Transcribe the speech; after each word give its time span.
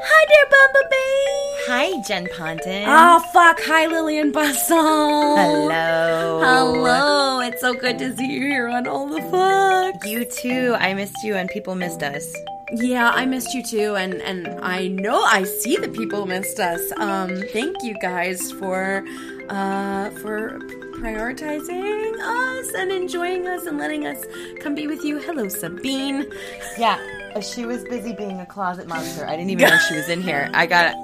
Hi 0.00 0.24
there, 0.28 0.46
Bumblebee. 0.50 1.48
Hi, 1.66 2.02
Jen 2.06 2.28
Ponton. 2.36 2.84
Oh, 2.86 3.18
fuck. 3.32 3.60
Hi, 3.62 3.86
Lillian 3.86 4.32
Basson. 4.32 5.36
Hello. 5.36 6.40
Hello. 6.40 7.40
It's 7.40 7.60
so 7.60 7.74
good 7.74 7.98
to 7.98 8.16
see 8.16 8.26
you 8.26 8.40
here 8.40 8.68
on 8.68 8.86
All 8.86 9.06
the 9.06 9.20
Fuck. 9.22 10.06
You 10.06 10.24
too. 10.24 10.76
I 10.78 10.94
missed 10.94 11.22
you 11.24 11.34
and 11.34 11.48
people 11.48 11.74
missed 11.74 12.02
us. 12.02 12.32
Yeah, 12.72 13.10
I 13.10 13.24
missed 13.24 13.54
you 13.54 13.62
too, 13.62 13.96
and 13.96 14.20
and 14.20 14.46
I 14.60 14.88
know 14.88 15.22
I 15.22 15.44
see 15.44 15.76
that 15.78 15.94
people 15.94 16.26
missed 16.26 16.60
us. 16.60 16.82
Um, 16.98 17.42
thank 17.54 17.82
you 17.82 17.94
guys 18.02 18.52
for 18.52 19.02
uh 19.48 20.10
for 20.20 20.58
prioritizing 21.00 22.12
us 22.20 22.74
and 22.74 22.92
enjoying 22.92 23.46
us 23.46 23.64
and 23.64 23.78
letting 23.78 24.06
us 24.06 24.22
come 24.60 24.74
be 24.74 24.86
with 24.86 25.02
you. 25.02 25.18
Hello, 25.18 25.48
Sabine. 25.48 26.30
Yeah, 26.78 26.98
she 27.40 27.64
was 27.64 27.84
busy 27.84 28.14
being 28.14 28.40
a 28.40 28.46
closet 28.46 28.86
monster. 28.86 29.26
I 29.26 29.36
didn't 29.36 29.50
even 29.50 29.68
know 29.68 29.78
she 29.88 29.96
was 29.96 30.08
in 30.08 30.22
here. 30.22 30.50
I 30.54 30.66
got 30.66 30.94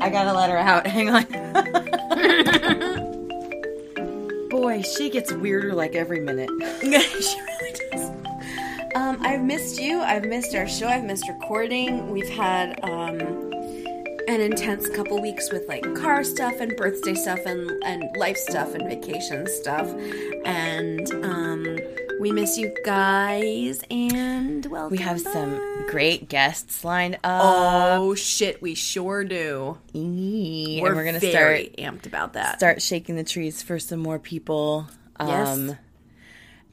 I 0.00 0.08
gotta 0.08 0.32
let 0.32 0.50
her 0.50 0.56
out. 0.56 0.86
Hang 0.96 1.10
on. 1.10 1.24
Boy, 4.48 4.82
she 4.82 5.10
gets 5.10 5.32
weirder 5.32 5.74
like 5.74 5.94
every 5.94 6.20
minute. 6.20 6.50
she 6.80 6.88
really 6.88 7.72
does. 7.90 8.10
Um, 8.94 9.18
I've 9.20 9.42
missed 9.42 9.80
you. 9.80 10.00
I've 10.00 10.24
missed 10.24 10.54
our 10.54 10.66
show. 10.66 10.88
I've 10.88 11.04
missed 11.04 11.28
recording. 11.28 12.10
We've 12.10 12.28
had 12.28 12.82
um, 12.82 13.20
an 14.26 14.40
intense 14.40 14.88
couple 14.88 15.20
weeks 15.20 15.52
with 15.52 15.68
like 15.68 15.94
car 15.94 16.24
stuff 16.24 16.54
and 16.60 16.74
birthday 16.76 17.14
stuff 17.14 17.38
and 17.46 17.70
and 17.84 18.04
life 18.16 18.36
stuff 18.36 18.74
and 18.74 18.88
vacation 18.88 19.46
stuff, 19.46 19.88
and 20.44 21.08
um, 21.24 21.78
we 22.20 22.32
miss 22.32 22.58
you 22.58 22.74
guys. 22.84 23.82
And 23.90 24.64
welcome. 24.66 24.90
We 24.90 24.98
have 25.02 25.22
back. 25.24 25.32
some 25.32 25.86
great 25.88 26.28
guests 26.28 26.84
lined 26.84 27.16
up. 27.24 27.42
Oh 27.44 28.14
shit, 28.14 28.60
we 28.60 28.74
sure 28.74 29.24
do. 29.24 29.78
Eee, 29.94 30.80
We're, 30.82 30.88
and 30.88 30.96
we're 30.96 31.04
gonna 31.04 31.18
very 31.18 31.72
start 31.74 31.76
amped 31.78 32.06
about 32.06 32.34
that. 32.34 32.58
start 32.58 32.82
shaking 32.82 33.16
the 33.16 33.24
trees 33.24 33.62
for 33.62 33.78
some 33.78 34.00
more 34.00 34.18
people. 34.18 34.86
Yes. 35.18 35.48
Um, 35.48 35.76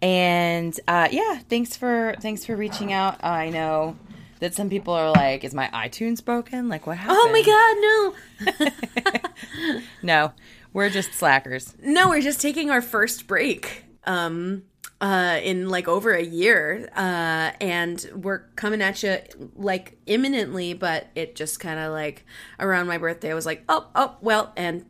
and 0.01 0.79
uh, 0.87 1.07
yeah, 1.11 1.39
thanks 1.49 1.75
for 1.75 2.15
thanks 2.21 2.45
for 2.45 2.55
reaching 2.55 2.93
out. 2.93 3.23
I 3.23 3.49
know 3.49 3.97
that 4.39 4.53
some 4.53 4.69
people 4.69 4.93
are 4.93 5.11
like, 5.11 5.43
"Is 5.43 5.53
my 5.53 5.67
iTunes 5.73 6.23
broken? 6.23 6.69
Like, 6.69 6.85
what 6.85 6.97
happened?" 6.97 7.17
Oh 7.19 7.31
my 7.31 8.53
god, 8.53 8.61
no. 8.61 9.79
No, 10.03 10.33
we're 10.73 10.89
just 10.89 11.13
slackers. 11.13 11.75
No, 11.81 12.09
we're 12.09 12.21
just 12.21 12.41
taking 12.41 12.69
our 12.69 12.81
first 12.81 13.27
break. 13.27 13.83
Um 14.05 14.63
uh 14.99 15.39
in 15.43 15.69
like 15.69 15.87
over 15.87 16.11
a 16.13 16.23
year. 16.23 16.89
Uh 16.95 17.51
and 17.61 18.09
we're 18.15 18.39
coming 18.55 18.81
at 18.81 19.03
you 19.03 19.17
like 19.55 19.97
imminently, 20.05 20.73
but 20.73 21.07
it 21.15 21.35
just 21.35 21.59
kind 21.59 21.79
of 21.79 21.91
like 21.91 22.25
around 22.59 22.87
my 22.87 22.97
birthday 22.97 23.31
I 23.31 23.33
was 23.33 23.45
like, 23.45 23.63
"Oh, 23.69 23.87
oh, 23.95 24.15
well, 24.21 24.53
and 24.55 24.85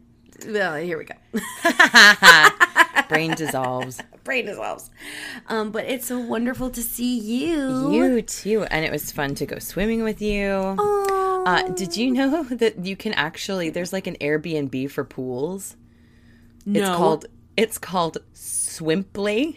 well, 0.48 0.76
here 0.76 0.98
we 0.98 1.06
go." 1.06 1.16
Brain 3.10 3.34
dissolves. 3.36 4.02
Brain 4.24 4.46
dissolves. 4.46 4.90
Um 5.48 5.72
but 5.72 5.86
it's 5.86 6.08
so 6.08 6.20
wonderful 6.20 6.70
to 6.72 6.82
see 6.82 7.18
you. 7.20 7.92
You 7.92 8.22
too, 8.22 8.64
and 8.64 8.84
it 8.86 8.92
was 8.92 9.12
fun 9.12 9.36
to 9.36 9.46
go 9.46 9.60
swimming 9.60 10.04
with 10.04 10.22
you. 10.22 10.76
Oh. 10.78 11.44
Uh, 11.46 11.70
did 11.70 11.96
you 11.96 12.12
know 12.12 12.44
that 12.52 12.86
you 12.86 12.98
can 12.98 13.14
actually? 13.14 13.70
There's 13.70 13.94
like 13.94 14.06
an 14.08 14.18
Airbnb 14.20 14.92
for 14.92 15.06
pools. 15.06 15.78
no. 16.66 16.80
It's 16.82 16.90
called. 16.98 17.26
It's 17.56 17.78
called 17.78 18.18
Swimply. 18.34 19.56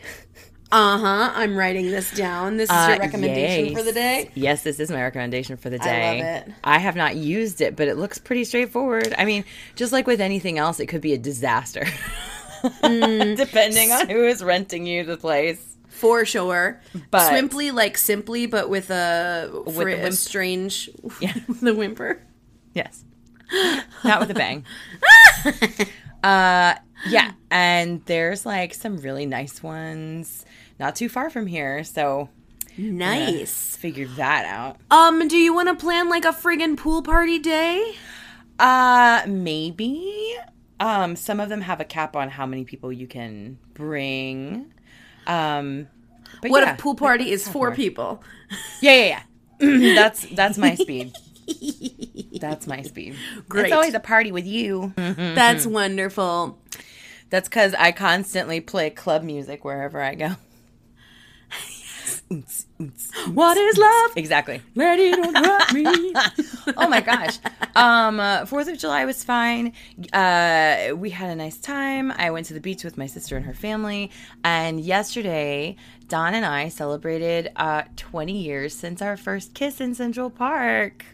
Uh-huh. 0.72 1.32
I'm 1.34 1.56
writing 1.56 1.90
this 1.90 2.10
down. 2.12 2.56
This 2.56 2.70
is 2.70 2.76
Uh, 2.76 2.86
your 2.90 2.98
recommendation 2.98 3.66
yes. 3.66 3.76
for 3.78 3.82
the 3.82 3.92
day. 3.92 4.30
Yes, 4.34 4.62
this 4.62 4.78
is 4.78 4.90
my 4.90 5.02
recommendation 5.02 5.56
for 5.56 5.68
the 5.68 5.78
day. 5.78 6.20
I 6.20 6.22
love 6.36 6.46
it. 6.48 6.54
I 6.62 6.78
have 6.78 6.94
not 6.96 7.16
used 7.16 7.60
it, 7.60 7.74
but 7.74 7.88
it 7.88 7.96
looks 7.96 8.18
pretty 8.18 8.44
straightforward. 8.44 9.12
I 9.18 9.24
mean, 9.24 9.44
just 9.74 9.92
like 9.92 10.06
with 10.06 10.20
anything 10.20 10.58
else, 10.58 10.78
it 10.78 10.86
could 10.86 11.00
be 11.00 11.12
a 11.12 11.18
disaster. 11.18 11.84
Mm. 12.62 13.36
Depending 13.36 13.90
on 13.90 14.08
who 14.08 14.24
is 14.24 14.44
renting 14.44 14.86
you 14.86 15.04
the 15.04 15.16
place. 15.16 15.66
For 15.88 16.24
sure. 16.24 16.80
But- 17.10 17.30
Swimply 17.32 17.72
like 17.72 17.98
simply 17.98 18.46
but 18.46 18.70
with 18.70 18.90
a 18.90 19.50
for 19.74 19.84
the 19.84 20.06
a 20.06 20.12
strange 20.12 20.88
Yeah. 21.20 21.34
the 21.60 21.74
whimper. 21.74 22.22
Yes. 22.74 23.04
Not 24.04 24.20
with 24.20 24.30
a 24.30 24.34
bang. 24.34 24.64
uh 26.22 26.74
yeah, 27.08 27.32
and 27.50 28.02
there's 28.04 28.44
like 28.46 28.74
some 28.74 28.98
really 28.98 29.24
nice 29.26 29.62
ones 29.62 30.44
not 30.80 30.96
too 30.96 31.08
far 31.08 31.30
from 31.30 31.46
here, 31.46 31.84
so 31.84 32.28
Nice. 32.76 33.76
figured 33.76 34.16
that 34.16 34.46
out. 34.46 34.78
Um, 34.90 35.28
do 35.28 35.36
you 35.36 35.54
want 35.54 35.68
to 35.68 35.74
plan 35.74 36.08
like 36.08 36.24
a 36.24 36.32
friggin' 36.32 36.76
pool 36.76 37.02
party 37.02 37.38
day? 37.38 37.94
Uh 38.58 39.22
maybe. 39.28 40.34
Um 40.80 41.14
some 41.16 41.40
of 41.40 41.48
them 41.48 41.60
have 41.62 41.80
a 41.80 41.84
cap 41.84 42.16
on 42.16 42.28
how 42.30 42.46
many 42.46 42.64
people 42.64 42.92
you 42.92 43.06
can 43.06 43.58
bring. 43.74 44.72
Um 45.26 45.88
but 46.42 46.50
What 46.50 46.62
yeah. 46.64 46.72
if 46.74 46.78
pool 46.78 46.94
party 46.94 47.30
is 47.30 47.46
four 47.48 47.72
people? 47.74 48.22
Yeah, 48.80 48.94
yeah, 48.94 49.22
yeah. 49.60 49.94
that's 49.94 50.26
that's 50.34 50.58
my 50.58 50.74
speed. 50.74 51.12
That's 52.40 52.66
my 52.66 52.80
speed. 52.82 53.16
Great. 53.48 53.66
It's 53.66 53.72
always 53.74 53.92
a 53.92 54.00
party 54.00 54.32
with 54.32 54.46
you. 54.46 54.94
That's 54.96 55.66
wonderful. 55.66 56.58
That's 57.28 57.48
because 57.48 57.74
I 57.74 57.92
constantly 57.92 58.60
play 58.62 58.88
club 58.88 59.22
music 59.24 59.62
wherever 59.64 60.00
I 60.00 60.14
go. 60.14 60.36
What 63.32 63.56
is 63.56 63.76
love? 63.76 64.12
Exactly. 64.16 64.62
It 64.76 65.18
unwrap 65.18 65.72
me. 65.74 66.14
Oh 66.76 66.88
my 66.88 67.00
gosh. 67.00 67.38
Um, 67.74 68.20
uh, 68.20 68.46
Fourth 68.46 68.68
of 68.68 68.78
July 68.78 69.04
was 69.04 69.24
fine. 69.24 69.72
Uh, 70.12 70.94
we 70.94 71.10
had 71.10 71.30
a 71.30 71.34
nice 71.34 71.58
time. 71.58 72.12
I 72.12 72.30
went 72.30 72.46
to 72.46 72.54
the 72.54 72.60
beach 72.60 72.84
with 72.84 72.96
my 72.96 73.06
sister 73.06 73.36
and 73.36 73.44
her 73.46 73.54
family. 73.54 74.12
And 74.44 74.80
yesterday, 74.80 75.74
Don 76.06 76.34
and 76.34 76.46
I 76.46 76.68
celebrated 76.68 77.50
uh, 77.56 77.82
20 77.96 78.32
years 78.32 78.74
since 78.74 79.02
our 79.02 79.16
first 79.16 79.54
kiss 79.54 79.80
in 79.80 79.94
Central 79.96 80.30
Park. 80.30 81.04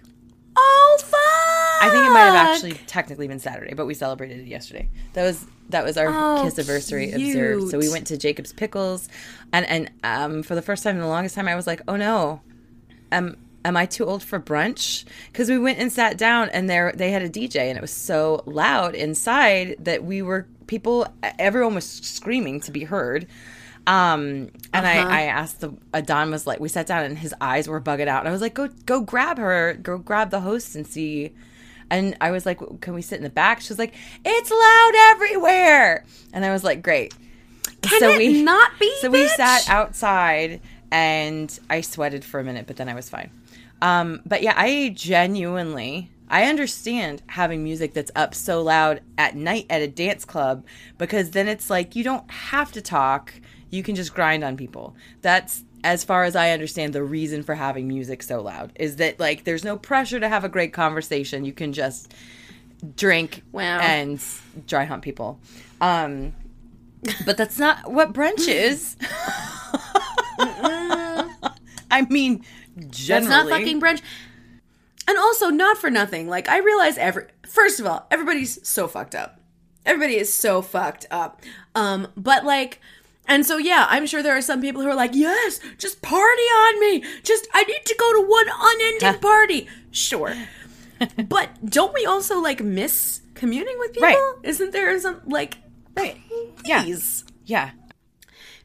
oh 0.56 0.98
fuck! 1.00 1.45
I 1.80 1.90
think 1.90 2.04
it 2.06 2.10
might 2.10 2.20
have 2.26 2.34
actually 2.34 2.72
technically 2.86 3.28
been 3.28 3.38
Saturday, 3.38 3.74
but 3.74 3.86
we 3.86 3.94
celebrated 3.94 4.40
it 4.40 4.46
yesterday. 4.46 4.88
That 5.14 5.24
was 5.24 5.46
that 5.68 5.84
was 5.84 5.96
our 5.96 6.08
Oh, 6.08 6.42
kiss 6.44 6.58
anniversary 6.58 7.12
observed. 7.12 7.70
So 7.70 7.78
we 7.78 7.88
went 7.88 8.06
to 8.08 8.16
Jacob's 8.16 8.52
Pickles, 8.52 9.08
and 9.52 9.66
and 9.66 9.90
um, 10.04 10.42
for 10.42 10.54
the 10.54 10.62
first 10.62 10.82
time 10.82 10.96
in 10.96 11.02
the 11.02 11.08
longest 11.08 11.34
time, 11.34 11.48
I 11.48 11.54
was 11.54 11.66
like, 11.66 11.82
oh 11.88 11.96
no, 11.96 12.40
am 13.12 13.36
am 13.64 13.76
I 13.76 13.86
too 13.86 14.04
old 14.06 14.22
for 14.22 14.38
brunch? 14.40 15.04
Because 15.32 15.48
we 15.50 15.58
went 15.58 15.78
and 15.78 15.92
sat 15.92 16.16
down, 16.18 16.48
and 16.50 16.68
there 16.70 16.92
they 16.94 17.10
had 17.10 17.22
a 17.22 17.28
DJ, 17.28 17.56
and 17.68 17.76
it 17.76 17.80
was 17.82 17.90
so 17.92 18.42
loud 18.46 18.94
inside 18.94 19.76
that 19.80 20.04
we 20.04 20.22
were 20.22 20.46
people. 20.66 21.06
Everyone 21.38 21.74
was 21.74 21.88
screaming 21.88 22.60
to 22.60 22.70
be 22.72 22.84
heard. 22.84 23.26
Um, 23.88 24.50
and 24.74 24.84
Uh-huh. 24.84 25.08
I, 25.08 25.20
I 25.20 25.22
asked 25.26 25.60
the, 25.60 25.72
uh, 25.94 26.00
Don 26.00 26.32
was 26.32 26.44
like, 26.44 26.58
we 26.58 26.68
sat 26.68 26.88
down 26.88 27.04
and 27.04 27.16
his 27.16 27.32
eyes 27.40 27.68
were 27.68 27.80
bugging 27.80 28.08
out. 28.08 28.18
And 28.18 28.28
I 28.28 28.32
was 28.32 28.40
like, 28.40 28.54
go, 28.54 28.66
go 28.84 29.00
grab 29.00 29.38
her, 29.38 29.74
go 29.80 29.96
grab 29.96 30.30
the 30.30 30.40
host 30.40 30.74
and 30.74 30.84
see. 30.84 31.32
And 31.90 32.16
I 32.20 32.30
was 32.30 32.44
like, 32.46 32.60
can 32.80 32.94
we 32.94 33.02
sit 33.02 33.16
in 33.16 33.22
the 33.22 33.30
back? 33.30 33.60
She 33.60 33.68
was 33.68 33.78
like, 33.78 33.94
it's 34.24 34.50
loud 34.50 34.92
everywhere. 35.14 36.04
And 36.32 36.44
I 36.44 36.52
was 36.52 36.64
like, 36.64 36.82
great. 36.82 37.14
Can 37.82 38.20
it 38.20 38.44
not 38.44 38.72
be? 38.80 38.92
So 39.00 39.10
we 39.10 39.28
sat 39.28 39.68
outside 39.70 40.60
and 40.90 41.58
I 41.70 41.80
sweated 41.82 42.24
for 42.24 42.40
a 42.40 42.44
minute, 42.44 42.66
but 42.66 42.76
then 42.76 42.88
I 42.88 42.94
was 42.94 43.08
fine. 43.08 43.30
Um, 43.80 44.22
but 44.26 44.42
yeah, 44.42 44.54
I 44.56 44.92
genuinely 44.94 46.10
I 46.28 46.44
understand 46.44 47.22
having 47.26 47.62
music 47.62 47.94
that's 47.94 48.10
up 48.16 48.34
so 48.34 48.62
loud 48.62 49.00
at 49.16 49.36
night 49.36 49.66
at 49.70 49.82
a 49.82 49.86
dance 49.86 50.24
club 50.24 50.64
because 50.98 51.30
then 51.30 51.46
it's 51.46 51.70
like 51.70 51.94
you 51.94 52.02
don't 52.02 52.28
have 52.30 52.72
to 52.72 52.80
talk, 52.82 53.32
you 53.70 53.82
can 53.82 53.94
just 53.94 54.12
grind 54.14 54.42
on 54.42 54.56
people. 54.56 54.96
That's 55.22 55.62
as 55.84 56.04
far 56.04 56.24
as 56.24 56.34
I 56.36 56.50
understand 56.50 56.92
the 56.92 57.02
reason 57.02 57.42
for 57.42 57.54
having 57.54 57.86
music 57.88 58.22
so 58.22 58.40
loud 58.42 58.72
is 58.76 58.96
that 58.96 59.20
like 59.20 59.44
there's 59.44 59.64
no 59.64 59.76
pressure 59.76 60.18
to 60.20 60.28
have 60.28 60.44
a 60.44 60.48
great 60.48 60.72
conversation. 60.72 61.44
You 61.44 61.52
can 61.52 61.72
just 61.72 62.12
drink 62.96 63.42
Wow. 63.52 63.78
and 63.80 64.22
dry 64.66 64.84
hump 64.84 65.02
people. 65.04 65.38
Um 65.80 66.34
but 67.24 67.36
that's 67.36 67.58
not 67.58 67.90
what 67.92 68.12
brunch 68.12 68.48
is. 68.48 68.96
I 70.38 72.02
mean, 72.10 72.44
generally, 72.88 73.28
That's 73.28 73.48
not 73.48 73.48
fucking 73.48 73.80
brunch. 73.80 74.02
And 75.08 75.16
also, 75.18 75.50
not 75.50 75.78
for 75.78 75.88
nothing. 75.88 76.28
Like, 76.28 76.48
I 76.48 76.58
realize 76.58 76.98
every. 76.98 77.26
First 77.46 77.78
of 77.78 77.86
all, 77.86 78.06
everybody's 78.10 78.66
so 78.68 78.88
fucked 78.88 79.14
up. 79.14 79.40
Everybody 79.84 80.16
is 80.16 80.32
so 80.32 80.62
fucked 80.62 81.06
up. 81.10 81.42
Um, 81.74 82.08
but 82.16 82.44
like. 82.44 82.80
And 83.28 83.44
so, 83.44 83.56
yeah, 83.58 83.86
I'm 83.90 84.06
sure 84.06 84.22
there 84.22 84.36
are 84.36 84.42
some 84.42 84.60
people 84.60 84.82
who 84.82 84.88
are 84.88 84.94
like, 84.94 85.14
yes, 85.14 85.60
just 85.78 86.00
party 86.02 86.42
on 86.42 86.80
me. 86.80 87.04
Just, 87.22 87.48
I 87.52 87.64
need 87.64 87.84
to 87.84 87.94
go 87.98 88.12
to 88.14 88.28
one 88.28 88.46
unending 88.60 89.20
party. 89.20 89.68
Sure. 89.90 90.34
but 91.28 91.48
don't 91.68 91.92
we 91.94 92.06
also, 92.06 92.40
like, 92.40 92.62
miss 92.62 93.20
communing 93.34 93.76
with 93.78 93.92
people? 93.92 94.08
Right. 94.08 94.34
Isn't 94.44 94.72
there 94.72 94.98
some, 95.00 95.20
like, 95.26 95.58
Right. 95.96 96.18
Yeah. 96.64 96.82
please? 96.82 97.24
Yeah. 97.46 97.70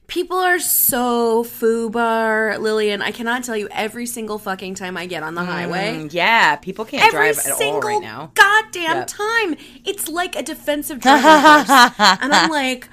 People 0.07 0.37
are 0.37 0.59
so 0.59 1.45
foobar, 1.45 2.59
Lillian. 2.59 3.01
I 3.01 3.11
cannot 3.11 3.45
tell 3.45 3.55
you 3.55 3.69
every 3.71 4.05
single 4.05 4.37
fucking 4.37 4.75
time 4.75 4.97
I 4.97 5.05
get 5.05 5.23
on 5.23 5.35
the 5.35 5.43
highway. 5.45 5.93
Mm, 5.93 6.13
yeah, 6.13 6.57
people 6.57 6.83
can't 6.83 7.01
Every 7.05 7.31
drive 7.31 7.39
at 7.45 7.61
all 7.61 7.79
right 7.79 8.01
now. 8.01 8.31
goddamn 8.35 8.97
Yep. 8.97 9.07
time. 9.07 9.55
It's 9.85 10.09
like 10.09 10.35
a 10.35 10.43
defensive 10.43 10.99
driving 10.99 11.23
course. 11.23 11.91
And 12.21 12.33
I'm 12.33 12.49
like, 12.51 12.89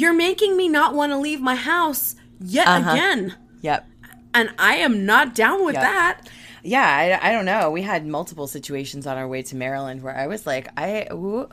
you're 0.00 0.12
making 0.14 0.56
me 0.56 0.68
not 0.68 0.92
want 0.94 1.12
to 1.12 1.18
leave 1.18 1.40
my 1.40 1.54
house 1.54 2.16
yet 2.40 2.66
Uh-huh. 2.66 2.90
again. 2.90 3.34
Yep. 3.62 3.86
And 4.34 4.50
I 4.58 4.76
am 4.76 5.06
not 5.06 5.34
down 5.34 5.64
with 5.64 5.74
Yep. 5.74 5.82
that. 5.82 6.20
Yeah, 6.64 6.82
I, 7.22 7.28
I 7.28 7.32
don't 7.32 7.44
know. 7.44 7.70
We 7.70 7.82
had 7.82 8.06
multiple 8.06 8.46
situations 8.46 9.06
on 9.06 9.16
our 9.16 9.28
way 9.28 9.42
to 9.44 9.54
Maryland 9.56 10.02
where 10.02 10.16
I 10.16 10.26
was 10.26 10.46
like, 10.46 10.68
I 10.76 11.06
who, 11.10 11.48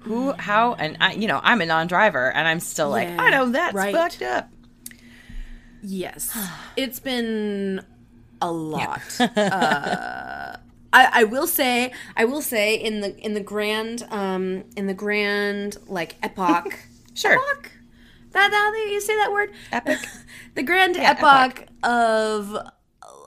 who, 0.00 0.32
how, 0.32 0.74
and 0.74 0.96
I, 1.00 1.12
you 1.12 1.26
know, 1.28 1.40
I'm 1.42 1.60
a 1.60 1.66
non-driver, 1.66 2.30
and 2.32 2.46
I'm 2.48 2.60
still 2.60 2.88
like, 2.88 3.08
Yeah, 3.08 3.20
I 3.20 3.30
know 3.30 3.50
that's 3.50 3.74
right. 3.74 3.94
fucked 3.94 4.22
up. 4.22 4.48
Yes. 5.82 6.36
it's 6.76 7.00
been 7.00 7.84
a 8.40 8.50
lot. 8.50 9.02
uh, 9.20 10.56
I, 10.92 11.08
I 11.20 11.24
will 11.24 11.46
say, 11.46 11.92
I 12.16 12.24
will 12.24 12.42
say 12.42 12.76
in 12.76 13.00
the 13.00 13.16
in 13.18 13.34
the 13.34 13.40
grand 13.40 14.06
um 14.10 14.64
in 14.76 14.86
the 14.86 14.94
grand 14.94 15.76
like 15.88 16.16
epoch. 16.22 16.78
Sure. 17.14 17.32
Epoch? 17.32 17.70
That 18.32 18.52
how 18.52 18.72
do 18.72 18.78
you 18.78 19.00
say 19.00 19.16
that 19.16 19.32
word? 19.32 19.52
Epic. 19.72 19.98
the 20.54 20.62
grand 20.62 20.96
epoch, 20.96 21.66
of 21.82 22.56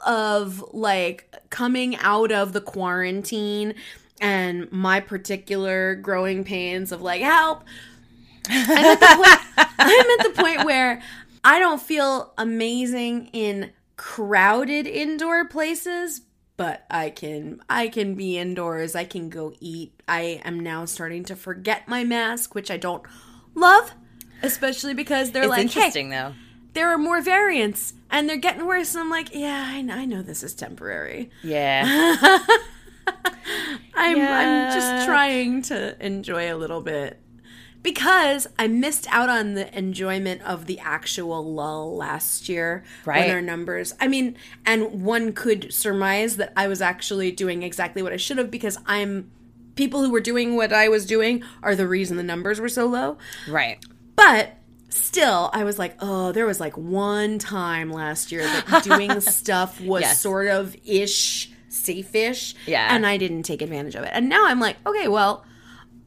of 0.05 0.63
like 0.73 1.33
coming 1.49 1.95
out 1.97 2.31
of 2.31 2.53
the 2.53 2.61
quarantine 2.61 3.73
and 4.21 4.71
my 4.71 4.99
particular 4.99 5.95
growing 5.95 6.43
pains 6.43 6.91
of 6.91 7.01
like 7.01 7.21
help 7.21 7.63
I'm 8.49 8.85
at 8.85 8.99
the 8.99 9.05
point, 9.15 9.69
I'm 9.79 10.19
at 10.19 10.23
the 10.23 10.41
point 10.41 10.65
where 10.65 11.01
I 11.43 11.59
don't 11.59 11.81
feel 11.81 12.33
amazing 12.37 13.29
in 13.33 13.71
crowded 13.95 14.87
indoor 14.87 15.45
places, 15.47 16.21
but 16.55 16.85
I 16.89 17.09
can 17.09 17.61
I 17.69 17.87
can 17.87 18.15
be 18.15 18.37
indoors. 18.37 18.95
I 18.95 19.03
can 19.03 19.29
go 19.29 19.53
eat. 19.59 20.01
I 20.07 20.41
am 20.43 20.59
now 20.59 20.85
starting 20.85 21.23
to 21.25 21.35
forget 21.35 21.87
my 21.87 22.03
mask, 22.03 22.55
which 22.55 22.71
I 22.71 22.77
don't 22.77 23.03
love, 23.57 23.93
especially 24.43 24.93
because 24.93 25.31
they're 25.31 25.43
It's 25.43 25.49
like, 25.49 25.57
hey, 25.59 25.63
interesting 25.63 26.09
though. 26.09 26.33
there 26.73 26.87
are 26.89 26.97
more 26.97 27.21
variants 27.21 27.93
and 28.09 28.29
they're 28.29 28.37
getting 28.37 28.65
worse. 28.65 28.93
And 28.95 29.01
I'm 29.03 29.09
like, 29.09 29.33
yeah, 29.33 29.65
I, 29.73 29.79
I 30.01 30.05
know 30.05 30.21
this 30.21 30.43
is 30.43 30.53
temporary. 30.53 31.29
Yeah. 31.43 32.37
I'm 33.95 34.19
I'm 34.19 34.73
just 34.73 35.05
trying 35.05 35.61
to 35.63 35.95
enjoy 36.05 36.53
a 36.53 36.57
little 36.57 36.81
bit 36.81 37.19
because 37.81 38.47
I 38.59 38.67
missed 38.67 39.07
out 39.09 39.29
on 39.29 39.53
the 39.53 39.75
enjoyment 39.77 40.41
of 40.41 40.65
the 40.65 40.77
actual 40.79 41.43
lull 41.53 41.95
last 41.95 42.49
year 42.49 42.83
Right. 43.05 43.21
when 43.21 43.31
our 43.31 43.41
numbers. 43.41 43.93
I 43.99 44.07
mean, 44.07 44.35
and 44.65 45.03
one 45.05 45.31
could 45.33 45.71
surmise 45.73 46.35
that 46.37 46.51
I 46.57 46.67
was 46.67 46.81
actually 46.81 47.31
doing 47.31 47.63
exactly 47.63 48.01
what 48.01 48.11
I 48.13 48.17
should 48.17 48.37
have 48.37 48.51
because 48.51 48.77
I'm 48.85 49.31
people 49.77 50.03
who 50.03 50.11
were 50.11 50.19
doing 50.19 50.55
what 50.55 50.73
I 50.73 50.89
was 50.89 51.05
doing 51.05 51.43
are 51.63 51.75
the 51.75 51.87
reason 51.87 52.17
the 52.17 52.23
numbers 52.23 52.59
were 52.59 52.69
so 52.69 52.85
low. 52.87 53.17
right. 53.47 53.77
But 54.15 54.57
still, 54.89 55.51
I 55.53 55.63
was 55.63 55.77
like, 55.77 55.95
oh, 55.99 56.31
there 56.31 56.45
was 56.47 56.59
like 56.59 56.75
one 56.77 57.37
time 57.39 57.91
last 57.91 58.31
year 58.31 58.41
that 58.43 58.83
doing 58.83 59.21
stuff 59.21 59.79
was 59.79 60.01
Yes. 60.01 60.19
sort 60.21 60.47
of 60.47 60.75
ish, 60.83 61.51
safe 61.69 62.15
ish. 62.15 62.55
Yeah. 62.65 62.87
And 62.95 63.05
I 63.05 63.17
didn't 63.17 63.43
take 63.43 63.61
advantage 63.61 63.93
of 63.95 64.03
it. 64.03 64.09
And 64.13 64.27
now 64.27 64.45
I'm 64.47 64.59
like, 64.59 64.77
okay, 64.87 65.07
well, 65.07 65.45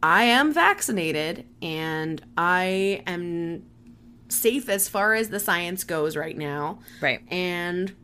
I 0.02 0.25
am 0.25 0.52
vaccinated 0.52 1.44
and 1.62 2.20
I 2.37 3.02
am 3.06 3.62
safe 4.28 4.69
as 4.69 4.88
far 4.88 5.14
as 5.14 5.28
the 5.28 5.38
science 5.40 5.84
goes 5.84 6.16
right 6.16 6.37
now. 6.37 6.81
Right. 7.00 7.20
And 7.31 7.94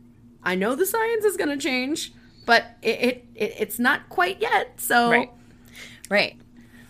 I 0.43 0.55
know 0.55 0.75
the 0.77 0.87
science 0.87 1.25
is 1.25 1.37
going 1.37 1.49
to 1.51 1.57
change, 1.57 2.13
but 2.45 2.65
it, 2.83 3.01
it, 3.01 3.25
it 3.35 3.55
it's 3.59 3.79
not 3.81 4.09
quite 4.09 4.41
yet. 4.41 4.81
So 4.81 5.11
Right. 5.11 5.31
Right. 6.09 6.37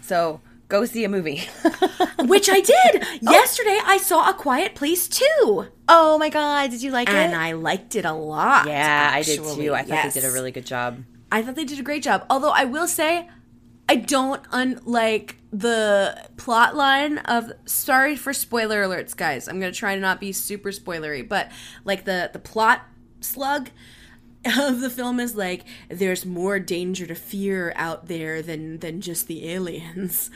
So 0.02 0.40
go 0.68 0.84
see 0.84 1.04
a 1.04 1.08
movie. 1.08 1.42
which 2.20 2.48
I 2.50 2.60
did. 2.60 3.04
Oh. 3.26 3.32
Yesterday 3.32 3.78
I 3.84 3.96
saw 3.96 4.28
A 4.28 4.34
Quiet 4.34 4.74
Place 4.74 5.08
too. 5.08 5.66
oh 5.88 6.18
my 6.18 6.28
god, 6.28 6.70
did 6.70 6.82
you 6.82 6.90
like 6.90 7.08
and 7.08 7.16
it? 7.16 7.20
And 7.20 7.34
I 7.34 7.52
liked 7.52 7.96
it 7.96 8.04
a 8.04 8.12
lot. 8.12 8.68
yeah, 8.68 9.10
I 9.12 9.22
did 9.22 9.42
too. 9.42 9.72
I 9.74 9.78
thought 9.82 9.88
Yes. 9.88 10.14
they 10.14 10.20
did 10.20 10.28
a 10.28 10.32
really 10.32 10.50
good 10.52 10.66
job. 10.66 11.02
I 11.32 11.42
thought 11.42 11.54
they 11.56 11.64
did 11.64 11.78
a 11.78 11.82
great 11.82 12.02
job. 12.02 12.26
Although 12.28 12.50
I 12.50 12.64
will 12.64 12.86
say, 12.86 13.28
I 13.88 13.96
don't 13.96 14.42
unlike 14.52 15.36
the 15.52 16.28
plot 16.36 16.76
line 16.76 17.18
of. 17.18 17.52
Sorry 17.64 18.16
for 18.16 18.32
spoiler 18.34 18.84
alerts, 18.84 19.16
guys. 19.16 19.48
I'm 19.48 19.58
gonna 19.58 19.72
try 19.72 19.94
to 19.94 20.00
not 20.00 20.20
be 20.20 20.30
super 20.32 20.70
spoilery, 20.70 21.26
but 21.26 21.50
like 21.84 22.04
the 22.04 22.28
the 22.32 22.38
plot 22.38 22.82
slug 23.20 23.70
of 24.46 24.80
the 24.80 24.90
film 24.90 25.20
is 25.20 25.36
like 25.36 25.64
there's 25.88 26.24
more 26.24 26.58
danger 26.58 27.06
to 27.06 27.14
fear 27.14 27.72
out 27.76 28.06
there 28.06 28.42
than 28.42 28.78
than 28.78 29.00
just 29.00 29.26
the 29.26 29.50
aliens. 29.50 30.30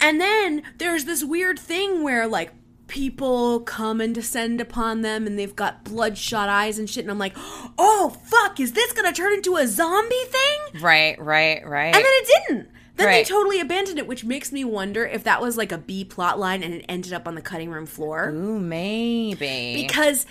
And 0.00 0.20
then 0.20 0.62
there's 0.78 1.04
this 1.04 1.24
weird 1.24 1.58
thing 1.58 2.02
where 2.02 2.26
like 2.26 2.52
people 2.86 3.60
come 3.60 4.00
and 4.00 4.14
descend 4.14 4.60
upon 4.60 5.02
them 5.02 5.26
and 5.26 5.38
they've 5.38 5.56
got 5.56 5.84
bloodshot 5.84 6.48
eyes 6.48 6.78
and 6.78 6.88
shit 6.88 7.04
and 7.04 7.10
I'm 7.10 7.18
like, 7.18 7.36
"Oh 7.78 8.10
fuck, 8.24 8.60
is 8.60 8.72
this 8.72 8.92
going 8.92 9.12
to 9.12 9.16
turn 9.18 9.32
into 9.32 9.56
a 9.56 9.66
zombie 9.66 10.14
thing?" 10.26 10.82
Right, 10.82 11.18
right, 11.20 11.66
right. 11.66 11.94
And 11.94 11.94
then 11.94 12.04
it 12.04 12.28
didn't. 12.48 12.68
Then 12.96 13.08
they 13.08 13.24
totally 13.24 13.60
abandoned 13.60 13.98
it, 13.98 14.06
which 14.06 14.24
makes 14.24 14.50
me 14.52 14.64
wonder 14.64 15.04
if 15.04 15.24
that 15.24 15.42
was 15.42 15.56
like 15.58 15.70
a 15.70 15.76
B 15.78 16.04
plot 16.04 16.38
line 16.38 16.62
and 16.62 16.72
it 16.72 16.84
ended 16.88 17.12
up 17.12 17.28
on 17.28 17.34
the 17.34 17.42
cutting 17.42 17.70
room 17.70 17.84
floor 17.84 18.30
Ooh, 18.30 18.58
maybe. 18.58 19.82
because 19.86 20.24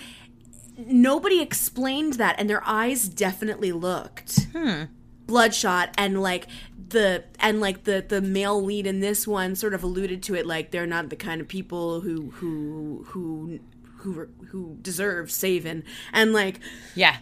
nobody 0.78 1.40
explained 1.40 2.14
that 2.14 2.36
and 2.38 2.48
their 2.48 2.62
eyes 2.66 3.08
definitely 3.08 3.72
looked 3.72 4.44
hmm. 4.52 4.84
bloodshot 5.26 5.94
and 5.96 6.20
like 6.20 6.46
the 6.88 7.24
and 7.40 7.60
like 7.60 7.84
the 7.84 8.04
the 8.06 8.20
male 8.20 8.62
lead 8.62 8.86
in 8.86 9.00
this 9.00 9.26
one 9.26 9.54
sort 9.54 9.74
of 9.74 9.82
alluded 9.82 10.22
to 10.22 10.34
it 10.34 10.46
like 10.46 10.70
they're 10.70 10.86
not 10.86 11.08
the 11.10 11.16
kind 11.16 11.40
of 11.40 11.48
people 11.48 12.00
who 12.00 12.30
who 12.30 13.04
who 13.08 13.58
who 13.98 14.28
who 14.50 14.76
deserve 14.82 15.30
saving 15.30 15.82
and 16.12 16.32
like 16.32 16.60
yeah. 16.94 17.16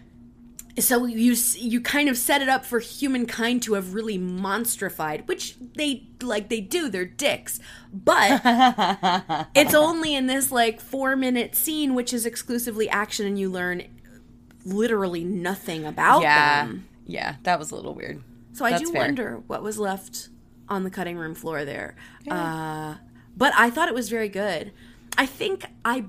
So 0.78 1.04
you 1.06 1.36
you 1.56 1.80
kind 1.80 2.08
of 2.08 2.16
set 2.18 2.42
it 2.42 2.48
up 2.48 2.64
for 2.64 2.80
humankind 2.80 3.62
to 3.62 3.74
have 3.74 3.94
really 3.94 4.18
monstrified 4.18 5.26
which 5.28 5.56
they 5.76 6.06
like 6.22 6.48
they 6.48 6.60
do 6.60 6.88
they're 6.88 7.04
dicks 7.04 7.60
but 7.92 8.40
it's 9.54 9.74
only 9.74 10.14
in 10.14 10.26
this 10.26 10.50
like 10.50 10.80
4 10.80 11.14
minute 11.16 11.54
scene 11.54 11.94
which 11.94 12.12
is 12.12 12.26
exclusively 12.26 12.88
action 12.88 13.26
and 13.26 13.38
you 13.38 13.48
learn 13.50 13.82
literally 14.64 15.22
nothing 15.24 15.84
about 15.84 16.22
Yeah. 16.22 16.64
them 16.66 16.88
Yeah, 17.06 17.36
that 17.42 17.58
was 17.58 17.70
a 17.70 17.76
little 17.76 17.94
weird. 17.94 18.22
so 18.52 18.64
I 18.64 18.78
do 18.78 18.90
fair. 18.90 19.02
wonder 19.02 19.42
what 19.46 19.62
was 19.62 19.78
left 19.78 20.28
on 20.68 20.82
the 20.84 20.90
cutting 20.90 21.18
room 21.18 21.34
floor 21.34 21.64
there. 21.66 21.94
Uh, 22.30 22.94
but 23.36 23.52
I 23.54 23.68
thought 23.68 23.88
it 23.88 23.94
was 23.94 24.08
very 24.08 24.30
good. 24.30 24.72
I 25.18 25.26
think 25.26 25.66
I 25.84 26.06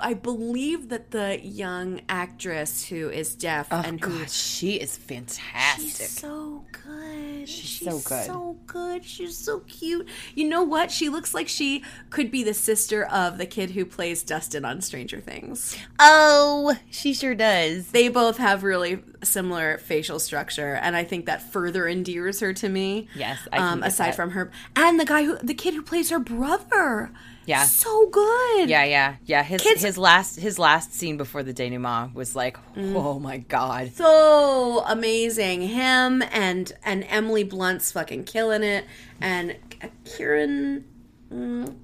I 0.00 0.14
believe 0.14 0.88
that 0.90 1.10
the 1.10 1.40
young 1.42 2.00
actress 2.08 2.86
who 2.86 3.08
is 3.10 3.34
deaf 3.34 3.68
Oh 3.70 3.82
and 3.84 4.02
who 4.02 4.18
god, 4.18 4.30
she 4.30 4.74
is 4.74 4.96
fantastic. 4.96 5.84
She's 5.84 6.10
so 6.10 6.64
good. 6.70 7.48
She's, 7.48 7.84
so 7.84 7.98
good. 7.98 8.26
So 8.26 8.56
good. 8.66 9.04
She's 9.04 9.36
so 9.36 9.60
cute. 9.60 10.08
You 10.34 10.48
know 10.48 10.62
what? 10.62 10.90
She 10.90 11.08
looks 11.08 11.34
like 11.34 11.48
she 11.48 11.82
could 12.10 12.30
be 12.30 12.42
the 12.42 12.54
sister 12.54 13.04
of 13.04 13.38
the 13.38 13.46
kid 13.46 13.70
who 13.70 13.84
plays 13.84 14.22
Dustin 14.22 14.64
on 14.64 14.80
Stranger 14.80 15.20
Things. 15.20 15.76
oh, 15.98 16.76
she 16.90 17.14
sure 17.14 17.34
does. 17.34 17.88
They 17.88 18.08
both 18.08 18.38
have 18.38 18.62
really 18.62 19.02
similar 19.22 19.78
facial 19.78 20.18
structure, 20.18 20.74
and 20.74 20.96
I 20.96 21.04
think 21.04 21.26
that 21.26 21.42
further 21.42 21.86
endears 21.86 22.40
her 22.40 22.52
to 22.54 22.68
me. 22.68 23.08
Yes, 23.14 23.38
um, 23.52 23.82
aside 23.82 24.08
that. 24.08 24.16
from 24.16 24.30
her 24.30 24.50
and 24.74 24.98
the 24.98 25.04
guy 25.04 25.24
who 25.24 25.36
the 25.38 25.54
kid 25.54 25.74
who 25.74 25.82
plays 25.82 26.10
her 26.10 26.18
brother. 26.18 27.12
Yeah. 27.46 27.62
so 27.64 28.08
good. 28.08 28.68
Yeah, 28.68 28.84
yeah, 28.84 29.16
yeah. 29.24 29.42
His 29.42 29.62
Kids- 29.62 29.82
his 29.82 29.96
last 29.96 30.38
his 30.40 30.58
last 30.58 30.92
scene 30.94 31.16
before 31.16 31.42
the 31.42 31.52
denouement 31.52 32.14
was 32.14 32.34
like, 32.36 32.56
Mm. 32.74 32.94
oh 32.96 33.18
my 33.20 33.38
god. 33.38 33.92
so 33.94 34.82
amazing. 34.86 35.62
Him 35.62 36.22
and 36.32 36.72
and 36.84 37.04
Emily 37.08 37.44
Blunt's 37.44 37.92
fucking 37.92 38.24
killing 38.24 38.62
it, 38.62 38.84
and 39.20 39.56
Kieran, 40.04 40.84
mm, 41.32 41.74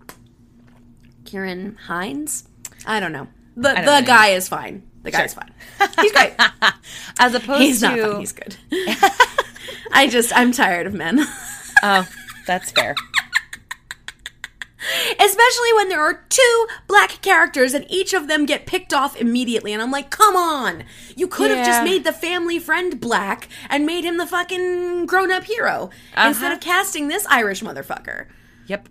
Kieran 1.24 1.76
Hines. 1.86 2.48
I 2.86 3.00
don't 3.00 3.12
know. 3.12 3.28
The 3.56 3.72
don't 3.74 3.84
the 3.84 4.00
know. 4.00 4.06
guy 4.06 4.28
is 4.28 4.48
fine. 4.48 4.82
The 5.02 5.10
guy's 5.10 5.32
Sure. 5.34 5.42
fine. 5.78 5.88
He's 6.00 6.12
great. 6.12 6.32
As 7.18 7.34
opposed 7.34 7.60
to 7.60 7.64
He's 7.66 7.80
to 7.80 7.88
not 7.88 8.10
fine. 8.10 8.20
He's 8.20 8.32
good. 8.32 8.56
I 9.92 10.06
just 10.08 10.32
I'm 10.36 10.52
tired 10.52 10.86
of 10.86 10.94
men. 10.94 11.20
oh, 11.82 12.08
that's 12.46 12.70
fair. 12.72 12.94
Especially 15.42 15.72
when 15.74 15.88
there 15.88 16.00
are 16.00 16.24
two 16.28 16.66
black 16.86 17.20
characters 17.22 17.74
and 17.74 17.84
each 17.90 18.12
of 18.14 18.28
them 18.28 18.46
get 18.46 18.64
picked 18.66 18.94
off 18.94 19.16
immediately. 19.20 19.72
And 19.72 19.82
I'm 19.82 19.90
like, 19.90 20.10
come 20.10 20.36
on. 20.36 20.84
You 21.16 21.26
could 21.26 21.50
have 21.50 21.66
just 21.66 21.82
made 21.82 22.04
the 22.04 22.12
family 22.12 22.58
friend 22.58 23.00
black 23.00 23.48
and 23.68 23.84
made 23.84 24.04
him 24.04 24.18
the 24.18 24.26
fucking 24.26 25.06
grown 25.06 25.32
up 25.32 25.44
hero 25.44 25.90
instead 26.16 26.46
Uh-huh. 26.46 26.54
of 26.54 26.60
casting 26.60 27.08
this 27.08 27.26
Irish 27.26 27.60
motherfucker. 27.62 28.26
Yep. 28.66 28.88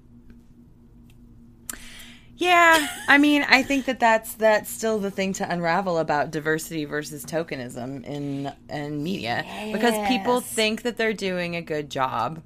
Yeah, 2.37 2.87
I 3.07 3.19
mean, 3.19 3.45
I 3.47 3.61
think 3.61 3.85
that 3.85 3.99
that's 3.99 4.33
that's 4.33 4.67
still 4.69 4.97
the 4.97 5.11
thing 5.11 5.31
to 5.33 5.47
unravel 5.51 5.99
about 5.99 6.31
diversity 6.31 6.85
versus 6.85 7.23
tokenism 7.23 8.03
in 8.03 8.51
in 8.67 9.03
media 9.03 9.45
because 9.71 9.93
people 10.07 10.41
think 10.41 10.81
that 10.81 10.97
they're 10.97 11.13
doing 11.13 11.55
a 11.55 11.61
good 11.61 11.91
job, 11.91 12.41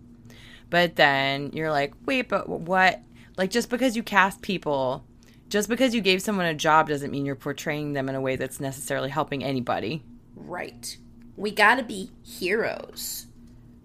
but 0.69 0.97
then 0.97 1.51
you're 1.53 1.71
like, 1.71 1.93
wait, 2.05 2.27
but 2.27 2.49
what? 2.49 3.01
Like, 3.37 3.51
just 3.51 3.69
because 3.69 3.95
you 3.95 4.03
cast 4.03 4.41
people, 4.41 5.05
just 5.49 5.69
because 5.69 5.93
you 5.93 6.01
gave 6.01 6.21
someone 6.21 6.45
a 6.45 6.53
job 6.53 6.89
doesn't 6.89 7.11
mean 7.11 7.25
you're 7.25 7.35
portraying 7.35 7.93
them 7.93 8.09
in 8.09 8.15
a 8.15 8.21
way 8.21 8.35
that's 8.35 8.59
necessarily 8.59 9.09
helping 9.09 9.43
anybody. 9.43 10.03
Right. 10.35 10.97
We 11.35 11.51
got 11.51 11.75
to 11.75 11.83
be 11.83 12.11
heroes. 12.23 13.27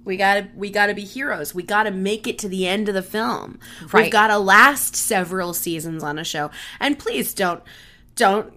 We 0.04 0.16
got 0.16 0.34
to 0.34 0.48
we 0.54 0.70
got 0.70 0.86
to 0.86 0.94
be 0.94 1.04
heroes. 1.04 1.54
We 1.54 1.62
got 1.62 1.82
to 1.82 1.90
make 1.90 2.26
it 2.26 2.38
to 2.38 2.48
the 2.48 2.66
end 2.66 2.88
of 2.88 2.94
the 2.94 3.02
film. 3.02 3.58
We've 3.92 4.10
got 4.10 4.28
to 4.28 4.38
last 4.38 4.96
several 4.96 5.52
seasons 5.52 6.02
on 6.02 6.18
a 6.18 6.24
show. 6.24 6.50
And 6.78 6.98
please 6.98 7.34
don't 7.34 7.62
don't 8.14 8.52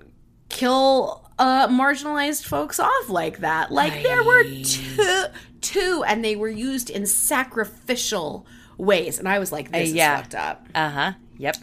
kill 0.49 1.29
uh 1.37 1.67
marginalized 1.67 2.45
folks 2.45 2.79
off 2.79 3.09
like 3.09 3.39
that. 3.39 3.71
Like 3.71 4.03
there 4.03 4.23
were 4.23 4.43
two 4.63 5.25
two 5.59 6.03
and 6.07 6.23
they 6.23 6.35
were 6.35 6.49
used 6.49 6.89
in 6.89 7.05
sacrificial 7.05 8.45
ways 8.77 9.19
and 9.19 9.27
I 9.27 9.39
was 9.39 9.51
like 9.51 9.71
this 9.71 9.91
yeah. 9.91 10.15
is 10.15 10.21
fucked 10.21 10.35
up. 10.35 10.67
Uh 10.73 10.89
huh. 10.89 11.11
Yep. 11.37 11.57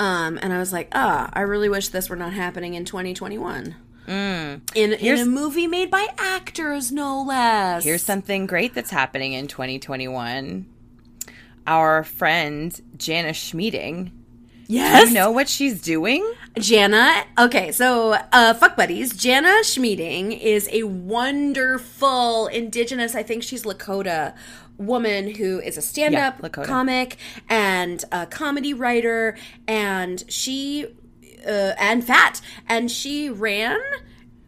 Um, 0.00 0.38
and 0.40 0.52
I 0.52 0.58
was 0.58 0.72
like, 0.72 0.88
ah, 0.92 1.28
I 1.32 1.40
really 1.40 1.68
wish 1.68 1.88
this 1.88 2.08
were 2.08 2.16
not 2.16 2.32
happening 2.32 2.74
in 2.74 2.84
2021. 2.84 3.74
Mm. 4.06 4.60
In, 4.74 4.92
in 4.94 5.18
a 5.18 5.26
movie 5.26 5.66
made 5.66 5.90
by 5.90 6.06
actors, 6.16 6.90
no 6.90 7.22
less. 7.22 7.84
Here's 7.84 8.02
something 8.02 8.46
great 8.46 8.74
that's 8.74 8.90
happening 8.90 9.34
in 9.34 9.48
2021. 9.48 10.66
Our 11.66 12.04
friend 12.04 12.80
Jana 12.96 13.30
Schmieding. 13.30 14.12
yes, 14.66 15.02
Do 15.02 15.08
you 15.08 15.14
know 15.14 15.30
what 15.30 15.48
she's 15.48 15.82
doing? 15.82 16.26
Jana. 16.58 17.24
Okay, 17.38 17.70
so 17.70 18.16
uh, 18.32 18.54
fuck 18.54 18.76
buddies. 18.76 19.14
Jana 19.14 19.62
Schmieding 19.62 20.40
is 20.40 20.70
a 20.72 20.84
wonderful 20.84 22.46
indigenous. 22.46 23.14
I 23.14 23.22
think 23.22 23.42
she's 23.42 23.64
Lakota 23.64 24.34
woman 24.78 25.34
who 25.34 25.60
is 25.60 25.76
a 25.76 25.82
stand-up 25.82 26.40
Yeah, 26.42 26.48
comic 26.64 27.16
and 27.48 28.04
a 28.10 28.26
comedy 28.26 28.72
writer, 28.72 29.36
and 29.66 30.24
she 30.28 30.86
uh, 31.46 31.74
and 31.78 32.04
fat, 32.04 32.40
and 32.66 32.90
she 32.90 33.28
ran 33.28 33.80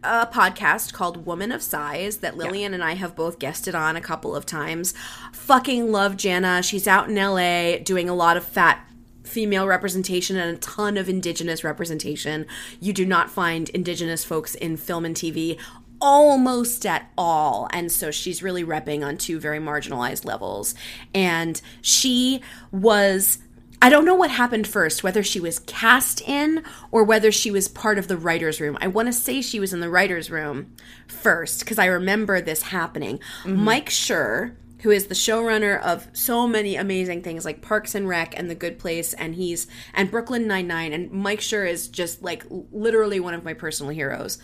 a 0.03 0.27
podcast 0.27 0.93
called 0.95 1.27
Woman 1.27 1.53
of 1.53 1.63
Size 1.63 2.19
that 2.19 2.37
Lillian 2.37 2.73
and 2.73 2.83
I 2.83 2.95
have 2.95 3.15
both 3.15 3.39
guested 3.39 3.75
on 3.75 3.97
a 3.97 4.01
couple 4.01 4.35
of 4.35 4.47
times. 4.47 4.95
Fucking 5.33 5.93
love 5.93 6.17
Jana. 6.17 6.63
She's 6.63 6.89
out 6.89 7.11
in 7.11 7.17
LA 7.17 7.79
doing 7.79 8.09
a 8.09 8.15
lot 8.15 8.37
of 8.37 8.45
fat 8.45 8.87
female 9.25 9.67
representation 9.67 10.37
and 10.37 10.57
a 10.57 10.61
ton 10.61 10.97
of 10.97 11.09
indigenous 11.09 11.63
representation. 11.63 12.47
You 12.81 12.93
do 12.93 13.05
not 13.05 13.31
find 13.31 13.69
indigenous 13.69 14.25
folks 14.25 14.55
in 14.55 14.77
film 14.77 15.05
and 15.05 15.15
TV 15.15 15.59
almost 16.01 16.87
at 16.87 17.11
all. 17.17 17.69
And 17.73 17.91
so 17.93 18.11
she's 18.11 18.43
really 18.43 18.65
repping 18.65 19.05
on 19.05 19.17
two 19.17 19.39
very 19.39 19.59
marginalized 19.59 20.25
levels. 20.25 20.75
And 21.15 21.61
she 21.83 22.41
was 22.73 23.39
I 23.83 23.89
don't 23.89 24.05
know 24.05 24.15
what 24.15 24.31
happened 24.31 24.67
first, 24.67 25.03
whether 25.03 25.23
she 25.23 25.41
was 25.41 25.61
cast 25.61 26.21
in 26.21 26.63
or 26.91 27.03
whether 27.03 27.33
she 27.33 27.51
was 27.51 27.67
part 27.67 27.97
of 27.97 28.09
the 28.09 28.19
writer's 28.19 28.61
room. 28.61 28.77
I 28.79 28.89
want 28.89 29.09
to 29.09 29.13
say 29.13 29.41
she 29.41 29.59
was 29.59 29.73
in 29.73 29.81
the 29.81 29.89
writer's 29.89 30.31
room 30.31 30.75
first 31.09 31.61
because 31.61 31.79
I 31.79 31.87
remember 31.87 32.43
this 32.43 32.65
happening. 32.65 33.21
Mm-hmm. 33.43 33.57
Mike 33.57 33.89
Schur, 33.89 34.55
who 34.83 34.91
is 34.91 35.07
the 35.07 35.15
showrunner 35.15 35.81
of 35.81 36.09
so 36.13 36.47
many 36.47 36.77
amazing 36.77 37.23
things 37.23 37.47
like 37.47 37.63
Parks 37.63 37.95
and 37.95 38.07
Rec 38.07 38.39
and 38.39 38.51
The 38.51 38.55
Good 38.55 38.79
Place, 38.79 39.15
and 39.15 39.35
he's 39.35 39.67
and 39.95 40.11
Brooklyn 40.11 40.47
Nine 40.47 40.67
Nine, 40.67 40.93
and 40.93 41.11
Mike 41.11 41.41
Schur 41.41 41.67
is 41.67 41.89
just 41.89 42.23
like 42.23 42.45
literally 42.51 43.19
one 43.19 43.33
of 43.33 43.45
my 43.45 43.55
personal 43.55 43.93
heroes. 43.93 44.37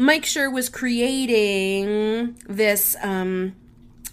Mike 0.00 0.22
Schur 0.22 0.52
was 0.52 0.68
creating 0.68 2.38
this 2.48 2.94
um, 3.02 3.56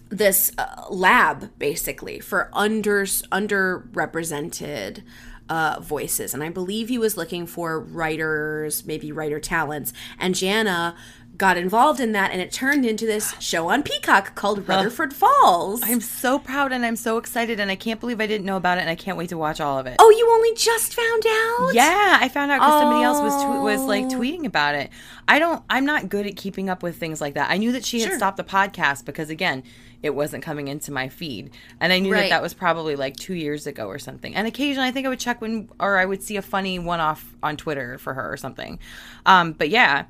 this 0.10 0.52
uh, 0.58 0.88
lab 0.90 1.52
basically 1.60 2.20
for 2.20 2.50
under 2.54 3.04
underrepresented 3.04 5.04
uh, 5.48 5.80
voices, 5.80 6.34
and 6.34 6.44
I 6.44 6.50
believe 6.50 6.90
he 6.90 6.98
was 6.98 7.18
looking 7.18 7.46
for 7.46 7.80
writers, 7.80 8.84
maybe 8.84 9.12
writer 9.12 9.40
talents, 9.40 9.94
and 10.18 10.34
Jana 10.34 10.96
got 11.38 11.58
involved 11.58 12.00
in 12.00 12.12
that, 12.14 12.32
and 12.32 12.42
it 12.42 12.52
turned 12.52 12.86
into 12.86 13.06
this 13.06 13.34
show 13.40 13.70
on 13.70 13.84
Peacock 13.84 14.36
called 14.36 14.68
Rutherford 14.68 15.14
Falls. 15.14 15.82
I'm 15.84 16.02
so 16.02 16.40
proud 16.40 16.72
and 16.72 16.86
I'm 16.86 16.96
so 16.96 17.18
excited 17.18 17.60
and 17.60 17.70
I 17.72 17.76
can't 17.76 18.00
believe 18.00 18.22
I 18.22 18.28
didn't 18.28 18.46
know 18.46 18.58
about 18.58 18.78
it 18.78 18.82
and 18.82 18.90
I 18.90 18.96
can't 18.96 19.18
wait 19.18 19.30
to 19.30 19.38
watch 19.38 19.60
all 19.60 19.78
of 19.80 19.86
it. 19.88 19.96
oh, 20.00 20.10
you 20.10 20.30
only 20.32 20.54
just 20.56 20.94
found 20.94 21.24
out? 21.28 21.74
Yeah, 21.74 22.18
I 22.22 22.30
found 22.30 22.52
out 22.52 22.60
because 22.60 22.82
somebody 22.82 23.04
else 23.04 23.20
was 23.22 23.34
tw- 23.44 23.64
was 23.64 23.82
like 23.82 24.06
Oh. 24.06 24.10
tweeting 24.20 24.46
about 24.46 24.76
it. 24.76 24.90
I 25.28 25.40
don't. 25.40 25.64
I'm 25.70 25.86
not 25.86 26.10
good 26.10 26.28
at 26.28 26.36
keeping 26.36 26.70
up 26.70 26.84
with 26.84 26.98
things 26.98 27.20
like 27.20 27.34
that. 27.34 27.50
I 27.50 27.58
knew 27.58 27.72
that 27.72 27.84
she 27.84 28.00
had 28.02 28.10
Sure. 28.10 28.18
stopped 28.18 28.38
the 28.38 28.44
podcast 28.44 29.06
because 29.06 29.30
again, 29.30 29.64
it 30.04 30.14
wasn't 30.14 30.44
coming 30.44 30.68
into 30.68 30.92
my 30.92 31.10
feed, 31.10 31.50
and 31.80 31.92
I 31.92 31.98
knew 32.00 32.12
Right. 32.14 32.22
that 32.24 32.30
that 32.30 32.42
was 32.44 32.54
probably 32.54 32.96
like 32.96 33.16
two 33.16 33.34
years 33.34 33.66
ago 33.66 33.88
or 33.88 33.98
something. 33.98 34.36
And 34.36 34.46
occasionally, 34.48 34.88
I 34.88 34.92
think 34.92 35.08
I 35.08 35.10
would 35.10 35.20
check 35.20 35.42
when, 35.42 35.68
or 35.80 35.98
I 35.98 36.06
would 36.06 36.22
see 36.22 36.38
a 36.38 36.44
funny 36.44 36.78
one 36.78 37.00
off 37.00 37.36
on 37.42 37.58
Twitter 37.58 37.98
for 37.98 38.14
her 38.14 38.32
or 38.32 38.38
something. 38.38 38.78
Um, 39.26 39.54
but 39.54 39.70
yeah, 39.70 40.04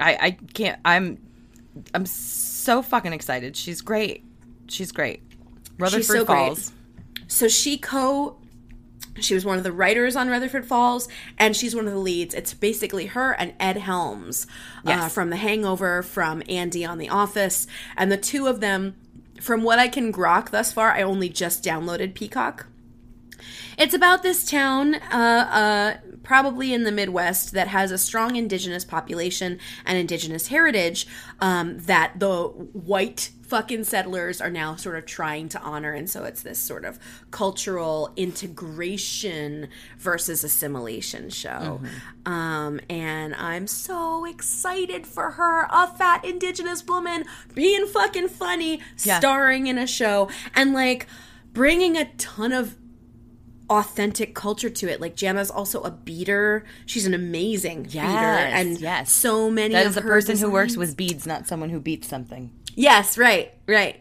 I 0.00 0.18
I 0.20 0.30
can't. 0.52 0.80
I'm 0.84 1.18
I'm 1.94 2.06
so 2.06 2.82
fucking 2.82 3.12
excited. 3.12 3.56
She's 3.56 3.80
great. 3.80 4.24
She's 4.68 4.92
great. 4.92 5.22
Rutherford 5.78 6.04
so 6.04 6.24
great. 6.24 6.36
Falls. 6.36 6.72
So 7.26 7.48
she 7.48 7.78
co 7.78 8.36
she 9.20 9.34
was 9.34 9.44
one 9.44 9.58
of 9.58 9.64
the 9.64 9.72
writers 9.72 10.16
on 10.16 10.28
Rutherford 10.28 10.66
Falls, 10.66 11.08
and 11.38 11.56
she's 11.56 11.74
one 11.74 11.86
of 11.86 11.92
the 11.92 11.98
leads. 11.98 12.34
It's 12.34 12.52
basically 12.52 13.06
her 13.06 13.32
and 13.32 13.54
Ed 13.60 13.76
Helms 13.76 14.46
uh, 14.84 15.08
from 15.08 15.30
The 15.30 15.36
Hangover, 15.36 16.02
from 16.02 16.42
Andy 16.48 16.84
on 16.84 16.98
The 16.98 17.08
Office, 17.08 17.66
and 17.96 18.10
the 18.10 18.16
two 18.16 18.46
of 18.46 18.60
them. 18.60 18.96
From 19.40 19.62
what 19.62 19.78
I 19.78 19.88
can 19.88 20.12
grok 20.12 20.50
thus 20.50 20.72
far, 20.72 20.92
I 20.92 21.02
only 21.02 21.28
just 21.28 21.62
downloaded 21.62 22.14
Peacock. 22.14 22.66
It's 23.76 23.92
about 23.92 24.22
this 24.22 24.48
town, 24.48 24.94
uh, 24.94 25.98
uh, 26.00 26.03
probably 26.24 26.72
in 26.74 26.82
the 26.84 26.90
Midwest, 26.92 27.52
that 27.52 27.68
has 27.68 27.90
a 27.92 27.98
strong 27.98 28.34
indigenous 28.36 28.84
population 28.84 29.58
and 29.86 29.96
indigenous 29.98 30.48
heritage 30.48 31.06
um, 31.40 31.78
that 31.80 32.18
the 32.18 32.44
white 32.48 33.30
fucking 33.42 33.84
settlers 33.84 34.40
are 34.40 34.50
now 34.50 34.74
sort 34.74 34.96
of 34.96 35.04
trying 35.04 35.48
to 35.50 35.60
honor. 35.60 35.92
And 35.92 36.08
so 36.08 36.24
it's 36.24 36.42
this 36.42 36.58
sort 36.58 36.84
of 36.84 36.98
cultural 37.30 38.12
integration 38.16 39.68
versus 39.98 40.42
assimilation 40.44 41.28
show. 41.30 41.80
Um, 42.26 42.80
and 42.88 43.34
I'm 43.34 43.66
so 43.66 44.24
excited 44.24 45.06
for 45.06 45.32
her, 45.32 45.66
a 45.70 45.86
fat 45.88 46.24
indigenous 46.24 46.84
woman 46.86 47.24
being 47.54 47.86
fucking 47.86 48.28
funny, 48.28 48.80
Yeah. 49.04 49.18
starring 49.18 49.66
in 49.66 49.76
a 49.78 49.86
show, 49.86 50.30
and 50.54 50.72
like 50.72 51.06
bringing 51.52 51.96
a 51.96 52.06
ton 52.16 52.52
of 52.52 52.76
authentic 53.70 54.34
culture 54.34 54.70
to 54.70 54.88
it. 54.88 55.00
Like 55.00 55.16
Jana's 55.16 55.50
also 55.50 55.82
a 55.82 55.90
beater. 55.90 56.64
She's 56.86 57.06
an 57.06 57.14
amazing 57.14 57.84
beater, 57.84 57.98
and 58.02 58.80
yes. 58.80 59.12
so 59.12 59.50
many 59.50 59.74
That 59.74 59.86
of 59.86 59.92
is 59.92 59.96
a 59.96 60.00
her 60.02 60.08
person 60.08 60.36
who 60.38 60.50
works 60.50 60.76
with 60.76 60.96
beads, 60.96 61.26
not 61.26 61.46
someone 61.46 61.70
who 61.70 61.80
beats 61.80 62.08
something. 62.08 62.50
Yes, 62.76 63.16
right, 63.16 63.52
right. 63.68 64.00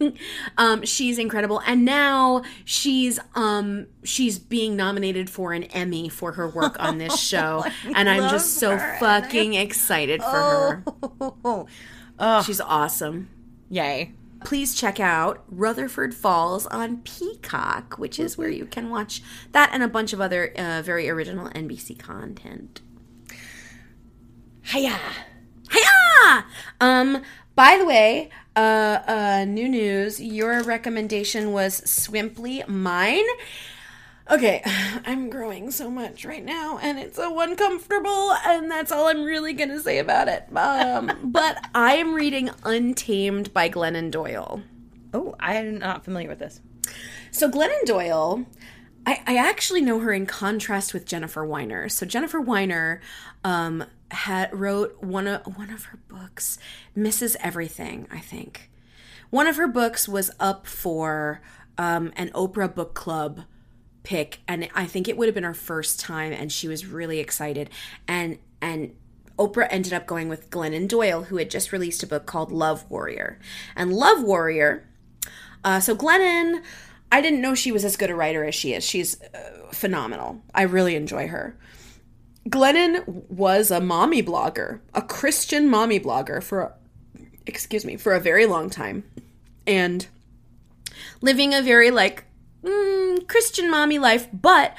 um, 0.58 0.84
she's 0.84 1.18
incredible, 1.18 1.60
and 1.66 1.84
now 1.84 2.42
she's 2.64 3.18
um 3.34 3.86
she's 4.04 4.38
being 4.38 4.76
nominated 4.76 5.28
for 5.28 5.52
an 5.52 5.64
Emmy 5.64 6.08
for 6.08 6.32
her 6.32 6.48
work 6.48 6.76
on 6.80 6.98
this 6.98 7.18
show, 7.28 7.64
and 7.94 8.08
I'm 8.08 8.30
just 8.30 8.58
so 8.58 8.78
fucking 9.00 9.54
excited 9.54 10.22
for 10.22 10.30
her. 10.30 10.84
Oh, 12.18 12.42
She's 12.46 12.60
awesome. 12.60 13.28
yay. 13.68 14.12
Please 14.44 14.74
check 14.74 15.00
out 15.00 15.44
Rutherford 15.48 16.14
Falls 16.14 16.66
on 16.66 16.98
Peacock, 16.98 17.98
which 17.98 18.18
is 18.18 18.36
where 18.38 18.48
you 18.48 18.66
can 18.66 18.90
watch 18.90 19.22
that 19.52 19.70
and 19.72 19.82
a 19.82 19.88
bunch 19.88 20.12
of 20.12 20.20
other 20.20 20.52
uh, 20.56 20.82
very 20.82 21.08
original 21.08 21.48
NBC 21.50 21.98
content. 21.98 22.80
Hiya. 24.64 24.98
Hiya! 25.70 26.44
Um, 26.80 27.22
by 27.54 27.76
the 27.78 27.84
way, 27.84 28.30
uh, 28.54 28.98
uh, 29.06 29.44
new 29.46 29.68
news. 29.68 30.20
Your 30.20 30.62
recommendation 30.62 31.52
was 31.52 31.80
Swimply. 31.82 32.66
Mine. 32.68 33.24
Okay, 34.30 34.62
I'm 35.04 35.30
growing 35.30 35.70
so 35.70 35.90
much 35.90 36.24
right 36.24 36.44
now, 36.44 36.78
and 36.78 36.98
it's 36.98 37.16
so 37.16 37.40
uncomfortable, 37.40 38.32
and 38.44 38.70
that's 38.70 38.92
all 38.92 39.08
I'm 39.08 39.24
really 39.24 39.52
gonna 39.52 39.80
say 39.80 39.98
about 39.98 40.28
it. 40.28 40.44
Um, 40.56 41.12
but 41.24 41.68
I 41.74 41.94
am 41.94 42.14
reading 42.14 42.50
Untamed 42.64 43.52
by 43.52 43.68
Glennon 43.68 44.10
Doyle. 44.10 44.62
Oh, 45.12 45.34
I 45.40 45.56
am 45.56 45.78
not 45.78 46.04
familiar 46.04 46.28
with 46.28 46.38
this. 46.38 46.60
So 47.30 47.50
Glennon 47.50 47.84
Doyle, 47.84 48.46
I, 49.06 49.20
I 49.26 49.36
actually 49.36 49.80
know 49.80 49.98
her 49.98 50.12
in 50.12 50.26
contrast 50.26 50.94
with 50.94 51.06
Jennifer 51.06 51.44
Weiner. 51.44 51.88
So 51.88 52.06
Jennifer 52.06 52.40
Weiner 52.40 53.00
um, 53.44 53.84
had 54.10 54.54
wrote 54.54 55.02
one 55.02 55.26
of 55.26 55.56
one 55.56 55.70
of 55.70 55.84
her 55.86 55.98
books, 56.08 56.58
Mrs. 56.96 57.36
Everything, 57.40 58.06
I 58.10 58.20
think. 58.20 58.70
One 59.30 59.46
of 59.46 59.56
her 59.56 59.66
books 59.66 60.08
was 60.08 60.30
up 60.38 60.66
for 60.66 61.40
um, 61.78 62.12
an 62.16 62.30
Oprah 62.30 62.72
book 62.72 62.94
club 62.94 63.42
pick 64.02 64.40
and 64.48 64.68
I 64.74 64.86
think 64.86 65.08
it 65.08 65.16
would 65.16 65.28
have 65.28 65.34
been 65.34 65.44
her 65.44 65.54
first 65.54 66.00
time 66.00 66.32
and 66.32 66.50
she 66.50 66.68
was 66.68 66.86
really 66.86 67.18
excited 67.18 67.70
and 68.08 68.38
and 68.60 68.94
Oprah 69.38 69.66
ended 69.70 69.92
up 69.92 70.06
going 70.06 70.28
with 70.28 70.50
Glennon 70.50 70.88
Doyle 70.88 71.24
who 71.24 71.36
had 71.36 71.50
just 71.50 71.72
released 71.72 72.02
a 72.02 72.06
book 72.06 72.26
called 72.26 72.52
Love 72.52 72.88
Warrior. 72.90 73.38
And 73.76 73.92
Love 73.92 74.22
Warrior 74.22 74.88
uh, 75.64 75.80
so 75.80 75.94
Glennon 75.94 76.62
I 77.10 77.20
didn't 77.20 77.42
know 77.42 77.54
she 77.54 77.72
was 77.72 77.84
as 77.84 77.96
good 77.96 78.10
a 78.10 78.14
writer 78.14 78.44
as 78.44 78.54
she 78.54 78.72
is. 78.72 78.84
She's 78.84 79.20
uh, 79.22 79.68
phenomenal. 79.70 80.40
I 80.54 80.62
really 80.62 80.96
enjoy 80.96 81.28
her. 81.28 81.56
Glennon 82.48 83.04
was 83.28 83.70
a 83.70 83.80
mommy 83.80 84.22
blogger, 84.22 84.80
a 84.94 85.02
Christian 85.02 85.68
mommy 85.68 86.00
blogger 86.00 86.42
for 86.42 86.74
excuse 87.46 87.84
me, 87.84 87.96
for 87.96 88.14
a 88.14 88.20
very 88.20 88.46
long 88.46 88.70
time. 88.70 89.04
And 89.66 90.06
living 91.20 91.54
a 91.54 91.62
very 91.62 91.90
like 91.90 92.24
mm, 92.62 93.28
Christian 93.28 93.70
mommy 93.70 93.98
life, 93.98 94.28
but 94.32 94.74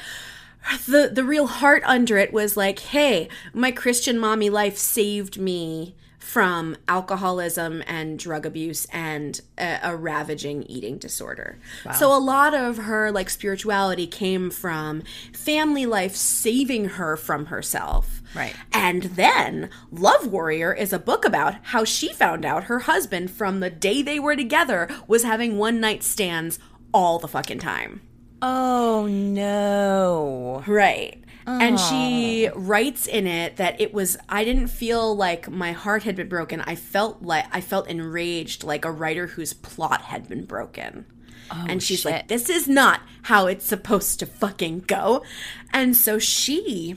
the 0.88 1.10
the 1.14 1.24
real 1.24 1.48
heart 1.48 1.84
under 1.86 2.18
it 2.18 2.34
was 2.34 2.56
like, 2.56 2.80
hey, 2.80 3.28
my 3.54 3.72
Christian 3.72 4.18
mommy 4.18 4.50
life 4.50 4.78
saved 4.78 5.40
me 5.40 5.96
from 6.24 6.76
alcoholism 6.88 7.84
and 7.86 8.18
drug 8.18 8.46
abuse 8.46 8.86
and 8.86 9.42
a, 9.58 9.80
a 9.84 9.96
ravaging 9.96 10.64
eating 10.64 10.98
disorder. 10.98 11.60
Wow. 11.86 11.92
So 11.92 12.16
a 12.16 12.18
lot 12.18 12.56
of 12.56 12.78
her 12.78 13.12
like 13.12 13.30
spirituality 13.30 14.08
came 14.08 14.50
from 14.50 15.04
family 15.34 15.86
life 15.86 16.16
saving 16.16 16.86
her 16.86 17.18
from 17.18 17.48
herself. 17.48 18.22
Right. 18.34 18.56
And 18.72 19.04
then 19.04 19.70
Love 19.92 20.26
Warrior 20.26 20.74
is 20.74 20.92
a 20.92 20.98
book 20.98 21.24
about 21.26 21.56
how 21.62 21.84
she 21.84 22.14
found 22.14 22.46
out 22.46 22.64
her 22.64 22.80
husband 22.80 23.30
from 23.30 23.60
the 23.60 23.70
day 23.70 24.02
they 24.02 24.20
were 24.20 24.36
together 24.36 24.90
was 25.08 25.24
having 25.24 25.58
one 25.58 25.80
night 25.80 26.04
stands 26.04 26.58
all 26.94 27.20
the 27.20 27.28
fucking 27.28 27.60
time. 27.60 28.02
Oh 28.42 29.08
no. 29.08 30.64
Right. 30.68 31.24
And 31.46 31.78
she 31.78 32.48
oh. 32.48 32.58
writes 32.58 33.06
in 33.06 33.28
it 33.28 33.58
that 33.58 33.80
it 33.82 33.94
was 33.94 34.18
I 34.30 34.44
didn't 34.46 34.68
feel 34.68 35.16
like 35.16 35.50
my 35.50 35.74
heart 35.74 36.04
had 36.04 36.16
been 36.16 36.30
broken. 36.30 36.62
I 36.62 36.76
felt 36.76 37.22
like 37.22 37.46
I 37.52 37.62
felt 37.62 37.88
enraged 37.88 38.64
like 38.64 38.86
a 38.86 38.92
writer 38.92 39.28
whose 39.28 39.54
plot 39.54 40.04
had 40.04 40.28
been 40.30 40.46
broken. 40.46 41.06
Oh, 41.52 41.66
and 41.68 41.84
she's 41.84 42.02
shit. 42.02 42.12
like, 42.12 42.28
This 42.28 42.50
is 42.50 42.68
not 42.68 43.02
how 43.24 43.48
it's 43.48 43.66
supposed 43.66 44.20
to 44.20 44.26
fucking 44.26 44.82
go. 44.88 45.24
And 45.72 45.96
so 45.96 46.18
she 46.20 46.96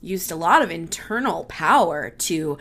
used 0.00 0.30
a 0.30 0.36
lot 0.36 0.62
of 0.62 0.70
internal 0.70 1.44
power 1.44 2.10
to 2.10 2.58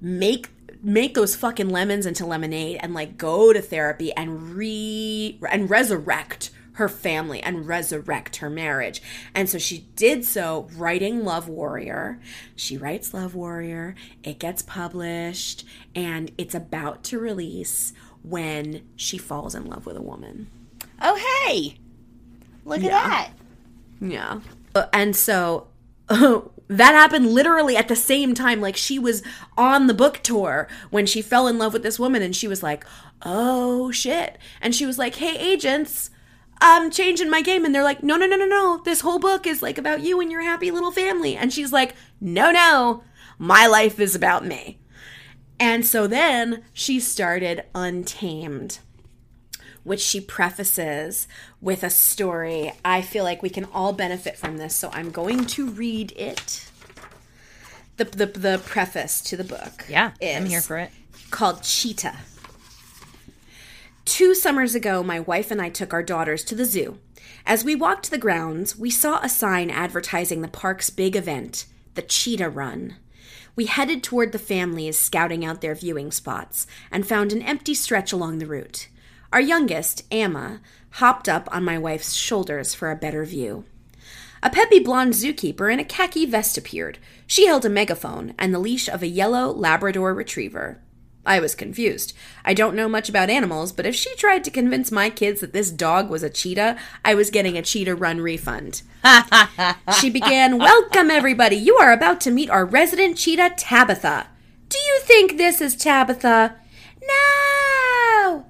make 0.00 0.50
make 0.82 1.14
those 1.14 1.34
fucking 1.36 1.68
lemons 1.68 2.06
into 2.06 2.24
lemonade 2.26 2.78
and 2.80 2.94
like 2.94 3.18
go 3.18 3.52
to 3.52 3.60
therapy 3.60 4.12
and 4.12 4.54
re 4.54 5.38
and 5.50 5.68
resurrect 5.70 6.50
her 6.74 6.88
family 6.88 7.40
and 7.42 7.66
resurrect 7.66 8.36
her 8.36 8.48
marriage. 8.48 9.02
And 9.34 9.48
so 9.48 9.58
she 9.58 9.78
did 9.96 10.24
so 10.24 10.68
writing 10.76 11.24
Love 11.24 11.48
Warrior. 11.48 12.20
She 12.54 12.76
writes 12.76 13.12
Love 13.12 13.34
Warrior, 13.34 13.96
it 14.22 14.38
gets 14.38 14.62
published, 14.62 15.64
and 15.94 16.30
it's 16.38 16.54
about 16.54 17.02
to 17.04 17.18
release 17.18 17.92
when 18.22 18.82
she 18.94 19.18
falls 19.18 19.56
in 19.56 19.64
love 19.66 19.86
with 19.86 19.96
a 19.96 20.02
woman. 20.02 20.48
Oh 21.02 21.16
hey. 21.46 21.78
Look 22.64 22.80
Yeah. 22.82 22.96
at 22.98 23.08
that. 23.08 23.30
Yeah. 24.00 24.40
Uh, 24.76 24.86
And 24.92 25.16
so 25.16 25.66
that 26.68 26.94
happened 26.94 27.32
literally 27.32 27.76
at 27.76 27.88
the 27.88 27.96
same 27.96 28.34
time. 28.34 28.60
Like 28.60 28.76
she 28.76 28.98
was 28.98 29.22
on 29.56 29.86
the 29.86 29.94
book 29.94 30.20
tour 30.22 30.68
when 30.90 31.06
she 31.06 31.22
fell 31.22 31.48
in 31.48 31.58
love 31.58 31.72
with 31.72 31.82
this 31.82 31.98
woman 31.98 32.22
and 32.22 32.36
she 32.36 32.48
was 32.48 32.62
like, 32.62 32.84
oh 33.22 33.90
shit. 33.90 34.38
And 34.60 34.74
she 34.74 34.86
was 34.86 34.98
like, 34.98 35.16
hey, 35.16 35.36
agents, 35.36 36.10
I'm 36.60 36.90
changing 36.90 37.30
my 37.30 37.42
game. 37.42 37.64
And 37.64 37.74
they're 37.74 37.82
like, 37.82 38.02
no, 38.02 38.16
no, 38.16 38.26
no, 38.26 38.36
no, 38.36 38.46
no. 38.46 38.82
This 38.84 39.00
whole 39.00 39.18
book 39.18 39.46
is 39.46 39.62
like 39.62 39.78
about 39.78 40.02
you 40.02 40.20
and 40.20 40.30
your 40.30 40.42
happy 40.42 40.70
little 40.70 40.92
family. 40.92 41.36
And 41.36 41.52
she's 41.52 41.72
like, 41.72 41.94
no, 42.20 42.50
no. 42.50 43.02
My 43.38 43.66
life 43.66 43.98
is 43.98 44.14
about 44.14 44.44
me. 44.44 44.78
And 45.60 45.86
so 45.86 46.06
then 46.06 46.64
she 46.72 47.00
started 47.00 47.64
Untamed 47.74 48.80
which 49.88 50.00
she 50.00 50.20
prefaces 50.20 51.26
with 51.62 51.82
a 51.82 51.88
story. 51.88 52.72
I 52.84 53.00
feel 53.00 53.24
like 53.24 53.42
we 53.42 53.48
can 53.48 53.64
all 53.64 53.94
benefit 53.94 54.36
from 54.36 54.58
this, 54.58 54.76
so 54.76 54.90
I'm 54.92 55.10
going 55.10 55.46
to 55.46 55.70
read 55.70 56.12
it. 56.12 56.67
The, 57.98 58.04
the, 58.04 58.26
the 58.26 58.62
preface 58.64 59.20
to 59.22 59.36
the 59.36 59.44
book. 59.44 59.84
Yeah, 59.88 60.12
I'm 60.22 60.46
here 60.46 60.62
for 60.62 60.78
it. 60.78 60.90
Called 61.30 61.62
Cheetah. 61.62 62.16
Two 64.04 64.34
summers 64.34 64.74
ago, 64.74 65.02
my 65.02 65.20
wife 65.20 65.50
and 65.50 65.60
I 65.60 65.68
took 65.68 65.92
our 65.92 66.02
daughters 66.02 66.42
to 66.44 66.54
the 66.54 66.64
zoo. 66.64 66.98
As 67.44 67.64
we 67.64 67.74
walked 67.74 68.10
the 68.10 68.18
grounds, 68.18 68.78
we 68.78 68.88
saw 68.88 69.20
a 69.20 69.28
sign 69.28 69.68
advertising 69.70 70.40
the 70.40 70.48
park's 70.48 70.90
big 70.90 71.14
event, 71.14 71.66
the 71.94 72.02
Cheetah 72.02 72.48
Run. 72.48 72.96
We 73.56 73.66
headed 73.66 74.02
toward 74.02 74.32
the 74.32 74.38
families 74.38 74.98
scouting 74.98 75.44
out 75.44 75.60
their 75.60 75.74
viewing 75.74 76.10
spots 76.10 76.66
and 76.90 77.06
found 77.06 77.32
an 77.32 77.42
empty 77.42 77.74
stretch 77.74 78.12
along 78.12 78.38
the 78.38 78.46
route. 78.46 78.88
Our 79.32 79.40
youngest, 79.40 80.04
Amma, 80.12 80.60
hopped 80.92 81.28
up 81.28 81.48
on 81.50 81.64
my 81.64 81.76
wife's 81.76 82.14
shoulders 82.14 82.74
for 82.74 82.90
a 82.90 82.96
better 82.96 83.24
view. 83.24 83.64
A 84.42 84.50
peppy 84.50 84.78
blonde 84.78 85.14
zookeeper 85.14 85.72
in 85.72 85.80
a 85.80 85.84
khaki 85.84 86.24
vest 86.26 86.56
appeared. 86.56 86.98
She 87.26 87.46
held 87.46 87.64
a 87.64 87.70
megaphone 87.70 88.34
and 88.38 88.54
the 88.54 88.58
leash 88.58 88.88
of 88.88 89.02
a 89.02 89.08
yellow 89.08 89.52
Labrador 89.52 90.14
retriever. 90.14 90.80
I 91.26 91.40
was 91.40 91.54
confused. 91.54 92.14
I 92.44 92.54
don't 92.54 92.74
know 92.74 92.88
much 92.88 93.08
about 93.08 93.28
animals, 93.28 93.70
but 93.70 93.84
if 93.84 93.94
she 93.94 94.14
tried 94.16 94.44
to 94.44 94.50
convince 94.50 94.90
my 94.90 95.10
kids 95.10 95.40
that 95.40 95.52
this 95.52 95.70
dog 95.70 96.08
was 96.08 96.22
a 96.22 96.30
cheetah, 96.30 96.78
I 97.04 97.14
was 97.14 97.30
getting 97.30 97.58
a 97.58 97.62
cheetah 97.62 97.96
run 97.96 98.20
refund. 98.20 98.82
she 100.00 100.08
began, 100.08 100.56
Welcome, 100.56 101.10
everybody. 101.10 101.56
You 101.56 101.76
are 101.76 101.92
about 101.92 102.20
to 102.22 102.30
meet 102.30 102.48
our 102.48 102.64
resident 102.64 103.18
cheetah, 103.18 103.54
Tabitha. 103.58 104.28
Do 104.70 104.78
you 104.78 105.00
think 105.02 105.36
this 105.36 105.60
is 105.60 105.76
Tabitha? 105.76 106.56
No! 107.02 107.87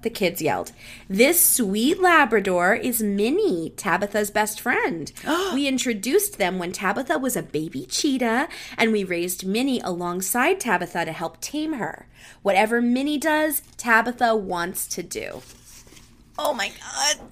The 0.02 0.10
kids 0.10 0.42
yelled. 0.42 0.72
This 1.08 1.42
sweet 1.42 2.00
Labrador 2.00 2.74
is 2.74 3.02
Minnie, 3.02 3.70
Tabitha's 3.76 4.30
best 4.30 4.60
friend. 4.60 5.12
we 5.54 5.66
introduced 5.66 6.38
them 6.38 6.58
when 6.58 6.72
Tabitha 6.72 7.18
was 7.18 7.36
a 7.36 7.42
baby 7.42 7.86
cheetah, 7.86 8.48
and 8.76 8.92
we 8.92 9.04
raised 9.04 9.46
Minnie 9.46 9.80
alongside 9.80 10.60
Tabitha 10.60 11.04
to 11.04 11.12
help 11.12 11.40
tame 11.40 11.74
her. 11.74 12.08
Whatever 12.42 12.80
Minnie 12.80 13.18
does, 13.18 13.62
Tabitha 13.76 14.34
wants 14.36 14.86
to 14.88 15.02
do. 15.02 15.42
Oh 16.38 16.54
my 16.54 16.68
god. 16.68 17.26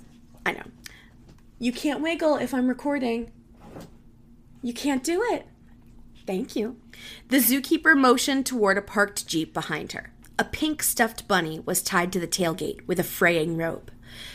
I 0.45 0.53
know. 0.53 0.67
You 1.59 1.73
can't 1.73 2.01
wiggle 2.01 2.37
if 2.37 2.53
I'm 2.53 2.69
recording. 2.69 3.31
You 4.63 4.75
can't 4.75 5.05
do 5.05 5.23
it. 5.23 5.47
Thank 6.27 6.57
you. 6.57 6.77
The 7.29 7.39
zookeeper 7.39 7.97
motioned 7.97 8.47
toward 8.47 8.79
a 8.79 8.83
parked 8.83 9.27
Jeep 9.27 9.55
behind 9.55 9.93
her. 9.93 10.13
A 10.39 10.45
pink 10.45 10.83
stuffed 10.83 11.27
bunny 11.27 11.61
was 11.61 11.83
tied 11.83 12.13
to 12.13 12.21
the 12.21 12.27
tailgate 12.27 12.87
with 12.87 13.01
a 13.01 13.05
fraying 13.05 13.57
rope. 13.57 13.91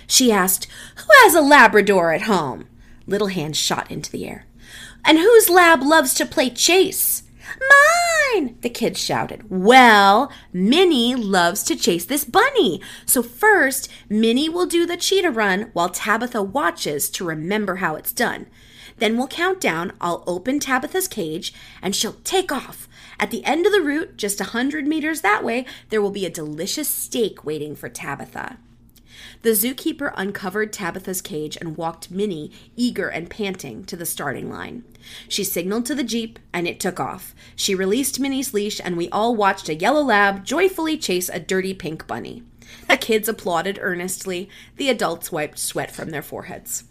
She 0.08 0.32
asked, 0.32 0.68
Who 0.96 1.08
has 1.24 1.36
a 1.36 1.42
Labrador 1.42 2.12
at 2.12 2.24
home? 2.24 2.68
Little 3.06 3.28
hands 3.28 3.58
shot 3.58 3.92
into 3.92 4.12
the 4.12 4.28
air. 4.28 4.46
And 5.06 5.20
whose 5.20 5.50
lab 5.50 5.84
loves 5.84 6.14
to 6.16 6.26
play 6.26 6.50
chase? 6.50 7.24
Mine! 7.60 8.58
The 8.62 8.70
kids 8.70 9.00
shouted. 9.00 9.50
Well, 9.50 10.32
Minnie 10.54 11.16
loves 11.16 11.64
to 11.64 11.76
chase 11.76 12.06
this 12.06 12.24
bunny. 12.24 12.82
So 13.06 13.22
first, 13.22 13.90
Minnie 14.10 14.50
will 14.50 14.66
do 14.66 14.86
the 14.86 14.98
cheetah 14.98 15.32
run 15.32 15.70
while 15.74 15.90
Tabitha 15.90 16.42
watches 16.42 17.10
to 17.12 17.26
remember 17.26 17.76
how 17.78 17.96
it's 17.96 18.14
done. 18.14 18.48
Then 18.98 19.18
we'll 19.18 19.28
count 19.28 19.60
down. 19.60 19.94
I'll 20.00 20.24
open 20.28 20.60
Tabitha's 20.60 21.08
cage 21.08 21.54
and 21.82 21.96
she'll 21.96 22.18
take 22.24 22.52
off. 22.52 22.88
At 23.22 23.30
the 23.30 23.46
end 23.46 23.68
of 23.68 23.72
the 23.72 23.84
route, 23.84 24.18
just 24.18 24.42
a 24.42 24.46
hundred 24.46 24.88
meters 24.88 25.22
that 25.22 25.44
way, 25.44 25.66
there 25.90 26.02
will 26.02 26.10
be 26.10 26.26
a 26.26 26.30
delicious 26.30 26.90
steak 26.90 27.46
waiting 27.46 27.76
for 27.76 27.88
Tabitha. 27.88 28.58
The 29.44 29.52
zookeeper 29.52 30.12
uncovered 30.18 30.74
Tabitha's 30.74 31.22
cage 31.22 31.56
and 31.56 31.78
walked 31.78 32.10
Minnie, 32.10 32.52
eager 32.76 33.10
and 33.10 33.30
panting, 33.30 33.84
to 33.86 33.96
the 33.96 34.08
starting 34.08 34.50
line. 34.50 34.84
She 35.28 35.44
signaled 35.44 35.86
to 35.86 35.96
the 35.96 36.04
Jeep, 36.04 36.40
and 36.52 36.68
it 36.68 36.80
took 36.80 37.00
off. 37.00 37.36
She 37.56 37.76
released 37.76 38.20
Minnie's 38.20 38.56
leash, 38.56 38.82
and 38.84 38.98
we 38.98 39.08
all 39.10 39.36
watched 39.36 39.70
a 39.70 39.76
yellow 39.76 40.02
lab 40.02 40.44
joyfully 40.44 40.98
chase 40.98 41.30
a 41.30 41.40
dirty 41.40 41.76
pink 41.76 42.08
bunny. 42.08 42.42
The 42.88 42.98
kids 42.98 43.30
applauded 43.30 43.78
earnestly. 43.82 44.50
The 44.78 44.90
adults 44.90 45.32
wiped 45.32 45.60
sweat 45.60 45.92
from 45.92 46.10
their 46.10 46.24
foreheads. 46.24 46.86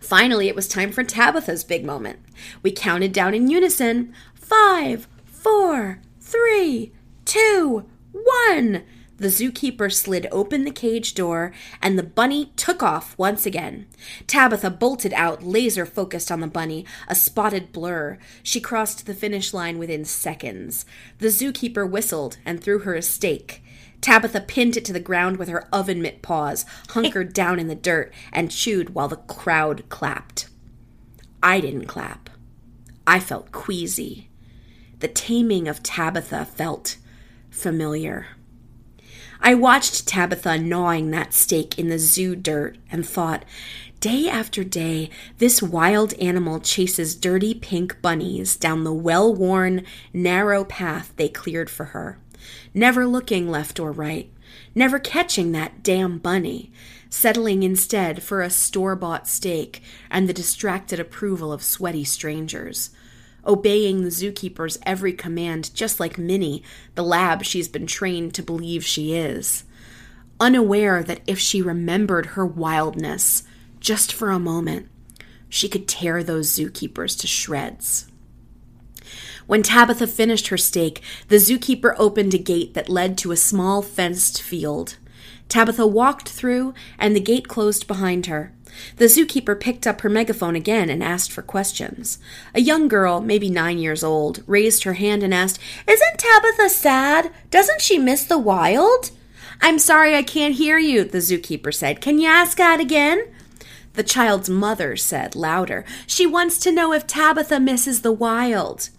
Finally, 0.00 0.46
it 0.46 0.54
was 0.54 0.68
time 0.68 0.92
for 0.92 1.02
Tabitha's 1.02 1.64
big 1.64 1.84
moment. 1.84 2.20
We 2.62 2.70
counted 2.70 3.12
down 3.12 3.34
in 3.34 3.48
unison 3.48 4.14
five, 4.34 5.08
four, 5.46 6.00
three, 6.18 6.92
two, 7.24 7.84
one. 8.10 8.82
The 9.18 9.28
zookeeper 9.28 9.92
slid 9.92 10.26
open 10.32 10.64
the 10.64 10.72
cage 10.72 11.14
door, 11.14 11.52
and 11.80 11.96
the 11.96 12.02
bunny 12.02 12.52
took 12.56 12.82
off 12.82 13.16
once 13.16 13.46
again. 13.46 13.86
Tabitha 14.26 14.70
bolted 14.70 15.12
out, 15.12 15.44
laser 15.44 15.86
focused 15.86 16.32
on 16.32 16.40
the 16.40 16.48
bunny, 16.48 16.84
a 17.06 17.14
spotted 17.14 17.70
blur. 17.70 18.18
She 18.42 18.60
crossed 18.60 19.06
the 19.06 19.14
finish 19.14 19.54
line 19.54 19.78
within 19.78 20.04
seconds. 20.04 20.84
The 21.18 21.28
zookeeper 21.28 21.88
whistled 21.88 22.38
and 22.44 22.60
threw 22.60 22.80
her 22.80 22.96
a 22.96 23.02
steak. 23.02 23.62
Tabitha 24.00 24.40
pinned 24.40 24.76
it 24.76 24.84
to 24.86 24.92
the 24.92 24.98
ground 24.98 25.36
with 25.36 25.48
her 25.48 25.68
oven 25.72 26.02
mitt 26.02 26.22
paws, 26.22 26.64
hunkered 26.88 27.32
down 27.32 27.60
in 27.60 27.68
the 27.68 27.76
dirt, 27.76 28.12
and 28.32 28.50
chewed 28.50 28.94
while 28.94 29.06
the 29.06 29.16
crowd 29.16 29.88
clapped. 29.90 30.48
I 31.40 31.60
didn't 31.60 31.86
clap. 31.86 32.30
I 33.06 33.20
felt 33.20 33.52
queasy. 33.52 34.25
The 35.00 35.08
taming 35.08 35.68
of 35.68 35.82
Tabitha 35.82 36.46
felt 36.46 36.96
familiar. 37.50 38.28
I 39.40 39.54
watched 39.54 40.08
Tabitha 40.08 40.58
gnawing 40.58 41.10
that 41.10 41.34
steak 41.34 41.78
in 41.78 41.88
the 41.88 41.98
zoo 41.98 42.34
dirt 42.34 42.78
and 42.90 43.06
thought, 43.06 43.44
day 44.00 44.26
after 44.28 44.64
day, 44.64 45.10
this 45.36 45.62
wild 45.62 46.14
animal 46.14 46.60
chases 46.60 47.14
dirty 47.14 47.52
pink 47.52 48.00
bunnies 48.00 48.56
down 48.56 48.84
the 48.84 48.92
well 48.92 49.34
worn, 49.34 49.84
narrow 50.14 50.64
path 50.64 51.12
they 51.16 51.28
cleared 51.28 51.68
for 51.68 51.86
her, 51.86 52.18
never 52.72 53.06
looking 53.06 53.50
left 53.50 53.78
or 53.78 53.92
right, 53.92 54.32
never 54.74 54.98
catching 54.98 55.52
that 55.52 55.82
damn 55.82 56.16
bunny, 56.16 56.72
settling 57.10 57.62
instead 57.62 58.22
for 58.22 58.40
a 58.40 58.48
store 58.48 58.96
bought 58.96 59.28
steak 59.28 59.82
and 60.10 60.26
the 60.26 60.32
distracted 60.32 60.98
approval 60.98 61.52
of 61.52 61.62
sweaty 61.62 62.04
strangers 62.04 62.90
obeying 63.46 64.02
the 64.02 64.10
zookeeper's 64.10 64.78
every 64.84 65.12
command, 65.12 65.72
just 65.74 66.00
like 66.00 66.18
Minnie, 66.18 66.62
the 66.94 67.04
lab 67.04 67.44
she's 67.44 67.68
been 67.68 67.86
trained 67.86 68.34
to 68.34 68.42
believe 68.42 68.84
she 68.84 69.14
is. 69.14 69.64
Unaware 70.38 71.02
that 71.02 71.20
if 71.26 71.38
she 71.38 71.62
remembered 71.62 72.26
her 72.26 72.44
wildness 72.44 73.44
just 73.80 74.12
for 74.12 74.30
a 74.30 74.38
moment, 74.38 74.88
she 75.48 75.68
could 75.68 75.88
tear 75.88 76.22
those 76.22 76.50
zookeepers 76.50 77.18
to 77.20 77.26
shreds. 77.26 78.06
When 79.46 79.62
Tabitha 79.62 80.08
finished 80.08 80.48
her 80.48 80.56
steak, 80.56 81.00
the 81.28 81.36
zookeeper 81.36 81.94
opened 81.98 82.34
a 82.34 82.38
gate 82.38 82.74
that 82.74 82.88
led 82.88 83.16
to 83.18 83.30
a 83.30 83.36
small 83.36 83.80
fenced 83.80 84.42
field. 84.42 84.96
Tabitha 85.48 85.86
walked 85.86 86.28
through, 86.28 86.74
and 86.98 87.14
the 87.14 87.20
gate 87.20 87.46
closed 87.46 87.86
behind 87.86 88.26
her. 88.26 88.52
The 88.96 89.06
zookeeper 89.06 89.58
picked 89.58 89.86
up 89.86 90.00
her 90.00 90.08
megaphone 90.08 90.56
again 90.56 90.88
and 90.88 91.02
asked 91.02 91.32
for 91.32 91.42
questions. 91.42 92.18
A 92.54 92.60
young 92.60 92.88
girl, 92.88 93.20
maybe 93.20 93.50
nine 93.50 93.78
years 93.78 94.02
old, 94.02 94.42
raised 94.46 94.84
her 94.84 94.94
hand 94.94 95.22
and 95.22 95.34
asked, 95.34 95.58
Isn't 95.86 96.18
Tabitha 96.18 96.68
sad? 96.68 97.32
Doesn't 97.50 97.80
she 97.80 97.98
miss 97.98 98.24
the 98.24 98.38
wild? 98.38 99.10
I'm 99.60 99.78
sorry 99.78 100.14
I 100.14 100.22
can't 100.22 100.54
hear 100.54 100.78
you, 100.78 101.04
the 101.04 101.18
zookeeper 101.18 101.72
said. 101.72 102.00
Can 102.00 102.18
you 102.18 102.28
ask 102.28 102.56
that 102.58 102.80
again? 102.80 103.26
The 103.94 104.02
child's 104.02 104.50
mother 104.50 104.94
said 104.96 105.34
louder, 105.34 105.84
She 106.06 106.26
wants 106.26 106.58
to 106.58 106.72
know 106.72 106.92
if 106.92 107.06
Tabitha 107.06 107.58
misses 107.58 108.02
the 108.02 108.12
wild. 108.12 108.90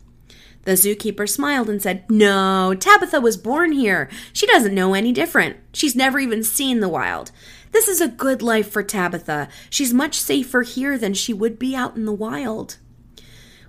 The 0.63 0.73
zookeeper 0.73 1.29
smiled 1.29 1.69
and 1.69 1.81
said, 1.81 2.03
No, 2.09 2.73
Tabitha 2.77 3.21
was 3.21 3.37
born 3.37 3.71
here. 3.71 4.09
She 4.33 4.45
doesn't 4.47 4.75
know 4.75 4.95
any 4.95 5.13
different. 5.13 5.55
She's 5.71 5.95
never 5.95 6.19
even 6.19 6.43
seen 6.43 6.81
the 6.81 6.89
wild. 6.89 7.31
This 7.71 7.87
is 7.87 8.01
a 8.01 8.07
good 8.07 8.41
life 8.41 8.69
for 8.69 8.83
Tabitha. 8.83 9.49
She's 9.69 9.93
much 9.93 10.19
safer 10.19 10.61
here 10.61 10.97
than 10.97 11.13
she 11.13 11.33
would 11.33 11.59
be 11.59 11.75
out 11.75 11.95
in 11.95 12.05
the 12.05 12.13
wild. 12.13 12.77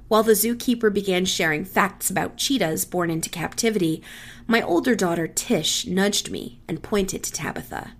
While 0.08 0.22
the 0.22 0.32
zookeeper 0.32 0.92
began 0.92 1.26
sharing 1.26 1.64
facts 1.64 2.08
about 2.08 2.38
cheetahs 2.38 2.86
born 2.86 3.10
into 3.10 3.28
captivity, 3.28 4.02
my 4.46 4.62
older 4.62 4.94
daughter 4.94 5.28
Tish 5.28 5.86
nudged 5.86 6.30
me 6.30 6.60
and 6.66 6.82
pointed 6.82 7.22
to 7.24 7.32
Tabitha. 7.32 7.92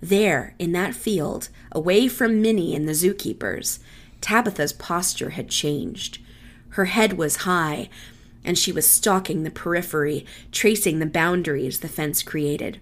There, 0.00 0.54
in 0.58 0.72
that 0.72 0.94
field, 0.94 1.48
away 1.70 2.08
from 2.08 2.42
Minnie 2.42 2.74
and 2.74 2.88
the 2.88 2.92
zookeepers, 2.92 3.78
Tabitha's 4.20 4.72
posture 4.72 5.30
had 5.30 5.48
changed. 5.48 6.18
Her 6.70 6.86
head 6.86 7.12
was 7.12 7.36
high, 7.36 7.88
and 8.44 8.58
she 8.58 8.72
was 8.72 8.86
stalking 8.86 9.44
the 9.44 9.50
periphery, 9.50 10.26
tracing 10.50 10.98
the 10.98 11.06
boundaries 11.06 11.80
the 11.80 11.88
fence 11.88 12.22
created. 12.22 12.80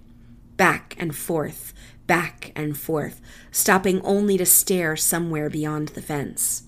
Back 0.56 0.96
and 0.98 1.14
forth, 1.14 1.71
back 2.12 2.52
and 2.54 2.76
forth, 2.76 3.22
stopping 3.50 3.98
only 4.02 4.36
to 4.36 4.44
stare 4.44 4.96
somewhere 4.96 5.48
beyond 5.48 5.88
the 5.88 6.02
fence. 6.02 6.64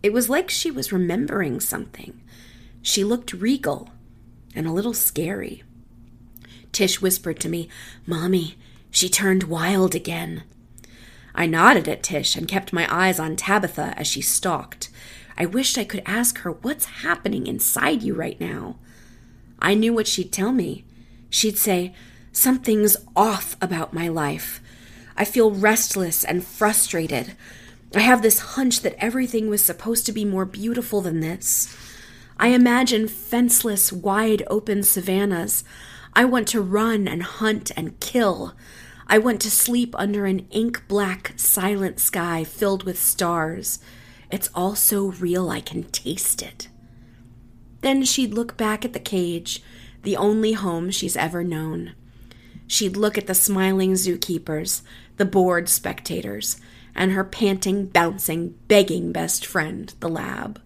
It 0.00 0.12
was 0.12 0.30
like 0.30 0.48
she 0.48 0.70
was 0.70 0.92
remembering 0.92 1.58
something. 1.58 2.22
She 2.82 3.02
looked 3.02 3.32
regal 3.32 3.90
and 4.54 4.64
a 4.64 4.72
little 4.72 4.94
scary. 4.94 5.64
Tish 6.70 7.02
whispered 7.02 7.40
to 7.40 7.48
me, 7.48 7.68
Mommy, 8.06 8.54
she 8.88 9.08
turned 9.08 9.42
wild 9.42 9.96
again. 9.96 10.44
I 11.34 11.46
nodded 11.46 11.88
at 11.88 12.04
Tish 12.04 12.36
and 12.36 12.46
kept 12.46 12.72
my 12.72 12.86
eyes 12.88 13.18
on 13.18 13.34
Tabitha 13.34 13.92
as 13.96 14.06
she 14.06 14.20
stalked. 14.20 14.88
I 15.36 15.46
wished 15.46 15.76
I 15.76 15.84
could 15.84 16.04
ask 16.06 16.38
her 16.42 16.52
what's 16.52 17.02
happening 17.02 17.48
inside 17.48 18.04
you 18.04 18.14
right 18.14 18.40
now. 18.40 18.76
I 19.58 19.74
knew 19.74 19.92
what 19.92 20.06
she'd 20.06 20.30
tell 20.30 20.52
me. 20.52 20.84
She'd 21.28 21.58
say, 21.58 21.92
Something's 22.30 22.96
off 23.16 23.56
about 23.60 23.92
my 23.92 24.06
life. 24.06 24.60
I 25.16 25.24
feel 25.24 25.50
restless 25.50 26.24
and 26.24 26.44
frustrated. 26.44 27.34
I 27.94 28.00
have 28.00 28.22
this 28.22 28.40
hunch 28.40 28.80
that 28.82 28.96
everything 28.98 29.48
was 29.48 29.64
supposed 29.64 30.06
to 30.06 30.12
be 30.12 30.24
more 30.24 30.44
beautiful 30.44 31.00
than 31.00 31.20
this. 31.20 31.74
I 32.38 32.48
imagine 32.48 33.08
fenceless, 33.08 33.92
wide 33.92 34.42
open 34.48 34.82
savannas. 34.82 35.64
I 36.14 36.24
want 36.26 36.48
to 36.48 36.60
run 36.60 37.08
and 37.08 37.22
hunt 37.22 37.70
and 37.76 37.98
kill. 38.00 38.54
I 39.06 39.18
want 39.18 39.40
to 39.42 39.50
sleep 39.50 39.94
under 39.96 40.26
an 40.26 40.46
ink 40.50 40.82
black, 40.88 41.32
silent 41.36 42.00
sky 42.00 42.44
filled 42.44 42.82
with 42.82 42.98
stars. 42.98 43.78
It's 44.30 44.50
all 44.54 44.74
so 44.74 45.06
real 45.12 45.48
I 45.48 45.60
can 45.60 45.84
taste 45.84 46.42
it. 46.42 46.68
Then 47.80 48.04
she'd 48.04 48.34
look 48.34 48.56
back 48.56 48.84
at 48.84 48.92
the 48.92 49.00
cage, 49.00 49.62
the 50.02 50.16
only 50.16 50.52
home 50.52 50.90
she's 50.90 51.16
ever 51.16 51.44
known. 51.44 51.94
She'd 52.66 52.96
look 52.96 53.16
at 53.16 53.28
the 53.28 53.34
smiling 53.34 53.92
zookeepers, 53.92 54.82
the 55.16 55.24
bored 55.24 55.68
spectators, 55.68 56.60
and 56.94 57.12
her 57.12 57.24
panting, 57.24 57.86
bouncing, 57.86 58.54
begging 58.68 59.12
best 59.12 59.44
friend, 59.44 59.94
the 60.00 60.08
lab. 60.08 60.60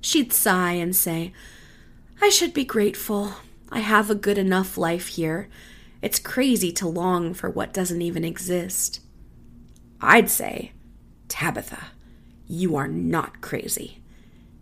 She'd 0.00 0.32
sigh 0.32 0.72
and 0.72 0.94
say, 0.94 1.32
I 2.20 2.28
should 2.28 2.54
be 2.54 2.64
grateful. 2.64 3.34
I 3.70 3.80
have 3.80 4.10
a 4.10 4.14
good 4.14 4.38
enough 4.38 4.76
life 4.76 5.08
here. 5.08 5.48
It's 6.02 6.18
crazy 6.18 6.70
to 6.72 6.86
long 6.86 7.32
for 7.32 7.48
what 7.48 7.72
doesn't 7.72 8.02
even 8.02 8.24
exist. 8.24 9.00
I'd 10.00 10.28
say, 10.28 10.72
Tabitha, 11.28 11.86
you 12.46 12.76
are 12.76 12.88
not 12.88 13.40
crazy. 13.40 14.02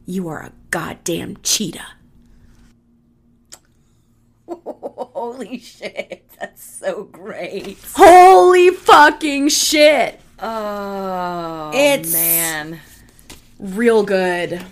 You 0.06 0.28
are 0.28 0.40
a 0.40 0.52
goddamn 0.70 1.38
cheetah. 1.42 1.86
Holy 5.12 5.58
shit. 5.58 6.24
That's 6.38 6.62
so 6.62 7.04
great. 7.04 7.78
Holy 7.94 8.70
fucking 8.70 9.48
shit. 9.48 10.20
Oh, 10.40 11.70
It's- 11.74 12.12
man. 12.12 12.80
Real 13.58 14.02
good. 14.02 14.64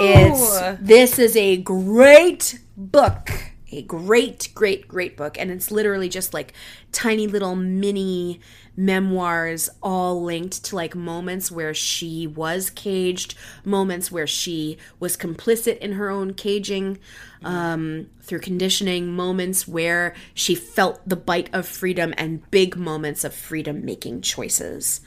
It's 0.00 0.60
this 0.80 1.18
is 1.18 1.36
a 1.36 1.56
great 1.56 2.60
book. 2.76 3.30
A 3.72 3.82
great, 3.82 4.48
great, 4.54 4.86
great 4.88 5.16
book. 5.16 5.36
And 5.38 5.50
it's 5.50 5.70
literally 5.70 6.08
just 6.08 6.32
like 6.32 6.52
tiny 6.92 7.26
little 7.26 7.54
mini 7.56 8.40
memoirs 8.78 9.68
all 9.82 10.22
linked 10.22 10.64
to 10.64 10.76
like 10.76 10.94
moments 10.94 11.50
where 11.50 11.74
she 11.74 12.28
was 12.28 12.70
caged, 12.70 13.34
moments 13.64 14.12
where 14.12 14.26
she 14.26 14.78
was 15.00 15.16
complicit 15.16 15.76
in 15.78 15.94
her 15.94 16.08
own 16.08 16.32
caging 16.32 16.96
um, 17.42 18.08
through 18.22 18.38
conditioning, 18.38 19.12
moments 19.12 19.66
where 19.66 20.14
she 20.32 20.54
felt 20.54 21.00
the 21.06 21.16
bite 21.16 21.50
of 21.52 21.66
freedom, 21.66 22.14
and 22.16 22.48
big 22.52 22.76
moments 22.76 23.24
of 23.24 23.34
freedom 23.34 23.84
making 23.84 24.22
choices. 24.22 25.00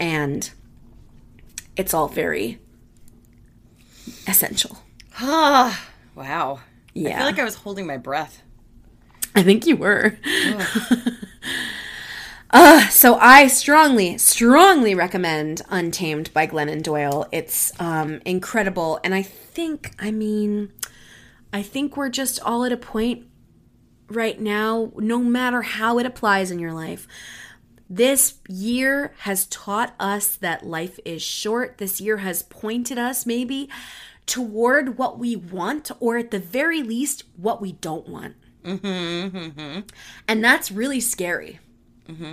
And 0.00 0.50
it's 1.76 1.94
all 1.94 2.08
very 2.08 2.58
essential. 4.26 4.78
Ah, 5.20 5.88
wow. 6.16 6.60
I 6.96 6.98
feel 6.98 7.24
like 7.24 7.38
I 7.38 7.44
was 7.44 7.54
holding 7.54 7.86
my 7.86 7.98
breath. 7.98 8.42
I 9.34 9.44
think 9.44 9.64
you 9.64 9.76
were. 9.76 10.18
uh, 12.52 12.88
so 12.88 13.16
I 13.16 13.46
strongly, 13.48 14.18
strongly 14.18 14.94
recommend 14.94 15.62
Untamed 15.70 16.32
by 16.32 16.46
Glennon 16.46 16.82
Doyle. 16.82 17.26
It's 17.32 17.72
um, 17.80 18.20
incredible. 18.24 19.00
And 19.02 19.14
I 19.14 19.22
think, 19.22 19.94
I 19.98 20.10
mean, 20.10 20.72
I 21.52 21.62
think 21.62 21.96
we're 21.96 22.08
just 22.08 22.40
all 22.42 22.64
at 22.64 22.72
a 22.72 22.76
point 22.76 23.26
right 24.08 24.40
now, 24.40 24.92
no 24.96 25.18
matter 25.18 25.62
how 25.62 25.98
it 25.98 26.06
applies 26.06 26.50
in 26.50 26.58
your 26.58 26.72
life. 26.72 27.06
This 27.88 28.34
year 28.48 29.12
has 29.18 29.46
taught 29.46 29.94
us 30.00 30.36
that 30.36 30.64
life 30.64 30.98
is 31.04 31.22
short. 31.22 31.78
This 31.78 32.00
year 32.00 32.18
has 32.18 32.42
pointed 32.42 32.98
us 32.98 33.26
maybe 33.26 33.68
toward 34.24 34.96
what 34.96 35.18
we 35.18 35.36
want, 35.36 35.90
or 36.00 36.16
at 36.16 36.30
the 36.30 36.38
very 36.38 36.82
least, 36.82 37.24
what 37.36 37.60
we 37.60 37.72
don't 37.72 38.08
want. 38.08 38.36
And 40.28 40.44
that's 40.44 40.70
really 40.70 41.00
scary. 41.00 41.58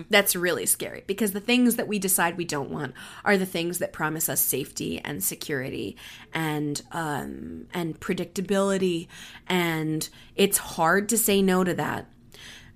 That's 0.10 0.36
really 0.36 0.66
scary 0.66 1.04
because 1.08 1.32
the 1.32 1.40
things 1.40 1.76
that 1.76 1.88
we 1.88 2.00
decide 2.00 2.38
we 2.38 2.46
don't 2.46 2.72
want 2.72 2.94
are 3.24 3.38
the 3.38 3.46
things 3.46 3.78
that 3.78 3.94
promise 3.94 4.28
us 4.28 4.42
safety 4.42 5.00
and 5.06 5.24
security 5.24 5.96
and 6.34 6.82
um, 6.92 7.68
and 7.74 8.00
predictability, 8.00 9.08
and 9.48 10.10
it's 10.36 10.58
hard 10.58 11.08
to 11.10 11.18
say 11.18 11.42
no 11.42 11.64
to 11.64 11.74
that. 11.76 12.08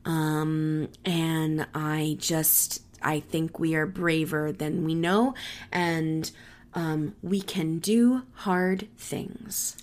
Um, 0.05 0.89
and 1.03 1.65
I 1.73 2.17
just, 2.19 2.83
I 3.01 3.21
think 3.21 3.59
we 3.59 3.73
are 3.75 3.85
braver 3.85 4.51
than 4.51 4.85
we 4.85 4.95
know, 4.95 5.33
and 5.71 6.29
um, 6.73 7.15
we 7.21 7.41
can 7.41 7.79
do 7.79 8.23
hard 8.33 8.87
things. 8.97 9.77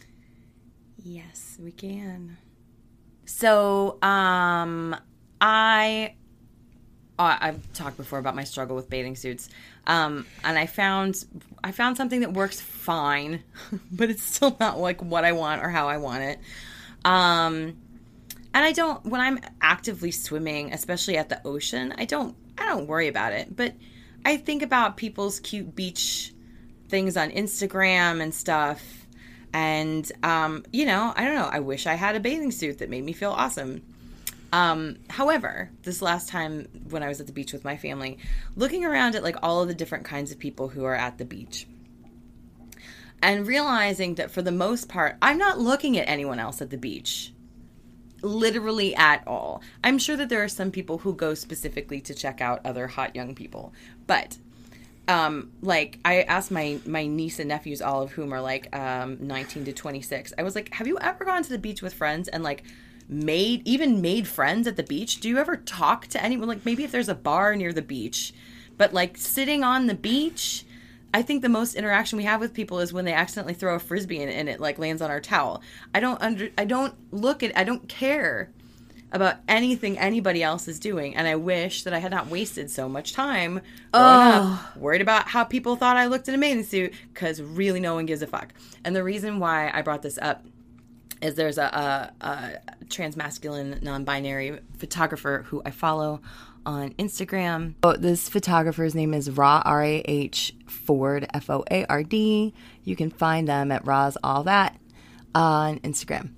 Yes, 1.03 1.59
we 1.61 1.73
can. 1.73 2.37
So, 3.25 4.03
um, 4.03 4.95
I 5.41 6.15
uh, 7.21 7.37
I've 7.39 7.73
talked 7.75 7.99
before 7.99 8.19
about 8.19 8.35
my 8.35 8.45
struggle 8.45 8.75
with 8.75 8.89
bathing 8.89 9.15
suits, 9.15 9.51
um, 9.87 10.27
and 10.43 10.59
I 10.59 10.65
found 10.65 11.23
I 11.63 11.73
found 11.73 11.99
something 11.99 12.21
that 12.21 12.33
works 12.33 12.61
fine, 12.61 13.43
but 13.93 14.09
it's 14.09 14.23
still 14.23 14.57
not 14.59 14.79
like 14.79 15.03
what 15.03 15.27
I 15.27 15.33
want 15.33 15.63
or 15.63 15.69
how 15.69 15.89
I 15.89 15.99
want 15.99 16.23
it. 16.23 16.39
Um, 17.05 17.77
and 18.55 18.65
I 18.65 18.73
don't 18.73 19.05
when 19.05 19.21
I'm 19.21 19.39
actively 19.61 20.13
swimming, 20.13 20.73
especially 20.73 21.19
at 21.19 21.29
the 21.29 21.47
ocean, 21.47 21.95
I 21.99 22.07
don't 22.07 22.35
I 22.57 22.65
don't 22.65 22.87
worry 22.87 23.09
about 23.09 23.35
it. 23.35 23.55
But 23.55 23.75
I 24.25 24.39
think 24.39 24.63
about 24.63 24.97
people's 24.97 25.41
cute 25.41 25.75
beach 25.75 26.33
things 26.89 27.19
on 27.19 27.31
Instagram 27.31 28.23
and 28.23 28.35
stuff. 28.35 28.83
And 29.53 30.11
um, 30.23 30.65
you 30.73 30.87
know, 30.87 31.13
I 31.15 31.27
don't 31.27 31.35
know. 31.35 31.51
I 31.53 31.61
wish 31.61 31.87
I 31.87 31.95
had 31.95 32.17
a 32.17 32.21
bathing 32.21 32.51
suit 32.51 32.79
that 32.79 32.89
made 32.89 33.05
me 33.05 33.13
feel 33.13 33.33
awesome. 33.33 33.83
Um, 34.53 34.97
however, 35.09 35.71
this 35.83 36.03
last 36.03 36.29
time 36.29 36.67
when 36.89 37.03
I 37.03 37.09
was 37.09 37.21
at 37.21 37.27
the 37.27 37.33
beach 37.33 37.53
with 37.53 37.65
my 37.65 37.77
family, 37.77 38.19
looking 38.57 38.85
around 38.85 39.15
at 39.15 39.23
like 39.23 39.37
all 39.43 39.63
of 39.63 39.69
the 39.69 39.75
different 39.75 40.05
kinds 40.05 40.33
of 40.33 40.39
people 40.39 40.69
who 40.69 40.85
are 40.85 40.95
at 40.95 41.19
the 41.19 41.25
beach 41.25 41.67
and 43.23 43.47
realizing 43.47 44.15
that 44.17 44.31
for 44.31 44.43
the 44.43 44.53
most 44.53 44.89
part, 44.89 45.17
I'm 45.21 45.39
not 45.39 45.59
looking 45.59 45.99
at 45.99 46.09
anyone 46.09 46.39
else 46.39 46.61
at 46.63 46.71
the 46.71 46.79
beach 46.79 47.33
literally 48.23 48.95
at 48.97 49.27
all. 49.27 49.63
I'm 49.83 49.99
sure 49.99 50.17
that 50.17 50.29
there 50.29 50.43
are 50.43 50.49
some 50.49 50.71
people 50.71 50.99
who 50.99 51.15
go 51.15 51.35
specifically 51.35 52.01
to 52.03 52.15
check 52.15 52.41
out 52.41 52.61
other 52.65 52.87
hot 52.87 53.17
young 53.17 53.35
people, 53.35 53.73
but 54.07 54.37
um 55.09 55.51
like 55.63 55.99
I 56.05 56.23
asked 56.23 56.51
my 56.51 56.79
my 56.85 57.07
niece 57.07 57.39
and 57.39 57.49
nephews 57.49 57.81
all 57.81 58.03
of 58.03 58.13
whom 58.13 58.33
are 58.33 58.41
like 58.41 58.75
um 58.77 59.17
19 59.21 59.65
to 59.65 59.73
26. 59.73 60.35
I 60.37 60.43
was 60.43 60.55
like, 60.55 60.75
"Have 60.75 60.87
you 60.87 60.99
ever 60.99 61.25
gone 61.25 61.43
to 61.43 61.49
the 61.49 61.59
beach 61.59 61.83
with 61.83 61.95
friends 61.95 62.29
and 62.29 62.45
like 62.45 62.65
made 63.11 63.67
even 63.67 64.01
made 64.01 64.27
friends 64.27 64.67
at 64.67 64.77
the 64.77 64.83
beach? 64.83 65.21
Do 65.21 65.29
you 65.29 65.39
ever 65.39 65.57
talk 65.57 66.07
to 66.09 66.23
anyone 66.23 66.49
like 66.49 66.65
maybe 66.65 66.85
if 66.85 66.93
there's 66.93 67.09
a 67.09 67.15
bar 67.15 67.57
near 67.57 67.73
the 67.73 67.83
beach, 67.83 68.33
but 68.79 68.95
like 68.95 69.17
sitting 69.19 69.63
on 69.63 69.87
the 69.87 69.95
beach 69.95 70.65
I 71.13 71.23
think 71.23 71.43
the 71.43 71.49
most 71.49 71.75
interaction 71.75 72.19
we 72.19 72.25
have 72.25 72.41
with 72.41 72.55
people 72.55 72.79
is 72.79 72.93
when 72.93 73.05
they 73.05 73.13
accidentally 73.13 73.55
throw 73.55 73.75
a 73.75 73.79
frisbee 73.79 74.23
and, 74.23 74.31
and 74.31 74.49
it 74.49 74.61
like 74.61 74.79
lands 74.79 75.03
on 75.03 75.11
our 75.11 75.21
towel. 75.21 75.63
I 75.95 76.01
don't 76.01 76.21
under 76.23 76.51
I 76.57 76.65
don't 76.65 76.95
look 77.11 77.43
at 77.43 77.57
I 77.57 77.65
don't 77.65 77.89
care 77.89 78.51
about 79.13 79.39
anything 79.49 79.99
anybody 79.99 80.41
else 80.41 80.69
is 80.69 80.79
doing, 80.79 81.17
and 81.17 81.27
I 81.27 81.35
wish 81.35 81.83
that 81.83 81.93
I 81.93 81.99
had 81.99 82.13
not 82.13 82.29
wasted 82.29 82.71
so 82.71 82.89
much 82.89 83.13
time 83.13 83.61
Oh. 83.93 84.69
up 84.71 84.77
worried 84.77 85.01
about 85.01 85.27
how 85.27 85.43
people 85.43 85.75
thought 85.75 85.97
I 85.97 86.07
looked 86.07 86.29
in 86.29 86.35
a 86.37 86.39
bathing 86.39 86.63
suit 86.63 86.95
because 87.13 87.43
really 87.43 87.81
no 87.81 87.95
one 87.95 88.07
gives 88.07 88.23
a 88.23 88.29
fuck. 88.29 88.55
And 88.85 88.95
the 88.95 89.03
reason 89.03 89.41
why 89.41 89.71
I 89.75 89.83
brought 89.83 90.03
this 90.03 90.19
up 90.23 90.45
is 91.23 91.35
there's 91.35 91.59
a, 91.59 92.13
a, 92.21 92.27
a 92.27 92.61
transmasculine 92.87 93.83
non-binary 93.83 94.61
photographer 94.79 95.45
who 95.49 95.63
I 95.65 95.71
follow 95.71 96.21
on 96.67 96.93
Instagram. 96.95 97.75
Oh, 97.83 97.97
this 97.97 98.29
photographer's 98.29 98.95
name 98.95 99.15
is 99.15 99.31
Rah 99.31 99.63
R 99.65 99.83
A 99.83 100.03
H 100.07 100.55
Foard 100.67 101.27
F 101.33 101.51
O 101.51 101.65
A 101.71 101.87
R 101.87 102.03
D. 102.03 102.53
You 102.85 102.97
can 102.97 103.11
find 103.11 103.49
them 103.49 103.73
at 103.73 103.87
Raw's 103.87 104.17
All 104.23 104.45
That 104.45 104.79
on 105.35 105.79
Instagram. 105.81 106.31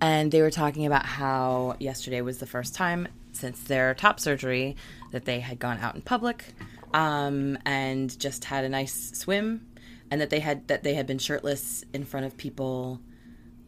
And 0.00 0.32
they 0.32 0.42
were 0.42 0.50
talking 0.50 0.84
about 0.84 1.06
how 1.06 1.76
yesterday 1.78 2.22
was 2.22 2.38
the 2.38 2.46
first 2.46 2.74
time 2.74 3.06
since 3.32 3.62
their 3.62 3.94
top 3.94 4.18
surgery 4.18 4.76
that 5.12 5.24
they 5.24 5.40
had 5.40 5.58
gone 5.58 5.78
out 5.78 5.94
in 5.94 6.02
public 6.02 6.44
um, 6.92 7.56
and 7.64 8.18
just 8.18 8.44
had 8.44 8.64
a 8.64 8.68
nice 8.68 9.12
swim, 9.14 9.66
and 10.10 10.20
that 10.20 10.30
they 10.30 10.40
had 10.40 10.66
that 10.68 10.82
they 10.82 10.94
had 10.94 11.06
been 11.06 11.18
shirtless 11.18 11.84
in 11.92 12.04
front 12.04 12.26
of 12.26 12.36
people 12.36 13.00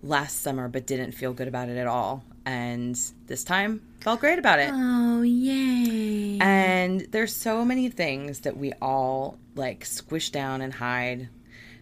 last 0.04 0.42
summer 0.42 0.68
but 0.68 0.86
didn't 0.86 1.12
feel 1.12 1.32
good 1.32 1.48
about 1.48 1.68
it 1.68 1.76
at 1.76 1.86
all. 1.86 2.22
And 2.46 2.98
this 3.26 3.42
time 3.42 3.80
felt 4.00 4.20
great 4.20 4.38
about 4.38 4.58
it. 4.58 4.70
Oh, 4.72 5.22
yay. 5.22 6.38
and 6.40 7.00
there's 7.10 7.34
so 7.34 7.64
many 7.64 7.88
things 7.88 8.40
that 8.40 8.56
we 8.56 8.72
all 8.82 9.38
like 9.54 9.84
squish 9.84 10.30
down 10.30 10.60
and 10.60 10.74
hide 10.74 11.28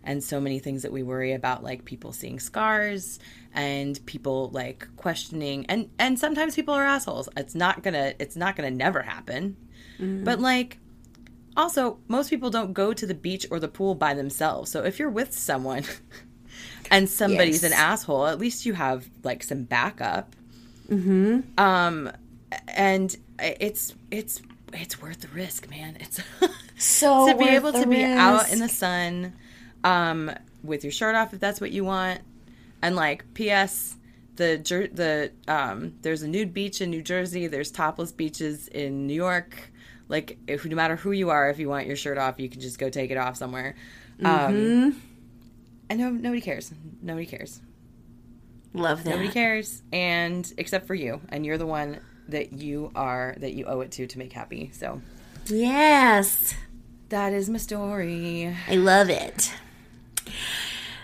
and 0.04 0.22
so 0.22 0.40
many 0.40 0.58
things 0.58 0.82
that 0.82 0.92
we 0.92 1.02
worry 1.02 1.32
about 1.32 1.62
like 1.62 1.85
people 1.85 2.12
seeing 2.12 2.38
scars 2.38 3.18
and 3.54 4.04
people 4.06 4.50
like 4.50 4.88
questioning 4.96 5.66
and 5.66 5.90
and 5.98 6.18
sometimes 6.18 6.54
people 6.54 6.74
are 6.74 6.85
assholes. 6.85 7.28
It's 7.37 7.54
not 7.54 7.82
gonna 7.82 8.14
it's 8.18 8.37
not 8.37 8.56
gonna 8.56 8.70
never 8.70 9.02
happen. 9.02 9.56
Mm-hmm. 9.98 10.24
But 10.24 10.40
like 10.40 10.78
also 11.56 11.98
most 12.08 12.30
people 12.30 12.50
don't 12.50 12.72
go 12.72 12.92
to 12.92 13.06
the 13.06 13.14
beach 13.14 13.46
or 13.50 13.58
the 13.58 13.68
pool 13.68 13.94
by 13.96 14.14
themselves. 14.14 14.70
So 14.70 14.85
if 14.85 14.98
you're 14.98 15.11
with 15.11 15.32
someone 15.32 15.85
and 16.92 17.09
somebody's 17.09 17.62
Yes. 17.62 17.72
an 17.72 17.78
asshole. 17.78 18.26
At 18.26 18.38
least 18.38 18.64
you 18.66 18.74
have 18.74 19.09
like 19.24 19.42
some 19.42 19.64
backup. 19.64 20.37
Mm-hmm. 20.90 21.40
um 21.59 22.11
and 22.68 23.16
it's 23.38 23.94
it's 24.11 24.42
it's 24.72 25.00
worth 25.02 25.20
the 25.22 25.28
risk 25.28 25.68
man. 25.70 25.96
It's 26.00 26.20
So 26.76 27.28
to 27.28 27.37
be 27.37 27.46
able 27.48 27.72
to 27.72 27.87
be 27.87 28.05
out 28.05 28.52
in 28.52 28.59
the 28.61 28.68
sun 28.68 29.33
um 29.85 30.31
with 30.62 30.85
your 30.85 30.92
shirt 30.92 31.14
off 31.16 31.33
if 31.35 31.40
that's 31.40 31.61
what 31.61 31.72
you 31.72 31.85
want. 31.85 32.20
And 32.83 32.94
like 32.94 33.24
ps 33.35 33.96
the 34.37 34.59
the 34.92 35.31
um 35.48 35.94
there's 36.02 36.22
a 36.22 36.28
nude 36.28 36.52
beach 36.52 36.81
in 36.81 36.90
new 36.90 37.02
jersey. 37.02 37.46
There's 37.46 37.70
topless 37.70 38.12
beaches 38.12 38.68
in 38.68 39.07
new 39.07 39.14
york. 39.14 39.70
Like 40.09 40.38
if 40.46 40.64
no 40.66 40.76
matter 40.76 40.96
who 40.96 41.12
you 41.12 41.31
are 41.31 41.48
if 41.48 41.59
you 41.59 41.68
want 41.70 41.87
your 41.87 41.96
shirt 41.96 42.18
off 42.18 42.38
you 42.38 42.48
can 42.50 42.61
just 42.61 42.78
go 42.78 42.90
take 42.90 43.11
it 43.11 43.16
off 43.16 43.37
somewhere. 43.37 43.76
Mm-hmm. 44.20 44.26
um 44.90 45.02
and 45.90 45.99
no, 46.01 46.11
nobody 46.11 46.40
cares 46.40 46.73
nobody 47.03 47.27
cares 47.27 47.61
Love 48.75 49.05
that. 49.05 49.11
Nobody 49.11 49.29
cares, 49.29 49.83
and 49.92 50.51
except 50.57 50.87
for 50.87 50.95
you, 50.95 51.21
and 51.29 51.45
you're 51.45 51.59
the 51.59 51.66
one 51.66 52.01
that 52.29 52.55
you 52.55 52.90
are 52.95 53.35
that 53.38 53.53
you 53.53 53.66
owe 53.66 53.81
it 53.83 53.90
to 53.92 54.07
to 54.07 54.18
make 54.18 54.33
happy. 54.33 54.71
So 54.73 55.03
Yes. 55.47 56.55
that 57.11 57.35
is 57.35 57.51
my 57.51 57.59
story. 57.59 58.57
I 58.68 58.77
love 58.77 59.11
it. 59.11 59.53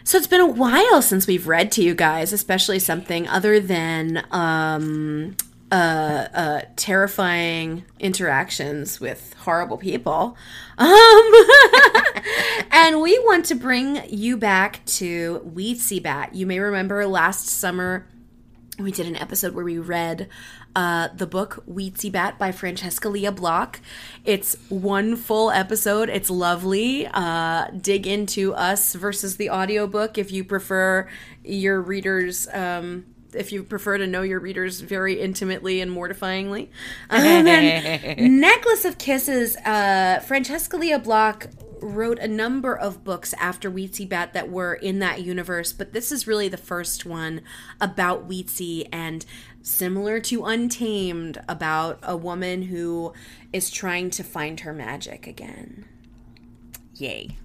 So 0.03 0.17
it's 0.17 0.27
been 0.27 0.41
a 0.41 0.47
while 0.47 1.03
since 1.03 1.27
we've 1.27 1.47
read 1.47 1.71
to 1.73 1.83
you 1.83 1.95
guys, 1.95 2.33
especially 2.33 2.79
something 2.79 3.29
other 3.29 3.61
than 3.61 4.25
um, 4.31 5.37
uh, 5.71 6.29
uh, 6.35 6.61
terrifying 6.77 7.85
interactions 7.99 9.01
with 9.01 9.35
horrible 9.41 9.77
people. 9.77 10.37
Um, 10.79 11.33
and 12.71 13.01
we 13.01 13.19
want 13.21 13.47
to 13.47 13.55
bring 13.55 14.01
you 14.09 14.37
back 14.37 14.85
to 14.87 15.41
Weetzie 15.47 16.03
Bat. 16.03 16.35
You 16.35 16.47
may 16.47 16.59
remember 16.59 17.07
last 17.07 17.49
summer 17.49 18.07
we 18.79 18.93
did 18.93 19.07
an 19.07 19.17
episode 19.17 19.55
where 19.55 19.65
we 19.65 19.79
read 19.79 20.29
uh, 20.77 21.09
the 21.15 21.27
book 21.27 21.65
Weetzie 21.69 22.13
Bat 22.13 22.39
by 22.39 22.53
Francesca 22.53 23.09
Lia 23.09 23.33
Block. 23.33 23.81
It's 24.25 24.57
one 24.69 25.17
full 25.17 25.51
episode. 25.51 26.09
It's 26.09 26.31
lovely. 26.31 27.09
Uh, 27.13 27.67
dig 27.71 28.07
into 28.07 28.55
us 28.55 28.95
versus 28.95 29.37
the 29.37 29.51
audiobook 29.51 30.17
if 30.17 30.31
you 30.31 30.45
prefer 30.45 31.09
your 31.43 31.81
readers. 31.81 32.47
Um, 32.53 33.07
if 33.35 33.53
you 33.53 33.63
prefer 33.63 33.99
to 33.99 34.07
know 34.07 34.23
your 34.23 34.41
readers 34.41 34.81
very 34.81 35.21
intimately 35.21 35.81
and 35.81 35.91
mortifyingly. 35.91 36.69
Um, 37.11 37.47
and 37.47 38.41
Necklace 38.41 38.85
of 38.85 38.99
Kisses, 38.99 39.57
uh, 39.59 40.21
Francesca 40.27 40.77
Lia 40.77 40.99
Block 40.99 41.49
wrote 41.81 42.19
a 42.19 42.29
number 42.29 42.77
of 42.77 43.05
books 43.05 43.35
after 43.35 43.71
Weetzie 43.71 44.09
Bat 44.09 44.35
that 44.35 44.51
were 44.51 44.75
in 44.75 44.99
that 44.99 45.23
universe, 45.23 45.73
but 45.73 45.93
this 45.93 46.13
is 46.13 46.27
really 46.27 46.49
the 46.49 46.57
first 46.57 47.07
one 47.07 47.41
about 47.81 48.29
Weetzie 48.29 48.89
and 48.93 49.25
similar 49.63 50.21
to 50.21 50.45
Untamed, 50.45 51.41
about 51.49 51.99
a 52.03 52.17
woman 52.17 52.63
who 52.63 53.13
is 53.53 53.71
trying 53.71 54.11
to 54.11 54.23
find 54.23 54.61
her 54.61 54.73
magic 54.73 55.27
again. 55.27 55.87
Yay! 56.95 57.37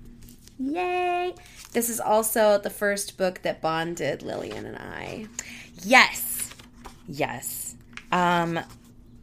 Yay! 0.60 1.34
This 1.74 1.90
is 1.90 2.00
also 2.00 2.58
the 2.58 2.70
first 2.70 3.18
book 3.18 3.42
that 3.42 3.62
bonded 3.62 4.22
Lillian 4.22 4.66
and 4.66 4.78
I. 4.78 5.28
Yes, 5.86 6.50
yes. 7.08 7.76
Um, 8.12 8.60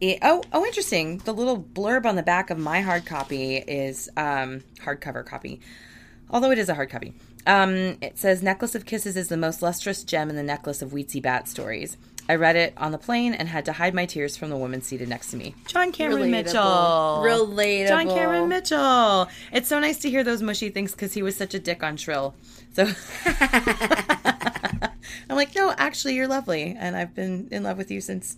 it, 0.00 0.18
oh, 0.22 0.42
oh, 0.52 0.64
interesting. 0.64 1.18
The 1.18 1.32
little 1.32 1.60
blurb 1.62 2.06
on 2.06 2.16
the 2.16 2.22
back 2.22 2.50
of 2.50 2.58
my 2.58 2.80
hard 2.80 3.06
copy 3.06 3.56
is 3.56 4.08
um 4.16 4.62
hardcover 4.82 5.24
copy, 5.24 5.60
although 6.30 6.50
it 6.50 6.58
is 6.58 6.68
a 6.68 6.74
hard 6.74 6.90
copy. 6.90 7.14
Um, 7.46 7.96
it 8.00 8.18
says 8.18 8.42
"Necklace 8.42 8.74
of 8.74 8.84
Kisses" 8.84 9.16
is 9.16 9.28
the 9.28 9.36
most 9.36 9.62
lustrous 9.62 10.04
gem 10.04 10.30
in 10.30 10.36
the 10.36 10.42
necklace 10.42 10.82
of 10.82 10.90
Weetzie 10.92 11.22
Bat 11.22 11.48
stories. 11.48 11.96
I 12.30 12.36
read 12.36 12.54
it 12.54 12.74
on 12.76 12.92
the 12.92 12.98
plane 12.98 13.34
and 13.34 13.48
had 13.48 13.64
to 13.64 13.72
hide 13.72 13.92
my 13.92 14.06
tears 14.06 14.36
from 14.36 14.50
the 14.50 14.56
woman 14.56 14.82
seated 14.82 15.08
next 15.08 15.32
to 15.32 15.36
me. 15.36 15.56
John 15.66 15.90
Cameron 15.90 16.28
Relatable. 16.28 16.30
Mitchell. 16.30 17.22
Relatable. 17.24 17.88
John 17.88 18.06
Cameron 18.08 18.48
Mitchell. 18.48 19.28
It's 19.50 19.68
so 19.68 19.80
nice 19.80 19.98
to 19.98 20.10
hear 20.10 20.22
those 20.22 20.40
mushy 20.40 20.70
things 20.70 20.92
because 20.92 21.12
he 21.12 21.22
was 21.24 21.34
such 21.34 21.54
a 21.54 21.58
dick 21.58 21.82
on 21.82 21.96
Shrill. 21.96 22.36
So 22.72 22.84
I'm 25.28 25.34
like, 25.34 25.56
no, 25.56 25.74
actually, 25.76 26.14
you're 26.14 26.28
lovely, 26.28 26.76
and 26.78 26.94
I've 26.94 27.16
been 27.16 27.48
in 27.50 27.64
love 27.64 27.76
with 27.76 27.90
you 27.90 28.00
since 28.00 28.36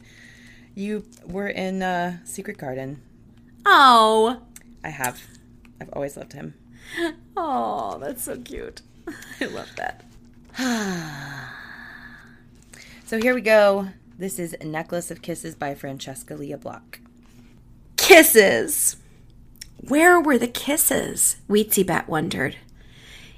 You 0.74 1.04
were 1.26 1.48
in 1.48 1.82
uh, 1.82 2.16
Secret 2.24 2.56
Garden. 2.56 3.02
Oh. 3.66 4.40
I 4.82 4.88
have. 4.88 5.20
I've 5.82 5.90
always 5.92 6.16
loved 6.16 6.32
him. 6.32 6.54
Oh, 7.36 7.98
that's 7.98 8.24
so 8.24 8.38
cute. 8.38 8.80
I 9.40 9.44
love 9.46 9.68
that. 9.76 10.04
So 13.12 13.18
here 13.18 13.34
we 13.34 13.42
go. 13.42 13.88
This 14.16 14.38
is 14.38 14.56
Necklace 14.64 15.10
of 15.10 15.20
Kisses 15.20 15.54
by 15.54 15.74
Francesca 15.74 16.34
Lia 16.34 16.56
Block. 16.56 16.98
Kisses. 17.98 18.96
Where 19.86 20.18
were 20.18 20.38
the 20.38 20.48
kisses? 20.48 21.36
Weetzie 21.46 21.86
Bat 21.86 22.08
wondered. 22.08 22.56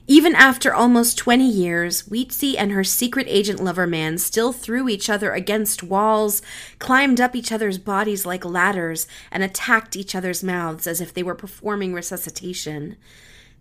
Even 0.06 0.36
after 0.36 0.72
almost 0.72 1.18
20 1.18 1.50
years, 1.50 2.04
Weetzie 2.04 2.54
and 2.56 2.70
her 2.70 2.84
secret 2.84 3.26
agent 3.28 3.58
lover 3.58 3.84
man 3.84 4.16
still 4.18 4.52
threw 4.52 4.88
each 4.88 5.10
other 5.10 5.32
against 5.32 5.82
walls, 5.82 6.40
climbed 6.78 7.20
up 7.20 7.34
each 7.34 7.50
other's 7.50 7.78
bodies 7.78 8.24
like 8.24 8.44
ladders, 8.44 9.08
and 9.32 9.42
attacked 9.42 9.96
each 9.96 10.14
other's 10.14 10.44
mouths 10.44 10.86
as 10.86 11.00
if 11.00 11.12
they 11.12 11.24
were 11.24 11.34
performing 11.34 11.92
resuscitation. 11.92 12.96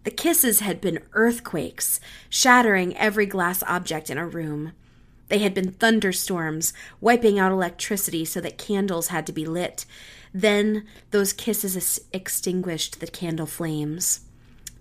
The 0.04 0.12
kisses 0.12 0.60
had 0.60 0.80
been 0.80 1.02
earthquakes, 1.14 2.00
shattering 2.30 2.96
every 2.98 3.26
glass 3.26 3.64
object 3.64 4.12
in 4.12 4.20
a 4.20 4.28
room. 4.28 4.74
They 5.34 5.40
had 5.40 5.56
been 5.56 5.72
thunderstorms, 5.72 6.74
wiping 7.02 7.40
out 7.40 7.52
electricity 7.52 8.24
so 8.24 8.40
that 8.42 8.60
candles 8.60 9.08
had 9.08 9.26
to 9.26 9.34
be 9.34 9.48
lit. 9.48 9.84
Then 10.32 10.86
those 11.10 11.34
kisses 11.34 12.00
extinguished 12.14 13.00
the 13.00 13.08
candle 13.08 13.48
flames. 13.48 14.20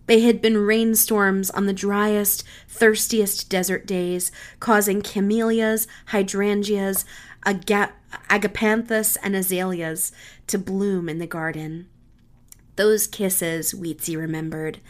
They 0.07 0.21
had 0.21 0.43
been 0.43 0.59
rainstorms 0.59 1.49
on 1.49 1.65
the 1.65 1.73
driest, 1.73 2.45
thirstiest 2.69 3.49
desert 3.49 3.87
days, 3.87 4.31
causing 4.61 5.01
camellias, 5.01 5.89
hydrangeas, 6.09 7.07
aga- 7.47 7.95
agapanthus, 8.29 9.17
and 9.23 9.35
azaleas 9.35 10.13
to 10.49 10.59
bloom 10.59 11.09
in 11.09 11.17
the 11.17 11.27
garden. 11.27 11.89
Those 12.77 13.07
kisses, 13.07 13.73
Weetzie 13.73 14.19
remembered, 14.19 14.81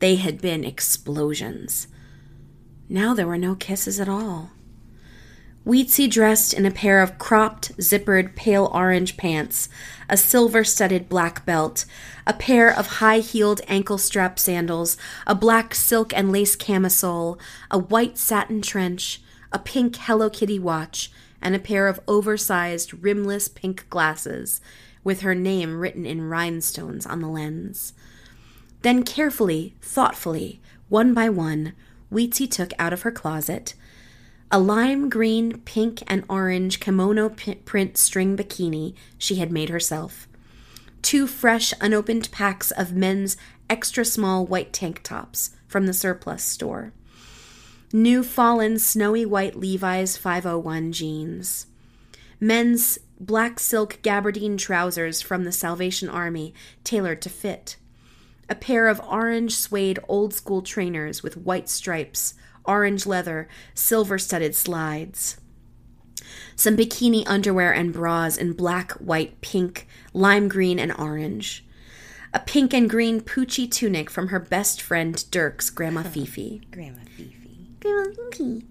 they 0.00 0.16
had 0.16 0.42
been 0.42 0.62
explosions. 0.62 1.86
Now 2.90 3.14
there 3.14 3.26
were 3.26 3.38
no 3.38 3.54
kisses 3.54 3.98
at 3.98 4.10
all. 4.10 4.50
Weetzie 5.66 6.08
dressed 6.08 6.54
in 6.54 6.64
a 6.64 6.70
pair 6.70 7.02
of 7.02 7.18
cropped, 7.18 7.76
zippered, 7.78 8.36
pale 8.36 8.70
orange 8.72 9.16
pants, 9.16 9.68
a 10.08 10.16
silver 10.16 10.62
studded 10.62 11.08
black 11.08 11.44
belt, 11.44 11.86
a 12.24 12.32
pair 12.32 12.72
of 12.72 12.86
high 12.86 13.18
heeled 13.18 13.60
ankle 13.66 13.98
strap 13.98 14.38
sandals, 14.38 14.96
a 15.26 15.34
black 15.34 15.74
silk 15.74 16.16
and 16.16 16.30
lace 16.30 16.54
camisole, 16.54 17.36
a 17.68 17.78
white 17.78 18.16
satin 18.16 18.62
trench, 18.62 19.20
a 19.50 19.58
pink 19.58 19.96
Hello 19.96 20.30
Kitty 20.30 20.60
watch, 20.60 21.10
and 21.42 21.56
a 21.56 21.58
pair 21.58 21.88
of 21.88 21.98
oversized, 22.06 23.02
rimless 23.02 23.48
pink 23.48 23.90
glasses, 23.90 24.60
with 25.02 25.22
her 25.22 25.34
name 25.34 25.80
written 25.80 26.06
in 26.06 26.28
rhinestones 26.28 27.04
on 27.06 27.20
the 27.20 27.28
lens. 27.28 27.92
Then, 28.82 29.02
carefully, 29.02 29.74
thoughtfully, 29.82 30.60
one 30.88 31.12
by 31.12 31.28
one, 31.28 31.72
Weetzie 32.08 32.48
took 32.48 32.70
out 32.78 32.92
of 32.92 33.02
her 33.02 33.10
closet 33.10 33.74
a 34.50 34.60
lime 34.60 35.08
green, 35.08 35.58
pink, 35.60 36.02
and 36.06 36.24
orange 36.28 36.78
kimono 36.78 37.28
print 37.28 37.96
string 37.96 38.36
bikini 38.36 38.94
she 39.18 39.36
had 39.36 39.50
made 39.50 39.68
herself, 39.68 40.28
two 41.02 41.26
fresh, 41.26 41.72
unopened 41.80 42.30
packs 42.30 42.70
of 42.70 42.92
men's 42.92 43.36
extra 43.68 44.04
small 44.04 44.46
white 44.46 44.72
tank 44.72 45.02
tops 45.02 45.50
from 45.66 45.86
the 45.86 45.92
surplus 45.92 46.44
store, 46.44 46.92
new 47.92 48.22
fallen 48.22 48.78
snowy 48.78 49.26
white 49.26 49.56
Levi's 49.56 50.16
501 50.16 50.92
jeans, 50.92 51.66
men's 52.38 52.98
black 53.18 53.58
silk 53.58 53.98
gabardine 54.02 54.58
trousers 54.58 55.20
from 55.22 55.44
the 55.44 55.52
Salvation 55.52 56.08
Army 56.08 56.54
tailored 56.84 57.20
to 57.22 57.28
fit, 57.28 57.76
a 58.48 58.54
pair 58.54 58.86
of 58.86 59.00
orange 59.00 59.56
suede 59.56 59.98
old 60.06 60.32
school 60.32 60.62
trainers 60.62 61.20
with 61.20 61.36
white 61.36 61.68
stripes 61.68 62.34
orange 62.66 63.06
leather, 63.06 63.48
silver 63.74 64.18
studded 64.18 64.54
slides. 64.54 65.38
Some 66.54 66.76
bikini 66.76 67.24
underwear 67.26 67.72
and 67.72 67.92
bras 67.92 68.36
in 68.36 68.52
black, 68.52 68.92
white, 68.92 69.40
pink, 69.40 69.86
lime 70.12 70.48
green, 70.48 70.78
and 70.78 70.92
orange. 70.98 71.64
A 72.32 72.40
pink 72.40 72.74
and 72.74 72.88
green 72.88 73.20
Pucci 73.20 73.70
tunic 73.70 74.10
from 74.10 74.28
her 74.28 74.40
best 74.40 74.82
friend 74.82 75.24
Dirk's 75.30 75.70
Grandma 75.70 76.02
Fifi. 76.04 76.62
Grandma 76.70 77.00
Fifi. 77.16 77.68
Grandma 77.80 78.12
Fifi. 78.30 78.64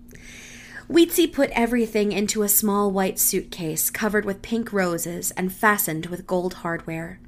Weetzie 0.89 1.33
put 1.33 1.49
everything 1.51 2.11
into 2.11 2.43
a 2.43 2.49
small 2.49 2.91
white 2.91 3.17
suitcase 3.17 3.89
covered 3.89 4.23
with 4.23 4.43
pink 4.43 4.71
roses 4.71 5.31
and 5.31 5.51
fastened 5.51 6.07
with 6.07 6.27
gold 6.27 6.55
hardware. 6.55 7.19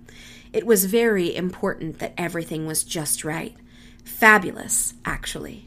It 0.53 0.65
was 0.65 0.85
very 0.85 1.35
important 1.35 1.97
that 1.99 2.13
everything 2.17 2.67
was 2.67 2.83
just 2.83 3.23
right. 3.23 3.55
Fabulous, 4.03 4.93
actually. 5.05 5.66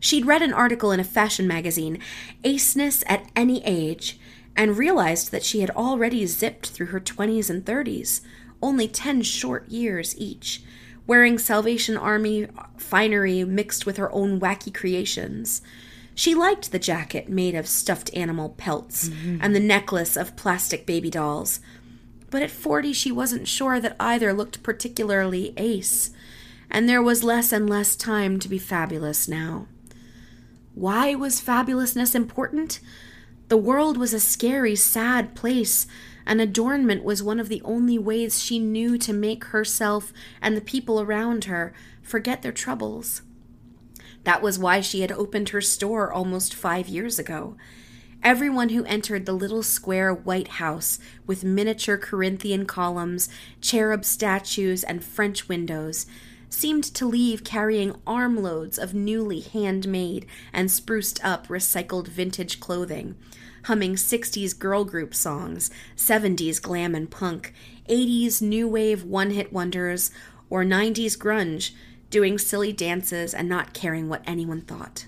She'd 0.00 0.26
read 0.26 0.42
an 0.42 0.54
article 0.54 0.92
in 0.92 0.98
a 0.98 1.04
fashion 1.04 1.46
magazine, 1.46 1.98
Aceness 2.42 3.04
at 3.06 3.30
Any 3.36 3.62
Age, 3.64 4.18
and 4.56 4.76
realized 4.78 5.30
that 5.30 5.44
she 5.44 5.60
had 5.60 5.70
already 5.70 6.26
zipped 6.26 6.70
through 6.70 6.86
her 6.86 7.00
20s 7.00 7.50
and 7.50 7.64
30s, 7.64 8.22
only 8.62 8.88
10 8.88 9.22
short 9.22 9.68
years 9.68 10.18
each, 10.18 10.62
wearing 11.06 11.38
Salvation 11.38 11.96
Army 11.96 12.46
finery 12.76 13.44
mixed 13.44 13.86
with 13.86 13.98
her 13.98 14.12
own 14.12 14.40
wacky 14.40 14.72
creations. 14.72 15.62
She 16.14 16.34
liked 16.34 16.72
the 16.72 16.78
jacket 16.78 17.28
made 17.28 17.54
of 17.54 17.66
stuffed 17.66 18.10
animal 18.14 18.50
pelts 18.50 19.08
mm-hmm. 19.08 19.38
and 19.40 19.54
the 19.54 19.60
necklace 19.60 20.16
of 20.16 20.36
plastic 20.36 20.86
baby 20.86 21.10
dolls. 21.10 21.60
But 22.30 22.42
at 22.42 22.50
40, 22.50 22.92
she 22.92 23.10
wasn't 23.10 23.48
sure 23.48 23.80
that 23.80 23.96
either 23.98 24.32
looked 24.32 24.62
particularly 24.62 25.52
ace, 25.56 26.10
and 26.70 26.88
there 26.88 27.02
was 27.02 27.24
less 27.24 27.52
and 27.52 27.68
less 27.68 27.96
time 27.96 28.38
to 28.40 28.48
be 28.48 28.58
fabulous 28.58 29.26
now. 29.26 29.66
Why 30.74 31.14
was 31.14 31.40
fabulousness 31.40 32.14
important? 32.14 32.80
The 33.48 33.56
world 33.56 33.96
was 33.96 34.14
a 34.14 34.20
scary, 34.20 34.76
sad 34.76 35.34
place, 35.34 35.86
and 36.24 36.40
adornment 36.40 37.02
was 37.02 37.22
one 37.22 37.40
of 37.40 37.48
the 37.48 37.60
only 37.64 37.98
ways 37.98 38.42
she 38.42 38.60
knew 38.60 38.96
to 38.98 39.12
make 39.12 39.46
herself 39.46 40.12
and 40.40 40.56
the 40.56 40.60
people 40.60 41.00
around 41.00 41.44
her 41.44 41.72
forget 42.02 42.42
their 42.42 42.52
troubles. 42.52 43.22
That 44.22 44.42
was 44.42 44.58
why 44.58 44.80
she 44.80 45.00
had 45.00 45.10
opened 45.10 45.48
her 45.48 45.60
store 45.60 46.12
almost 46.12 46.54
five 46.54 46.88
years 46.88 47.18
ago. 47.18 47.56
Everyone 48.22 48.68
who 48.68 48.84
entered 48.84 49.26
the 49.26 49.32
little 49.32 49.62
square 49.62 50.12
white 50.12 50.48
house 50.48 50.98
with 51.26 51.42
miniature 51.42 51.96
Corinthian 51.96 52.66
columns, 52.66 53.28
cherub 53.60 54.04
statues, 54.04 54.84
and 54.84 55.02
French 55.02 55.48
windows 55.48 56.06
seemed 56.50 56.84
to 56.84 57.06
leave 57.06 57.44
carrying 57.44 57.94
armloads 58.06 58.78
of 58.78 58.92
newly 58.92 59.40
handmade 59.40 60.26
and 60.52 60.70
spruced 60.70 61.24
up 61.24 61.46
recycled 61.46 62.08
vintage 62.08 62.60
clothing, 62.60 63.16
humming 63.64 63.94
60s 63.94 64.58
girl 64.58 64.84
group 64.84 65.14
songs, 65.14 65.70
70s 65.96 66.60
glam 66.60 66.94
and 66.94 67.10
punk, 67.10 67.54
80s 67.88 68.42
new 68.42 68.68
wave 68.68 69.04
one 69.04 69.30
hit 69.30 69.52
wonders, 69.52 70.10
or 70.50 70.64
90s 70.64 71.16
grunge, 71.16 71.70
doing 72.10 72.36
silly 72.36 72.72
dances 72.72 73.32
and 73.32 73.48
not 73.48 73.72
caring 73.72 74.08
what 74.08 74.22
anyone 74.26 74.60
thought. 74.60 75.06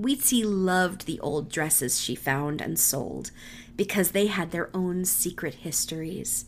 Weetzie 0.00 0.44
loved 0.44 1.06
the 1.06 1.20
old 1.20 1.50
dresses 1.50 2.00
she 2.00 2.14
found 2.14 2.60
and 2.60 2.78
sold 2.78 3.30
because 3.76 4.10
they 4.10 4.26
had 4.26 4.50
their 4.50 4.74
own 4.74 5.04
secret 5.04 5.54
histories. 5.54 6.46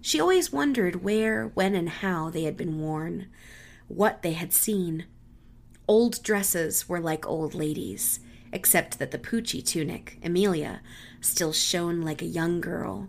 She 0.00 0.20
always 0.20 0.52
wondered 0.52 1.04
where, 1.04 1.52
when, 1.54 1.74
and 1.74 1.88
how 1.88 2.28
they 2.28 2.42
had 2.42 2.56
been 2.56 2.80
worn, 2.80 3.28
what 3.94 4.22
they 4.22 4.32
had 4.32 4.52
seen. 4.52 5.04
Old 5.86 6.22
dresses 6.22 6.88
were 6.88 7.00
like 7.00 7.26
old 7.26 7.54
ladies, 7.54 8.20
except 8.52 8.98
that 8.98 9.10
the 9.10 9.18
Pucci 9.18 9.64
tunic, 9.64 10.18
Amelia, 10.24 10.80
still 11.20 11.52
shone 11.52 12.00
like 12.00 12.22
a 12.22 12.26
young 12.26 12.60
girl. 12.60 13.08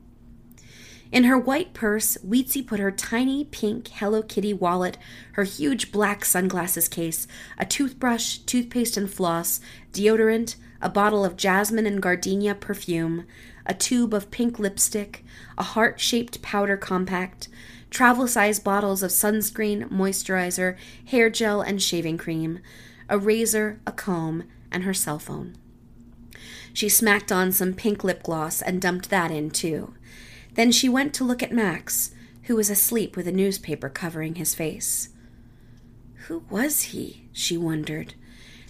In 1.10 1.26
her 1.26 1.38
white 1.38 1.74
purse, 1.74 2.18
Weetzie 2.26 2.66
put 2.66 2.80
her 2.80 2.92
tiny 2.92 3.46
pink 3.46 3.88
Hello 3.90 4.22
Kitty 4.24 4.54
wallet, 4.54 4.98
her 5.34 5.44
huge 5.44 5.92
black 5.92 6.26
sunglasses 6.26 6.90
case, 6.90 7.28
a 7.58 7.66
toothbrush, 7.66 8.40
toothpaste 8.40 8.98
and 8.98 9.10
floss, 9.10 9.62
deodorant, 9.94 10.56
a 10.82 10.90
bottle 10.90 11.24
of 11.24 11.38
jasmine 11.38 11.86
and 11.86 12.02
gardenia 12.02 12.56
perfume, 12.56 13.26
a 13.66 13.74
tube 13.74 14.14
of 14.14 14.32
pink 14.32 14.60
lipstick, 14.60 15.24
a 15.58 15.64
heart 15.64 16.00
shaped 16.00 16.42
powder 16.42 16.76
compact, 16.76 17.48
travel 17.94 18.28
size 18.28 18.60
bottles 18.60 19.04
of 19.04 19.12
sunscreen, 19.12 19.88
moisturizer, 19.90 20.76
hair 21.06 21.30
gel, 21.30 21.62
and 21.62 21.82
shaving 21.82 22.18
cream, 22.18 22.60
a 23.08 23.20
razor, 23.20 23.80
a 23.86 23.92
comb, 23.92 24.44
and 24.72 24.84
her 24.84 24.94
cell 24.94 25.20
phone. 25.20 25.56
She 26.74 26.90
smacked 26.90 27.32
on 27.32 27.52
some 27.52 27.76
pink 27.76 28.04
lip 28.04 28.24
gloss 28.24 28.64
and 28.64 28.82
dumped 28.82 29.12
that 29.12 29.30
in 29.30 29.52
too. 29.52 29.94
Then 30.56 30.72
she 30.72 30.90
went 30.90 31.14
to 31.14 31.24
look 31.24 31.44
at 31.44 31.52
Max, 31.52 32.16
who 32.44 32.56
was 32.56 32.72
asleep 32.72 33.16
with 33.16 33.28
a 33.28 33.32
newspaper 33.32 33.90
covering 33.90 34.36
his 34.36 34.56
face. 34.56 35.10
Who 36.28 36.44
was 36.50 36.82
he? 36.84 37.30
she 37.32 37.58
wondered. 37.58 38.16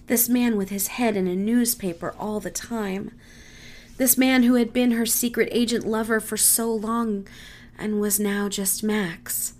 This 0.06 0.28
man 0.28 0.58
with 0.58 0.68
his 0.68 0.88
head 0.88 1.16
in 1.16 1.26
a 1.26 1.34
newspaper 1.34 2.14
all 2.18 2.40
the 2.40 2.50
time. 2.50 3.10
This 3.96 4.18
man 4.18 4.42
who 4.42 4.54
had 4.54 4.74
been 4.74 4.90
her 4.90 5.06
secret 5.06 5.48
agent 5.50 5.86
lover 5.86 6.20
for 6.20 6.36
so 6.36 6.70
long 6.70 7.26
and 7.78 8.00
was 8.00 8.20
now 8.20 8.48
just 8.48 8.82
Max. 8.82 9.54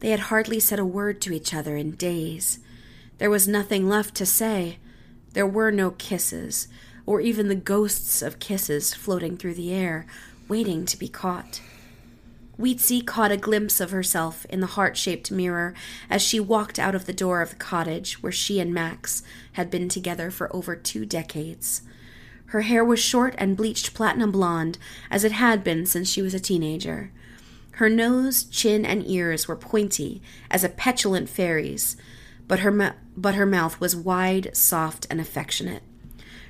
They 0.00 0.10
had 0.10 0.20
hardly 0.20 0.58
said 0.58 0.78
a 0.78 0.84
word 0.84 1.20
to 1.22 1.32
each 1.32 1.54
other 1.54 1.76
in 1.76 1.92
days. 1.92 2.58
There 3.18 3.30
was 3.30 3.46
nothing 3.46 3.88
left 3.88 4.14
to 4.16 4.26
say. 4.26 4.78
There 5.32 5.46
were 5.46 5.70
no 5.70 5.92
kisses, 5.92 6.68
or 7.06 7.20
even 7.20 7.48
the 7.48 7.54
ghosts 7.54 8.22
of 8.22 8.38
kisses 8.38 8.94
floating 8.94 9.36
through 9.36 9.54
the 9.54 9.72
air, 9.72 10.06
waiting 10.48 10.84
to 10.86 10.98
be 10.98 11.08
caught. 11.08 11.60
Weetzie 12.58 13.04
caught 13.04 13.32
a 13.32 13.36
glimpse 13.36 13.80
of 13.80 13.90
herself 13.90 14.44
in 14.46 14.60
the 14.60 14.66
heart 14.66 14.96
shaped 14.96 15.30
mirror 15.30 15.74
as 16.10 16.20
she 16.20 16.38
walked 16.38 16.78
out 16.78 16.94
of 16.94 17.06
the 17.06 17.12
door 17.12 17.40
of 17.40 17.50
the 17.50 17.56
cottage 17.56 18.22
where 18.22 18.32
she 18.32 18.60
and 18.60 18.74
Max 18.74 19.22
had 19.52 19.70
been 19.70 19.88
together 19.88 20.30
for 20.30 20.54
over 20.54 20.76
two 20.76 21.06
decades. 21.06 21.82
Her 22.46 22.60
hair 22.60 22.84
was 22.84 23.00
short 23.00 23.34
and 23.38 23.56
bleached 23.56 23.94
platinum 23.94 24.30
blonde, 24.30 24.76
as 25.10 25.24
it 25.24 25.32
had 25.32 25.64
been 25.64 25.86
since 25.86 26.10
she 26.10 26.20
was 26.20 26.34
a 26.34 26.40
teenager. 26.40 27.10
Her 27.82 27.90
nose, 27.90 28.44
chin, 28.44 28.86
and 28.86 29.04
ears 29.08 29.48
were 29.48 29.56
pointy 29.56 30.22
as 30.52 30.62
a 30.62 30.68
petulant 30.68 31.28
fairy's, 31.28 31.96
but 32.46 32.60
her, 32.60 32.94
but 33.16 33.34
her 33.34 33.44
mouth 33.44 33.80
was 33.80 33.96
wide, 33.96 34.56
soft, 34.56 35.04
and 35.10 35.20
affectionate. 35.20 35.82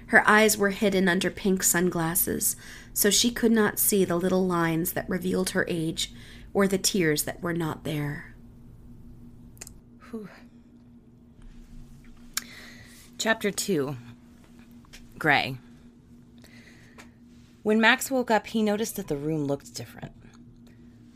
Her 0.08 0.28
eyes 0.28 0.58
were 0.58 0.68
hidden 0.68 1.08
under 1.08 1.30
pink 1.30 1.62
sunglasses, 1.62 2.54
so 2.92 3.08
she 3.08 3.30
could 3.30 3.50
not 3.50 3.78
see 3.78 4.04
the 4.04 4.18
little 4.18 4.46
lines 4.46 4.92
that 4.92 5.08
revealed 5.08 5.50
her 5.50 5.64
age 5.70 6.12
or 6.52 6.68
the 6.68 6.76
tears 6.76 7.22
that 7.22 7.42
were 7.42 7.54
not 7.54 7.84
there. 7.84 8.34
Whew. 10.10 10.28
Chapter 13.16 13.50
2 13.50 13.96
Gray. 15.18 15.56
When 17.62 17.80
Max 17.80 18.10
woke 18.10 18.30
up, 18.30 18.48
he 18.48 18.62
noticed 18.62 18.96
that 18.96 19.08
the 19.08 19.16
room 19.16 19.46
looked 19.46 19.72
different. 19.72 20.12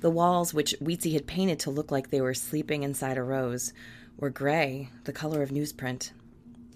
The 0.00 0.10
walls, 0.10 0.52
which 0.52 0.74
Weetzie 0.80 1.14
had 1.14 1.26
painted 1.26 1.58
to 1.60 1.70
look 1.70 1.90
like 1.90 2.10
they 2.10 2.20
were 2.20 2.34
sleeping 2.34 2.82
inside 2.82 3.16
a 3.16 3.22
rose, 3.22 3.72
were 4.18 4.30
gray, 4.30 4.90
the 5.04 5.12
color 5.12 5.42
of 5.42 5.50
newsprint. 5.50 6.10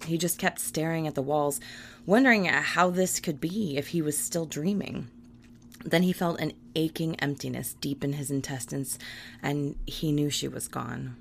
He 0.05 0.17
just 0.17 0.39
kept 0.39 0.59
staring 0.59 1.07
at 1.07 1.13
the 1.13 1.21
walls, 1.21 1.59
wondering 2.05 2.47
uh, 2.47 2.61
how 2.61 2.89
this 2.89 3.19
could 3.19 3.39
be 3.39 3.77
if 3.77 3.89
he 3.89 4.01
was 4.01 4.17
still 4.17 4.45
dreaming. 4.45 5.09
Then 5.85 6.03
he 6.03 6.13
felt 6.13 6.39
an 6.39 6.53
aching 6.75 7.19
emptiness 7.19 7.75
deep 7.75 8.03
in 8.03 8.13
his 8.13 8.31
intestines, 8.31 8.97
and 9.41 9.75
he 9.85 10.11
knew 10.11 10.29
she 10.29 10.47
was 10.47 10.67
gone. 10.67 11.15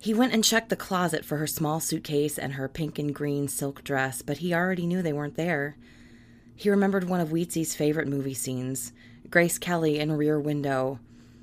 He 0.00 0.14
went 0.14 0.32
and 0.32 0.44
checked 0.44 0.68
the 0.68 0.76
closet 0.76 1.24
for 1.24 1.38
her 1.38 1.46
small 1.46 1.80
suitcase 1.80 2.38
and 2.38 2.54
her 2.54 2.68
pink 2.68 2.98
and 2.98 3.14
green 3.14 3.48
silk 3.48 3.82
dress, 3.82 4.22
but 4.22 4.38
he 4.38 4.54
already 4.54 4.86
knew 4.86 5.02
they 5.02 5.12
weren't 5.12 5.36
there. 5.36 5.76
He 6.54 6.70
remembered 6.70 7.08
one 7.08 7.20
of 7.20 7.30
Weetzie's 7.30 7.74
favorite 7.74 8.08
movie 8.08 8.34
scenes 8.34 8.92
Grace 9.30 9.58
Kelly 9.58 9.98
in 9.98 10.12
Rear 10.12 10.40
Window, 10.40 11.00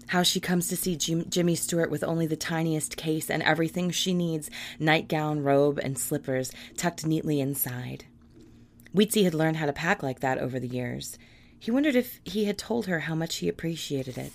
how 0.08 0.24
she 0.24 0.40
comes 0.40 0.68
to 0.68 0.76
see 0.76 0.96
Jim- 0.96 1.30
Jimmy 1.30 1.56
Stewart 1.56 1.92
with 1.92 2.04
only 2.04 2.26
the 2.26 2.36
tiniest 2.36 2.98
case 2.98 3.30
and 3.30 3.44
everything 3.44 3.92
she 3.92 4.14
needs 4.14 4.50
nightgown, 4.80 5.44
robe, 5.44 5.80
and 5.82 5.98
slippers 5.98 6.52
tucked 6.78 7.06
neatly 7.06 7.40
inside. 7.40 8.06
Weetzie 8.96 9.24
had 9.24 9.34
learned 9.34 9.58
how 9.58 9.66
to 9.66 9.74
pack 9.74 10.02
like 10.02 10.22
that 10.22 10.38
over 10.38 10.60
the 10.60 10.68
years. 10.68 11.18
He 11.60 11.72
wondered 11.72 11.96
if 11.96 12.20
he 12.24 12.46
had 12.46 12.58
told 12.58 12.88
her 12.88 13.02
how 13.02 13.16
much 13.16 13.38
he 13.38 13.50
appreciated 13.50 14.18
it. 14.18 14.32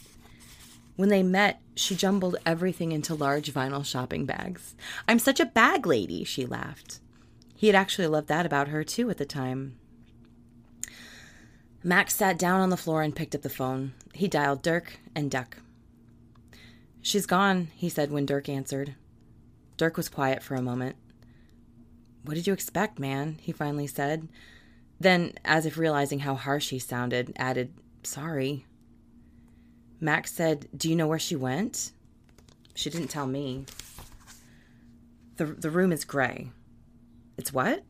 When 0.96 1.08
they 1.08 1.22
met, 1.22 1.60
she 1.74 1.96
jumbled 1.96 2.36
everything 2.44 2.92
into 2.92 3.14
large 3.14 3.52
vinyl 3.52 3.84
shopping 3.84 4.26
bags. 4.26 4.74
I'm 5.08 5.18
such 5.18 5.40
a 5.40 5.46
bag 5.46 5.86
lady, 5.86 6.24
she 6.24 6.44
laughed. 6.44 7.00
He 7.56 7.68
had 7.68 7.76
actually 7.76 8.08
loved 8.08 8.28
that 8.28 8.46
about 8.46 8.68
her, 8.68 8.84
too, 8.84 9.10
at 9.10 9.16
the 9.16 9.24
time. 9.24 9.76
Max 11.82 12.14
sat 12.14 12.38
down 12.38 12.60
on 12.60 12.68
the 12.68 12.76
floor 12.76 13.02
and 13.02 13.16
picked 13.16 13.34
up 13.34 13.42
the 13.42 13.48
phone. 13.48 13.94
He 14.12 14.28
dialed 14.28 14.62
Dirk 14.62 14.98
and 15.14 15.30
Duck. 15.30 15.58
She's 17.00 17.24
gone, 17.24 17.68
he 17.74 17.88
said 17.88 18.12
when 18.12 18.26
Dirk 18.26 18.48
answered. 18.48 18.94
Dirk 19.78 19.96
was 19.96 20.10
quiet 20.10 20.42
for 20.42 20.54
a 20.54 20.62
moment. 20.62 20.96
What 22.22 22.34
did 22.34 22.46
you 22.46 22.52
expect, 22.52 22.98
man? 22.98 23.38
he 23.40 23.52
finally 23.52 23.86
said. 23.86 24.28
Then, 24.98 25.32
as 25.42 25.64
if 25.64 25.78
realizing 25.78 26.20
how 26.20 26.34
harsh 26.34 26.68
he 26.68 26.78
sounded, 26.78 27.32
added, 27.36 27.72
Sorry. 28.02 28.66
Max 29.98 30.32
said, 30.32 30.68
Do 30.76 30.90
you 30.90 30.96
know 30.96 31.06
where 31.06 31.18
she 31.18 31.36
went? 31.36 31.92
She 32.74 32.90
didn't 32.90 33.08
tell 33.08 33.26
me. 33.26 33.64
The, 35.36 35.46
the 35.46 35.70
room 35.70 35.92
is 35.92 36.04
gray. 36.04 36.50
It's 37.38 37.54
what? 37.54 37.84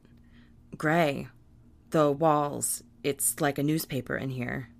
Gray. 0.76 1.26
The 1.90 2.12
walls. 2.12 2.84
It's 3.02 3.40
like 3.40 3.58
a 3.58 3.62
newspaper 3.62 4.16
in 4.16 4.30
here. 4.30 4.70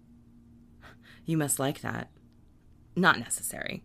You 1.24 1.36
must 1.36 1.58
like 1.58 1.80
that. 1.80 2.10
Not 2.96 3.18
necessary. 3.18 3.82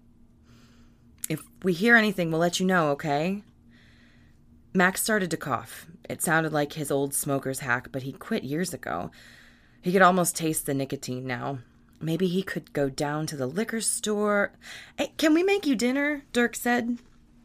If 1.29 1.41
we 1.63 1.73
hear 1.73 1.95
anything, 1.95 2.31
we'll 2.31 2.39
let 2.39 2.59
you 2.59 2.65
know, 2.65 2.89
okay? 2.89 3.43
Max 4.73 5.01
started 5.01 5.31
to 5.31 5.37
cough. 5.37 5.87
It 6.09 6.21
sounded 6.21 6.51
like 6.51 6.73
his 6.73 6.91
old 6.91 7.13
smoker's 7.13 7.59
hack, 7.59 7.89
but 7.91 8.03
he 8.03 8.11
quit 8.11 8.43
years 8.43 8.73
ago. 8.73 9.09
He 9.81 9.91
could 9.91 10.01
almost 10.01 10.35
taste 10.35 10.65
the 10.65 10.73
nicotine 10.73 11.25
now. 11.25 11.59
Maybe 12.01 12.27
he 12.27 12.43
could 12.43 12.73
go 12.73 12.89
down 12.89 13.25
to 13.27 13.37
the 13.37 13.47
liquor 13.47 13.79
store. 13.79 14.51
Hey, 14.97 15.13
can 15.17 15.33
we 15.33 15.43
make 15.43 15.65
you 15.65 15.75
dinner? 15.75 16.23
Dirk 16.33 16.55
said. 16.55 16.97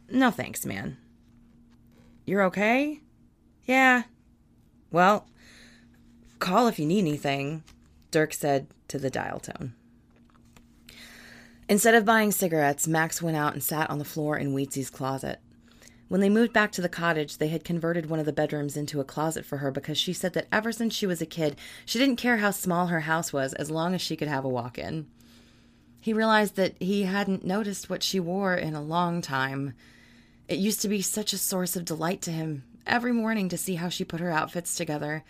No 0.09 0.29
thanks, 0.29 0.65
man. 0.65 0.97
You're 2.25 2.43
okay? 2.43 2.99
Yeah. 3.65 4.03
Well, 4.91 5.25
call 6.41 6.67
if 6.67 6.77
you 6.77 6.85
need 6.85 6.99
anything, 6.99 7.63
Dirk 8.11 8.33
said 8.33 8.67
to 8.89 8.99
the 8.99 9.09
dial 9.09 9.39
tone. 9.39 9.73
Instead 11.69 11.95
of 11.95 12.03
buying 12.03 12.33
cigarettes, 12.33 12.87
Max 12.87 13.21
went 13.21 13.37
out 13.37 13.53
and 13.53 13.63
sat 13.63 13.89
on 13.89 13.97
the 13.97 14.03
floor 14.03 14.37
in 14.37 14.53
Weetzie's 14.53 14.89
closet. 14.89 15.39
When 16.09 16.19
they 16.19 16.27
moved 16.27 16.51
back 16.51 16.73
to 16.73 16.81
the 16.81 16.89
cottage, 16.89 17.37
they 17.37 17.47
had 17.47 17.63
converted 17.63 18.09
one 18.09 18.19
of 18.19 18.25
the 18.25 18.33
bedrooms 18.33 18.75
into 18.75 18.99
a 18.99 19.05
closet 19.05 19.45
for 19.45 19.59
her 19.59 19.71
because 19.71 19.97
she 19.97 20.11
said 20.11 20.33
that 20.33 20.49
ever 20.51 20.73
since 20.73 20.93
she 20.93 21.07
was 21.07 21.21
a 21.21 21.25
kid, 21.25 21.55
she 21.85 21.97
didn't 21.97 22.17
care 22.17 22.37
how 22.37 22.51
small 22.51 22.87
her 22.87 22.99
house 22.99 23.31
was 23.31 23.53
as 23.53 23.71
long 23.71 23.95
as 23.95 24.01
she 24.01 24.17
could 24.17 24.27
have 24.27 24.43
a 24.43 24.49
walk 24.49 24.77
in. 24.77 25.07
He 26.01 26.11
realized 26.11 26.57
that 26.57 26.73
he 26.81 27.03
hadn't 27.03 27.45
noticed 27.45 27.89
what 27.89 28.03
she 28.03 28.19
wore 28.19 28.55
in 28.55 28.75
a 28.75 28.81
long 28.81 29.21
time. 29.21 29.73
It 30.49 30.59
used 30.59 30.81
to 30.81 30.89
be 30.89 31.01
such 31.01 31.31
a 31.31 31.37
source 31.37 31.77
of 31.77 31.85
delight 31.85 32.21
to 32.23 32.31
him 32.31 32.65
every 32.85 33.13
morning 33.13 33.47
to 33.47 33.57
see 33.57 33.75
how 33.75 33.87
she 33.87 34.03
put 34.03 34.19
her 34.19 34.31
outfits 34.31 34.75
together. 34.75 35.23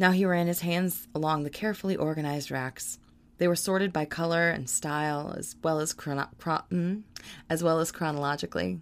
Now 0.00 0.12
he 0.12 0.24
ran 0.24 0.46
his 0.46 0.60
hands 0.60 1.08
along 1.14 1.42
the 1.42 1.50
carefully 1.50 1.94
organized 1.94 2.50
racks. 2.50 2.98
They 3.36 3.46
were 3.46 3.54
sorted 3.54 3.92
by 3.92 4.06
color 4.06 4.48
and 4.48 4.66
style 4.66 5.34
as 5.36 5.56
well 5.62 5.78
as 5.78 5.92
chrono- 5.92 6.30
chron- 6.38 6.62
mm, 6.70 7.02
as 7.50 7.62
well 7.62 7.80
as 7.80 7.92
chronologically. 7.92 8.80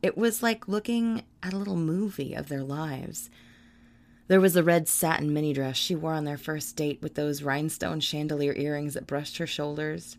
It 0.00 0.16
was 0.16 0.44
like 0.44 0.68
looking 0.68 1.24
at 1.42 1.52
a 1.52 1.56
little 1.56 1.74
movie 1.74 2.34
of 2.34 2.46
their 2.46 2.62
lives. 2.62 3.30
There 4.28 4.40
was 4.40 4.54
the 4.54 4.62
red 4.62 4.86
satin 4.86 5.32
mini 5.32 5.52
dress 5.52 5.76
she 5.76 5.96
wore 5.96 6.12
on 6.12 6.22
their 6.22 6.38
first 6.38 6.76
date 6.76 7.02
with 7.02 7.16
those 7.16 7.42
rhinestone 7.42 7.98
chandelier 7.98 8.54
earrings 8.54 8.94
that 8.94 9.08
brushed 9.08 9.38
her 9.38 9.48
shoulders, 9.48 10.18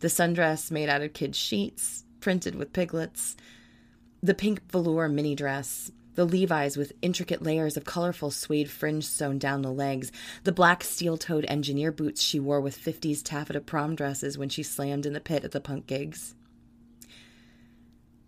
the 0.00 0.08
sundress 0.08 0.70
made 0.70 0.88
out 0.88 1.02
of 1.02 1.12
kid 1.12 1.36
sheets, 1.36 2.04
printed 2.20 2.54
with 2.54 2.72
piglets, 2.72 3.36
the 4.22 4.32
pink 4.32 4.72
velour 4.72 5.06
mini 5.06 5.34
dress, 5.34 5.92
the 6.16 6.24
Levi's 6.24 6.76
with 6.76 6.92
intricate 7.00 7.42
layers 7.42 7.76
of 7.76 7.84
colorful 7.84 8.30
suede 8.30 8.70
fringe 8.70 9.06
sewn 9.06 9.38
down 9.38 9.62
the 9.62 9.72
legs, 9.72 10.10
the 10.44 10.52
black 10.52 10.82
steel 10.82 11.16
toed 11.16 11.44
engineer 11.46 11.92
boots 11.92 12.20
she 12.20 12.40
wore 12.40 12.60
with 12.60 12.78
50s 12.78 13.22
taffeta 13.22 13.60
prom 13.60 13.94
dresses 13.94 14.36
when 14.36 14.48
she 14.48 14.62
slammed 14.62 15.06
in 15.06 15.12
the 15.12 15.20
pit 15.20 15.44
at 15.44 15.52
the 15.52 15.60
punk 15.60 15.86
gigs. 15.86 16.34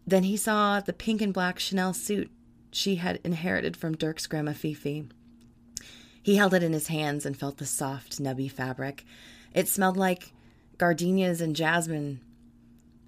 Then 0.07 0.22
he 0.22 0.36
saw 0.36 0.80
the 0.80 0.93
pink 0.93 1.20
and 1.20 1.34
black 1.34 1.59
Chanel 1.59 1.93
suit 1.93 2.30
she 2.70 2.97
had 2.97 3.20
inherited 3.24 3.76
from 3.76 3.97
Dirk's 3.97 4.26
grandma 4.26 4.53
Fifi. 4.53 5.09
He 6.22 6.36
held 6.36 6.55
it 6.55 6.62
in 6.62 6.72
his 6.72 6.89
hands 6.89 7.24
and 7.24 7.36
felt 7.36 7.57
the 7.57 7.66
soft, 7.66 8.18
nubby 8.20 8.51
fabric. 8.51 9.05
It 9.55 9.68
smelled 9.68 9.97
like 9.97 10.32
gardenias 10.76 11.41
and 11.41 11.57
jasmine. 11.57 12.20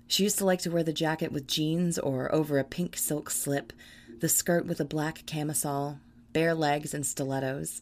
She 0.08 0.24
used 0.24 0.38
to 0.38 0.44
like 0.44 0.60
to 0.62 0.70
wear 0.70 0.82
the 0.82 0.92
jacket 0.92 1.30
with 1.30 1.46
jeans 1.46 1.98
or 1.98 2.34
over 2.34 2.58
a 2.58 2.64
pink 2.64 2.96
silk 2.96 3.30
slip, 3.30 3.72
the 4.20 4.28
skirt 4.28 4.66
with 4.66 4.80
a 4.80 4.84
black 4.84 5.24
camisole, 5.26 5.98
bare 6.32 6.54
legs, 6.54 6.94
and 6.94 7.04
stilettos. 7.04 7.80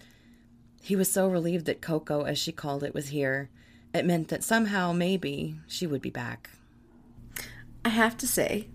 He 0.81 0.97
was 0.97 1.11
so 1.11 1.29
relieved 1.29 1.67
that 1.67 1.83
Coco, 1.83 2.23
as 2.23 2.39
she 2.39 2.53
called 2.53 2.83
it, 2.83 2.95
was 2.95 3.09
here. 3.09 3.51
It 3.93 4.07
meant 4.07 4.29
that 4.29 4.45
somehow, 4.45 4.93
maybe, 4.93 5.59
she 5.67 5.87
would 5.87 6.03
be 6.03 6.11
back. 6.11 6.51
I 7.85 7.91
have 7.91 8.17
to 8.19 8.27
say, 8.27 8.69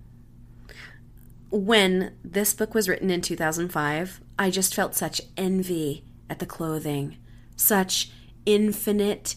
when 1.50 2.16
this 2.24 2.54
book 2.54 2.74
was 2.74 2.90
written 2.90 3.10
in 3.10 3.22
2005, 3.22 4.22
I 4.40 4.50
just 4.50 4.74
felt 4.74 4.96
such 4.96 5.22
envy 5.38 6.04
at 6.30 6.40
the 6.40 6.46
clothing, 6.46 7.18
such 7.56 8.12
infinite 8.46 9.36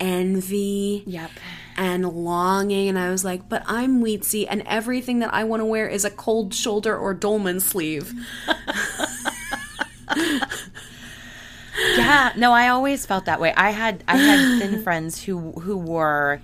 envy 0.00 1.02
Yep. 1.06 1.30
and 1.76 2.08
longing. 2.08 2.88
And 2.88 2.98
I 2.98 3.10
was 3.10 3.24
like, 3.24 3.48
but 3.48 3.62
I'm 3.66 4.02
Weetzie, 4.02 4.46
and 4.48 4.62
everything 4.66 5.18
that 5.20 5.32
I 5.32 5.44
want 5.44 5.60
to 5.60 5.64
wear 5.64 5.88
is 5.88 6.04
a 6.04 6.10
cold 6.10 6.54
shoulder 6.54 6.96
or 6.96 7.14
dolman 7.14 7.60
sleeve. 7.60 8.12
Yeah, 10.16 10.46
yeah, 11.96 12.32
no, 12.36 12.52
I 12.52 12.68
always 12.68 13.06
felt 13.06 13.26
that 13.26 13.40
way. 13.40 13.52
I 13.56 13.70
had 13.70 14.02
I 14.08 14.16
had 14.16 14.58
thin 14.60 14.82
friends 14.82 15.22
who 15.22 15.52
who 15.52 15.76
wore 15.76 16.40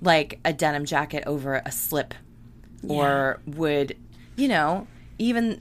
like 0.00 0.40
a 0.44 0.52
denim 0.52 0.84
jacket 0.84 1.22
over 1.26 1.62
a 1.64 1.70
slip 1.70 2.12
or 2.88 3.38
would, 3.46 3.96
you 4.36 4.48
know, 4.48 4.88
even 5.18 5.60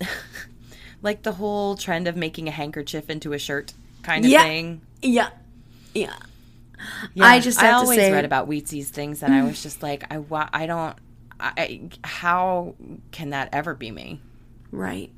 like 1.03 1.21
the 1.21 1.33
whole 1.33 1.75
trend 1.75 2.07
of 2.07 2.15
making 2.15 2.47
a 2.47 2.51
handkerchief 2.51 3.09
into 3.11 3.33
a 3.33 3.37
shirt 3.39 3.73
kind 4.01 4.25
of 4.25 4.31
Yeah. 4.31 4.41
thing. 4.43 4.81
Yeah. 5.03 5.29
Yeah. 5.93 6.15
Yeah, 7.13 7.25
I 7.25 7.39
just 7.39 7.59
I 7.61 7.65
have 7.65 7.71
to 7.75 7.81
always 7.83 7.99
say- 7.99 8.11
read 8.11 8.25
about 8.25 8.49
Weetzie's 8.49 8.89
things, 8.89 9.23
and 9.23 9.33
I 9.33 9.43
was 9.43 9.61
just 9.63 9.81
like, 9.89 10.05
I 10.11 10.17
wa- 10.19 10.49
I 10.53 10.65
don't. 10.65 10.95
I, 11.39 11.81
how 12.03 12.75
can 13.11 13.31
that 13.31 13.49
ever 13.53 13.73
be 13.73 13.89
me? 13.91 14.21
Right. 14.71 15.11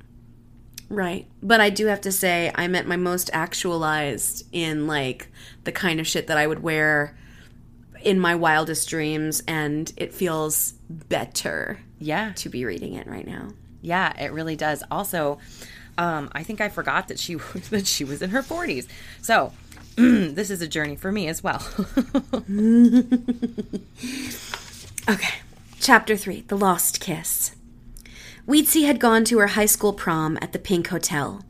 Right. 0.88 1.26
But 1.42 1.60
I 1.60 1.70
do 1.70 1.86
have 1.86 2.00
to 2.02 2.12
say, 2.12 2.50
I'm 2.54 2.74
at 2.74 2.86
my 2.86 2.96
most 2.96 3.30
actualized 3.32 4.46
in 4.52 4.86
like 4.86 5.28
the 5.64 5.72
kind 5.72 6.00
of 6.00 6.06
shit 6.06 6.26
that 6.28 6.36
I 6.38 6.46
would 6.46 6.62
wear 6.62 7.16
in 8.02 8.18
my 8.20 8.34
wildest 8.34 8.88
dreams, 8.88 9.42
and 9.48 9.90
it 9.96 10.12
feels 10.14 10.72
better 10.90 11.80
Yeah, 11.98 12.32
to 12.36 12.48
be 12.50 12.64
reading 12.66 12.94
it 12.94 13.06
right 13.06 13.26
now. 13.26 13.48
yeah, 13.80 14.12
it 14.22 14.32
really 14.32 14.56
does. 14.56 14.82
Also, 14.90 15.38
um, 15.96 16.28
I 16.32 16.42
think 16.42 16.60
I 16.60 16.68
forgot 16.68 17.08
that 17.08 17.18
she 17.18 17.34
that 17.70 17.86
she 17.86 18.04
was 18.04 18.20
in 18.22 18.30
her 18.30 18.42
forties. 18.42 18.88
So 19.22 19.52
this 20.34 20.50
is 20.50 20.60
a 20.60 20.68
journey 20.68 20.96
for 20.96 21.12
me 21.12 21.28
as 21.28 21.42
well. 21.42 21.62
Okay. 25.06 25.34
Chapter 25.80 26.16
3 26.16 26.44
The 26.48 26.56
Lost 26.56 26.98
Kiss. 26.98 27.54
Weetzie 28.48 28.86
had 28.86 28.98
gone 28.98 29.22
to 29.26 29.38
her 29.38 29.48
high 29.48 29.66
school 29.66 29.92
prom 29.92 30.38
at 30.40 30.52
the 30.52 30.58
Pink 30.58 30.88
Hotel. 30.88 31.42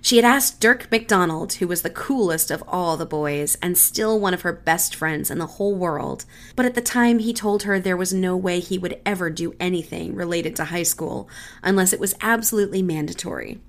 She 0.00 0.16
had 0.16 0.24
asked 0.24 0.60
Dirk 0.60 0.88
McDonald, 0.88 1.54
who 1.54 1.66
was 1.66 1.82
the 1.82 1.90
coolest 1.90 2.52
of 2.52 2.62
all 2.68 2.96
the 2.96 3.04
boys 3.04 3.56
and 3.60 3.76
still 3.76 4.20
one 4.20 4.34
of 4.34 4.42
her 4.42 4.52
best 4.52 4.94
friends 4.94 5.32
in 5.32 5.38
the 5.38 5.46
whole 5.46 5.74
world, 5.74 6.24
but 6.54 6.64
at 6.64 6.76
the 6.76 6.80
time 6.80 7.18
he 7.18 7.32
told 7.32 7.64
her 7.64 7.80
there 7.80 7.96
was 7.96 8.14
no 8.14 8.36
way 8.36 8.60
he 8.60 8.78
would 8.78 9.00
ever 9.04 9.30
do 9.30 9.54
anything 9.58 10.14
related 10.14 10.54
to 10.56 10.66
high 10.66 10.82
school 10.84 11.28
unless 11.64 11.92
it 11.92 12.00
was 12.00 12.14
absolutely 12.20 12.82
mandatory. 12.82 13.60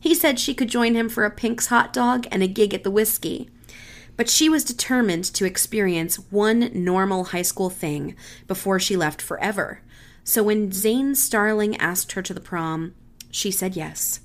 He 0.00 0.14
said 0.14 0.40
she 0.40 0.54
could 0.54 0.68
join 0.68 0.94
him 0.94 1.08
for 1.08 1.24
a 1.24 1.30
Pink's 1.30 1.66
hot 1.66 1.92
dog 1.92 2.26
and 2.32 2.42
a 2.42 2.48
gig 2.48 2.72
at 2.72 2.82
the 2.82 2.90
whiskey. 2.90 3.50
But 4.16 4.30
she 4.30 4.48
was 4.48 4.64
determined 4.64 5.24
to 5.34 5.44
experience 5.44 6.16
one 6.30 6.70
normal 6.74 7.24
high 7.24 7.42
school 7.42 7.70
thing 7.70 8.16
before 8.46 8.80
she 8.80 8.96
left 8.96 9.22
forever. 9.22 9.82
So 10.24 10.42
when 10.42 10.72
Zane 10.72 11.14
Starling 11.14 11.76
asked 11.76 12.12
her 12.12 12.22
to 12.22 12.34
the 12.34 12.40
prom, 12.40 12.94
she 13.30 13.50
said 13.50 13.76
yes. 13.76 14.20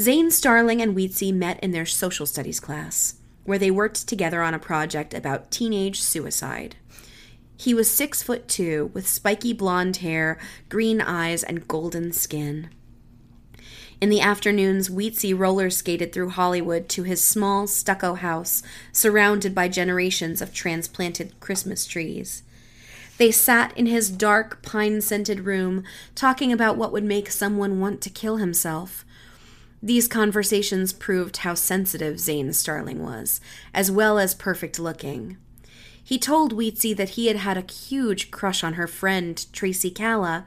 Zane 0.00 0.30
Starling 0.30 0.80
and 0.80 0.96
Weetzie 0.96 1.34
met 1.34 1.58
in 1.60 1.72
their 1.72 1.86
social 1.86 2.26
studies 2.26 2.60
class, 2.60 3.16
where 3.44 3.58
they 3.58 3.70
worked 3.70 4.06
together 4.06 4.42
on 4.42 4.54
a 4.54 4.58
project 4.58 5.12
about 5.12 5.50
teenage 5.50 6.00
suicide. 6.00 6.76
He 7.56 7.74
was 7.74 7.90
six 7.90 8.22
foot 8.22 8.46
two, 8.46 8.92
with 8.94 9.08
spiky 9.08 9.52
blonde 9.52 9.96
hair, 9.96 10.38
green 10.68 11.00
eyes, 11.00 11.42
and 11.42 11.66
golden 11.66 12.12
skin. 12.12 12.70
In 14.00 14.10
the 14.10 14.20
afternoons, 14.20 14.88
Weetzie 14.88 15.36
roller 15.36 15.70
skated 15.70 16.12
through 16.12 16.30
Hollywood 16.30 16.88
to 16.90 17.02
his 17.02 17.22
small 17.22 17.66
stucco 17.66 18.14
house 18.14 18.62
surrounded 18.92 19.56
by 19.56 19.66
generations 19.66 20.40
of 20.40 20.54
transplanted 20.54 21.38
Christmas 21.40 21.84
trees. 21.84 22.44
They 23.16 23.32
sat 23.32 23.76
in 23.76 23.86
his 23.86 24.08
dark, 24.08 24.62
pine 24.62 25.00
scented 25.00 25.40
room 25.40 25.82
talking 26.14 26.52
about 26.52 26.76
what 26.76 26.92
would 26.92 27.02
make 27.02 27.32
someone 27.32 27.80
want 27.80 28.00
to 28.02 28.10
kill 28.10 28.36
himself. 28.36 29.04
These 29.82 30.06
conversations 30.06 30.92
proved 30.92 31.38
how 31.38 31.54
sensitive 31.54 32.20
Zane 32.20 32.52
Starling 32.52 33.02
was, 33.02 33.40
as 33.74 33.90
well 33.90 34.20
as 34.20 34.34
perfect 34.34 34.78
looking. 34.78 35.36
He 36.02 36.18
told 36.18 36.56
Weetzie 36.56 36.96
that 36.96 37.10
he 37.10 37.26
had 37.26 37.36
had 37.36 37.56
a 37.56 37.72
huge 37.72 38.30
crush 38.30 38.62
on 38.62 38.74
her 38.74 38.86
friend, 38.86 39.44
Tracy 39.52 39.90
Calla, 39.90 40.46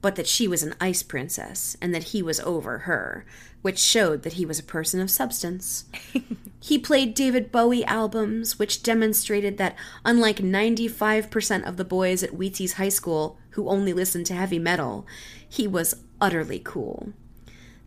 but 0.00 0.16
that 0.16 0.26
she 0.26 0.46
was 0.46 0.62
an 0.62 0.74
ice 0.80 1.02
princess 1.02 1.76
and 1.80 1.94
that 1.94 2.04
he 2.04 2.22
was 2.22 2.40
over 2.40 2.78
her, 2.78 3.24
which 3.62 3.78
showed 3.78 4.22
that 4.22 4.34
he 4.34 4.46
was 4.46 4.58
a 4.58 4.64
person 4.64 5.00
of 5.00 5.10
substance. 5.10 5.84
he 6.60 6.78
played 6.78 7.14
David 7.14 7.50
Bowie 7.50 7.84
albums, 7.84 8.58
which 8.58 8.82
demonstrated 8.82 9.58
that, 9.58 9.76
unlike 10.04 10.36
95% 10.36 11.66
of 11.66 11.76
the 11.76 11.84
boys 11.84 12.22
at 12.22 12.32
Weetzie's 12.32 12.74
high 12.74 12.88
school 12.88 13.38
who 13.50 13.68
only 13.68 13.92
listened 13.92 14.26
to 14.26 14.34
heavy 14.34 14.58
metal, 14.58 15.06
he 15.48 15.66
was 15.66 16.02
utterly 16.20 16.60
cool. 16.62 17.12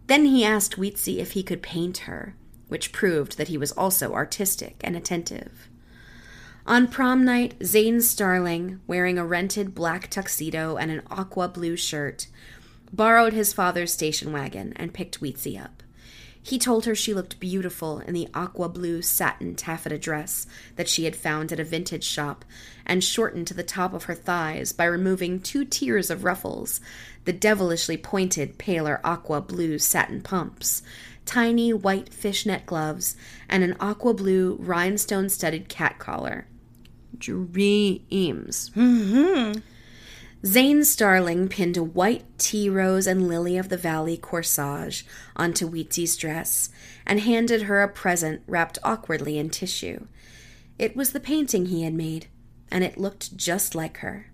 Then 0.07 0.26
he 0.26 0.43
asked 0.43 0.78
Weetzie 0.78 1.20
if 1.20 1.32
he 1.32 1.43
could 1.43 1.62
paint 1.62 1.99
her, 1.99 2.36
which 2.68 2.91
proved 2.91 3.38
that 3.38 3.47
he 3.47 3.57
was 3.57 3.72
also 3.72 4.14
artistic 4.14 4.76
and 4.82 4.97
attentive. 4.97 5.70
On 6.72 6.88
prom 6.88 7.26
night, 7.26 7.55
Zane 7.61 7.99
Starling, 7.99 8.80
wearing 8.88 9.17
a 9.17 9.26
rented 9.26 9.76
black 9.76 10.09
tuxedo 10.09 10.78
and 10.78 10.89
an 10.89 11.01
aqua 11.11 11.49
blue 11.49 11.76
shirt, 11.76 12.28
borrowed 12.93 13.34
his 13.34 13.51
father's 13.51 13.91
station 13.91 14.32
wagon 14.32 14.72
and 14.78 14.93
picked 14.93 15.19
Weetzie 15.19 15.61
up. 15.61 15.84
He 16.41 16.57
told 16.57 16.86
her 16.86 16.95
she 16.95 17.13
looked 17.13 17.41
beautiful 17.41 17.99
in 17.99 18.13
the 18.13 18.30
aqua 18.34 18.69
blue 18.69 19.01
satin 19.01 19.53
taffeta 19.55 19.97
dress 19.97 20.47
that 20.78 20.88
she 20.88 21.03
had 21.03 21.13
found 21.13 21.51
at 21.51 21.59
a 21.59 21.65
vintage 21.65 22.05
shop 22.05 22.45
and 22.86 23.03
shortened 23.03 23.47
to 23.47 23.53
the 23.53 23.63
top 23.63 23.93
of 23.93 24.05
her 24.05 24.15
thighs 24.15 24.72
by 24.72 24.86
removing 24.86 25.41
two 25.41 25.65
tiers 25.65 26.09
of 26.09 26.24
ruffles, 26.24 26.80
the 27.26 27.34
devilishly 27.34 27.97
pointed, 27.97 28.57
paler 28.57 29.01
aqua 29.03 29.41
blue 29.41 29.78
satin 29.78 30.22
pumps, 30.22 30.84
tiny 31.26 31.74
white 31.74 32.13
fishnet 32.13 32.65
gloves, 32.65 33.17
and 33.49 33.61
an 33.61 33.76
aqua 33.82 34.13
blue 34.13 34.55
rhinestone 34.61 35.28
studded 35.28 35.67
cat 35.67 35.99
collar. 35.99 36.47
Dreams. 37.22 38.72
Mm-hmm. 38.76 39.59
Zane 40.43 40.84
Starling 40.84 41.47
pinned 41.47 41.78
a 41.78 41.84
white 41.84 42.26
tea 42.39 42.67
rose 42.67 43.05
and 43.05 43.28
lily 43.28 43.57
of 43.57 43.69
the 43.69 43.78
valley 43.78 44.17
corsage 44.17 45.05
onto 45.36 45.67
Weetzie's 45.67 46.17
dress 46.17 46.69
and 47.05 47.19
handed 47.19 47.63
her 47.63 47.84
a 47.84 47.88
present 47.88 48.41
wrapped 48.47 48.80
awkwardly 48.84 49.38
in 49.38 49.51
tissue. 49.51 50.07
It 50.80 50.95
was 50.95 51.11
the 51.11 51.19
painting 51.19 51.67
he 51.67 51.84
had 51.84 51.93
made, 51.93 52.28
and 52.72 52.84
it 52.84 52.97
looked 52.97 53.38
just 53.38 53.76
like 53.76 53.97
her. 53.97 54.32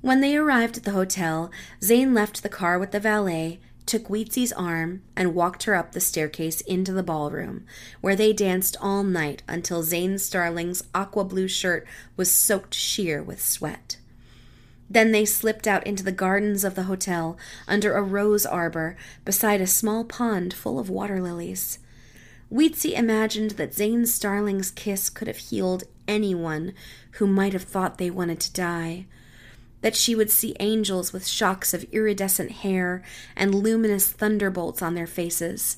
When 0.00 0.22
they 0.22 0.36
arrived 0.36 0.78
at 0.78 0.84
the 0.84 0.92
hotel, 0.92 1.50
Zane 1.82 2.14
left 2.14 2.42
the 2.42 2.48
car 2.48 2.78
with 2.78 2.92
the 2.92 3.00
valet, 3.00 3.60
took 3.88 4.08
Weetzie's 4.08 4.52
arm, 4.52 5.02
and 5.16 5.34
walked 5.34 5.64
her 5.64 5.74
up 5.74 5.92
the 5.92 6.00
staircase 6.00 6.60
into 6.60 6.92
the 6.92 7.02
ballroom, 7.02 7.64
where 8.00 8.14
they 8.14 8.32
danced 8.32 8.76
all 8.80 9.02
night 9.02 9.42
until 9.48 9.82
Zane 9.82 10.18
Starling's 10.18 10.84
aqua 10.94 11.24
blue 11.24 11.48
shirt 11.48 11.86
was 12.16 12.30
soaked 12.30 12.74
sheer 12.74 13.22
with 13.22 13.42
sweat. 13.42 13.96
Then 14.90 15.12
they 15.12 15.24
slipped 15.24 15.66
out 15.66 15.86
into 15.86 16.04
the 16.04 16.12
gardens 16.12 16.64
of 16.64 16.74
the 16.74 16.84
hotel 16.84 17.36
under 17.66 17.94
a 17.94 18.02
rose 18.02 18.46
arbor 18.46 18.96
beside 19.24 19.60
a 19.60 19.66
small 19.66 20.04
pond 20.04 20.54
full 20.54 20.78
of 20.78 20.88
water 20.88 21.20
lilies. 21.20 21.78
Weetzie 22.50 22.96
imagined 22.96 23.52
that 23.52 23.74
Zane 23.74 24.06
Starling's 24.06 24.70
kiss 24.70 25.10
could 25.10 25.28
have 25.28 25.36
healed 25.36 25.84
anyone 26.06 26.72
who 27.12 27.26
might 27.26 27.52
have 27.52 27.64
thought 27.64 27.98
they 27.98 28.10
wanted 28.10 28.40
to 28.40 28.52
die. 28.52 29.06
That 29.80 29.96
she 29.96 30.14
would 30.14 30.30
see 30.30 30.56
angels 30.58 31.12
with 31.12 31.26
shocks 31.26 31.72
of 31.72 31.84
iridescent 31.92 32.50
hair 32.50 33.02
and 33.36 33.54
luminous 33.54 34.08
thunderbolts 34.08 34.82
on 34.82 34.94
their 34.94 35.06
faces. 35.06 35.76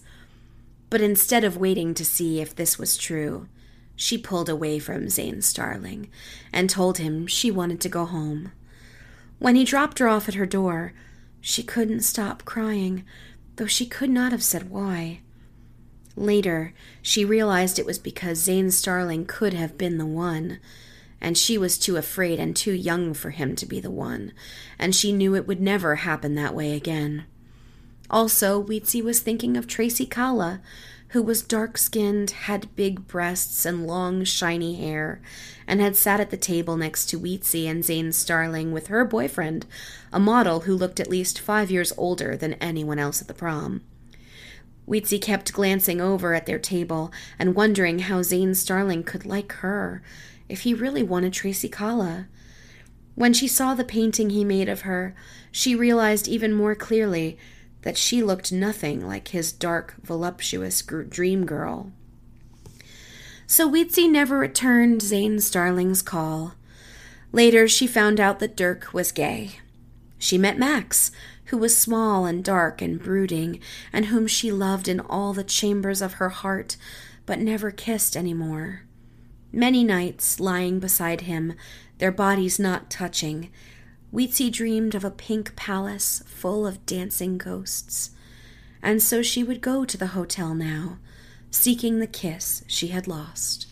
But 0.88 1.00
instead 1.00 1.44
of 1.44 1.56
waiting 1.56 1.94
to 1.94 2.04
see 2.04 2.40
if 2.40 2.54
this 2.54 2.78
was 2.78 2.96
true, 2.96 3.46
she 3.94 4.16
pulled 4.16 4.48
away 4.48 4.78
from 4.78 5.10
Zane 5.10 5.42
Starling 5.42 6.08
and 6.52 6.70
told 6.70 6.98
him 6.98 7.26
she 7.26 7.50
wanted 7.50 7.80
to 7.82 7.88
go 7.90 8.06
home. 8.06 8.52
When 9.38 9.56
he 9.56 9.64
dropped 9.64 9.98
her 9.98 10.08
off 10.08 10.28
at 10.28 10.34
her 10.34 10.46
door, 10.46 10.94
she 11.40 11.62
couldn't 11.62 12.00
stop 12.00 12.44
crying, 12.44 13.04
though 13.56 13.66
she 13.66 13.86
could 13.86 14.10
not 14.10 14.32
have 14.32 14.42
said 14.42 14.70
why. 14.70 15.20
Later, 16.16 16.74
she 17.02 17.24
realized 17.24 17.78
it 17.78 17.86
was 17.86 17.98
because 17.98 18.38
Zane 18.38 18.70
Starling 18.70 19.26
could 19.26 19.54
have 19.54 19.78
been 19.78 19.98
the 19.98 20.06
one, 20.06 20.58
and 21.20 21.36
she 21.36 21.58
was 21.58 21.78
too 21.78 21.96
afraid 21.96 22.40
and 22.40 22.56
too 22.56 22.72
young 22.72 23.14
for 23.14 23.30
him 23.30 23.54
to 23.56 23.66
be 23.66 23.80
the 23.80 23.90
one, 23.90 24.32
and 24.78 24.94
she 24.94 25.12
knew 25.12 25.34
it 25.34 25.46
would 25.46 25.60
never 25.60 25.96
happen 25.96 26.34
that 26.34 26.54
way 26.54 26.74
again. 26.74 27.24
Also, 28.08 28.62
Weetzie 28.62 29.04
was 29.04 29.20
thinking 29.20 29.56
of 29.56 29.66
Tracy 29.66 30.06
Kala, 30.06 30.60
who 31.08 31.22
was 31.22 31.42
dark 31.42 31.76
skinned, 31.76 32.30
had 32.30 32.74
big 32.76 33.06
breasts 33.06 33.64
and 33.64 33.86
long, 33.86 34.24
shiny 34.24 34.76
hair, 34.76 35.20
and 35.66 35.80
had 35.80 35.96
sat 35.96 36.20
at 36.20 36.30
the 36.30 36.36
table 36.36 36.76
next 36.76 37.06
to 37.06 37.18
Weetzie 37.18 37.68
and 37.68 37.84
Zane 37.84 38.12
Starling 38.12 38.72
with 38.72 38.86
her 38.86 39.04
boyfriend, 39.04 39.66
a 40.12 40.20
model 40.20 40.60
who 40.60 40.74
looked 40.74 41.00
at 41.00 41.10
least 41.10 41.40
five 41.40 41.70
years 41.70 41.92
older 41.96 42.36
than 42.36 42.54
anyone 42.54 42.98
else 42.98 43.20
at 43.20 43.28
the 43.28 43.34
prom. 43.34 43.82
Weetzie 44.88 45.20
kept 45.22 45.52
glancing 45.52 46.00
over 46.00 46.34
at 46.34 46.46
their 46.46 46.58
table 46.58 47.12
and 47.38 47.54
wondering 47.54 48.00
how 48.00 48.22
Zane 48.22 48.54
Starling 48.54 49.04
could 49.04 49.24
like 49.24 49.52
her 49.54 50.02
if 50.50 50.62
he 50.62 50.74
really 50.74 51.02
wanted 51.02 51.32
Tracy 51.32 51.68
Kala. 51.68 52.26
When 53.14 53.32
she 53.32 53.48
saw 53.48 53.74
the 53.74 53.84
painting 53.84 54.30
he 54.30 54.44
made 54.44 54.68
of 54.68 54.82
her, 54.82 55.14
she 55.52 55.74
realized 55.74 56.28
even 56.28 56.52
more 56.52 56.74
clearly 56.74 57.38
that 57.82 57.96
she 57.96 58.22
looked 58.22 58.52
nothing 58.52 59.06
like 59.06 59.28
his 59.28 59.52
dark, 59.52 59.94
voluptuous 60.02 60.82
dream 60.82 61.46
girl. 61.46 61.92
So 63.46 63.68
Weetzie 63.68 64.10
never 64.10 64.38
returned 64.38 65.02
Zane 65.02 65.40
Starling's 65.40 66.02
call. 66.02 66.54
Later, 67.32 67.66
she 67.66 67.86
found 67.86 68.20
out 68.20 68.38
that 68.38 68.56
Dirk 68.56 68.92
was 68.92 69.12
gay. 69.12 69.58
She 70.18 70.36
met 70.38 70.58
Max, 70.58 71.10
who 71.46 71.58
was 71.58 71.76
small 71.76 72.26
and 72.26 72.44
dark 72.44 72.80
and 72.80 73.02
brooding, 73.02 73.60
and 73.92 74.06
whom 74.06 74.26
she 74.26 74.52
loved 74.52 74.86
in 74.86 75.00
all 75.00 75.32
the 75.32 75.42
chambers 75.42 76.00
of 76.00 76.14
her 76.14 76.28
heart, 76.28 76.76
but 77.26 77.40
never 77.40 77.70
kissed 77.70 78.16
any 78.16 78.34
more. 78.34 78.82
Many 79.52 79.84
nights, 79.84 80.38
lying 80.38 80.78
beside 80.78 81.22
him, 81.22 81.54
their 81.98 82.12
bodies 82.12 82.58
not 82.58 82.90
touching, 82.90 83.50
Weetzie 84.12 84.50
dreamed 84.50 84.94
of 84.94 85.04
a 85.04 85.10
pink 85.10 85.54
palace 85.54 86.22
full 86.26 86.66
of 86.66 86.84
dancing 86.86 87.38
ghosts. 87.38 88.10
And 88.82 89.02
so 89.02 89.22
she 89.22 89.42
would 89.42 89.60
go 89.60 89.84
to 89.84 89.96
the 89.96 90.08
hotel 90.08 90.54
now, 90.54 90.98
seeking 91.50 91.98
the 91.98 92.06
kiss 92.06 92.64
she 92.66 92.88
had 92.88 93.06
lost. 93.06 93.66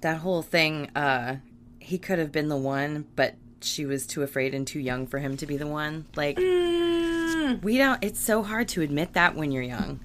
that 0.00 0.18
whole 0.18 0.42
thing, 0.42 0.90
uh, 0.94 1.36
he 1.78 1.98
could 1.98 2.18
have 2.18 2.32
been 2.32 2.48
the 2.48 2.56
one, 2.56 3.06
but 3.16 3.34
she 3.60 3.86
was 3.86 4.06
too 4.06 4.22
afraid 4.22 4.54
and 4.54 4.66
too 4.66 4.80
young 4.80 5.06
for 5.06 5.18
him 5.18 5.36
to 5.38 5.46
be 5.46 5.56
the 5.56 5.66
one. 5.66 6.06
Like, 6.16 6.36
mm. 6.36 7.62
we 7.62 7.78
don't, 7.78 8.02
it's 8.02 8.20
so 8.20 8.42
hard 8.42 8.68
to 8.68 8.82
admit 8.82 9.14
that 9.14 9.34
when 9.34 9.52
you're 9.52 9.62
young. 9.62 10.00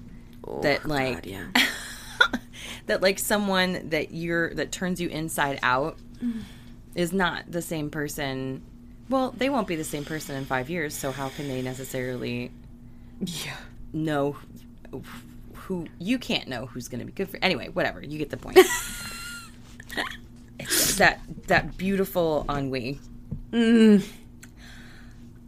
Oh, 0.46 0.60
that, 0.62 0.86
like, 0.86 1.14
God, 1.14 1.26
yeah. 1.26 1.46
that, 2.86 3.02
like, 3.02 3.18
someone 3.18 3.90
that 3.90 4.12
you're, 4.12 4.54
that 4.54 4.72
turns 4.72 5.00
you 5.00 5.08
inside 5.08 5.58
out 5.62 5.96
mm. 6.22 6.42
is 6.94 7.12
not 7.12 7.50
the 7.50 7.62
same 7.62 7.90
person. 7.90 8.62
Well, 9.08 9.32
they 9.36 9.50
won't 9.50 9.68
be 9.68 9.76
the 9.76 9.84
same 9.84 10.04
person 10.04 10.36
in 10.36 10.44
five 10.44 10.68
years, 10.68 10.94
so 10.94 11.12
how 11.12 11.28
can 11.28 11.48
they 11.48 11.62
necessarily. 11.62 12.50
Yeah 13.20 13.56
know 13.92 14.36
who 15.54 15.86
you 15.98 16.18
can't 16.18 16.48
know 16.48 16.66
who's 16.66 16.88
going 16.88 17.00
to 17.00 17.06
be 17.06 17.12
good 17.12 17.28
for. 17.28 17.38
Anyway, 17.42 17.68
whatever. 17.68 18.00
You 18.00 18.18
get 18.18 18.30
the 18.30 18.36
point. 18.36 18.56
that 20.96 21.20
that 21.48 21.76
beautiful 21.76 22.46
ennui. 22.48 23.00
Mm. 23.52 24.06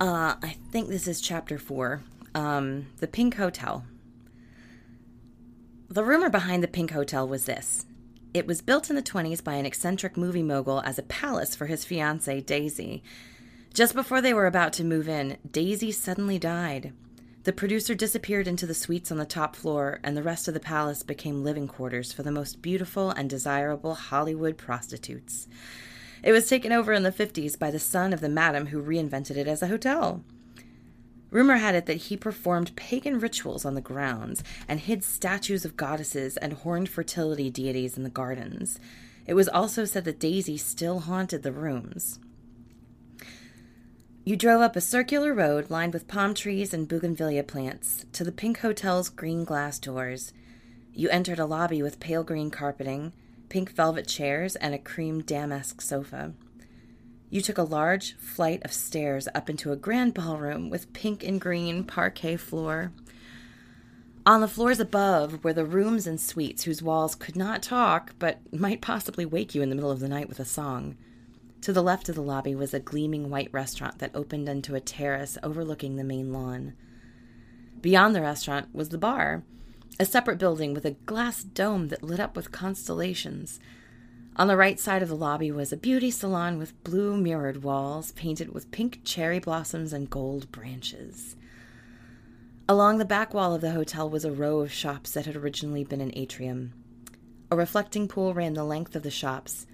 Uh, 0.01 0.34
I 0.43 0.57
think 0.70 0.89
this 0.89 1.07
is 1.07 1.20
chapter 1.20 1.59
four. 1.59 2.03
Um, 2.34 2.86
the 2.99 3.07
Pink 3.07 3.36
Hotel. 3.36 3.84
The 5.91 6.05
rumor 6.05 6.28
behind 6.28 6.62
the 6.62 6.68
Pink 6.68 6.91
Hotel 6.91 7.26
was 7.26 7.47
this. 7.47 7.86
It 8.34 8.47
was 8.47 8.61
built 8.61 8.91
in 8.91 8.97
the 8.97 9.03
20s 9.03 9.43
by 9.43 9.55
an 9.55 9.64
eccentric 9.64 10.18
movie 10.18 10.43
mogul 10.43 10.82
as 10.82 10.99
a 10.99 11.03
palace 11.03 11.57
for 11.57 11.64
his 11.64 11.86
fiancee, 11.86 12.43
Daisy. 12.43 13.03
Just 13.72 13.95
before 13.95 14.20
they 14.20 14.34
were 14.34 14.47
about 14.47 14.74
to 14.74 14.84
move 14.84 15.09
in, 15.09 15.39
Daisy 15.51 15.91
suddenly 15.91 16.39
died. 16.39 16.93
The 17.45 17.55
producer 17.55 17.95
disappeared 17.95 18.47
into 18.47 18.66
the 18.66 18.74
suites 18.74 19.11
on 19.11 19.16
the 19.16 19.24
top 19.24 19.57
floor, 19.57 19.99
and 20.05 20.14
the 20.14 20.22
rest 20.22 20.47
of 20.47 20.53
the 20.53 20.61
palace 20.61 21.03
became 21.03 21.43
living 21.43 21.66
quarters 21.66 22.12
for 22.12 22.22
the 22.22 22.30
most 22.30 22.61
beautiful 22.61 23.09
and 23.09 23.30
desirable 23.30 23.95
Hollywood 23.95 24.59
prostitutes. 24.59 25.49
It 26.22 26.32
was 26.32 26.51
taken 26.51 26.70
over 26.70 26.93
in 26.93 27.03
the 27.03 27.11
50s 27.11 27.59
by 27.59 27.70
the 27.70 27.78
son 27.78 28.12
of 28.12 28.20
the 28.20 28.28
madam 28.28 28.66
who 28.66 28.82
reinvented 28.82 29.39
it 29.39 29.49
as 29.49 29.62
a 29.62 29.68
hotel. 29.68 30.22
Rumor 31.30 31.56
had 31.56 31.74
it 31.74 31.86
that 31.86 31.94
he 31.94 32.16
performed 32.16 32.74
pagan 32.76 33.18
rituals 33.18 33.64
on 33.64 33.74
the 33.74 33.80
grounds 33.80 34.42
and 34.66 34.80
hid 34.80 35.04
statues 35.04 35.64
of 35.64 35.76
goddesses 35.76 36.36
and 36.38 36.54
horned 36.54 36.88
fertility 36.88 37.50
deities 37.50 37.96
in 37.96 38.02
the 38.02 38.08
gardens. 38.08 38.80
It 39.26 39.34
was 39.34 39.48
also 39.48 39.84
said 39.84 40.04
that 40.04 40.18
Daisy 40.18 40.56
still 40.56 41.00
haunted 41.00 41.42
the 41.42 41.52
rooms. 41.52 42.18
You 44.24 44.36
drove 44.36 44.60
up 44.60 44.76
a 44.76 44.80
circular 44.80 45.32
road 45.34 45.70
lined 45.70 45.92
with 45.92 46.08
palm 46.08 46.34
trees 46.34 46.74
and 46.74 46.88
bougainvillea 46.88 47.44
plants 47.44 48.04
to 48.12 48.24
the 48.24 48.32
Pink 48.32 48.60
Hotel's 48.60 49.08
green 49.08 49.44
glass 49.44 49.78
doors. 49.78 50.32
You 50.92 51.08
entered 51.10 51.38
a 51.38 51.46
lobby 51.46 51.82
with 51.82 52.00
pale 52.00 52.24
green 52.24 52.50
carpeting, 52.50 53.12
pink 53.48 53.70
velvet 53.70 54.06
chairs, 54.06 54.56
and 54.56 54.74
a 54.74 54.78
cream 54.78 55.22
damask 55.22 55.80
sofa. 55.80 56.34
You 57.30 57.40
took 57.40 57.58
a 57.58 57.62
large 57.62 58.16
flight 58.16 58.62
of 58.64 58.72
stairs 58.72 59.28
up 59.34 59.50
into 59.50 59.72
a 59.72 59.76
grand 59.76 60.14
ballroom 60.14 60.70
with 60.70 60.92
pink 60.92 61.22
and 61.22 61.40
green 61.40 61.84
parquet 61.84 62.36
floor. 62.36 62.92
On 64.24 64.40
the 64.40 64.48
floors 64.48 64.80
above 64.80 65.42
were 65.44 65.52
the 65.52 65.64
rooms 65.64 66.06
and 66.06 66.20
suites 66.20 66.64
whose 66.64 66.82
walls 66.82 67.14
could 67.14 67.36
not 67.36 67.62
talk, 67.62 68.14
but 68.18 68.40
might 68.52 68.80
possibly 68.80 69.24
wake 69.24 69.54
you 69.54 69.62
in 69.62 69.68
the 69.68 69.74
middle 69.74 69.90
of 69.90 70.00
the 70.00 70.08
night 70.08 70.28
with 70.28 70.40
a 70.40 70.44
song. 70.44 70.96
To 71.62 71.72
the 71.72 71.82
left 71.82 72.08
of 72.08 72.14
the 72.14 72.22
lobby 72.22 72.54
was 72.54 72.72
a 72.72 72.80
gleaming 72.80 73.30
white 73.30 73.52
restaurant 73.52 73.98
that 73.98 74.14
opened 74.14 74.48
into 74.48 74.74
a 74.74 74.80
terrace 74.80 75.36
overlooking 75.42 75.96
the 75.96 76.04
main 76.04 76.32
lawn. 76.32 76.74
Beyond 77.80 78.14
the 78.14 78.20
restaurant 78.20 78.74
was 78.74 78.90
the 78.90 78.98
bar, 78.98 79.42
a 80.00 80.04
separate 80.04 80.38
building 80.38 80.74
with 80.74 80.84
a 80.84 80.92
glass 80.92 81.42
dome 81.42 81.88
that 81.88 82.02
lit 82.02 82.20
up 82.20 82.36
with 82.36 82.52
constellations. 82.52 83.60
On 84.39 84.47
the 84.47 84.57
right 84.57 84.78
side 84.78 85.03
of 85.03 85.09
the 85.09 85.16
lobby 85.16 85.51
was 85.51 85.72
a 85.72 85.76
beauty 85.76 86.12
salon 86.12 86.59
with 86.59 86.84
blue 86.84 87.16
mirrored 87.16 87.64
walls 87.64 88.12
painted 88.12 88.55
with 88.55 88.70
pink 88.70 89.01
cherry 89.03 89.41
blossoms 89.41 89.93
and 89.93 90.09
gold 90.09 90.53
branches. 90.53 91.34
Along 92.68 92.99
the 92.99 93.05
back 93.05 93.34
wall 93.34 93.53
of 93.53 93.62
the 93.62 93.72
hotel 93.72 94.09
was 94.09 94.24
a 94.24 94.30
row 94.30 94.61
of 94.61 94.70
shops 94.70 95.11
that 95.11 95.26
had 95.26 95.34
originally 95.34 95.82
been 95.82 96.01
an 96.01 96.12
atrium. 96.14 96.72
A 97.51 97.57
reflecting 97.57 98.07
pool 98.07 98.32
ran 98.32 98.55
the 98.55 98.62
length 98.62 98.95
of 98.95 99.03
the 99.03 99.11
shops, 99.11 99.66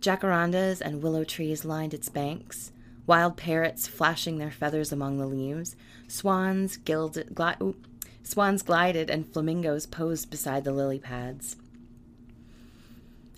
Jacarandas 0.00 0.80
and 0.80 1.02
willow 1.02 1.24
trees 1.24 1.66
lined 1.66 1.92
its 1.92 2.08
banks, 2.08 2.72
wild 3.06 3.36
parrots 3.36 3.86
flashing 3.86 4.38
their 4.38 4.50
feathers 4.50 4.90
among 4.90 5.18
the 5.18 5.26
leaves, 5.26 5.76
swans, 6.06 6.78
gilded, 6.78 7.34
gli- 7.34 7.74
swans 8.22 8.62
glided, 8.62 9.10
and 9.10 9.30
flamingos 9.30 9.84
posed 9.84 10.30
beside 10.30 10.64
the 10.64 10.72
lily 10.72 10.98
pads. 10.98 11.56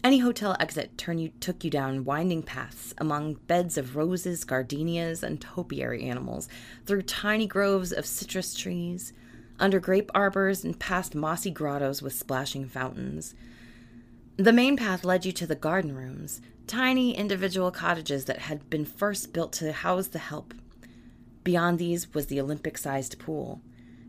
Any 0.03 0.20
hotel 0.20 0.57
exit 0.59 1.05
you, 1.09 1.28
took 1.40 1.62
you 1.62 1.70
down 1.70 2.07
winding 2.07 2.42
paths 2.42 2.94
among 2.96 3.34
beds 3.34 3.76
of 3.76 3.96
roses, 3.96 4.44
gardenias, 4.44 5.22
and 5.22 5.38
topiary 5.38 6.05
animals, 6.05 6.48
through 6.86 7.03
tiny 7.03 7.46
groves 7.46 7.92
of 7.92 8.07
citrus 8.07 8.55
trees, 8.55 9.12
under 9.59 9.78
grape 9.78 10.11
arbors, 10.14 10.64
and 10.64 10.78
past 10.78 11.14
mossy 11.14 11.51
grottos 11.51 12.01
with 12.01 12.14
splashing 12.14 12.66
fountains. 12.66 13.34
The 14.38 14.55
main 14.55 14.74
path 14.74 15.05
led 15.05 15.26
you 15.26 15.32
to 15.32 15.46
the 15.46 15.55
garden 15.55 15.94
rooms, 15.94 16.40
tiny 16.66 17.14
individual 17.14 17.70
cottages 17.70 18.24
that 18.24 18.38
had 18.38 18.70
been 18.70 18.86
first 18.86 19.34
built 19.34 19.53
to 19.55 19.70
house 19.70 20.07
the 20.07 20.18
help. 20.18 20.55
Beyond 21.44 21.78
these 21.78 22.14
was 22.14 22.26
the 22.26 22.40
Olympic 22.40 22.78
sized 22.78 23.18
pool. 23.18 23.61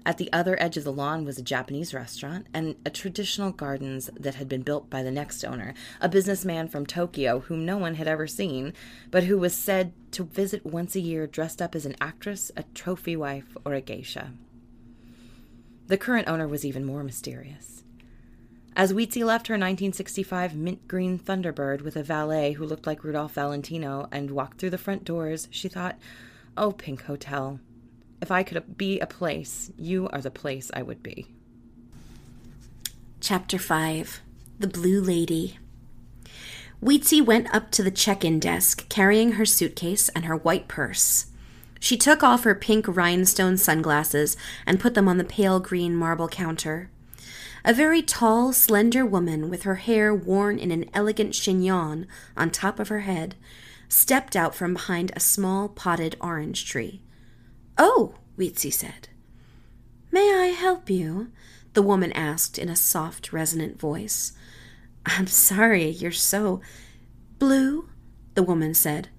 At 0.04 0.18
the 0.18 0.34
other 0.34 0.60
edge 0.60 0.78
of 0.78 0.84
the 0.84 0.92
lawn 0.92 1.26
was 1.26 1.38
a 1.38 1.44
Japanese 1.44 1.94
restaurant 1.94 2.48
and 2.54 2.76
a 2.86 2.90
traditional 2.90 3.52
gardens 3.52 4.10
that 4.20 4.36
had 4.36 4.50
been 4.50 4.64
built 4.64 4.90
by 4.90 5.04
the 5.04 5.12
next 5.12 5.44
owner, 5.44 5.76
a 6.00 6.10
businessman 6.10 6.68
from 6.70 6.88
Tokyo 6.88 7.42
whom 7.42 7.66
no 7.66 7.78
one 7.78 7.96
had 7.96 8.08
ever 8.08 8.26
seen, 8.26 8.74
but 9.12 9.26
who 9.26 9.38
was 9.38 9.54
said 9.54 9.94
to 10.12 10.24
visit 10.24 10.66
once 10.66 10.96
a 10.96 11.00
year 11.00 11.28
dressed 11.28 11.62
up 11.62 11.76
as 11.76 11.86
an 11.86 11.96
actress, 12.02 12.52
a 12.58 12.64
trophy 12.74 13.16
wife, 13.16 13.56
or 13.64 13.76
a 13.76 13.82
geisha. 13.82 14.32
The 15.86 15.98
current 15.98 16.28
owner 16.28 16.48
was 16.48 16.66
even 16.66 16.84
more 16.84 17.04
mysterious. 17.04 17.84
As 18.76 18.94
Weetzie 18.94 19.26
left 19.26 19.48
her 19.48 19.54
1965 19.54 20.56
mint 20.56 20.88
green 20.88 21.20
Thunderbird 21.20 21.82
with 21.82 21.96
a 21.96 22.04
valet 22.04 22.54
who 22.54 22.66
looked 22.66 22.88
like 22.88 23.04
Rudolph 23.04 23.34
Valentino 23.34 24.08
and 24.12 24.32
walked 24.32 24.58
through 24.58 24.70
the 24.72 24.78
front 24.78 25.04
doors, 25.04 25.48
she 25.52 25.68
thought, 25.68 26.00
Oh, 26.58 26.72
Pink 26.72 27.04
Hotel, 27.04 27.60
if 28.22 28.32
I 28.32 28.44
could 28.44 28.78
be 28.78 29.00
a 29.00 29.08
place, 29.08 29.72
you 29.78 30.08
are 30.14 30.22
the 30.22 30.32
place 30.32 30.70
I 30.74 30.84
would 30.84 31.02
be. 31.02 31.28
Chapter 33.20 33.58
5 33.58 34.22
The 34.60 34.68
Blue 34.68 35.02
Lady. 35.02 35.58
Weetzie 36.84 37.24
went 37.24 37.54
up 37.54 37.72
to 37.72 37.84
the 37.84 37.92
check 37.92 38.24
in 38.24 38.40
desk 38.40 38.88
carrying 38.90 39.34
her 39.34 39.46
suitcase 39.46 40.10
and 40.10 40.26
her 40.26 40.36
white 40.36 40.68
purse. 40.68 41.28
She 41.80 41.98
took 41.98 42.24
off 42.24 42.44
her 42.44 42.56
pink 42.56 42.86
rhinestone 42.88 43.58
sunglasses 43.58 44.38
and 44.66 44.80
put 44.80 44.94
them 44.94 45.08
on 45.08 45.18
the 45.18 45.24
pale 45.24 45.60
green 45.60 45.96
marble 45.96 46.28
counter. 46.28 46.90
A 47.64 47.74
very 47.74 48.02
tall, 48.02 48.54
slender 48.54 49.06
woman 49.06 49.50
with 49.50 49.64
her 49.64 49.76
hair 49.76 50.14
worn 50.14 50.58
in 50.58 50.72
an 50.72 50.90
elegant 50.94 51.34
chignon 51.34 52.08
on 52.36 52.50
top 52.50 52.80
of 52.80 52.88
her 52.90 53.02
head 53.02 53.36
stepped 53.88 54.36
out 54.36 54.56
from 54.56 54.74
behind 54.74 55.12
a 55.16 55.20
small 55.20 55.70
potted 55.70 56.16
orange 56.20 56.66
tree. 56.66 57.02
Oh, 57.84 58.14
Weetzie 58.38 58.72
said. 58.72 59.10
May 60.12 60.32
I 60.32 60.54
help 60.54 60.88
you? 60.88 61.32
the 61.74 61.82
woman 61.82 62.12
asked 62.12 62.60
in 62.60 62.70
a 62.70 62.76
soft, 62.76 63.34
resonant 63.34 63.80
voice. 63.80 64.34
I'm 65.04 65.26
sorry, 65.26 65.90
you're 65.90 66.12
so 66.12 66.62
blue, 67.40 67.90
the 68.36 68.44
woman 68.44 68.76
said. 68.76 69.10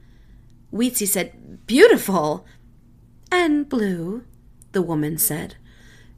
Weetzie 0.73 1.09
said, 1.09 1.67
Beautiful! 1.67 2.47
And 3.33 3.69
blue, 3.69 4.23
the 4.71 4.83
woman 4.83 5.19
said. 5.19 5.57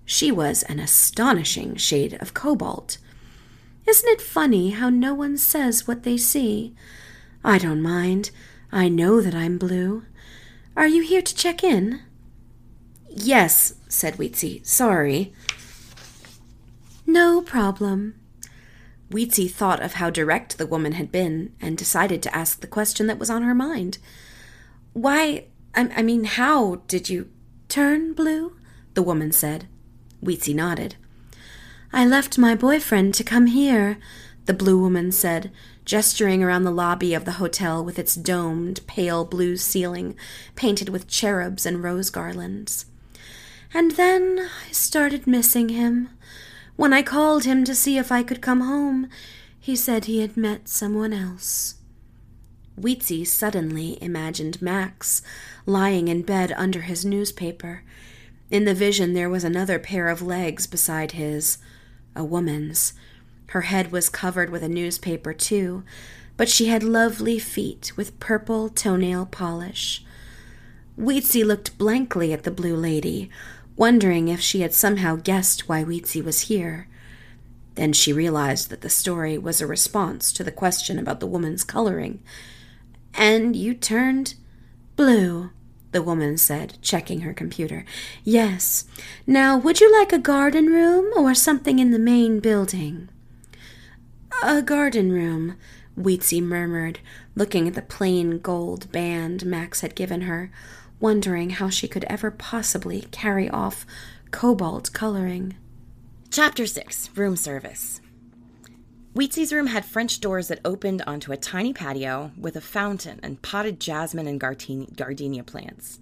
She 0.05 0.31
was 0.31 0.65
an 0.65 0.79
astonishing 0.79 1.77
shade 1.77 2.13
of 2.21 2.35
cobalt. 2.35 2.99
Isn't 3.89 4.11
it 4.11 4.21
funny 4.21 4.71
how 4.71 4.91
no 4.91 5.15
one 5.15 5.39
says 5.39 5.89
what 5.89 6.03
they 6.03 6.19
see? 6.19 6.75
I 7.43 7.57
don't 7.57 7.81
mind. 7.81 8.33
I 8.71 8.91
know 8.91 9.23
that 9.23 9.35
I'm 9.35 9.57
blue. 9.57 10.05
Are 10.77 10.87
you 10.87 11.01
here 11.01 11.23
to 11.23 11.35
check 11.35 11.65
in? 11.65 12.03
Yes, 13.17 13.75
said 13.89 14.17
Weetzie. 14.17 14.67
Sorry. 14.67 15.33
No 17.07 17.41
problem. 17.41 18.17
Weetzie 19.09 19.51
thought 19.51 19.81
of 19.81 19.95
how 19.95 20.11
direct 20.11 20.59
the 20.59 20.67
woman 20.67 20.93
had 20.93 21.13
been 21.13 21.53
and 21.61 21.79
decided 21.79 22.23
to 22.25 22.37
ask 22.37 22.61
the 22.61 22.67
question 22.67 23.07
that 23.07 23.19
was 23.19 23.31
on 23.31 23.45
her 23.45 23.55
mind. 23.55 23.99
Why, 24.95 25.45
I, 25.77 25.89
I 25.97 26.03
mean, 26.03 26.25
how 26.25 26.83
did 26.89 27.09
you 27.09 27.31
turn 27.69 28.15
blue? 28.15 28.57
The 28.95 29.03
woman 29.03 29.31
said. 29.31 29.69
Weetzie 30.21 30.55
nodded. 30.55 30.97
I 31.93 32.05
left 32.05 32.37
my 32.37 32.57
boyfriend 32.57 33.15
to 33.15 33.23
come 33.23 33.47
here, 33.47 33.97
the 34.47 34.55
blue 34.55 34.79
woman 34.79 35.13
said, 35.13 35.53
gesturing 35.85 36.43
around 36.43 36.65
the 36.65 36.73
lobby 36.73 37.15
of 37.15 37.27
the 37.27 37.33
hotel 37.33 37.85
with 37.85 38.01
its 38.01 38.17
domed, 38.17 38.85
pale 38.89 39.25
blue 39.25 39.57
ceiling 39.57 40.17
painted 40.57 40.89
with 40.89 41.07
cherubs 41.07 41.65
and 41.65 41.85
rose 41.85 42.11
garlands. 42.11 42.87
And 43.77 43.91
then 43.93 44.49
I 44.69 44.71
started 44.71 45.27
missing 45.27 45.71
him. 45.71 46.11
When 46.77 46.93
I 46.93 47.03
called 47.03 47.43
him 47.45 47.65
to 47.65 47.75
see 47.75 47.99
if 47.99 48.13
I 48.13 48.23
could 48.23 48.41
come 48.41 48.61
home, 48.61 49.09
he 49.59 49.75
said 49.75 50.05
he 50.05 50.21
had 50.21 50.37
met 50.37 50.69
someone 50.69 51.13
else. 51.13 51.75
Weetzie 52.81 53.27
suddenly 53.27 53.99
imagined 54.01 54.63
Max 54.63 55.23
lying 55.67 56.07
in 56.07 56.23
bed 56.23 56.53
under 56.57 56.83
his 56.83 57.05
newspaper. 57.05 57.83
In 58.49 58.65
the 58.65 58.75
vision, 58.75 59.13
there 59.13 59.31
was 59.31 59.43
another 59.43 59.81
pair 59.81 60.09
of 60.09 60.23
legs 60.23 60.69
beside 60.69 61.13
his, 61.13 61.59
a 62.15 62.23
woman's. 62.23 62.93
Her 63.49 63.63
head 63.63 63.91
was 63.91 64.09
covered 64.09 64.51
with 64.51 64.63
a 64.63 64.69
newspaper, 64.69 65.33
too, 65.33 65.83
but 66.37 66.49
she 66.49 66.67
had 66.67 66.83
lovely 66.83 67.39
feet 67.39 67.93
with 67.97 68.21
purple 68.21 68.69
toenail 68.69 69.27
polish. 69.27 70.05
Weetzie 70.99 71.45
looked 71.45 71.77
blankly 71.77 72.33
at 72.33 72.45
the 72.45 72.51
blue 72.51 72.77
lady, 72.77 73.31
wondering 73.77 74.29
if 74.29 74.41
she 74.41 74.61
had 74.61 74.75
somehow 74.75 75.17
guessed 75.17 75.69
why 75.69 75.85
Weetzie 75.85 76.25
was 76.25 76.43
here. 76.43 76.89
Then 77.75 77.93
she 77.93 78.13
realized 78.13 78.71
that 78.71 78.83
the 78.83 78.89
story 78.89 79.37
was 79.37 79.61
a 79.61 79.67
response 79.67 80.33
to 80.33 80.45
the 80.45 80.53
question 80.53 80.99
about 80.99 81.21
the 81.21 81.27
woman's 81.27 81.65
coloring. 81.65 82.23
And 83.15 83.57
you 83.57 83.75
turned 83.75 84.35
blue, 84.97 85.51
the 85.91 86.03
woman 86.03 86.37
said, 86.37 86.79
checking 86.83 87.21
her 87.21 87.33
computer. 87.33 87.85
Yes. 88.23 88.85
Now, 89.27 89.57
would 89.57 89.81
you 89.81 89.91
like 89.93 90.13
a 90.13 90.19
garden 90.19 90.67
room 90.67 91.13
or 91.17 91.35
something 91.35 91.79
in 91.79 91.91
the 91.91 91.99
main 91.99 92.41
building? 92.41 93.09
A 94.43 94.63
garden 94.63 95.11
room, 95.13 95.57
Weetzie 95.99 96.43
murmured, 96.43 97.01
looking 97.35 97.67
at 97.69 97.75
the 97.75 97.83
plain 97.83 98.39
gold 98.39 98.91
band 98.93 99.47
Max 99.47 99.81
had 99.81 99.95
given 99.95 100.23
her 100.23 100.51
wondering 101.05 101.51
how 101.51 101.69
she 101.69 101.87
could 101.87 102.05
ever 102.05 102.31
possibly 102.31 103.03
carry 103.11 103.47
off 103.51 103.85
cobalt 104.31 104.91
coloring. 104.95 105.55
Chapter 106.31 106.67
6 106.67 107.11
Room 107.15 107.37
Service 107.37 108.01
Weetzie's 109.15 109.53
room 109.53 109.67
had 109.67 109.85
French 109.85 110.19
doors 110.19 110.49
that 110.49 110.61
opened 110.65 111.03
onto 111.07 111.31
a 111.31 111.37
tiny 111.37 111.75
patio 111.75 112.33
with 112.39 112.57
a 112.57 112.63
fountain 112.63 113.21
and 113.23 113.43
potted 113.43 113.81
jasmine 113.81 114.27
and 114.27 114.41
gardenia 114.41 115.45
plants. 115.45 116.01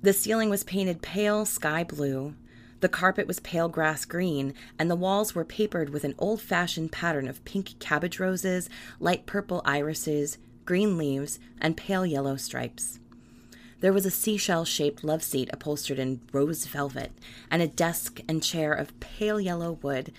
The 0.00 0.14
ceiling 0.14 0.48
was 0.48 0.64
painted 0.64 1.02
pale 1.02 1.44
sky 1.44 1.84
blue, 1.84 2.34
the 2.80 2.88
carpet 2.88 3.26
was 3.26 3.40
pale 3.40 3.68
grass 3.68 4.06
green, 4.06 4.54
and 4.78 4.90
the 4.90 4.96
walls 4.96 5.34
were 5.34 5.44
papered 5.44 5.90
with 5.90 6.02
an 6.02 6.14
old 6.18 6.40
fashioned 6.40 6.92
pattern 6.92 7.28
of 7.28 7.44
pink 7.44 7.78
cabbage 7.78 8.18
roses, 8.18 8.70
light 8.98 9.26
purple 9.26 9.60
irises, 9.66 10.38
green 10.64 10.96
leaves, 10.96 11.38
and 11.60 11.76
pale 11.76 12.06
yellow 12.06 12.36
stripes. 12.36 13.00
There 13.84 13.92
was 13.92 14.06
a 14.06 14.10
seashell 14.10 14.64
shaped 14.64 15.04
love 15.04 15.22
seat 15.22 15.50
upholstered 15.52 15.98
in 15.98 16.22
rose 16.32 16.64
velvet, 16.64 17.12
and 17.50 17.60
a 17.60 17.66
desk 17.66 18.22
and 18.26 18.42
chair 18.42 18.72
of 18.72 18.98
pale 18.98 19.38
yellow 19.38 19.72
wood, 19.82 20.10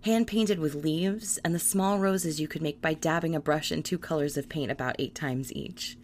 hand 0.00 0.26
painted 0.26 0.58
with 0.58 0.74
leaves 0.74 1.38
and 1.44 1.54
the 1.54 1.60
small 1.60 2.00
roses 2.00 2.40
you 2.40 2.48
could 2.48 2.60
make 2.60 2.82
by 2.82 2.92
dabbing 2.92 3.36
a 3.36 3.40
brush 3.40 3.70
in 3.70 3.84
two 3.84 3.98
colors 3.98 4.36
of 4.36 4.48
paint 4.48 4.72
about 4.72 4.96
eight 4.98 5.14
times 5.14 5.52
each. 5.52 5.96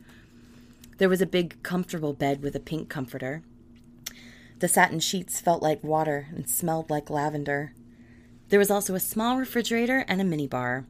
There 0.99 1.09
was 1.09 1.21
a 1.21 1.27
big, 1.27 1.61
comfortable 1.65 2.13
bed 2.13 2.45
with 2.45 2.55
a 2.55 2.61
pink 2.61 2.89
comforter. 2.89 3.43
The 4.61 4.69
satin 4.69 5.01
sheets 5.01 5.41
felt 5.41 5.65
like 5.65 5.83
water 5.83 6.29
and 6.31 6.49
smelled 6.49 6.91
like 6.91 7.11
lavender. 7.11 7.73
There 8.51 8.61
was 8.61 8.71
also 8.71 8.95
a 8.95 9.01
small 9.01 9.37
refrigerator 9.37 10.05
and 10.07 10.21
a 10.21 10.25
mini 10.25 10.47
minibar. 10.47 10.85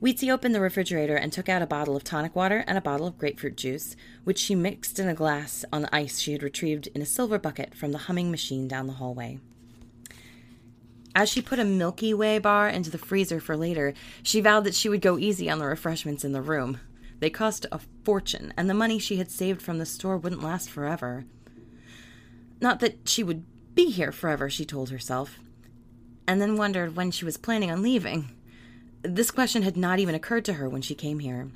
Weetzie 0.00 0.30
opened 0.30 0.54
the 0.54 0.60
refrigerator 0.60 1.16
and 1.16 1.32
took 1.32 1.48
out 1.48 1.62
a 1.62 1.66
bottle 1.66 1.96
of 1.96 2.04
tonic 2.04 2.36
water 2.36 2.62
and 2.66 2.76
a 2.76 2.82
bottle 2.82 3.06
of 3.06 3.16
grapefruit 3.16 3.56
juice, 3.56 3.96
which 4.24 4.38
she 4.38 4.54
mixed 4.54 4.98
in 4.98 5.08
a 5.08 5.14
glass 5.14 5.64
on 5.72 5.82
the 5.82 5.94
ice 5.94 6.18
she 6.18 6.32
had 6.32 6.42
retrieved 6.42 6.88
in 6.88 7.00
a 7.00 7.06
silver 7.06 7.38
bucket 7.38 7.74
from 7.74 7.92
the 7.92 7.98
humming 7.98 8.30
machine 8.30 8.68
down 8.68 8.86
the 8.86 8.94
hallway. 8.94 9.38
As 11.14 11.30
she 11.30 11.40
put 11.40 11.58
a 11.58 11.64
Milky 11.64 12.12
Way 12.12 12.38
bar 12.38 12.68
into 12.68 12.90
the 12.90 12.98
freezer 12.98 13.40
for 13.40 13.56
later, 13.56 13.94
she 14.22 14.42
vowed 14.42 14.64
that 14.64 14.74
she 14.74 14.90
would 14.90 15.00
go 15.00 15.18
easy 15.18 15.48
on 15.48 15.58
the 15.58 15.66
refreshments 15.66 16.24
in 16.24 16.32
the 16.32 16.42
room. 16.42 16.78
They 17.20 17.30
cost 17.30 17.64
a 17.72 17.80
fortune, 18.04 18.52
and 18.54 18.68
the 18.68 18.74
money 18.74 18.98
she 18.98 19.16
had 19.16 19.30
saved 19.30 19.62
from 19.62 19.78
the 19.78 19.86
store 19.86 20.18
wouldn't 20.18 20.42
last 20.42 20.68
forever. 20.68 21.24
Not 22.60 22.80
that 22.80 23.08
she 23.08 23.22
would 23.22 23.46
be 23.74 23.86
here 23.90 24.12
forever, 24.12 24.50
she 24.50 24.66
told 24.66 24.90
herself, 24.90 25.38
and 26.28 26.38
then 26.38 26.58
wondered 26.58 26.96
when 26.96 27.10
she 27.10 27.24
was 27.24 27.38
planning 27.38 27.70
on 27.70 27.80
leaving. 27.80 28.35
This 29.02 29.30
question 29.30 29.62
had 29.62 29.76
not 29.76 29.98
even 29.98 30.14
occurred 30.14 30.44
to 30.46 30.54
her 30.54 30.68
when 30.68 30.82
she 30.82 30.94
came 30.94 31.20
here. 31.20 31.48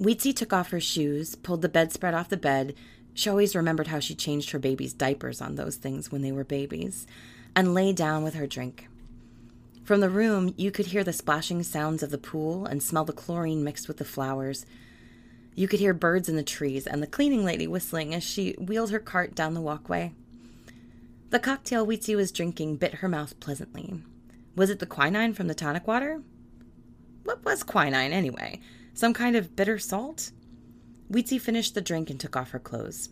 Weetzie 0.00 0.34
took 0.34 0.52
off 0.52 0.70
her 0.70 0.80
shoes, 0.80 1.34
pulled 1.36 1.62
the 1.62 1.68
bedspread 1.68 2.14
off 2.14 2.28
the 2.28 2.36
bed. 2.36 2.74
She 3.14 3.30
always 3.30 3.54
remembered 3.54 3.86
how 3.86 4.00
she 4.00 4.14
changed 4.14 4.50
her 4.50 4.58
baby's 4.58 4.92
diapers 4.92 5.40
on 5.40 5.54
those 5.54 5.76
things 5.76 6.10
when 6.10 6.22
they 6.22 6.32
were 6.32 6.44
babies, 6.44 7.06
and 7.54 7.74
lay 7.74 7.92
down 7.92 8.24
with 8.24 8.34
her 8.34 8.46
drink. 8.46 8.88
From 9.84 10.00
the 10.00 10.10
room, 10.10 10.52
you 10.56 10.70
could 10.70 10.86
hear 10.86 11.04
the 11.04 11.12
splashing 11.12 11.62
sounds 11.62 12.02
of 12.02 12.10
the 12.10 12.18
pool 12.18 12.66
and 12.66 12.82
smell 12.82 13.04
the 13.04 13.12
chlorine 13.12 13.62
mixed 13.62 13.86
with 13.86 13.98
the 13.98 14.04
flowers. 14.04 14.66
You 15.54 15.68
could 15.68 15.78
hear 15.78 15.94
birds 15.94 16.28
in 16.28 16.36
the 16.36 16.42
trees 16.42 16.86
and 16.86 17.02
the 17.02 17.06
cleaning 17.06 17.44
lady 17.44 17.66
whistling 17.66 18.14
as 18.14 18.24
she 18.24 18.52
wheeled 18.52 18.90
her 18.90 18.98
cart 18.98 19.34
down 19.34 19.54
the 19.54 19.60
walkway. 19.60 20.12
The 21.30 21.38
cocktail 21.38 21.86
Weetzie 21.86 22.16
was 22.16 22.32
drinking 22.32 22.76
bit 22.76 22.94
her 22.94 23.08
mouth 23.08 23.38
pleasantly. 23.40 24.02
Was 24.56 24.70
it 24.70 24.78
the 24.78 24.86
quinine 24.86 25.34
from 25.34 25.48
the 25.48 25.54
tonic 25.54 25.86
water? 25.86 26.22
What 27.24 27.44
was 27.44 27.62
quinine, 27.62 28.12
anyway? 28.12 28.60
Some 28.92 29.12
kind 29.12 29.34
of 29.34 29.56
bitter 29.56 29.78
salt? 29.78 30.30
Weetzie 31.10 31.40
finished 31.40 31.74
the 31.74 31.80
drink 31.80 32.10
and 32.10 32.20
took 32.20 32.36
off 32.36 32.50
her 32.50 32.58
clothes. 32.58 33.08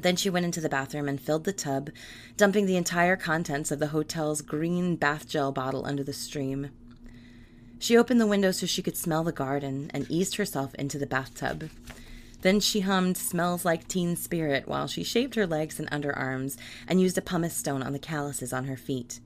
Then 0.00 0.16
she 0.16 0.30
went 0.30 0.44
into 0.44 0.60
the 0.60 0.68
bathroom 0.68 1.08
and 1.08 1.20
filled 1.20 1.44
the 1.44 1.52
tub, 1.52 1.90
dumping 2.36 2.66
the 2.66 2.76
entire 2.76 3.16
contents 3.16 3.70
of 3.70 3.78
the 3.78 3.88
hotel's 3.88 4.42
green 4.42 4.96
bath 4.96 5.26
gel 5.26 5.50
bottle 5.52 5.86
under 5.86 6.04
the 6.04 6.12
stream. 6.12 6.70
She 7.78 7.96
opened 7.96 8.20
the 8.20 8.26
window 8.26 8.50
so 8.50 8.66
she 8.66 8.82
could 8.82 8.96
smell 8.96 9.24
the 9.24 9.32
garden 9.32 9.90
and 9.94 10.10
eased 10.10 10.36
herself 10.36 10.74
into 10.74 10.98
the 10.98 11.06
bathtub. 11.06 11.70
Then 12.42 12.60
she 12.60 12.80
hummed 12.80 13.16
Smells 13.16 13.64
Like 13.64 13.88
Teen 13.88 14.14
Spirit 14.14 14.68
while 14.68 14.86
she 14.86 15.02
shaved 15.02 15.34
her 15.34 15.46
legs 15.46 15.80
and 15.80 15.90
underarms 15.90 16.56
and 16.86 17.00
used 17.00 17.18
a 17.18 17.22
pumice 17.22 17.56
stone 17.56 17.82
on 17.82 17.92
the 17.92 17.98
calluses 17.98 18.52
on 18.52 18.66
her 18.66 18.76
feet. 18.76 19.20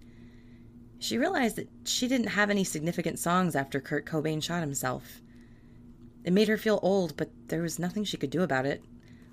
She 1.03 1.18
realized 1.18 1.57
that 1.57 1.68
she 1.82 2.07
didn't 2.07 2.28
have 2.28 2.48
any 2.48 2.62
significant 2.62 3.18
songs 3.18 3.57
after 3.57 3.80
Kurt 3.80 4.07
Cobain 4.07 4.40
shot 4.40 4.61
himself. 4.61 5.20
It 6.22 6.32
made 6.32 6.46
her 6.46 6.57
feel 6.57 6.78
old, 6.80 7.16
but 7.16 7.28
there 7.48 7.62
was 7.62 7.76
nothing 7.76 8.05
she 8.05 8.16
could 8.16 8.30
do 8.30 8.42
about 8.42 8.66
it. 8.66 8.84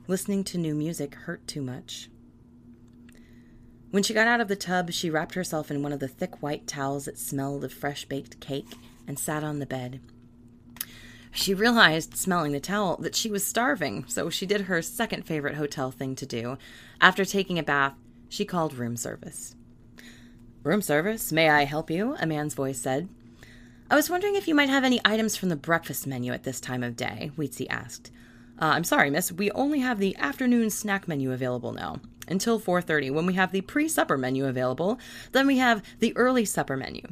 Listening 0.08 0.44
to 0.46 0.58
new 0.58 0.74
music 0.74 1.14
hurt 1.14 1.46
too 1.46 1.62
much. 1.62 2.10
When 3.92 4.02
she 4.02 4.16
got 4.16 4.28
out 4.28 4.42
of 4.42 4.48
the 4.48 4.56
tub, 4.56 4.92
she 4.92 5.12
wrapped 5.12 5.36
herself 5.36 5.70
in 5.70 5.84
one 5.84 5.92
of 5.94 6.00
the 6.00 6.08
thick 6.08 6.42
white 6.42 6.66
towels 6.66 7.06
that 7.06 7.20
smelled 7.20 7.64
of 7.64 7.72
fresh 7.72 8.06
baked 8.06 8.40
cake 8.40 8.74
and 9.08 9.20
sat 9.20 9.44
on 9.44 9.60
the 9.60 9.68
bed. 9.68 10.00
She 11.30 11.54
realized, 11.54 12.18
smelling 12.18 12.54
the 12.54 12.60
towel, 12.60 12.98
that 12.98 13.16
she 13.16 13.30
was 13.30 13.46
starving, 13.46 14.06
so 14.08 14.32
she 14.32 14.48
did 14.48 14.62
her 14.62 14.82
second 14.82 15.28
favorite 15.28 15.54
hotel 15.54 15.92
thing 15.92 16.16
to 16.16 16.26
do. 16.26 16.58
After 17.00 17.26
taking 17.26 17.60
a 17.60 17.64
bath, 17.64 17.94
she 18.28 18.44
called 18.44 18.74
room 18.74 18.98
service. 18.98 19.56
Room 20.62 20.82
service, 20.82 21.32
may 21.32 21.50
I 21.50 21.64
help 21.64 21.90
you? 21.90 22.18
A 22.20 22.26
man's 22.26 22.54
voice 22.54 22.80
said. 22.80 23.08
I 23.90 23.96
was 23.96 24.10
wondering 24.10 24.36
if 24.36 24.46
you 24.46 24.54
might 24.54 24.68
have 24.68 24.84
any 24.84 25.00
items 25.06 25.38
from 25.38 25.48
the 25.48 25.56
breakfast 25.56 26.06
menu 26.06 26.34
at 26.34 26.44
this 26.44 26.60
time 26.60 26.84
of 26.84 26.98
day, 26.98 27.32
Weetzie 27.38 27.68
asked. 27.70 28.12
Uh, 28.62 28.66
I'm 28.66 28.84
sorry, 28.84 29.10
miss, 29.10 29.32
we 29.32 29.50
only 29.52 29.80
have 29.80 30.00
the 30.00 30.18
afternoon 30.18 30.70
snack 30.70 31.08
menu 31.08 31.32
available 31.32 31.72
now. 31.72 32.02
Until 32.28 32.60
4.30, 32.60 33.14
when 33.14 33.26
we 33.26 33.36
have 33.36 33.54
the 33.54 33.62
pre-supper 33.62 34.18
menu 34.18 34.46
available. 34.46 35.00
Then 35.32 35.48
we 35.48 35.60
have 35.60 35.82
the 36.00 36.16
early 36.18 36.44
supper 36.44 36.76
menu. 36.76 37.04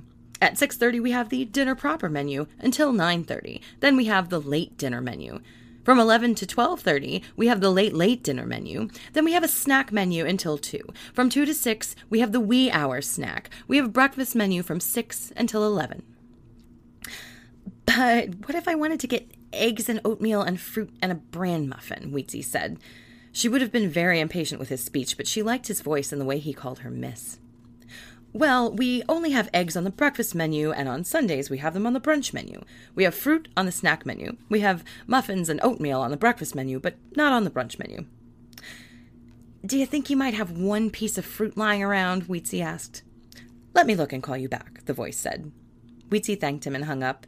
At 0.42 0.56
6.30, 0.56 1.02
we 1.02 1.12
have 1.12 1.30
the 1.30 1.46
dinner 1.46 1.74
proper 1.74 2.10
menu 2.10 2.48
until 2.60 2.92
9.30. 2.92 3.62
Then 3.80 3.96
we 3.96 4.06
have 4.06 4.28
the 4.28 4.42
late 4.42 4.78
dinner 4.78 5.02
menu. 5.02 5.40
From 5.88 6.00
11 6.00 6.36
to 6.36 6.46
12:30, 6.46 7.22
we 7.38 7.48
have 7.48 7.62
the 7.62 7.70
late 7.70 7.94
late 7.94 8.22
dinner 8.22 8.46
menu. 8.46 8.90
Then 9.14 9.24
we 9.24 9.32
have 9.32 9.46
a 9.46 9.48
snack 9.48 9.90
menu 9.90 10.26
until 10.26 10.58
2. 10.58 10.82
From 11.14 11.30
2 11.30 11.46
to 11.46 11.54
6, 11.54 11.96
we 12.10 12.20
have 12.20 12.34
the 12.34 12.42
wee 12.42 12.70
hour 12.70 13.00
snack. 13.00 13.50
We 13.70 13.78
have 13.78 13.94
breakfast 13.94 14.36
menu 14.36 14.64
from 14.64 14.82
6 14.82 15.32
until 15.38 15.66
11. 15.66 16.04
But 17.86 18.36
what 18.46 18.56
if 18.56 18.68
I 18.68 18.76
wanted 18.76 19.00
to 19.00 19.08
get 19.08 19.32
eggs 19.54 19.88
and 19.88 20.02
oatmeal 20.04 20.42
and 20.42 20.60
fruit 20.60 20.94
and 21.02 21.10
a 21.10 21.16
bran 21.16 21.70
muffin? 21.70 22.12
Weetzie 22.12 22.44
said. 22.44 22.80
She 23.32 23.48
would 23.48 23.62
have 23.62 23.72
been 23.72 23.90
very 23.90 24.20
impatient 24.20 24.60
with 24.60 24.68
his 24.68 24.84
speech, 24.84 25.16
but 25.16 25.26
she 25.26 25.42
liked 25.42 25.70
his 25.70 25.80
voice 25.80 26.12
and 26.12 26.20
the 26.20 26.26
way 26.26 26.40
he 26.40 26.52
called 26.52 26.80
her 26.80 26.92
miss. 26.92 27.40
Well, 28.38 28.72
we 28.72 29.02
only 29.10 29.32
have 29.32 29.50
eggs 29.52 29.76
on 29.76 29.84
the 29.84 29.90
breakfast 29.90 30.36
menu, 30.36 30.72
and 30.72 30.88
on 30.88 31.04
Sundays 31.04 31.50
we 31.50 31.58
have 31.58 31.74
them 31.74 31.88
on 31.88 31.94
the 31.94 32.00
brunch 32.00 32.34
menu. 32.34 32.62
We 32.94 33.04
have 33.04 33.16
fruit 33.16 33.48
on 33.58 33.66
the 33.66 33.72
snack 33.72 34.06
menu. 34.06 34.38
We 34.48 34.60
have 34.60 34.84
muffins 35.08 35.50
and 35.50 35.60
oatmeal 35.64 36.02
on 36.02 36.12
the 36.12 36.18
breakfast 36.18 36.54
menu, 36.54 36.80
but 36.80 36.98
not 37.16 37.34
on 37.34 37.46
the 37.46 37.50
brunch 37.50 37.80
menu. 37.80 38.06
Do 39.66 39.76
you 39.76 39.88
think 39.88 40.12
you 40.12 40.16
might 40.16 40.36
have 40.36 40.52
one 40.52 40.92
piece 40.92 41.18
of 41.18 41.26
fruit 41.26 41.58
lying 41.58 41.82
around? 41.82 42.28
Weetzie 42.28 42.62
asked. 42.62 43.02
Let 43.74 43.88
me 43.88 43.96
look 43.96 44.14
and 44.14 44.22
call 44.22 44.38
you 44.38 44.48
back, 44.48 44.86
the 44.86 44.94
voice 44.94 45.18
said. 45.18 45.52
Weetzie 46.10 46.40
thanked 46.40 46.68
him 46.68 46.76
and 46.76 46.86
hung 46.86 47.02
up. 47.02 47.26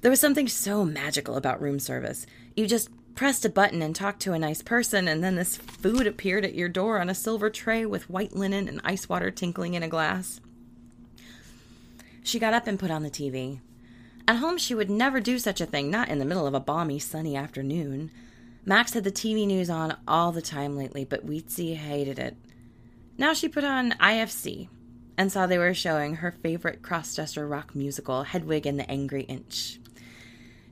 There 0.00 0.10
was 0.10 0.18
something 0.18 0.48
so 0.48 0.84
magical 0.84 1.36
about 1.36 1.62
room 1.62 1.78
service. 1.78 2.26
You 2.56 2.66
just 2.66 2.90
pressed 3.16 3.44
a 3.44 3.48
button 3.48 3.82
and 3.82 3.96
talked 3.96 4.20
to 4.20 4.34
a 4.34 4.38
nice 4.38 4.62
person, 4.62 5.08
and 5.08 5.24
then 5.24 5.34
this 5.34 5.56
food 5.56 6.06
appeared 6.06 6.44
at 6.44 6.54
your 6.54 6.68
door 6.68 7.00
on 7.00 7.08
a 7.08 7.14
silver 7.14 7.50
tray 7.50 7.84
with 7.84 8.10
white 8.10 8.36
linen 8.36 8.68
and 8.68 8.80
ice 8.84 9.08
water 9.08 9.30
tinkling 9.30 9.74
in 9.74 9.82
a 9.82 9.88
glass. 9.88 10.40
She 12.22 12.38
got 12.38 12.54
up 12.54 12.66
and 12.66 12.78
put 12.78 12.90
on 12.90 13.02
the 13.02 13.10
TV. 13.10 13.60
At 14.28 14.36
home, 14.36 14.58
she 14.58 14.74
would 14.74 14.90
never 14.90 15.20
do 15.20 15.38
such 15.38 15.60
a 15.60 15.66
thing, 15.66 15.90
not 15.90 16.08
in 16.08 16.18
the 16.18 16.24
middle 16.24 16.46
of 16.46 16.54
a 16.54 16.60
balmy, 16.60 16.98
sunny 16.98 17.36
afternoon. 17.36 18.10
Max 18.64 18.92
had 18.92 19.04
the 19.04 19.12
TV 19.12 19.46
news 19.46 19.70
on 19.70 19.96
all 20.06 20.32
the 20.32 20.42
time 20.42 20.76
lately, 20.76 21.04
but 21.04 21.26
Weetzie 21.26 21.76
hated 21.76 22.18
it. 22.18 22.36
Now 23.16 23.32
she 23.32 23.48
put 23.48 23.64
on 23.64 23.92
IFC 23.92 24.68
and 25.16 25.32
saw 25.32 25.46
they 25.46 25.56
were 25.56 25.72
showing 25.72 26.16
her 26.16 26.32
favorite 26.32 26.82
crossdresser 26.82 27.48
rock 27.48 27.74
musical, 27.74 28.24
Hedwig 28.24 28.66
and 28.66 28.78
the 28.78 28.90
Angry 28.90 29.22
Inch. 29.22 29.78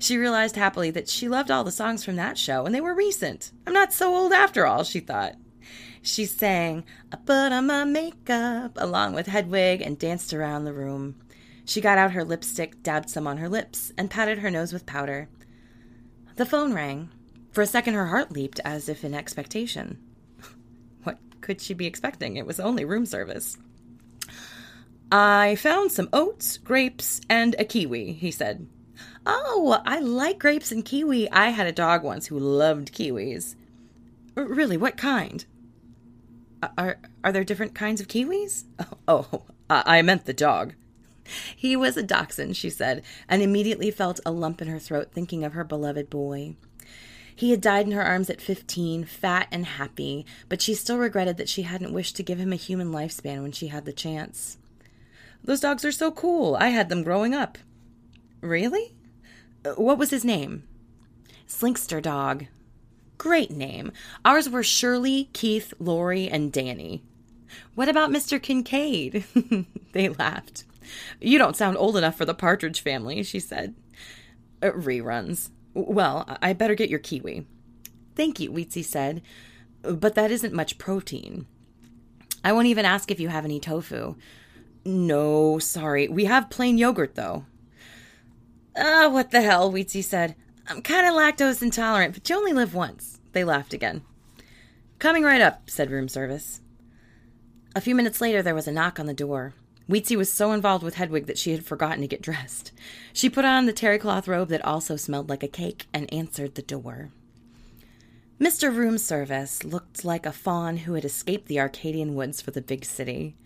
She 0.05 0.19
realized 0.19 0.57
happily 0.57 0.91
that 0.91 1.09
she 1.09 1.31
loved 1.31 1.51
all 1.51 1.65
the 1.65 1.73
songs 1.73 2.05
from 2.05 2.17
that 2.17 2.37
show, 2.37 2.67
and 2.67 2.75
they 2.75 2.81
were 2.83 2.95
recent. 2.95 3.53
I'm 3.67 3.73
not 3.73 3.91
so 3.91 4.15
old 4.15 4.35
after 4.35 4.67
all, 4.67 4.85
she 4.85 5.01
thought. 5.01 5.37
She 6.03 6.27
sang, 6.27 6.85
I 7.11 7.17
put 7.17 7.53
on 7.53 7.69
my 7.69 7.85
makeup, 7.85 8.77
along 8.77 9.15
with 9.15 9.29
Hedwig, 9.29 9.81
and 9.81 9.99
danced 9.99 10.35
around 10.35 10.65
the 10.65 10.75
room. 10.75 11.15
She 11.65 11.81
got 11.81 11.97
out 11.97 12.13
her 12.13 12.23
lipstick, 12.23 12.83
dabbed 12.83 13.09
some 13.09 13.27
on 13.27 13.39
her 13.39 13.49
lips, 13.49 13.95
and 13.97 14.11
patted 14.11 14.41
her 14.41 14.51
nose 14.51 14.75
with 14.75 14.85
powder. 14.85 15.31
The 16.37 16.45
phone 16.45 16.75
rang. 16.75 17.09
For 17.53 17.63
a 17.63 17.67
second, 17.67 17.95
her 17.95 18.09
heart 18.09 18.31
leaped 18.31 18.61
as 18.63 18.91
if 18.91 19.05
in 19.05 19.15
expectation. 19.15 19.97
What 21.05 21.17
could 21.41 21.63
she 21.63 21.73
be 21.73 21.87
expecting? 21.87 22.37
It 22.37 22.47
was 22.47 22.61
only 22.61 22.85
room 22.85 23.07
service. 23.07 23.57
I 25.11 25.57
found 25.57 25.93
some 25.93 26.11
oats, 26.13 26.59
grapes, 26.59 27.23
and 27.31 27.57
a 27.59 27.65
kiwi, 27.65 28.13
he 28.13 28.31
said. 28.31 28.67
Oh, 29.27 29.81
I 29.87 30.01
like 30.01 30.39
grapes 30.39 30.70
and 30.70 30.85
kiwi. 30.85 31.31
I 31.31 31.51
had 31.51 31.66
a 31.66 31.72
dog 31.72 32.03
once 32.03 32.27
who 32.27 32.39
loved 32.39 32.93
kiwis. 32.93 33.55
Really, 34.35 34.77
what 34.77 34.97
kind? 34.97 35.45
Are 36.77 36.99
are 37.22 37.33
there 37.33 37.45
different 37.45 37.75
kinds 37.75 38.01
of 38.01 38.09
kiwis? 38.09 38.64
Oh, 39.09 39.27
oh 39.31 39.43
I 39.68 40.03
meant 40.03 40.25
the 40.25 40.35
dog. 40.35 40.75
He 41.57 41.75
was 41.75 41.97
a 41.97 42.03
dachshund, 42.03 42.57
she 42.57 42.68
said, 42.68 43.03
and 43.29 43.41
immediately 43.41 43.91
felt 43.91 44.20
a 44.27 44.31
lump 44.31 44.61
in 44.61 44.68
her 44.68 44.79
throat 44.79 45.09
thinking 45.12 45.43
of 45.43 45.55
her 45.55 45.64
beloved 45.64 46.11
boy. 46.11 46.57
He 47.35 47.51
had 47.51 47.61
died 47.61 47.87
in 47.87 47.93
her 47.93 48.03
arms 48.03 48.31
at 48.31 48.41
15, 48.41 49.05
fat 49.05 49.49
and 49.51 49.66
happy, 49.66 50.25
but 50.49 50.62
she 50.62 50.75
still 50.75 50.99
regretted 50.99 51.37
that 51.39 51.49
she 51.49 51.62
hadn't 51.62 51.93
wished 51.93 52.16
to 52.16 52.22
give 52.22 52.39
him 52.39 52.53
a 52.53 52.57
human 52.57 52.93
lifespan 52.93 53.43
when 53.43 53.53
she 53.53 53.68
had 53.68 53.87
the 53.87 53.93
chance. 53.93 54.59
Those 55.43 55.61
dogs 55.61 55.85
are 55.85 55.93
so 55.93 56.12
cool. 56.12 56.57
I 56.57 56.68
had 56.68 56.89
them 56.89 57.03
growing 57.03 57.35
up. 57.35 57.59
Really? 58.41 58.95
What 59.77 59.99
was 59.99 60.11
his 60.11 60.25
name? 60.25 60.65
Slinkster 61.49 62.03
Dog. 62.03 62.47
Great 63.17 63.51
name. 63.51 63.93
Ours 64.25 64.49
were 64.49 64.62
Shirley, 64.62 65.31
Keith, 65.33 65.73
Lori, 65.79 66.29
and 66.29 66.53
Danny. 66.53 67.03
What 67.75 67.89
about 67.89 68.11
Mr. 68.11 68.43
Kincaid? 68.43 69.25
they 69.93 70.09
laughed. 70.09 70.65
You 71.21 71.39
don't 71.39 71.57
sound 71.57 71.77
old 71.77 71.97
enough 71.97 72.17
for 72.17 72.25
the 72.25 72.35
Partridge 72.35 72.81
family, 72.81 73.23
she 73.23 73.41
said. 73.41 73.75
Uh, 74.62 74.71
reruns. 74.71 75.51
Well, 75.73 76.37
I 76.43 76.53
better 76.53 76.75
get 76.75 76.91
your 76.91 76.99
kiwi. 76.99 77.47
Thank 78.15 78.41
you, 78.41 78.53
Weetzie 78.53 78.85
said, 78.85 79.23
but 79.83 80.15
that 80.15 80.31
isn't 80.31 80.55
much 80.55 80.79
protein. 80.79 81.47
I 82.45 82.53
won't 82.53 82.67
even 82.67 82.85
ask 82.85 83.11
if 83.11 83.19
you 83.19 83.29
have 83.29 83.45
any 83.45 83.59
tofu. 83.59 84.17
No, 84.85 85.59
sorry. 85.59 86.09
We 86.09 86.27
have 86.27 86.51
plain 86.51 86.77
yogurt, 86.79 87.15
though. 87.15 87.47
Oh, 88.77 89.09
what 89.09 89.31
the 89.31 89.43
hell, 89.43 89.72
Weetzie 89.72 90.03
said. 90.03 90.35
I'm 90.66 90.83
kind 90.83 91.07
of 91.07 91.14
lactose 91.14 91.62
intolerant, 91.62 92.14
but 92.14 92.29
you 92.29 92.37
only 92.37 92.53
live 92.53 92.75
once. 92.75 93.20
They 93.33 93.45
laughed 93.45 93.75
again. 93.75 94.03
Coming 94.99 95.22
right 95.22 95.41
up, 95.41 95.68
said 95.68 95.91
room 95.91 96.09
service. 96.09 96.61
A 97.77 97.81
few 97.81 97.95
minutes 97.95 98.20
later, 98.20 98.43
there 98.43 98.55
was 98.55 98.66
a 98.66 98.72
knock 98.72 98.99
on 98.99 99.07
the 99.07 99.14
door. 99.14 99.53
Weetzie 99.89 100.16
was 100.16 100.33
so 100.33 100.53
involved 100.53 100.83
with 100.83 100.95
Hedwig 100.95 101.27
that 101.27 101.37
she 101.37 101.51
had 101.51 101.64
forgotten 101.64 102.01
to 102.01 102.07
get 102.07 102.22
dressed. 102.22 102.72
She 103.12 103.29
put 103.29 103.45
on 103.45 103.66
the 103.66 103.72
terry 103.72 103.99
cloth 103.99 104.27
robe 104.27 104.49
that 104.49 104.64
also 104.64 104.97
smelled 104.97 105.29
like 105.29 105.43
a 105.43 105.49
cake 105.49 105.87
and 105.93 106.12
answered 106.12 106.55
the 106.55 106.62
door. 106.62 107.11
Mr. 108.41 108.75
Room 108.75 108.99
Service 108.99 109.62
looked 109.62 110.05
like 110.05 110.27
a 110.27 110.33
faun 110.33 110.79
who 110.79 110.95
had 110.95 111.05
escaped 111.05 111.47
the 111.47 111.61
Arcadian 111.61 112.14
woods 112.14 112.41
for 112.41 112.51
the 112.51 112.62
big 112.62 112.85
city. 112.85 113.37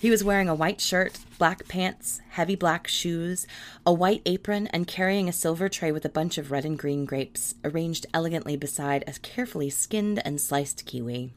He 0.00 0.08
was 0.08 0.24
wearing 0.24 0.48
a 0.48 0.54
white 0.54 0.80
shirt, 0.80 1.18
black 1.36 1.68
pants, 1.68 2.22
heavy 2.30 2.56
black 2.56 2.88
shoes, 2.88 3.46
a 3.84 3.92
white 3.92 4.22
apron, 4.24 4.66
and 4.68 4.86
carrying 4.86 5.28
a 5.28 5.32
silver 5.32 5.68
tray 5.68 5.92
with 5.92 6.06
a 6.06 6.08
bunch 6.08 6.38
of 6.38 6.50
red 6.50 6.64
and 6.64 6.78
green 6.78 7.04
grapes, 7.04 7.54
arranged 7.62 8.06
elegantly 8.14 8.56
beside 8.56 9.04
a 9.06 9.12
carefully 9.20 9.68
skinned 9.68 10.22
and 10.24 10.40
sliced 10.40 10.86
kiwi. 10.86 11.34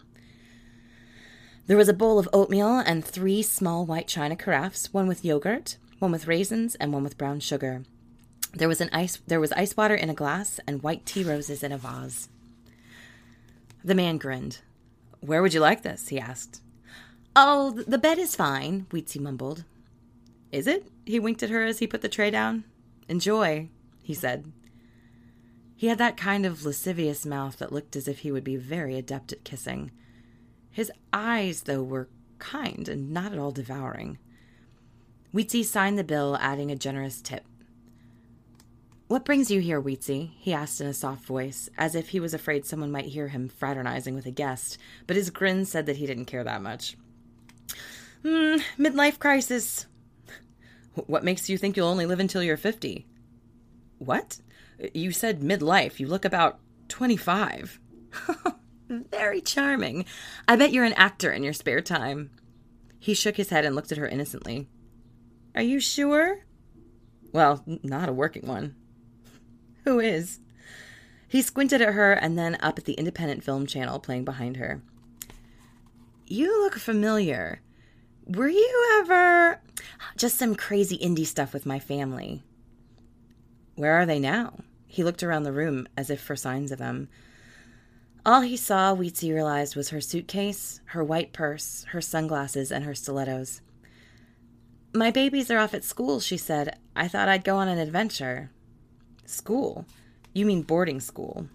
There 1.68 1.76
was 1.76 1.90
a 1.90 1.94
bowl 1.94 2.18
of 2.18 2.30
oatmeal 2.32 2.80
and 2.80 3.04
three 3.04 3.42
small 3.42 3.86
white 3.86 4.08
china 4.08 4.38
carafes, 4.38 4.94
one 4.94 5.10
with 5.10 5.26
yogurt, 5.26 5.76
one 6.00 6.14
with 6.14 6.28
raisins, 6.28 6.76
and 6.76 6.94
one 6.94 7.04
with 7.04 7.18
brown 7.18 7.42
sugar. 7.42 7.84
There 8.54 8.70
was 8.70 8.80
an 8.80 8.90
ice 8.94 9.20
there 9.28 9.42
was 9.42 9.52
ice 9.52 9.76
water 9.76 9.96
in 9.96 10.10
a 10.10 10.14
glass 10.14 10.62
and 10.66 10.82
white 10.82 11.06
tea 11.06 11.26
roses 11.26 11.64
in 11.64 11.74
a 11.74 11.78
vase. 11.78 12.30
The 13.84 13.94
man 13.94 14.18
grinned. 14.20 14.60
Where 15.20 15.42
would 15.42 15.54
you 15.54 15.60
like 15.60 15.82
this? 15.82 16.08
he 16.08 16.18
asked. 16.18 16.62
Oh, 17.36 17.72
the 17.72 17.98
bed 17.98 18.20
is 18.20 18.36
fine, 18.36 18.86
Weetzie 18.92 19.20
mumbled. 19.20 19.64
Is 20.52 20.68
it? 20.68 20.88
He 21.06 21.20
winked 21.20 21.42
at 21.42 21.50
her 21.50 21.64
as 21.64 21.80
he 21.80 21.88
put 21.88 22.02
the 22.02 22.10
tray 22.10 22.30
down. 22.30 22.64
Enjoy, 23.08 23.70
he 24.04 24.14
said. 24.14 24.52
He 25.76 25.88
had 25.88 25.98
that 25.98 26.16
kind 26.16 26.46
of 26.46 26.64
lascivious 26.64 27.26
mouth 27.26 27.58
that 27.58 27.72
looked 27.72 27.96
as 27.96 28.08
if 28.08 28.20
he 28.20 28.32
would 28.32 28.44
be 28.44 28.56
very 28.56 28.98
adept 28.98 29.34
at 29.34 29.44
kissing. 29.44 29.92
His 30.70 30.92
eyes, 31.12 31.64
though, 31.64 31.84
were 31.84 32.08
kind 32.38 32.88
and 32.88 33.12
not 33.12 33.34
at 33.34 33.40
all 33.40 33.52
devouring. 33.52 34.20
Weetzie 35.34 35.66
signed 35.66 35.98
the 35.98 36.04
bill, 36.04 36.38
adding 36.40 36.70
a 36.70 36.76
generous 36.76 37.20
tip. 37.20 37.44
What 39.08 39.26
brings 39.26 39.50
you 39.52 39.60
here, 39.60 39.82
Weetzie? 39.82 40.32
he 40.38 40.54
asked 40.54 40.80
in 40.80 40.88
a 40.88 40.94
soft 40.94 41.26
voice, 41.26 41.68
as 41.78 41.96
if 41.96 42.10
he 42.10 42.20
was 42.20 42.34
afraid 42.34 42.66
someone 42.66 42.92
might 42.92 43.06
hear 43.06 43.30
him 43.30 43.50
fraternizing 43.50 44.14
with 44.16 44.26
a 44.26 44.32
guest, 44.32 44.78
but 45.08 45.16
his 45.16 45.32
grin 45.32 45.66
said 45.66 45.88
that 45.88 45.98
he 45.98 46.06
didn't 46.06 46.26
care 46.26 46.44
that 46.44 46.62
much. 46.62 46.96
Hmm, 48.24 48.58
midlife 48.80 49.20
crisis. 49.20 49.88
What 50.96 51.24
makes 51.24 51.50
you 51.50 51.58
think 51.58 51.76
you'll 51.76 51.88
only 51.88 52.06
live 52.06 52.20
until 52.20 52.44
you're 52.44 52.58
50? 52.58 53.08
What? 53.98 54.40
You 54.94 55.12
said 55.12 55.42
midlife. 55.42 56.00
You 56.00 56.08
look 56.08 56.26
about 56.26 56.60
25. 56.90 57.80
Very 58.90 59.42
charming. 59.42 60.06
I 60.48 60.56
bet 60.56 60.72
you're 60.72 60.84
an 60.86 60.94
actor 60.94 61.32
in 61.32 61.44
your 61.44 61.54
spare 61.54 61.82
time. 61.82 62.30
He 63.00 63.14
shook 63.14 63.38
his 63.38 63.50
head 63.50 63.66
and 63.66 63.76
looked 63.76 63.92
at 63.92 63.98
her 63.98 64.08
innocently. 64.08 64.68
Are 65.56 65.62
you 65.62 65.80
sure? 65.80 66.46
Well, 67.32 67.64
not 67.84 68.10
a 68.10 68.14
working 68.14 68.48
one. 68.48 68.76
Who 69.84 70.00
is? 70.00 70.40
He 71.28 71.42
squinted 71.42 71.82
at 71.82 71.94
her 71.94 72.14
and 72.14 72.38
then 72.38 72.58
up 72.62 72.78
at 72.78 72.86
the 72.86 72.94
independent 72.94 73.44
film 73.44 73.66
channel 73.66 74.00
playing 74.00 74.24
behind 74.24 74.58
her. 74.58 74.84
You 76.26 76.64
look 76.64 76.76
familiar. 76.76 77.62
Were 78.26 78.48
you 78.48 79.00
ever 79.02 79.60
just 80.18 80.38
some 80.38 80.56
crazy 80.56 80.98
indie 80.98 81.26
stuff 81.26 81.54
with 81.54 81.66
my 81.66 81.80
family? 81.80 82.44
Where 83.76 83.94
are 83.94 84.06
they 84.06 84.20
now? 84.20 84.60
He 84.88 85.04
looked 85.04 85.24
around 85.24 85.44
the 85.44 85.52
room 85.52 85.88
as 85.98 86.10
if 86.10 86.22
for 86.22 86.36
signs 86.36 86.72
of 86.72 86.80
them. 86.80 87.10
All 88.26 88.42
he 88.42 88.56
saw, 88.56 88.96
Weetzie 88.96 89.34
realized, 89.34 89.76
was 89.76 89.90
her 89.90 90.00
suitcase, 90.00 90.80
her 90.86 91.04
white 91.04 91.34
purse, 91.34 91.86
her 91.90 92.00
sunglasses, 92.00 92.72
and 92.72 92.86
her 92.86 92.96
stilettos. 92.96 93.62
My 94.94 95.12
babies 95.12 95.52
are 95.52 95.58
off 95.58 95.74
at 95.74 95.84
school, 95.84 96.22
she 96.22 96.38
said. 96.38 96.78
I 96.96 97.10
thought 97.10 97.28
I'd 97.28 97.44
go 97.44 97.58
on 97.58 97.68
an 97.68 97.80
adventure. 97.80 98.50
School? 99.26 99.86
You 100.32 100.46
mean 100.46 100.62
boarding 100.62 101.02
school? 101.02 101.50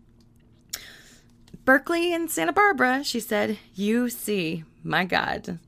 Berkeley 1.68 2.14
and 2.14 2.30
Santa 2.30 2.54
Barbara, 2.54 3.04
she 3.04 3.20
said. 3.20 3.58
You 3.74 4.08
see. 4.08 4.64
My 4.82 5.04
God. 5.04 5.58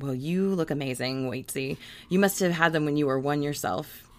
Well, 0.00 0.16
you 0.16 0.48
look 0.48 0.68
amazing, 0.68 1.30
Weetzie. 1.30 1.76
You 2.08 2.18
must 2.18 2.40
have 2.40 2.50
had 2.50 2.72
them 2.72 2.84
when 2.84 2.96
you 2.96 3.06
were 3.06 3.20
one 3.20 3.40
yourself. 3.40 4.10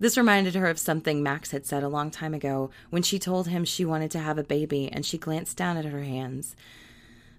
This 0.00 0.16
reminded 0.18 0.56
her 0.56 0.66
of 0.66 0.80
something 0.80 1.22
Max 1.22 1.52
had 1.52 1.66
said 1.66 1.84
a 1.84 1.88
long 1.88 2.10
time 2.10 2.34
ago 2.34 2.70
when 2.90 3.04
she 3.04 3.20
told 3.20 3.46
him 3.46 3.64
she 3.64 3.84
wanted 3.84 4.10
to 4.10 4.18
have 4.18 4.38
a 4.38 4.42
baby 4.42 4.90
and 4.92 5.06
she 5.06 5.18
glanced 5.18 5.56
down 5.56 5.76
at 5.76 5.84
her 5.84 6.02
hands. 6.02 6.56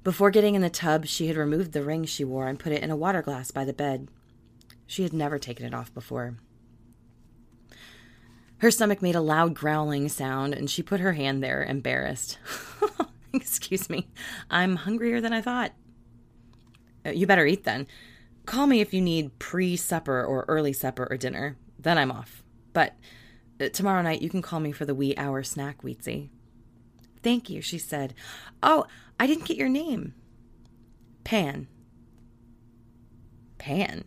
Before 0.05 0.31
getting 0.31 0.55
in 0.55 0.61
the 0.61 0.69
tub, 0.69 1.05
she 1.05 1.27
had 1.27 1.35
removed 1.35 1.73
the 1.73 1.83
ring 1.83 2.05
she 2.05 2.23
wore 2.23 2.47
and 2.47 2.57
put 2.57 2.71
it 2.71 2.81
in 2.81 2.91
a 2.91 2.95
water 2.95 3.21
glass 3.21 3.51
by 3.51 3.65
the 3.65 3.73
bed. 3.73 4.07
She 4.87 5.03
had 5.03 5.11
never 5.11 5.37
taken 5.37 5.65
it 5.65 5.73
off 5.73 5.93
before. 5.93 6.37
Her 8.63 8.71
stomach 8.71 9.01
made 9.01 9.15
a 9.15 9.19
loud 9.19 9.55
growling 9.55 10.07
sound, 10.07 10.53
and 10.53 10.69
she 10.69 10.81
put 10.81 11.01
her 11.01 11.11
hand 11.11 11.43
there, 11.43 11.65
embarrassed. 11.65 12.37
Excuse 13.33 13.89
me, 13.89 14.07
I'm 14.49 14.77
hungrier 14.77 15.19
than 15.19 15.33
I 15.33 15.41
thought. 15.41 15.73
Uh, 17.05 17.09
you 17.09 17.27
better 17.27 17.45
eat 17.45 17.65
then. 17.65 17.87
Call 18.45 18.65
me 18.67 18.79
if 18.79 18.93
you 18.93 19.01
need 19.01 19.37
pre 19.37 19.75
supper 19.75 20.23
or 20.23 20.45
early 20.47 20.71
supper 20.71 21.05
or 21.11 21.17
dinner. 21.17 21.57
Then 21.77 21.97
I'm 21.97 22.09
off. 22.09 22.41
But 22.71 22.95
uh, 23.59 23.67
tomorrow 23.67 24.01
night 24.01 24.21
you 24.21 24.29
can 24.29 24.41
call 24.41 24.61
me 24.61 24.71
for 24.71 24.85
the 24.85 24.95
wee 24.95 25.13
hour 25.17 25.43
snack, 25.43 25.81
Weetzie. 25.81 26.29
Thank 27.21 27.49
you, 27.49 27.61
she 27.61 27.77
said. 27.77 28.13
Oh, 28.63 28.85
I 29.19 29.27
didn't 29.27 29.43
get 29.43 29.57
your 29.57 29.67
name. 29.67 30.13
Pan. 31.25 31.67
Pan. 33.57 34.05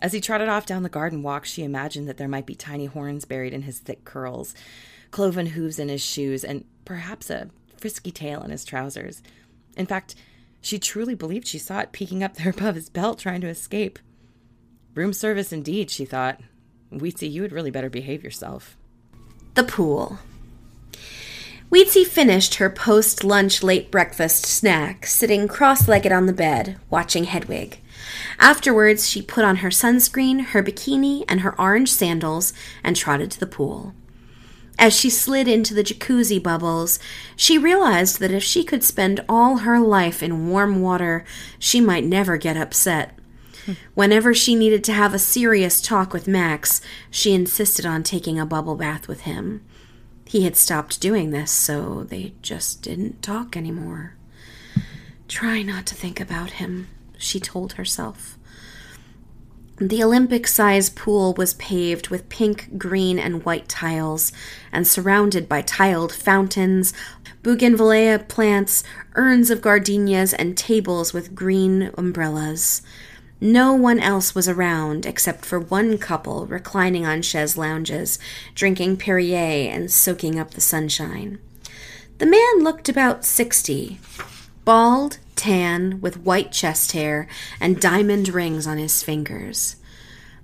As 0.00 0.12
he 0.12 0.20
trotted 0.20 0.48
off 0.48 0.66
down 0.66 0.82
the 0.82 0.88
garden 0.88 1.22
walk, 1.22 1.44
she 1.44 1.64
imagined 1.64 2.08
that 2.08 2.16
there 2.16 2.28
might 2.28 2.46
be 2.46 2.54
tiny 2.54 2.86
horns 2.86 3.24
buried 3.24 3.52
in 3.52 3.62
his 3.62 3.80
thick 3.80 4.04
curls, 4.04 4.54
cloven 5.10 5.46
hooves 5.46 5.78
in 5.78 5.88
his 5.88 6.02
shoes, 6.02 6.44
and 6.44 6.64
perhaps 6.84 7.30
a 7.30 7.50
frisky 7.76 8.10
tail 8.10 8.42
in 8.42 8.50
his 8.50 8.64
trousers. 8.64 9.22
In 9.76 9.86
fact, 9.86 10.14
she 10.60 10.78
truly 10.78 11.14
believed 11.14 11.46
she 11.46 11.58
saw 11.58 11.80
it 11.80 11.92
peeking 11.92 12.22
up 12.22 12.34
there 12.34 12.50
above 12.56 12.76
his 12.76 12.88
belt, 12.88 13.18
trying 13.18 13.40
to 13.40 13.48
escape. 13.48 13.98
Room 14.94 15.12
service 15.12 15.52
indeed, 15.52 15.90
she 15.90 16.04
thought. 16.04 16.40
Weetzie, 16.92 17.30
you 17.30 17.42
had 17.42 17.52
really 17.52 17.70
better 17.70 17.90
behave 17.90 18.24
yourself. 18.24 18.76
The 19.54 19.64
pool. 19.64 20.18
Weetzie 21.70 22.06
finished 22.06 22.54
her 22.54 22.70
post 22.70 23.24
lunch 23.24 23.62
late 23.62 23.90
breakfast 23.90 24.46
snack, 24.46 25.04
sitting 25.04 25.46
cross 25.46 25.86
legged 25.86 26.12
on 26.12 26.26
the 26.26 26.32
bed, 26.32 26.78
watching 26.88 27.24
Hedwig. 27.24 27.78
Afterwards, 28.38 29.08
she 29.08 29.22
put 29.22 29.44
on 29.44 29.56
her 29.56 29.70
sunscreen, 29.70 30.46
her 30.46 30.62
bikini, 30.62 31.24
and 31.28 31.40
her 31.40 31.58
orange 31.60 31.90
sandals 31.90 32.52
and 32.82 32.96
trotted 32.96 33.30
to 33.32 33.40
the 33.40 33.46
pool. 33.46 33.94
As 34.78 34.94
she 34.94 35.10
slid 35.10 35.48
into 35.48 35.74
the 35.74 35.82
jacuzzi 35.82 36.40
bubbles, 36.40 37.00
she 37.34 37.58
realized 37.58 38.20
that 38.20 38.30
if 38.30 38.44
she 38.44 38.62
could 38.62 38.84
spend 38.84 39.24
all 39.28 39.58
her 39.58 39.80
life 39.80 40.22
in 40.22 40.48
warm 40.48 40.80
water, 40.80 41.24
she 41.58 41.80
might 41.80 42.04
never 42.04 42.36
get 42.36 42.56
upset. 42.56 43.18
Whenever 43.94 44.32
she 44.32 44.54
needed 44.54 44.82
to 44.84 44.92
have 44.92 45.12
a 45.12 45.18
serious 45.18 45.80
talk 45.80 46.12
with 46.12 46.28
Max, 46.28 46.80
she 47.10 47.34
insisted 47.34 47.84
on 47.84 48.02
taking 48.02 48.38
a 48.38 48.46
bubble 48.46 48.76
bath 48.76 49.08
with 49.08 49.22
him. 49.22 49.62
He 50.24 50.44
had 50.44 50.56
stopped 50.56 51.00
doing 51.00 51.30
this, 51.30 51.50
so 51.50 52.04
they 52.04 52.34
just 52.40 52.82
didn't 52.82 53.22
talk 53.22 53.56
anymore. 53.56 54.14
Try 55.26 55.62
not 55.62 55.86
to 55.86 55.94
think 55.94 56.20
about 56.20 56.52
him, 56.52 56.88
she 57.18 57.38
told 57.38 57.74
herself. 57.74 58.38
The 59.80 60.02
Olympic 60.02 60.48
size 60.48 60.90
pool 60.90 61.34
was 61.34 61.54
paved 61.54 62.08
with 62.08 62.28
pink, 62.28 62.78
green, 62.78 63.16
and 63.18 63.44
white 63.44 63.68
tiles 63.68 64.32
and 64.72 64.84
surrounded 64.86 65.48
by 65.48 65.62
tiled 65.62 66.12
fountains, 66.12 66.92
bougainvillea 67.44 68.26
plants, 68.26 68.82
urns 69.14 69.50
of 69.50 69.62
gardenias, 69.62 70.34
and 70.34 70.56
tables 70.56 71.12
with 71.12 71.36
green 71.36 71.92
umbrellas. 71.96 72.82
No 73.40 73.72
one 73.72 74.00
else 74.00 74.34
was 74.34 74.48
around 74.48 75.06
except 75.06 75.44
for 75.44 75.60
one 75.60 75.96
couple 75.96 76.46
reclining 76.46 77.06
on 77.06 77.22
chaise 77.22 77.56
lounges, 77.56 78.18
drinking 78.56 78.96
Perrier 78.96 79.70
and 79.70 79.92
soaking 79.92 80.40
up 80.40 80.52
the 80.52 80.60
sunshine. 80.60 81.38
The 82.18 82.26
man 82.26 82.64
looked 82.64 82.88
about 82.88 83.24
sixty, 83.24 84.00
bald, 84.64 85.18
tan, 85.38 86.00
with 86.02 86.20
white 86.20 86.52
chest 86.52 86.92
hair 86.92 87.26
and 87.60 87.80
diamond 87.80 88.28
rings 88.28 88.66
on 88.66 88.76
his 88.76 89.02
fingers. 89.02 89.76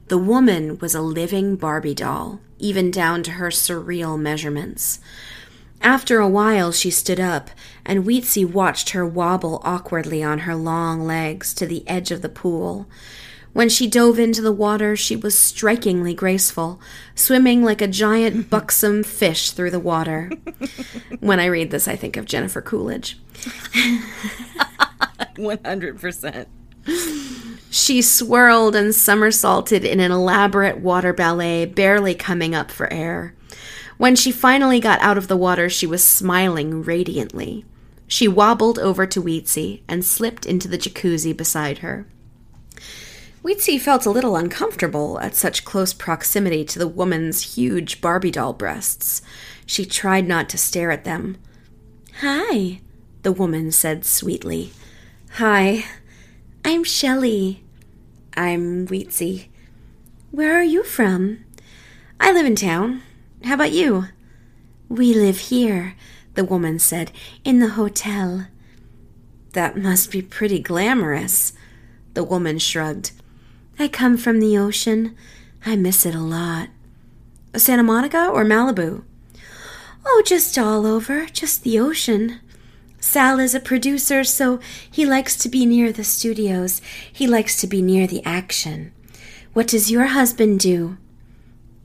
The 0.08 0.16
woman 0.18 0.78
was 0.78 0.94
a 0.94 1.02
living 1.02 1.56
Barbie 1.56 1.94
doll, 1.94 2.40
even 2.58 2.90
down 2.90 3.22
to 3.24 3.32
her 3.32 3.48
surreal 3.48 4.18
measurements. 4.18 5.00
After 5.80 6.18
a 6.18 6.28
while, 6.28 6.72
she 6.72 6.90
stood 6.90 7.20
up, 7.20 7.50
and 7.84 8.04
Weetzie 8.04 8.50
watched 8.50 8.90
her 8.90 9.04
wobble 9.04 9.60
awkwardly 9.64 10.22
on 10.22 10.40
her 10.40 10.54
long 10.54 11.04
legs 11.04 11.52
to 11.54 11.66
the 11.66 11.86
edge 11.86 12.10
of 12.10 12.22
the 12.22 12.28
pool. 12.28 12.88
When 13.54 13.68
she 13.68 13.86
dove 13.86 14.18
into 14.18 14.42
the 14.42 14.52
water, 14.52 14.96
she 14.96 15.14
was 15.14 15.38
strikingly 15.38 16.12
graceful, 16.12 16.80
swimming 17.14 17.62
like 17.62 17.80
a 17.80 17.86
giant 17.86 18.50
buxom 18.50 19.04
fish 19.04 19.52
through 19.52 19.70
the 19.70 19.78
water. 19.78 20.30
when 21.20 21.38
I 21.38 21.46
read 21.46 21.70
this, 21.70 21.86
I 21.86 21.96
think 21.96 22.16
of 22.16 22.24
Jennifer 22.24 22.60
Coolidge. 22.60 23.18
100%. 25.36 26.46
She 27.70 28.02
swirled 28.02 28.76
and 28.76 28.94
somersaulted 28.94 29.84
in 29.84 30.00
an 30.00 30.12
elaborate 30.12 30.78
water 30.78 31.12
ballet, 31.12 31.64
barely 31.64 32.14
coming 32.14 32.54
up 32.54 32.70
for 32.70 32.92
air. 32.92 33.34
When 33.96 34.16
she 34.16 34.32
finally 34.32 34.80
got 34.80 35.00
out 35.00 35.18
of 35.18 35.28
the 35.28 35.36
water, 35.36 35.68
she 35.68 35.86
was 35.86 36.04
smiling 36.04 36.82
radiantly. 36.82 37.64
She 38.06 38.28
wobbled 38.28 38.78
over 38.78 39.06
to 39.06 39.22
Weetzie 39.22 39.82
and 39.88 40.04
slipped 40.04 40.46
into 40.46 40.68
the 40.68 40.78
jacuzzi 40.78 41.36
beside 41.36 41.78
her. 41.78 42.06
Weetzie 43.42 43.80
felt 43.80 44.06
a 44.06 44.10
little 44.10 44.36
uncomfortable 44.36 45.20
at 45.20 45.34
such 45.34 45.64
close 45.64 45.92
proximity 45.92 46.64
to 46.64 46.78
the 46.78 46.88
woman's 46.88 47.56
huge 47.56 48.00
Barbie 48.00 48.30
doll 48.30 48.52
breasts. 48.52 49.20
She 49.66 49.84
tried 49.84 50.26
not 50.26 50.48
to 50.50 50.58
stare 50.58 50.90
at 50.90 51.04
them. 51.04 51.36
Hi, 52.20 52.80
the 53.22 53.32
woman 53.32 53.70
said 53.70 54.04
sweetly. 54.04 54.72
Hi, 55.38 55.84
I'm 56.64 56.84
Shelley. 56.84 57.64
I'm 58.36 58.86
Weetzie. 58.86 59.48
Where 60.30 60.54
are 60.56 60.62
you 60.62 60.84
from? 60.84 61.44
I 62.20 62.30
live 62.30 62.46
in 62.46 62.54
town. 62.54 63.02
How 63.42 63.54
about 63.54 63.72
you? 63.72 64.04
We 64.88 65.12
live 65.12 65.38
here, 65.38 65.96
the 66.34 66.44
woman 66.44 66.78
said, 66.78 67.10
in 67.44 67.58
the 67.58 67.70
hotel. 67.70 68.46
That 69.54 69.76
must 69.76 70.12
be 70.12 70.22
pretty 70.22 70.60
glamorous. 70.60 71.52
The 72.12 72.22
woman 72.22 72.60
shrugged. 72.60 73.10
I 73.76 73.88
come 73.88 74.16
from 74.16 74.38
the 74.38 74.56
ocean. 74.56 75.16
I 75.66 75.74
miss 75.74 76.06
it 76.06 76.14
a 76.14 76.20
lot. 76.20 76.68
Santa 77.56 77.82
Monica 77.82 78.28
or 78.28 78.44
Malibu? 78.44 79.02
Oh, 80.06 80.22
just 80.24 80.56
all 80.56 80.86
over, 80.86 81.26
just 81.26 81.64
the 81.64 81.80
ocean. 81.80 82.38
Sal 83.04 83.38
is 83.38 83.54
a 83.54 83.60
producer, 83.60 84.24
so 84.24 84.58
he 84.90 85.04
likes 85.04 85.36
to 85.36 85.50
be 85.50 85.66
near 85.66 85.92
the 85.92 86.02
studios. 86.02 86.80
He 87.12 87.26
likes 87.26 87.60
to 87.60 87.66
be 87.66 87.82
near 87.82 88.06
the 88.06 88.24
action. 88.24 88.92
What 89.52 89.68
does 89.68 89.90
your 89.90 90.06
husband 90.06 90.58
do? 90.58 90.96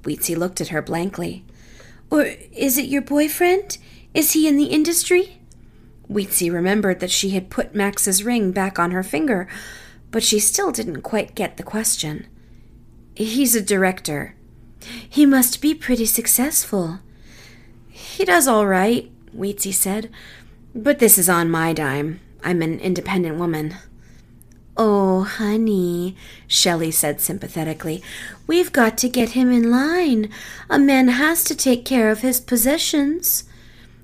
Weetzie 0.04 0.38
looked 0.38 0.62
at 0.62 0.70
her 0.70 0.82
blankly. 0.82 1.44
Or 2.10 2.22
is 2.54 2.78
it 2.78 2.86
your 2.88 3.02
boyfriend? 3.02 3.78
Is 4.14 4.32
he 4.32 4.48
in 4.48 4.56
the 4.56 4.68
industry? 4.68 5.42
Weetzie 6.10 6.52
remembered 6.52 7.02
that 7.02 7.12
she 7.12 7.32
had 7.32 7.50
put 7.52 7.76
Max's 7.76 8.24
ring 8.24 8.54
back 8.54 8.80
on 8.80 8.92
her 8.92 9.04
finger, 9.04 9.48
but 10.12 10.24
she 10.24 10.40
still 10.40 10.72
didn't 10.72 11.02
quite 11.02 11.36
get 11.36 11.58
the 11.58 11.64
question. 11.64 12.28
He's 13.14 13.56
a 13.56 13.62
director. 13.62 14.36
He 15.08 15.26
must 15.26 15.62
be 15.62 15.76
pretty 15.76 16.06
successful. 16.06 17.00
He 17.90 18.24
does 18.24 18.48
all 18.48 18.66
right, 18.66 19.12
Weetzie 19.36 19.74
said, 19.74 20.10
but 20.74 21.00
this 21.00 21.18
is 21.18 21.30
on 21.30 21.50
my 21.50 21.74
dime. 21.74 22.20
I'm 22.44 22.62
an 22.62 22.80
independent 22.80 23.38
woman. 23.38 23.76
Oh, 24.78 25.24
honey, 25.24 26.16
Shelley 26.48 26.92
said 26.92 27.20
sympathetically, 27.20 28.02
we've 28.48 28.72
got 28.72 28.98
to 29.00 29.10
get 29.10 29.32
him 29.32 29.52
in 29.52 29.70
line. 29.70 30.30
A 30.70 30.80
man 30.80 31.10
has 31.10 31.44
to 31.46 31.56
take 31.56 31.84
care 31.84 32.10
of 32.10 32.22
his 32.22 32.40
possessions. 32.40 33.44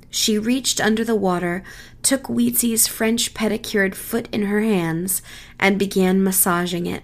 She 0.09 0.37
reached 0.37 0.81
under 0.81 1.05
the 1.05 1.15
water, 1.15 1.63
took 2.03 2.23
Weetzie's 2.23 2.87
French 2.87 3.33
pedicured 3.33 3.95
foot 3.95 4.27
in 4.33 4.43
her 4.43 4.61
hands, 4.61 5.21
and 5.57 5.79
began 5.79 6.23
massaging 6.23 6.87
it. 6.87 7.03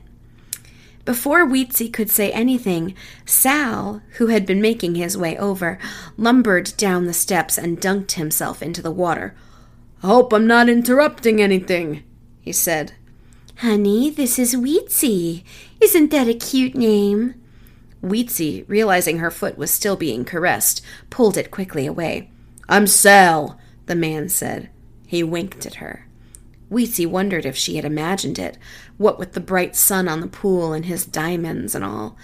Before 1.06 1.46
Weetzie 1.46 1.92
could 1.92 2.10
say 2.10 2.32
anything, 2.32 2.94
Sal, 3.26 4.02
who 4.18 4.28
had 4.28 4.46
been 4.46 4.62
making 4.62 4.96
his 4.96 5.18
way 5.18 5.38
over, 5.38 5.80
lumbered 6.18 6.74
down 6.78 7.06
the 7.06 7.14
steps 7.14 7.58
and 7.58 7.80
dunked 7.80 8.14
himself 8.14 8.62
into 8.62 8.82
the 8.82 8.92
water. 8.92 9.34
I 10.04 10.08
hope 10.08 10.34
I'm 10.34 10.48
not 10.48 10.70
interrupting 10.70 11.40
anything, 11.40 12.04
he 12.40 12.52
said. 12.52 12.94
Honey, 13.58 14.10
this 14.10 14.40
is 14.40 14.56
Weetzie. 14.56 15.44
Isn't 15.80 16.10
that 16.10 16.28
a 16.28 16.34
cute 16.34 16.74
name? 16.74 17.36
Weetzie, 18.04 18.66
realizing 18.68 19.20
her 19.20 19.30
foot 19.30 19.60
was 19.60 19.70
still 19.70 19.96
being 19.96 20.26
caressed, 20.26 20.84
pulled 21.12 21.38
it 21.38 21.52
quickly 21.52 21.86
away. 21.86 22.32
I'm 22.68 22.88
Sal, 22.88 23.60
the 23.86 23.96
man 23.96 24.30
said. 24.30 24.72
He 25.06 25.22
winked 25.22 25.68
at 25.68 25.76
her. 25.76 26.08
Weetzie 26.72 27.06
wondered 27.06 27.46
if 27.46 27.56
she 27.56 27.76
had 27.76 27.86
imagined 27.86 28.40
it, 28.40 28.58
what 28.98 29.20
with 29.20 29.34
the 29.34 29.40
bright 29.40 29.76
sun 29.76 30.08
on 30.08 30.22
the 30.22 30.28
pool 30.28 30.74
and 30.74 30.86
his 30.86 31.06
diamonds 31.06 31.76
and 31.76 31.84
all. 31.84 32.18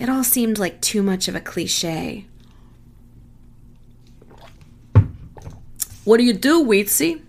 It 0.00 0.08
all 0.08 0.24
seemed 0.24 0.58
like 0.58 0.80
too 0.80 1.02
much 1.02 1.28
of 1.28 1.36
a 1.36 1.40
cliche. 1.40 2.26
What 6.04 6.18
do 6.18 6.24
you 6.24 6.34
do, 6.34 6.64
Weetzie? 6.64 7.22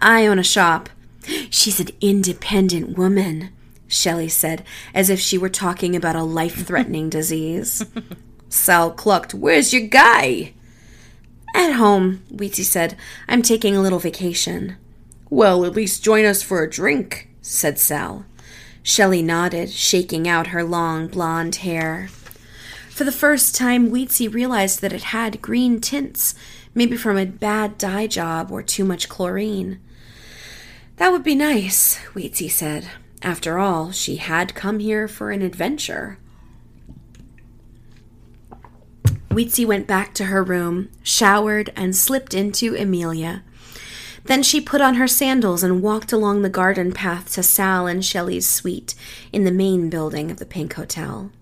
I 0.00 0.26
own 0.26 0.38
a 0.38 0.44
shop. 0.44 0.88
She's 1.50 1.78
an 1.78 1.88
independent 2.00 2.96
woman, 2.96 3.50
Shelley 3.86 4.28
said, 4.28 4.64
as 4.94 5.10
if 5.10 5.20
she 5.20 5.38
were 5.38 5.48
talking 5.48 5.94
about 5.94 6.16
a 6.16 6.22
life 6.22 6.66
threatening 6.66 7.08
disease. 7.10 7.84
Sal 8.48 8.90
clucked, 8.90 9.34
Where's 9.34 9.72
your 9.72 9.86
guy? 9.86 10.54
At 11.54 11.72
home, 11.72 12.22
Weetzie 12.32 12.64
said. 12.64 12.96
I'm 13.28 13.42
taking 13.42 13.76
a 13.76 13.80
little 13.80 13.98
vacation. 13.98 14.76
Well, 15.30 15.64
at 15.64 15.74
least 15.74 16.04
join 16.04 16.24
us 16.24 16.42
for 16.42 16.62
a 16.62 16.70
drink, 16.70 17.28
said 17.42 17.78
Sal. 17.78 18.24
Shelley 18.82 19.22
nodded, 19.22 19.70
shaking 19.70 20.26
out 20.26 20.48
her 20.48 20.64
long 20.64 21.08
blonde 21.08 21.56
hair. 21.56 22.08
For 22.88 23.04
the 23.04 23.12
first 23.12 23.54
time, 23.54 23.90
Weetzie 23.90 24.32
realized 24.32 24.80
that 24.80 24.92
it 24.92 25.04
had 25.04 25.42
green 25.42 25.80
tints, 25.80 26.34
maybe 26.78 26.96
from 26.96 27.18
a 27.18 27.26
bad 27.26 27.76
dye 27.76 28.06
job 28.06 28.52
or 28.52 28.62
too 28.62 28.84
much 28.84 29.08
chlorine. 29.08 29.80
That 30.96 31.10
would 31.10 31.24
be 31.24 31.34
nice, 31.34 31.98
Weetzie 32.14 32.50
said. 32.50 32.88
After 33.20 33.58
all, 33.58 33.90
she 33.90 34.16
had 34.16 34.54
come 34.54 34.78
here 34.78 35.08
for 35.08 35.32
an 35.32 35.42
adventure. 35.42 36.18
Weetzie 39.28 39.66
went 39.66 39.88
back 39.88 40.14
to 40.14 40.26
her 40.26 40.44
room, 40.44 40.88
showered, 41.02 41.72
and 41.74 41.96
slipped 41.96 42.32
into 42.32 42.76
Emilia. 42.76 43.42
Then 44.26 44.44
she 44.44 44.60
put 44.60 44.80
on 44.80 44.94
her 44.94 45.08
sandals 45.08 45.64
and 45.64 45.82
walked 45.82 46.12
along 46.12 46.42
the 46.42 46.48
garden 46.48 46.92
path 46.92 47.32
to 47.34 47.42
Sal 47.42 47.88
and 47.88 48.04
Shelley's 48.04 48.46
suite 48.46 48.94
in 49.32 49.42
the 49.42 49.50
main 49.50 49.90
building 49.90 50.30
of 50.30 50.36
the 50.38 50.46
Pink 50.46 50.74
Hotel. 50.74 51.32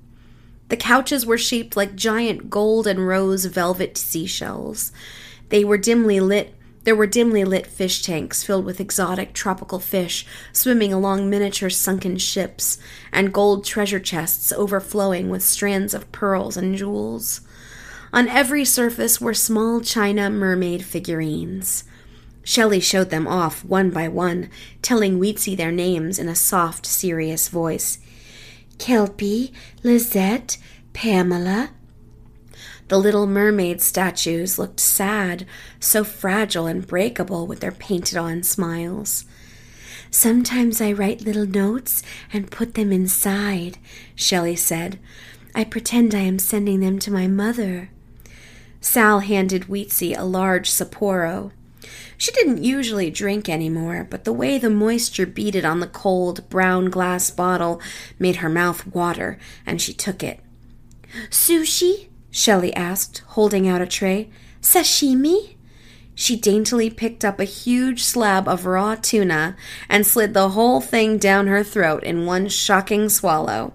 The 0.69 0.77
couches 0.79 1.27
were 1.27 1.39
shaped 1.39 1.77
like 1.77 1.95
giant 1.95 2.49
gold 2.49 2.87
and 2.87 3.07
rose 3.07 3.45
velvet 3.45 3.99
seashells. 3.99 4.93
They 5.49 5.65
were 5.65 5.79
dimly 5.79 6.21
lit. 6.21 6.55
There 6.85 6.97
were 6.97 7.07
dimly 7.07 7.45
lit 7.45 7.67
fish 7.67 8.03
tanks 8.03 8.45
filled 8.45 8.65
with 8.65 8.81
exotic 8.81 9.33
tropical 9.33 9.81
fish 9.81 10.25
swimming 10.53 10.93
along 10.93 11.29
miniature 11.29 11.71
sunken 11.71 12.17
ships, 12.19 12.79
and 13.13 13.33
gold 13.33 13.65
treasure 13.65 13.99
chests 13.99 14.53
overflowing 14.53 15.29
with 15.29 15.43
strands 15.43 15.95
of 15.95 16.11
pearls 16.13 16.57
and 16.57 16.77
jewels. 16.77 17.41
On 18.13 18.29
every 18.29 18.65
surface 18.65 19.21
were 19.21 19.35
small 19.35 19.81
china 19.81 20.31
mermaid 20.31 20.85
figurines. 20.85 21.85
Shelley 22.45 22.79
showed 22.79 23.11
them 23.11 23.27
off 23.27 23.65
one 23.65 23.91
by 23.91 24.07
one, 24.07 24.49
telling 24.81 25.19
Weetzie 25.19 25.57
their 25.57 25.73
names 25.73 26.17
in 26.17 26.29
a 26.29 26.37
soft, 26.37 26.87
serious 26.87 27.49
voice. 27.49 27.99
Kelpie, 28.79 29.53
Lizette, 29.83 30.57
Pamela. 30.93 31.71
The 32.89 32.99
little 32.99 33.27
mermaid 33.27 33.81
statues 33.81 34.59
looked 34.59 34.79
sad, 34.79 35.45
so 35.81 36.05
fragile 36.05 36.67
and 36.67 36.87
breakable 36.87 37.47
with 37.47 37.61
their 37.61 37.73
painted 37.73 38.17
on 38.17 38.45
smiles. 38.45 39.25
Sometimes 40.11 40.81
I 40.81 40.93
write 40.93 41.21
little 41.21 41.47
notes 41.47 42.03
and 42.33 42.51
put 42.51 42.75
them 42.75 42.93
inside, 42.93 43.79
Shelley 44.15 44.55
said. 44.55 45.01
I 45.55 45.65
pretend 45.65 46.15
I 46.15 46.21
am 46.21 46.39
sending 46.39 46.81
them 46.81 46.99
to 47.01 47.11
my 47.11 47.27
mother. 47.27 47.91
Sal 48.81 49.21
handed 49.21 49.65
Weetzie 49.65 50.17
a 50.17 50.25
large 50.25 50.71
Sapporo. 50.71 51.51
She 52.17 52.31
didn't 52.31 52.63
usually 52.63 53.11
drink 53.11 53.49
any 53.49 53.69
more, 53.69 54.07
but 54.09 54.25
the 54.25 54.33
way 54.33 54.59
the 54.59 54.71
moisture 54.71 55.27
beaded 55.27 55.65
on 55.65 55.81
the 55.81 55.87
cold, 55.87 56.49
brown 56.49 56.89
glass 56.91 57.31
bottle 57.31 57.81
made 58.19 58.37
her 58.37 58.49
mouth 58.49 58.87
water, 58.87 59.39
and 59.67 59.83
she 59.83 59.93
took 59.93 60.23
it. 60.23 60.41
Sushi? 61.31 62.09
Shelley 62.37 62.75
asked, 62.75 63.23
holding 63.29 63.67
out 63.67 63.81
a 63.81 63.87
tray. 63.87 64.29
Sashimi? 64.61 65.57
She 66.15 66.37
daintily 66.37 66.91
picked 66.91 67.25
up 67.25 67.41
a 67.41 67.45
huge 67.45 68.05
slab 68.05 68.47
of 68.47 68.67
raw 68.67 68.95
tuna 68.95 69.57
and 69.89 70.07
slid 70.07 70.35
the 70.35 70.51
whole 70.51 70.83
thing 70.83 71.17
down 71.17 71.47
her 71.47 71.65
throat 71.65 72.05
in 72.05 72.27
one 72.27 72.49
shocking 72.49 73.09
swallow. 73.09 73.73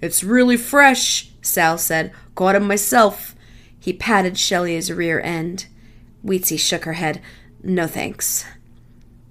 It's 0.00 0.22
really 0.22 0.56
fresh, 0.56 1.32
Sal 1.42 1.76
said. 1.76 2.12
Caught 2.36 2.54
him 2.54 2.68
myself. 2.68 3.34
He 3.80 3.92
patted 3.92 4.38
Shelley's 4.38 4.92
rear 4.92 5.18
end. 5.18 5.66
Weetzie 6.24 6.60
shook 6.60 6.84
her 6.84 6.92
head. 6.92 7.20
No 7.64 7.88
thanks. 7.88 8.44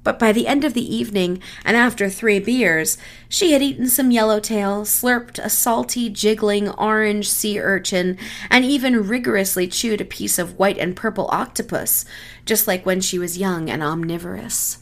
But 0.03 0.17
by 0.17 0.31
the 0.31 0.47
end 0.47 0.63
of 0.63 0.73
the 0.73 0.95
evening, 0.95 1.41
and 1.63 1.77
after 1.77 2.09
three 2.09 2.39
beers, 2.39 2.97
she 3.29 3.51
had 3.51 3.61
eaten 3.61 3.87
some 3.87 4.09
yellowtail, 4.09 4.83
slurped 4.83 5.37
a 5.37 5.49
salty, 5.49 6.09
jiggling 6.09 6.69
orange 6.69 7.29
sea 7.29 7.59
urchin, 7.59 8.17
and 8.49 8.65
even 8.65 9.07
rigorously 9.07 9.67
chewed 9.67 10.01
a 10.01 10.05
piece 10.05 10.39
of 10.39 10.57
white 10.57 10.79
and 10.79 10.95
purple 10.95 11.29
octopus, 11.31 12.03
just 12.45 12.67
like 12.67 12.85
when 12.85 12.99
she 12.99 13.19
was 13.19 13.37
young 13.37 13.69
and 13.69 13.83
omnivorous. 13.83 14.79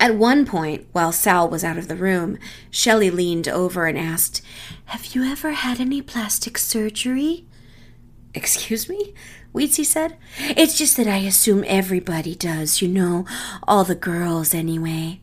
At 0.00 0.16
one 0.16 0.46
point, 0.46 0.86
while 0.90 1.12
Sal 1.12 1.48
was 1.48 1.62
out 1.62 1.78
of 1.78 1.86
the 1.86 1.94
room, 1.94 2.38
Shelley 2.70 3.10
leaned 3.10 3.46
over 3.46 3.86
and 3.86 3.96
asked, 3.96 4.42
Have 4.86 5.14
you 5.14 5.22
ever 5.22 5.52
had 5.52 5.78
any 5.78 6.02
plastic 6.02 6.58
surgery? 6.58 7.44
Excuse 8.34 8.88
me? 8.88 9.14
Weetzie 9.54 9.84
said. 9.84 10.16
It's 10.38 10.78
just 10.78 10.96
that 10.96 11.06
I 11.06 11.18
assume 11.18 11.64
everybody 11.66 12.34
does, 12.34 12.80
you 12.80 12.88
know, 12.88 13.26
all 13.68 13.84
the 13.84 13.94
girls 13.94 14.54
anyway. 14.54 15.20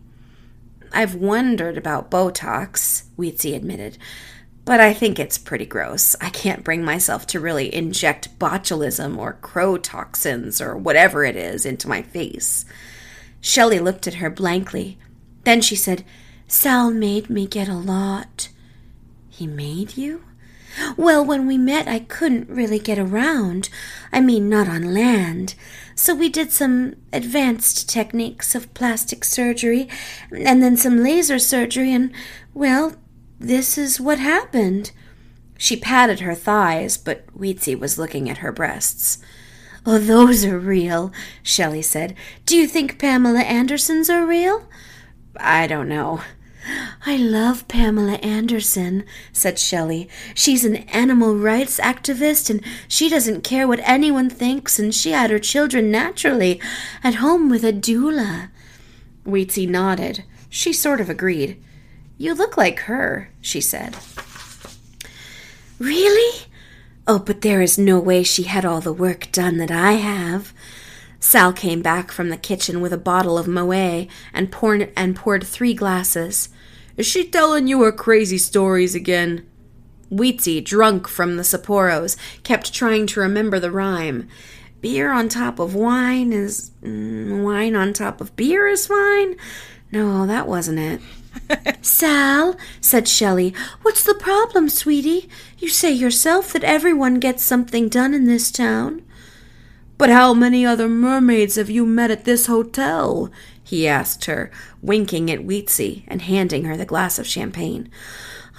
I've 0.94 1.16
wondered 1.16 1.78
about 1.78 2.12
Botox, 2.12 3.04
Weetzie 3.18 3.56
admitted, 3.56 3.98
but 4.66 4.80
I 4.80 4.94
think 4.94 5.20
it's 5.20 5.38
pretty 5.38 5.66
gross. 5.66 6.16
I 6.22 6.30
can't 6.30 6.64
bring 6.64 6.84
myself 6.84 7.26
to 7.28 7.40
really 7.40 7.74
inject 7.74 8.38
botulism 8.38 9.18
or 9.18 9.34
crow 9.34 9.78
toxins 9.78 10.62
or 10.62 10.78
whatever 10.78 11.24
it 11.24 11.36
is 11.36 11.66
into 11.66 11.88
my 11.88 12.02
face. 12.02 12.66
Shelley 13.42 13.80
looked 13.80 14.08
at 14.08 14.16
her 14.16 14.30
blankly. 14.30 15.00
Then 15.44 15.62
she 15.62 15.76
said, 15.76 16.04
Sal 16.48 16.92
made 16.92 17.30
me 17.30 17.48
get 17.48 17.68
a 17.68 17.74
lot. 17.74 18.50
He 19.30 19.48
made 19.48 19.98
you? 19.98 20.24
Well, 20.98 21.26
when 21.26 21.48
we 21.48 21.58
met, 21.58 21.88
I 21.88 22.00
couldn't 22.00 22.50
really 22.50 22.80
get 22.80 23.00
around. 23.00 23.70
I 24.12 24.22
mean, 24.22 24.50
not 24.50 24.68
on 24.68 24.94
land. 24.94 25.56
So 25.96 26.16
we 26.16 26.30
did 26.30 26.52
some 26.52 26.96
advanced 27.12 27.90
techniques 27.90 28.56
of 28.56 28.74
plastic 28.74 29.26
surgery, 29.26 29.90
and 30.32 30.64
then 30.64 30.78
some 30.78 31.04
laser 31.04 31.40
surgery, 31.40 31.92
and, 31.92 32.12
well, 32.54 32.96
this 33.40 33.78
is 33.78 34.00
what 34.00 34.20
happened. 34.20 34.92
She 35.58 35.76
patted 35.76 36.22
her 36.22 36.36
thighs, 36.36 36.98
but 36.98 37.28
Weetzie 37.38 37.78
was 37.78 37.98
looking 37.98 38.30
at 38.30 38.38
her 38.38 38.52
breasts. 38.52 39.18
Oh, 39.86 39.98
those 39.98 40.46
are 40.46 40.60
real, 40.60 41.12
Shelley 41.44 41.82
said. 41.82 42.16
Do 42.46 42.56
you 42.56 42.68
think 42.68 43.00
Pamela 43.00 43.42
Anderson's 43.42 44.10
are 44.10 44.26
real? 44.26 44.68
I 45.38 45.68
don't 45.68 45.90
know. 45.90 46.22
I 47.06 47.18
love 47.18 47.68
Pamela 47.68 48.16
Anderson, 48.16 49.06
said 49.32 49.58
Shelley. 49.58 50.10
She's 50.34 50.66
an 50.66 50.78
animal 50.90 51.36
rights 51.36 51.80
activist 51.80 52.50
and 52.50 52.64
she 52.88 53.10
doesn't 53.10 53.44
care 53.44 53.68
what 53.68 53.80
anyone 53.84 54.30
thinks, 54.30 54.80
and 54.80 54.94
she 54.94 55.12
had 55.12 55.32
her 55.32 55.40
children 55.40 55.90
naturally 55.92 56.62
at 57.04 57.16
home 57.16 57.50
with 57.50 57.64
a 57.64 57.74
doula. 57.74 58.50
Weetzie 59.26 59.68
nodded. 59.68 60.24
She 60.50 60.74
sort 60.74 61.02
of 61.02 61.10
agreed. 61.10 61.62
You 62.18 62.34
look 62.34 62.58
like 62.58 62.80
her, 62.82 63.30
she 63.42 63.62
said. 63.62 63.96
Really? 65.80 66.46
Oh, 67.08 67.20
but 67.20 67.42
there 67.42 67.62
is 67.62 67.78
no 67.78 68.00
way 68.00 68.24
she 68.24 68.44
had 68.44 68.66
all 68.66 68.82
the 68.82 68.94
work 68.94 69.32
done 69.32 69.58
that 69.58 69.72
I 69.72 69.94
have. 69.94 70.54
Sal 71.20 71.54
came 71.54 71.82
back 71.82 72.12
from 72.12 72.30
the 72.30 72.38
kitchen 72.38 72.82
with 72.82 72.94
a 72.94 72.98
bottle 72.98 73.38
of 73.38 73.48
Moet 73.48 74.08
and 74.34 74.52
poured, 74.52 74.92
and 74.96 75.16
poured 75.16 75.46
three 75.46 75.74
glasses. 75.74 76.50
Is 77.00 77.08
she 77.08 77.30
telling 77.30 77.70
you 77.70 77.82
her 77.84 77.94
crazy 77.94 78.38
stories 78.38 78.94
again? 78.94 79.48
Weetzie, 80.12 80.62
drunk 80.62 81.08
from 81.08 81.38
the 81.38 81.44
Sapporos, 81.44 82.18
kept 82.44 82.74
trying 82.74 83.08
to 83.08 83.22
remember 83.22 83.58
the 83.58 83.72
rhyme. 83.72 84.28
Beer 84.82 85.10
on 85.10 85.30
top 85.30 85.60
of 85.60 85.74
wine 85.74 86.34
is. 86.34 86.72
Mm, 86.84 87.42
wine 87.42 87.74
on 87.74 87.94
top 87.94 88.20
of 88.20 88.36
beer 88.36 88.68
is 88.68 88.88
fine? 88.88 89.38
No, 89.94 90.26
that 90.26 90.46
wasn't 90.46 90.80
it. 90.80 91.02
Sal, 91.82 92.58
said 92.82 93.08
Shelley, 93.08 93.54
what's 93.82 94.04
the 94.04 94.14
problem, 94.14 94.68
sweetie? 94.68 95.30
You 95.58 95.70
say 95.70 95.94
yourself 95.94 96.52
that 96.52 96.66
everyone 96.66 97.22
gets 97.22 97.44
something 97.44 97.88
done 97.88 98.14
in 98.14 98.26
this 98.26 98.52
town. 98.52 99.04
But 99.98 100.10
how 100.10 100.34
many 100.34 100.66
other 100.66 100.90
mermaids 100.90 101.56
have 101.56 101.70
you 101.70 101.86
met 101.86 102.12
at 102.12 102.26
this 102.26 102.48
hotel? 102.48 103.32
He 103.70 103.88
asked 103.88 104.26
her, 104.26 104.50
winking 104.82 105.30
at 105.30 105.46
Weetzie 105.46 106.02
and 106.08 106.24
handing 106.24 106.64
her 106.64 106.76
the 106.76 106.88
glass 106.88 107.20
of 107.20 107.28
champagne. 107.28 107.88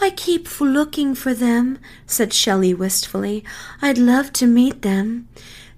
I 0.01 0.11
keep 0.11 0.61
looking 0.61 1.17
for 1.17 1.35
them, 1.35 1.81
said 2.07 2.33
Shelley 2.33 2.73
wistfully. 2.73 3.43
I'd 3.83 3.99
love 3.99 4.33
to 4.35 4.47
meet 4.47 4.83
them. 4.83 5.29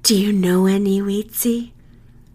Do 0.03 0.15
you 0.15 0.35
know 0.35 0.67
any, 0.67 1.01
Weetzie? 1.01 1.71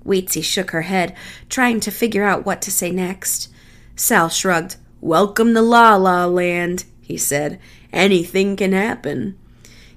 Weetzie 0.03 0.44
shook 0.44 0.72
her 0.72 0.82
head, 0.82 1.15
trying 1.49 1.80
to 1.82 1.91
figure 1.91 2.24
out 2.24 2.48
what 2.48 2.64
to 2.64 2.72
say 2.72 2.90
next. 2.90 3.49
Sal 3.95 4.28
shrugged. 4.30 4.78
Welcome 4.99 5.53
to 5.53 5.61
La 5.61 5.95
La 5.98 6.26
Land, 6.26 6.86
he 6.99 7.15
said. 7.15 7.60
Anything 7.94 8.56
can 8.56 8.72
happen. 8.72 9.38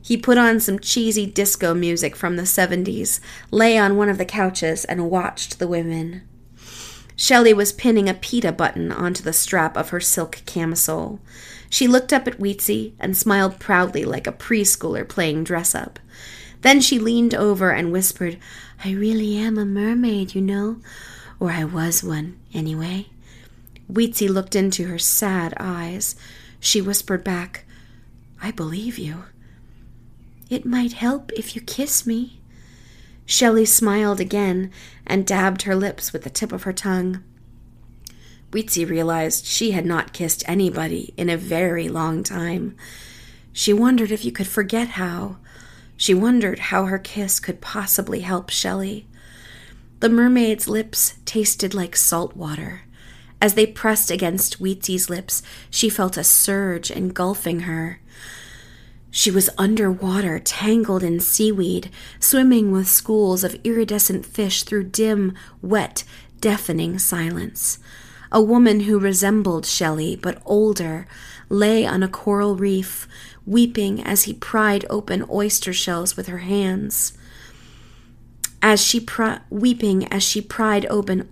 He 0.03 0.19
put 0.19 0.37
on 0.37 0.61
some 0.61 0.79
cheesy 0.79 1.25
disco 1.25 1.73
music 1.73 2.15
from 2.15 2.37
the 2.37 2.43
70s, 2.43 3.21
lay 3.51 3.79
on 3.79 3.97
one 3.97 4.11
of 4.11 4.19
the 4.19 4.27
couches, 4.27 4.85
and 4.85 5.11
watched 5.11 5.59
the 5.59 5.69
women. 5.69 6.29
Shelley 7.21 7.53
was 7.53 7.71
pinning 7.75 8.09
a 8.09 8.15
PETA 8.15 8.51
button 8.51 8.91
onto 8.91 9.23
the 9.23 9.35
strap 9.35 9.77
of 9.77 9.91
her 9.91 10.01
silk 10.01 10.41
camisole. 10.47 11.21
She 11.69 11.87
looked 11.87 12.15
up 12.15 12.27
at 12.27 12.39
Weetzie 12.39 12.95
and 12.99 13.15
smiled 13.15 13.61
proudly 13.61 14.07
like 14.07 14.27
a 14.27 14.33
preschooler 14.33 15.07
playing 15.07 15.45
dress 15.45 15.75
up. 15.75 15.99
Then 16.63 16.81
she 16.81 16.99
leaned 16.99 17.35
over 17.35 17.73
and 17.73 17.93
whispered, 17.93 18.39
I 18.83 18.93
really 18.93 19.37
am 19.37 19.59
a 19.59 19.67
mermaid, 19.67 20.35
you 20.35 20.41
know. 20.41 20.79
Or 21.39 21.51
I 21.51 21.63
was 21.63 22.03
one, 22.03 22.39
anyway. 22.55 23.09
Weetzie 23.93 24.31
looked 24.31 24.57
into 24.57 24.87
her 24.87 24.99
sad 24.99 25.53
eyes. 25.61 26.17
She 26.59 26.81
whispered 26.81 27.23
back, 27.23 27.67
I 28.41 28.51
believe 28.51 28.97
you. 28.97 29.25
It 30.49 30.65
might 30.65 30.95
help 30.95 31.33
if 31.33 31.55
you 31.55 31.61
kiss 31.61 32.07
me. 32.07 32.40
Shelley 33.31 33.65
smiled 33.65 34.19
again 34.19 34.73
and 35.07 35.25
dabbed 35.25 35.63
her 35.63 35.77
lips 35.77 36.13
with 36.13 36.25
the 36.25 36.31
tip 36.31 36.51
of 36.51 36.65
her 36.65 36.73
tongue. 36.73 37.23
Weetzie 38.51 38.85
realized 38.85 39.47
she 39.47 39.71
had 39.71 39.87
not 39.87 40.13
kissed 40.13 40.43
anybody 40.49 41.15
in 41.17 41.31
a 41.31 41.37
very 41.37 41.89
long 41.89 42.25
time. 42.25 42.75
She 43.53 43.73
wondered 43.73 44.11
if 44.11 44.25
you 44.25 44.33
could 44.33 44.49
forget 44.49 44.89
how. 44.89 45.37
She 45.97 46.13
wondered 46.13 46.59
how 46.59 46.87
her 46.87 46.99
kiss 46.99 47.39
could 47.39 47.61
possibly 47.61 48.23
help 48.23 48.51
Shelley. 48.51 49.07
The 50.01 50.09
mermaid's 50.09 50.67
lips 50.67 51.15
tasted 51.25 51.73
like 51.73 51.95
salt 51.95 52.35
water. 52.35 52.83
As 53.41 53.55
they 53.55 53.65
pressed 53.65 54.11
against 54.11 54.61
Weetzie's 54.61 55.09
lips, 55.09 55.41
she 55.71 55.89
felt 55.89 56.17
a 56.17 56.25
surge 56.25 56.91
engulfing 56.91 57.61
her. 57.61 58.00
She 59.11 59.31
was 59.31 59.51
underwater, 59.59 60.39
tangled 60.39 61.03
in 61.03 61.21
seaweed, 61.21 61.91
swimming 62.21 62.71
with 62.71 62.89
schools 62.89 63.43
of 63.43 63.57
iridescent 63.65 64.25
fish 64.25 64.63
through 64.63 64.85
dim, 64.85 65.35
wet, 65.61 66.05
deafening 66.41 66.99
silence. 66.99 67.79
A 68.31 68.41
woman 68.41 68.81
who 68.81 69.01
resembled 69.01 69.67
Shelley, 69.67 70.15
but 70.15 70.41
older, 70.47 71.07
lay 71.49 71.85
on 71.85 72.03
a 72.03 72.09
coral 72.09 72.55
reef, 72.55 73.09
weeping 73.45 74.01
as 74.03 74.23
he 74.23 74.33
pried 74.33 74.87
open 74.89 75.25
oyster 75.29 75.73
shells 75.73 76.17
with 76.17 76.29
her 76.29 76.39
hands. 76.39 77.13
As 78.63 78.81
she 78.81 79.01
pri- 79.01 79.41
weeping 79.51 80.07
as 80.13 80.23
she 80.23 80.41
pried 80.41 80.87
open 80.87 81.29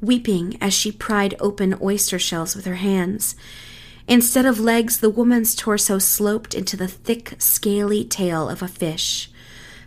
weeping 0.00 0.58
as 0.60 0.74
she 0.74 0.92
pried 0.92 1.34
open 1.40 1.74
oyster 1.80 2.18
shells 2.18 2.54
with 2.54 2.66
her 2.66 2.74
hands. 2.74 3.36
Instead 4.08 4.46
of 4.46 4.60
legs, 4.60 4.98
the 4.98 5.10
woman's 5.10 5.54
torso 5.54 5.98
sloped 5.98 6.54
into 6.54 6.76
the 6.76 6.88
thick, 6.88 7.34
scaly 7.38 8.04
tail 8.04 8.48
of 8.48 8.62
a 8.62 8.68
fish. 8.68 9.30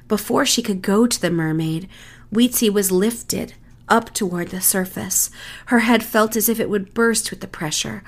Before 0.08 0.46
she 0.46 0.62
could 0.62 0.82
go 0.82 1.08
to 1.08 1.20
the 1.20 1.32
mermaid, 1.32 1.90
Weetzie 2.32 2.70
was 2.70 2.92
lifted 2.92 3.54
up 3.88 4.14
toward 4.14 4.50
the 4.50 4.62
surface. 4.62 5.30
Her 5.68 5.80
head 5.80 6.04
felt 6.04 6.36
as 6.36 6.50
if 6.50 6.60
it 6.60 6.70
would 6.70 6.94
burst 6.94 7.30
with 7.30 7.42
the 7.42 7.48
pressure. 7.48 8.04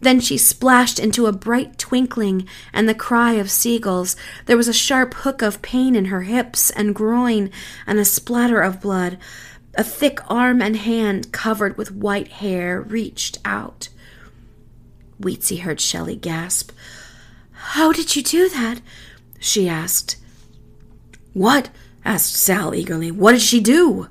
Then 0.00 0.20
she 0.20 0.36
splashed 0.36 0.98
into 0.98 1.26
a 1.26 1.32
bright 1.32 1.78
twinkling 1.78 2.46
and 2.72 2.88
the 2.88 2.94
cry 2.94 3.32
of 3.32 3.50
seagulls. 3.50 4.16
There 4.46 4.56
was 4.56 4.68
a 4.68 4.72
sharp 4.72 5.14
hook 5.14 5.40
of 5.40 5.62
pain 5.62 5.96
in 5.96 6.06
her 6.06 6.22
hips 6.22 6.70
and 6.70 6.94
groin 6.94 7.50
and 7.86 7.98
a 7.98 8.04
splatter 8.04 8.60
of 8.60 8.80
blood. 8.80 9.18
A 9.76 9.84
thick 9.84 10.20
arm 10.30 10.60
and 10.60 10.76
hand 10.76 11.32
covered 11.32 11.78
with 11.78 11.90
white 11.90 12.28
hair 12.28 12.82
reached 12.82 13.38
out. 13.44 13.88
Weetzie 15.20 15.60
heard 15.60 15.80
Shelley 15.80 16.16
gasp. 16.16 16.72
How 17.52 17.92
did 17.92 18.16
you 18.16 18.22
do 18.22 18.48
that? 18.48 18.80
she 19.38 19.68
asked. 19.68 20.16
What? 21.32 21.70
asked 22.04 22.34
Sal 22.34 22.74
eagerly. 22.74 23.10
What 23.10 23.32
did 23.32 23.42
she 23.42 23.60
do? 23.60 24.08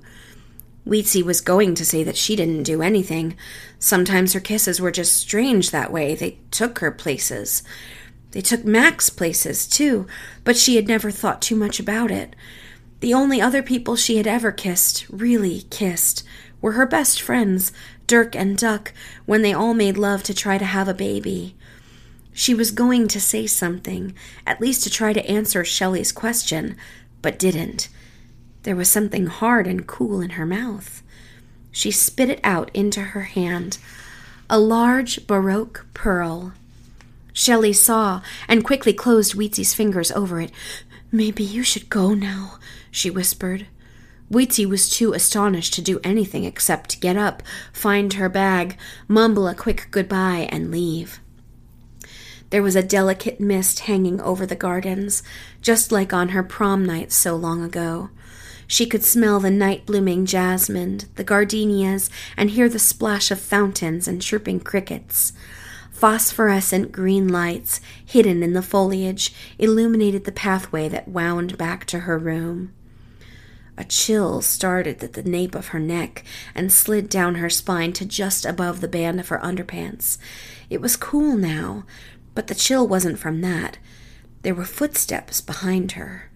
Weetzie 0.88 1.24
was 1.24 1.42
going 1.42 1.76
to 1.76 1.86
say 1.86 2.04
that 2.04 2.18
she 2.18 2.36
didn't 2.36 2.64
do 2.64 2.82
anything. 2.82 3.38
Sometimes 3.80 4.34
her 4.34 4.40
kisses 4.40 4.82
were 4.82 4.92
just 4.92 5.16
strange 5.16 5.72
that 5.72 5.92
way. 5.92 6.16
They 6.16 6.40
took 6.52 6.80
her 6.80 6.92
places. 6.92 7.64
They 8.32 8.42
took 8.42 8.66
Max 8.66 9.10
places, 9.10 9.68
too, 9.68 10.08
but 10.44 10.58
she 10.58 10.76
had 10.76 10.88
never 10.88 11.12
thought 11.12 11.42
too 11.42 11.56
much 11.56 11.80
about 11.80 12.12
it. 12.12 12.36
The 13.00 13.14
only 13.14 13.40
other 13.40 13.62
people 13.62 13.96
she 13.96 14.18
had 14.18 14.28
ever 14.28 14.52
kissed, 14.52 15.08
really 15.10 15.62
kissed, 15.70 16.24
were 16.60 16.72
her 16.74 16.86
best 16.86 17.22
friends, 17.22 17.72
Dirk 18.14 18.36
and 18.36 18.56
Duck, 18.56 18.94
when 19.26 19.42
they 19.42 19.54
all 19.54 19.74
made 19.74 19.98
love 19.98 20.22
to 20.22 20.36
try 20.36 20.60
to 20.60 20.66
have 20.66 20.88
a 20.88 20.94
baby. 20.94 21.56
She 22.32 22.54
was 22.54 22.70
going 22.70 23.08
to 23.08 23.20
say 23.20 23.48
something, 23.48 24.14
at 24.46 24.62
least 24.62 24.84
to 24.84 24.92
try 24.92 25.14
to 25.14 25.26
answer 25.28 25.66
Shelley's 25.66 26.12
question, 26.12 26.78
but 27.24 27.40
didn't. 27.40 27.90
There 28.62 28.76
was 28.76 28.88
something 28.88 29.26
hard 29.26 29.66
and 29.66 29.88
cool 29.88 30.22
in 30.22 30.38
her 30.38 30.46
mouth. 30.46 31.02
She 31.72 31.90
spit 31.90 32.30
it 32.30 32.40
out 32.44 32.70
into 32.76 33.02
her 33.02 33.24
hand 33.24 33.80
a 34.48 34.60
large 34.60 35.26
Baroque 35.26 35.88
pearl. 35.96 36.54
Shelley 37.34 37.74
saw 37.74 38.22
and 38.48 38.64
quickly 38.64 38.94
closed 38.94 39.34
Weetzie's 39.34 39.74
fingers 39.74 40.12
over 40.12 40.40
it. 40.40 40.52
Maybe 41.12 41.44
you 41.44 41.64
should 41.64 41.90
go 41.90 42.14
now, 42.14 42.60
she 42.92 43.10
whispered. 43.10 43.66
Weetzie 44.34 44.66
was 44.66 44.90
too 44.90 45.14
astonished 45.14 45.76
to 45.76 45.82
do 45.82 46.00
anything 46.04 46.44
except 46.44 47.00
get 47.00 47.16
up, 47.16 47.44
find 47.72 48.14
her 48.14 48.30
bag, 48.30 48.78
mumble 49.08 49.48
a 49.48 49.54
quick 49.54 49.90
goodbye, 49.92 50.48
and 50.50 50.72
leave. 50.72 51.20
There 52.50 52.64
was 52.64 52.76
a 52.76 52.82
delicate 52.82 53.40
mist 53.40 53.82
hanging 53.82 54.20
over 54.20 54.48
the 54.48 54.56
gardens, 54.56 55.22
just 55.62 55.92
like 55.92 56.14
on 56.14 56.30
her 56.30 56.42
prom 56.42 56.84
night 56.84 57.12
so 57.12 57.36
long 57.36 57.64
ago. 57.64 58.10
She 58.66 58.88
could 58.88 59.04
smell 59.04 59.40
the 59.40 59.52
night 59.52 59.86
blooming 59.86 60.26
jasmine, 60.26 61.02
the 61.14 61.24
gardenias, 61.24 62.10
and 62.36 62.50
hear 62.50 62.68
the 62.68 62.80
splash 62.80 63.30
of 63.30 63.40
fountains 63.40 64.08
and 64.08 64.20
chirping 64.20 64.62
crickets. 64.62 65.34
Phosphorescent 65.92 66.92
green 66.92 67.28
lights, 67.28 67.82
hidden 68.04 68.42
in 68.42 68.54
the 68.54 68.64
foliage, 68.64 69.32
illuminated 69.60 70.24
the 70.24 70.32
pathway 70.32 70.90
that 70.90 71.08
wound 71.08 71.56
back 71.56 71.86
to 71.86 72.00
her 72.00 72.18
room. 72.18 72.74
A 73.78 73.84
chill 73.84 74.42
started 74.42 75.04
at 75.04 75.14
the 75.14 75.24
nape 75.24 75.56
of 75.56 75.68
her 75.68 75.80
neck 75.80 76.24
and 76.54 76.72
slid 76.72 77.10
down 77.10 77.36
her 77.36 77.50
spine 77.50 77.92
to 77.94 78.06
just 78.06 78.46
above 78.46 78.82
the 78.82 78.88
band 78.88 79.20
of 79.20 79.30
her 79.30 79.40
underpants. 79.40 80.18
It 80.70 80.82
was 80.82 80.96
cool 80.96 81.36
now, 81.36 81.86
but 82.36 82.48
the 82.48 82.56
chill 82.56 82.88
wasn't 82.88 83.20
from 83.20 83.42
that. 83.42 83.78
There 84.44 84.54
were 84.54 84.66
footsteps 84.66 85.42
behind 85.42 85.94
her. 85.94 86.30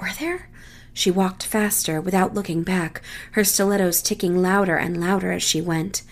Were 0.00 0.10
there? 0.18 0.48
She 0.92 1.10
walked 1.10 1.44
faster 1.44 2.00
without 2.00 2.34
looking 2.34 2.62
back, 2.62 3.00
her 3.32 3.44
stilettos 3.44 4.02
ticking 4.02 4.42
louder 4.42 4.76
and 4.76 5.00
louder 5.00 5.32
as 5.32 5.42
she 5.42 5.60
went. 5.60 6.02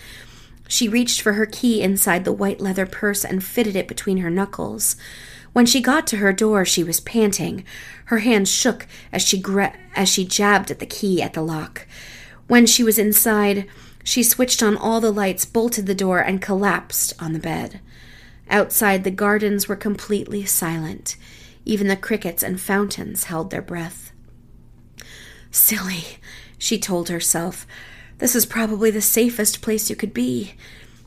She 0.68 0.88
reached 0.88 1.20
for 1.20 1.32
her 1.32 1.46
key 1.46 1.82
inside 1.82 2.24
the 2.24 2.32
white 2.32 2.60
leather 2.60 2.86
purse 2.86 3.24
and 3.24 3.42
fitted 3.42 3.74
it 3.74 3.88
between 3.88 4.18
her 4.18 4.30
knuckles. 4.30 4.96
When 5.52 5.66
she 5.66 5.80
got 5.80 6.06
to 6.08 6.18
her 6.18 6.32
door, 6.32 6.64
she 6.64 6.84
was 6.84 7.00
panting. 7.00 7.64
Her 8.06 8.18
hands 8.18 8.50
shook 8.50 8.86
as 9.12 9.22
she 9.22 9.40
gra- 9.40 9.76
as 9.94 10.08
she 10.08 10.24
jabbed 10.24 10.70
at 10.70 10.78
the 10.78 10.86
key 10.86 11.20
at 11.20 11.34
the 11.34 11.42
lock. 11.42 11.86
When 12.46 12.66
she 12.66 12.82
was 12.82 12.98
inside, 12.98 13.66
she 14.04 14.22
switched 14.22 14.62
on 14.62 14.76
all 14.76 15.00
the 15.00 15.12
lights, 15.12 15.44
bolted 15.44 15.86
the 15.86 15.94
door, 15.94 16.20
and 16.20 16.40
collapsed 16.40 17.12
on 17.20 17.32
the 17.32 17.38
bed. 17.38 17.80
Outside, 18.48 19.04
the 19.04 19.10
gardens 19.10 19.68
were 19.68 19.76
completely 19.76 20.44
silent. 20.44 21.16
Even 21.64 21.88
the 21.88 21.96
crickets 21.96 22.42
and 22.42 22.60
fountains 22.60 23.24
held 23.24 23.50
their 23.50 23.62
breath. 23.62 24.12
Silly, 25.50 26.18
she 26.58 26.78
told 26.78 27.08
herself. 27.08 27.66
This 28.18 28.34
is 28.34 28.46
probably 28.46 28.90
the 28.90 29.00
safest 29.00 29.62
place 29.62 29.88
you 29.88 29.96
could 29.96 30.12
be. 30.12 30.54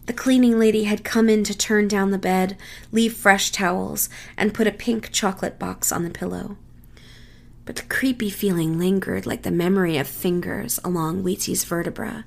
The 0.06 0.14
cleaning 0.14 0.60
lady 0.60 0.84
had 0.84 1.04
come 1.04 1.30
in 1.30 1.44
to 1.46 1.58
turn 1.58 1.88
down 1.88 2.12
the 2.12 2.18
bed, 2.18 2.58
leave 2.92 3.14
fresh 3.14 3.52
towels, 3.52 4.10
and 4.36 4.54
put 4.54 4.68
a 4.68 4.72
pink 4.72 5.12
chocolate 5.12 5.58
box 5.58 5.92
on 5.92 6.04
the 6.04 6.10
pillow. 6.10 6.58
But 7.66 7.78
the 7.78 7.84
creepy 7.84 8.30
feeling 8.30 8.78
lingered 8.78 9.26
like 9.26 9.44
the 9.44 9.52
memory 9.52 9.98
of 9.98 10.08
fingers 10.08 10.80
along 10.84 11.24
Weetzie's 11.24 11.64
vertebra. 11.64 12.26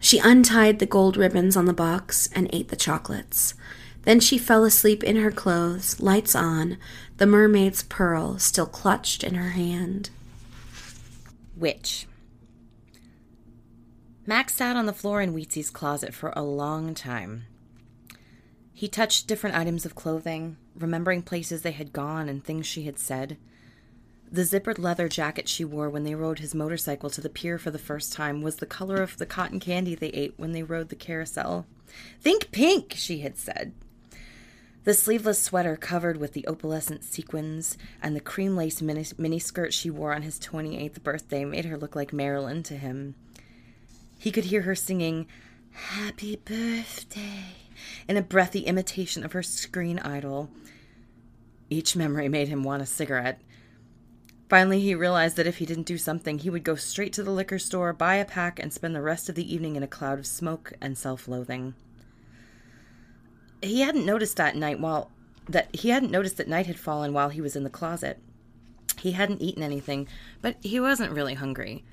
She 0.00 0.18
untied 0.18 0.80
the 0.80 0.86
gold 0.86 1.16
ribbons 1.16 1.56
on 1.56 1.66
the 1.66 1.72
box 1.72 2.28
and 2.34 2.50
ate 2.52 2.68
the 2.68 2.76
chocolates. 2.76 3.54
Then 4.02 4.18
she 4.20 4.36
fell 4.36 4.64
asleep 4.64 5.02
in 5.04 5.16
her 5.16 5.30
clothes, 5.30 6.00
lights 6.00 6.34
on, 6.34 6.76
the 7.16 7.26
mermaid's 7.26 7.84
pearl 7.84 8.38
still 8.38 8.66
clutched 8.66 9.22
in 9.22 9.34
her 9.34 9.50
hand. 9.50 10.10
Witch. 11.56 12.06
Max 14.26 14.54
sat 14.54 14.74
on 14.74 14.86
the 14.86 14.92
floor 14.94 15.20
in 15.20 15.34
Weetzie's 15.34 15.68
closet 15.68 16.14
for 16.14 16.32
a 16.34 16.42
long 16.42 16.94
time. 16.94 17.44
He 18.72 18.88
touched 18.88 19.26
different 19.26 19.54
items 19.54 19.84
of 19.84 19.94
clothing, 19.94 20.56
remembering 20.74 21.20
places 21.20 21.60
they 21.60 21.72
had 21.72 21.92
gone 21.92 22.28
and 22.28 22.42
things 22.42 22.66
she 22.66 22.84
had 22.84 22.98
said. 22.98 23.36
The 24.32 24.42
zippered 24.42 24.78
leather 24.78 25.08
jacket 25.08 25.46
she 25.46 25.64
wore 25.64 25.90
when 25.90 26.04
they 26.04 26.14
rode 26.14 26.38
his 26.38 26.54
motorcycle 26.54 27.10
to 27.10 27.20
the 27.20 27.28
pier 27.28 27.58
for 27.58 27.70
the 27.70 27.78
first 27.78 28.14
time 28.14 28.40
was 28.40 28.56
the 28.56 28.66
color 28.66 29.02
of 29.02 29.18
the 29.18 29.26
cotton 29.26 29.60
candy 29.60 29.94
they 29.94 30.08
ate 30.08 30.34
when 30.38 30.52
they 30.52 30.62
rode 30.62 30.88
the 30.88 30.96
carousel. 30.96 31.66
Think 32.20 32.50
pink, 32.50 32.94
she 32.96 33.20
had 33.20 33.36
said. 33.36 33.74
The 34.84 34.94
sleeveless 34.94 35.40
sweater 35.40 35.76
covered 35.76 36.16
with 36.16 36.32
the 36.32 36.46
opalescent 36.48 37.04
sequins 37.04 37.76
and 38.02 38.16
the 38.16 38.20
cream 38.20 38.56
lace 38.56 38.80
mini- 38.80 39.04
miniskirt 39.04 39.72
she 39.72 39.90
wore 39.90 40.14
on 40.14 40.22
his 40.22 40.40
28th 40.40 41.02
birthday 41.02 41.44
made 41.44 41.66
her 41.66 41.76
look 41.76 41.94
like 41.94 42.12
Marilyn 42.12 42.62
to 42.64 42.76
him. 42.76 43.14
He 44.24 44.32
could 44.32 44.46
hear 44.46 44.62
her 44.62 44.74
singing, 44.74 45.26
Happy 45.70 46.36
Birthday, 46.36 47.44
in 48.08 48.16
a 48.16 48.22
breathy 48.22 48.60
imitation 48.60 49.22
of 49.22 49.32
her 49.32 49.42
screen 49.42 49.98
idol. 49.98 50.48
Each 51.68 51.94
memory 51.94 52.30
made 52.30 52.48
him 52.48 52.64
want 52.64 52.80
a 52.82 52.86
cigarette. 52.86 53.42
Finally, 54.48 54.80
he 54.80 54.94
realized 54.94 55.36
that 55.36 55.46
if 55.46 55.58
he 55.58 55.66
didn't 55.66 55.82
do 55.82 55.98
something, 55.98 56.38
he 56.38 56.48
would 56.48 56.64
go 56.64 56.74
straight 56.74 57.12
to 57.12 57.22
the 57.22 57.32
liquor 57.32 57.58
store, 57.58 57.92
buy 57.92 58.14
a 58.14 58.24
pack, 58.24 58.58
and 58.58 58.72
spend 58.72 58.96
the 58.96 59.02
rest 59.02 59.28
of 59.28 59.34
the 59.34 59.54
evening 59.54 59.76
in 59.76 59.82
a 59.82 59.86
cloud 59.86 60.18
of 60.18 60.26
smoke 60.26 60.72
and 60.80 60.96
self 60.96 61.28
loathing. 61.28 61.74
He 63.60 63.82
hadn't 63.82 64.06
noticed 64.06 64.38
that 64.38 64.56
night 64.56 64.80
while 64.80 65.10
that 65.50 65.68
he 65.76 65.90
hadn't 65.90 66.10
noticed 66.10 66.38
that 66.38 66.48
night 66.48 66.66
had 66.66 66.78
fallen 66.78 67.12
while 67.12 67.28
he 67.28 67.42
was 67.42 67.56
in 67.56 67.64
the 67.64 67.68
closet. 67.68 68.18
He 68.98 69.12
hadn't 69.12 69.42
eaten 69.42 69.62
anything, 69.62 70.08
but 70.40 70.56
he 70.62 70.80
wasn't 70.80 71.12
really 71.12 71.34
hungry. 71.34 71.84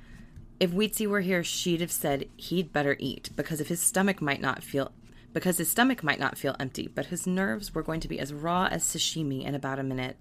If 0.61 0.69
Weetzie 0.69 1.07
were 1.07 1.21
here, 1.21 1.43
she'd 1.43 1.81
have 1.81 1.91
said 1.91 2.29
he'd 2.37 2.71
better 2.71 2.95
eat 2.99 3.31
because 3.35 3.59
if 3.59 3.69
his 3.69 3.79
stomach 3.79 4.21
might 4.21 4.39
not 4.39 4.61
feel 4.61 4.91
because 5.33 5.57
his 5.57 5.71
stomach 5.71 6.03
might 6.03 6.19
not 6.19 6.37
feel 6.37 6.55
empty, 6.59 6.87
but 6.87 7.07
his 7.07 7.25
nerves 7.25 7.73
were 7.73 7.81
going 7.81 7.99
to 8.01 8.07
be 8.07 8.19
as 8.19 8.31
raw 8.31 8.67
as 8.69 8.83
sashimi 8.83 9.43
in 9.43 9.55
about 9.55 9.79
a 9.79 9.83
minute. 9.83 10.17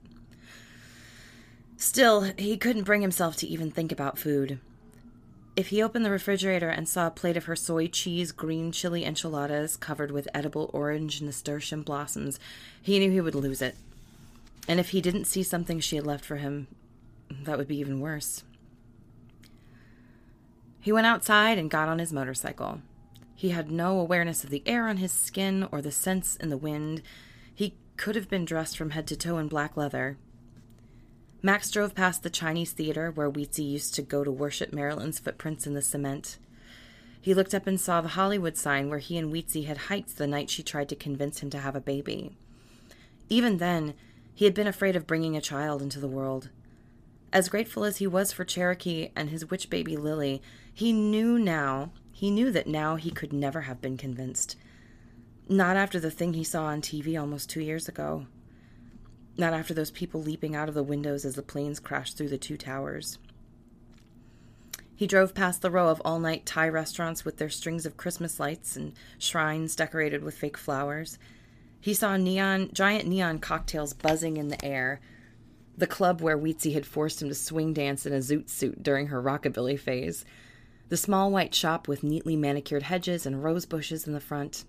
Still, 1.76 2.32
he 2.38 2.56
couldn't 2.56 2.84
bring 2.84 3.02
himself 3.02 3.36
to 3.36 3.46
even 3.46 3.70
think 3.70 3.92
about 3.92 4.18
food. 4.18 4.58
If 5.56 5.68
he 5.68 5.82
opened 5.82 6.06
the 6.06 6.10
refrigerator 6.10 6.70
and 6.70 6.88
saw 6.88 7.08
a 7.08 7.10
plate 7.10 7.36
of 7.36 7.44
her 7.44 7.56
soy 7.56 7.88
cheese 7.88 8.32
green 8.32 8.72
chili 8.72 9.04
enchiladas 9.04 9.76
covered 9.76 10.10
with 10.10 10.26
edible 10.32 10.70
orange 10.72 11.20
nasturtium 11.20 11.82
blossoms, 11.82 12.40
he 12.80 12.98
knew 12.98 13.10
he 13.10 13.20
would 13.20 13.34
lose 13.34 13.60
it. 13.60 13.74
And 14.66 14.80
if 14.80 14.90
he 14.90 15.02
didn't 15.02 15.26
see 15.26 15.42
something 15.42 15.80
she 15.80 15.96
had 15.96 16.06
left 16.06 16.24
for 16.24 16.36
him, 16.36 16.66
that 17.42 17.58
would 17.58 17.68
be 17.68 17.76
even 17.76 18.00
worse. 18.00 18.42
He 20.80 20.92
went 20.92 21.06
outside 21.06 21.58
and 21.58 21.70
got 21.70 21.88
on 21.88 21.98
his 21.98 22.12
motorcycle. 22.12 22.80
He 23.34 23.50
had 23.50 23.70
no 23.70 23.98
awareness 23.98 24.44
of 24.44 24.50
the 24.50 24.62
air 24.66 24.88
on 24.88 24.96
his 24.96 25.12
skin 25.12 25.66
or 25.70 25.80
the 25.80 25.92
scents 25.92 26.36
in 26.36 26.48
the 26.48 26.56
wind. 26.56 27.02
He 27.54 27.76
could 27.96 28.16
have 28.16 28.28
been 28.28 28.44
dressed 28.44 28.76
from 28.76 28.90
head 28.90 29.06
to 29.08 29.16
toe 29.16 29.38
in 29.38 29.48
black 29.48 29.76
leather. 29.76 30.16
Max 31.42 31.70
drove 31.70 31.94
past 31.94 32.22
the 32.22 32.30
Chinese 32.30 32.72
theater 32.72 33.10
where 33.10 33.30
Weetzie 33.30 33.70
used 33.70 33.94
to 33.94 34.02
go 34.02 34.24
to 34.24 34.30
worship 34.30 34.72
Marilyn's 34.72 35.18
footprints 35.18 35.66
in 35.66 35.74
the 35.74 35.82
cement. 35.82 36.38
He 37.20 37.34
looked 37.34 37.54
up 37.54 37.66
and 37.66 37.80
saw 37.80 38.00
the 38.00 38.08
Hollywood 38.08 38.56
sign 38.56 38.88
where 38.88 38.98
he 38.98 39.18
and 39.18 39.32
Weetzie 39.32 39.66
had 39.66 39.76
hiked 39.76 40.16
the 40.16 40.26
night 40.26 40.50
she 40.50 40.62
tried 40.62 40.88
to 40.90 40.96
convince 40.96 41.40
him 41.40 41.50
to 41.50 41.58
have 41.58 41.76
a 41.76 41.80
baby. 41.80 42.36
Even 43.28 43.58
then, 43.58 43.94
he 44.34 44.46
had 44.46 44.54
been 44.54 44.66
afraid 44.66 44.96
of 44.96 45.06
bringing 45.06 45.36
a 45.36 45.40
child 45.40 45.82
into 45.82 46.00
the 46.00 46.08
world. 46.08 46.48
As 47.32 47.48
grateful 47.48 47.84
as 47.84 47.98
he 47.98 48.06
was 48.06 48.32
for 48.32 48.44
Cherokee 48.44 49.10
and 49.14 49.30
his 49.30 49.50
witch 49.50 49.70
baby 49.70 49.96
Lily, 49.96 50.42
he 50.72 50.92
knew 50.92 51.38
now 51.38 51.92
he 52.12 52.30
knew 52.30 52.52
that 52.52 52.66
now 52.66 52.96
he 52.96 53.10
could 53.10 53.32
never 53.32 53.62
have 53.62 53.80
been 53.80 53.96
convinced. 53.96 54.56
Not 55.48 55.76
after 55.76 55.98
the 55.98 56.10
thing 56.10 56.34
he 56.34 56.44
saw 56.44 56.66
on 56.66 56.82
TV 56.82 57.18
almost 57.18 57.48
two 57.48 57.62
years 57.62 57.88
ago. 57.88 58.26
Not 59.38 59.54
after 59.54 59.72
those 59.72 59.90
people 59.90 60.20
leaping 60.20 60.54
out 60.54 60.68
of 60.68 60.74
the 60.74 60.82
windows 60.82 61.24
as 61.24 61.34
the 61.34 61.42
planes 61.42 61.80
crashed 61.80 62.18
through 62.18 62.28
the 62.28 62.36
two 62.36 62.58
towers. 62.58 63.18
He 64.94 65.06
drove 65.06 65.34
past 65.34 65.62
the 65.62 65.70
row 65.70 65.88
of 65.88 66.02
all 66.04 66.18
night 66.18 66.44
Thai 66.44 66.68
restaurants 66.68 67.24
with 67.24 67.38
their 67.38 67.48
strings 67.48 67.86
of 67.86 67.96
Christmas 67.96 68.38
lights 68.38 68.76
and 68.76 68.92
shrines 69.18 69.74
decorated 69.74 70.22
with 70.22 70.36
fake 70.36 70.58
flowers. 70.58 71.18
He 71.80 71.94
saw 71.94 72.18
neon, 72.18 72.68
giant 72.74 73.08
neon 73.08 73.38
cocktails 73.38 73.94
buzzing 73.94 74.36
in 74.36 74.48
the 74.48 74.62
air. 74.62 75.00
The 75.80 75.86
club 75.86 76.20
where 76.20 76.36
Weetzie 76.36 76.74
had 76.74 76.84
forced 76.84 77.22
him 77.22 77.30
to 77.30 77.34
swing 77.34 77.72
dance 77.72 78.04
in 78.04 78.12
a 78.12 78.18
zoot 78.18 78.50
suit 78.50 78.82
during 78.82 79.06
her 79.06 79.22
rockabilly 79.22 79.78
phase 79.78 80.26
the 80.90 80.96
small 80.98 81.30
white 81.30 81.54
shop 81.54 81.88
with 81.88 82.02
neatly 82.02 82.36
manicured 82.36 82.82
hedges 82.82 83.24
and 83.24 83.42
rose 83.42 83.64
bushes 83.64 84.06
in 84.06 84.12
the 84.12 84.20
front. 84.20 84.66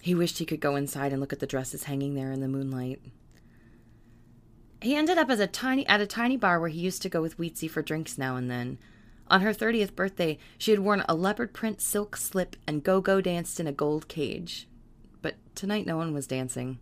He 0.00 0.14
wished 0.14 0.38
he 0.38 0.46
could 0.46 0.60
go 0.60 0.74
inside 0.74 1.12
and 1.12 1.20
look 1.20 1.34
at 1.34 1.40
the 1.40 1.46
dresses 1.46 1.84
hanging 1.84 2.14
there 2.14 2.32
in 2.32 2.40
the 2.40 2.48
moonlight. 2.48 3.02
He 4.80 4.96
ended 4.96 5.18
up 5.18 5.28
as 5.28 5.38
a 5.38 5.46
tiny 5.46 5.86
at 5.86 6.00
a 6.00 6.06
tiny 6.06 6.38
bar 6.38 6.58
where 6.60 6.70
he 6.70 6.80
used 6.80 7.02
to 7.02 7.10
go 7.10 7.20
with 7.20 7.36
Weetzie 7.36 7.68
for 7.68 7.82
drinks 7.82 8.16
now 8.16 8.36
and 8.36 8.50
then. 8.50 8.78
On 9.26 9.42
her 9.42 9.52
30th 9.52 9.94
birthday, 9.94 10.38
she 10.56 10.70
had 10.70 10.80
worn 10.80 11.04
a 11.06 11.14
leopard 11.14 11.52
print 11.52 11.82
silk 11.82 12.16
slip 12.16 12.56
and 12.66 12.82
go-go 12.82 13.20
danced 13.20 13.60
in 13.60 13.66
a 13.66 13.72
gold 13.72 14.08
cage. 14.08 14.66
But 15.20 15.34
tonight 15.54 15.84
no 15.84 15.98
one 15.98 16.14
was 16.14 16.26
dancing. 16.26 16.78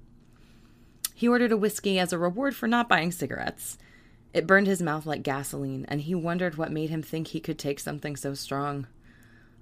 He 1.19 1.27
ordered 1.27 1.51
a 1.51 1.57
whiskey 1.57 1.99
as 1.99 2.13
a 2.13 2.19
reward 2.19 2.55
for 2.55 2.69
not 2.69 2.91
buying 2.91 3.11
cigarettes. 3.11 3.79
It 4.35 4.47
burned 4.47 4.67
his 4.67 4.83
mouth 4.83 5.07
like 5.07 5.23
gasoline, 5.23 5.87
and 5.89 6.03
he 6.03 6.15
wondered 6.15 6.57
what 6.57 6.71
made 6.71 6.91
him 6.91 7.03
think 7.03 7.29
he 7.29 7.41
could 7.41 7.59
take 7.59 7.81
something 7.81 8.17
so 8.17 8.35
strong. 8.35 8.87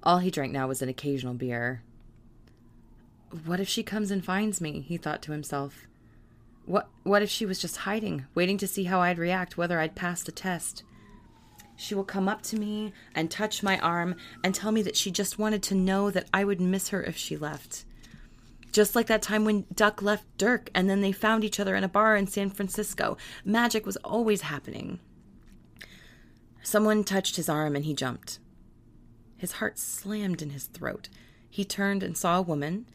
All 0.03 0.19
he 0.19 0.33
drank 0.33 0.53
now 0.53 0.67
was 0.67 0.83
an 0.83 0.89
occasional 0.89 1.33
beer. 1.33 1.83
What 3.47 3.61
if 3.61 3.69
she 3.69 3.85
comes 3.85 4.11
and 4.11 4.25
finds 4.25 4.61
me? 4.61 4.81
he 4.81 4.97
thought 4.97 5.23
to 5.23 5.33
himself. 5.33 5.87
What 6.67 6.89
what 7.05 7.23
if 7.23 7.31
she 7.31 7.47
was 7.47 7.61
just 7.61 7.77
hiding, 7.79 8.27
waiting 8.35 8.59
to 8.59 8.67
see 8.67 8.85
how 8.85 9.01
I'd 9.01 9.19
react, 9.19 9.57
whether 9.57 9.79
I'd 9.79 9.95
pass 9.95 10.25
the 10.25 10.33
test? 10.33 10.83
She 11.77 11.95
will 11.95 12.03
come 12.03 12.29
up 12.29 12.43
to 12.43 12.59
me 12.59 12.93
and 13.15 13.31
touch 13.31 13.63
my 13.63 13.79
arm 13.79 14.17
and 14.43 14.57
tell 14.57 14.73
me 14.73 14.83
that 14.83 14.97
she 14.97 15.13
just 15.13 15.39
wanted 15.39 15.63
to 15.65 15.77
know 15.77 16.11
that 16.11 16.29
I 16.35 16.43
would 16.43 16.61
miss 16.61 16.89
her 16.89 17.05
if 17.05 17.17
she 17.17 17.37
left. 17.37 17.85
Just 18.75 18.97
like 18.97 19.07
that 19.07 19.23
time 19.23 19.45
when 19.45 19.67
Duck 19.73 20.03
left 20.03 20.27
Dirk 20.37 20.69
and 20.75 20.91
then 20.91 21.01
they 21.01 21.13
found 21.13 21.45
each 21.45 21.61
other 21.61 21.77
in 21.77 21.85
a 21.85 21.89
bar 21.89 22.17
in 22.17 22.27
San 22.27 22.51
Francisco. 22.51 23.17
Magic 23.45 23.87
was 23.87 23.97
always 23.99 24.41
happening. 24.41 24.99
Someone 26.61 27.05
touched 27.05 27.37
his 27.37 27.49
arm 27.49 27.77
and 27.77 27.85
he 27.85 27.95
jumped. 27.95 28.41
His 29.37 29.53
heart 29.53 29.79
slammed 29.79 30.43
in 30.43 30.51
his 30.51 30.65
throat. 30.65 31.09
He 31.49 31.65
turned 31.65 32.03
and 32.03 32.19
saw 32.19 32.37
a 32.37 32.43
woman. 32.43 32.87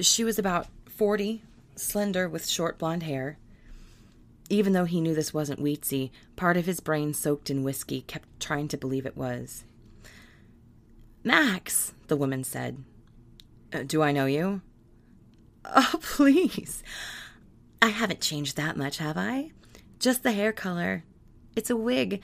She 0.00 0.24
was 0.24 0.40
about 0.40 0.66
40, 0.88 1.40
slender 1.76 2.28
with 2.28 2.48
short 2.48 2.76
blonde 2.76 3.04
hair. 3.04 3.38
Even 4.50 4.72
though 4.72 4.86
he 4.86 5.00
knew 5.00 5.14
this 5.14 5.32
wasn't 5.32 5.62
Weetzie, 5.62 6.10
part 6.34 6.56
of 6.56 6.66
his 6.66 6.80
brain 6.80 7.14
soaked 7.14 7.48
in 7.48 7.62
whiskey 7.62 8.00
kept 8.00 8.40
trying 8.40 8.66
to 8.66 8.76
believe 8.76 9.06
it 9.06 9.16
was. 9.16 9.62
Max, 11.22 11.92
the 12.08 12.16
woman 12.16 12.42
said. 12.42 12.82
Uh, 13.72 13.84
do 13.84 14.02
I 14.02 14.10
know 14.10 14.26
you? 14.26 14.62
Oh, 15.74 15.98
please. 16.00 16.82
I 17.82 17.88
haven't 17.88 18.20
changed 18.20 18.56
that 18.56 18.76
much, 18.76 18.98
have 18.98 19.16
I? 19.18 19.50
Just 19.98 20.22
the 20.22 20.32
hair 20.32 20.52
color. 20.52 21.04
It's 21.54 21.70
a 21.70 21.76
wig, 21.76 22.22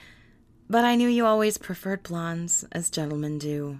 but 0.69 0.85
I 0.85 0.95
knew 0.95 1.07
you 1.07 1.25
always 1.25 1.57
preferred 1.57 2.03
blondes, 2.03 2.65
as 2.71 2.89
gentlemen 2.89 3.37
do. 3.37 3.79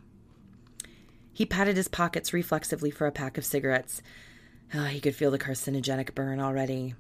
He 1.32 1.46
patted 1.46 1.78
his 1.78 1.88
pockets 1.88 2.34
reflexively 2.34 2.92
for 2.92 3.08
a 3.08 3.12
pack 3.12 3.38
of 3.38 3.46
cigarettes. 3.46 4.02
Oh, 4.74 4.86
he 4.86 5.00
could 5.00 5.16
feel 5.16 5.32
the 5.32 5.40
carcinogenic 5.40 6.14
burn 6.14 6.40
already. 6.40 6.96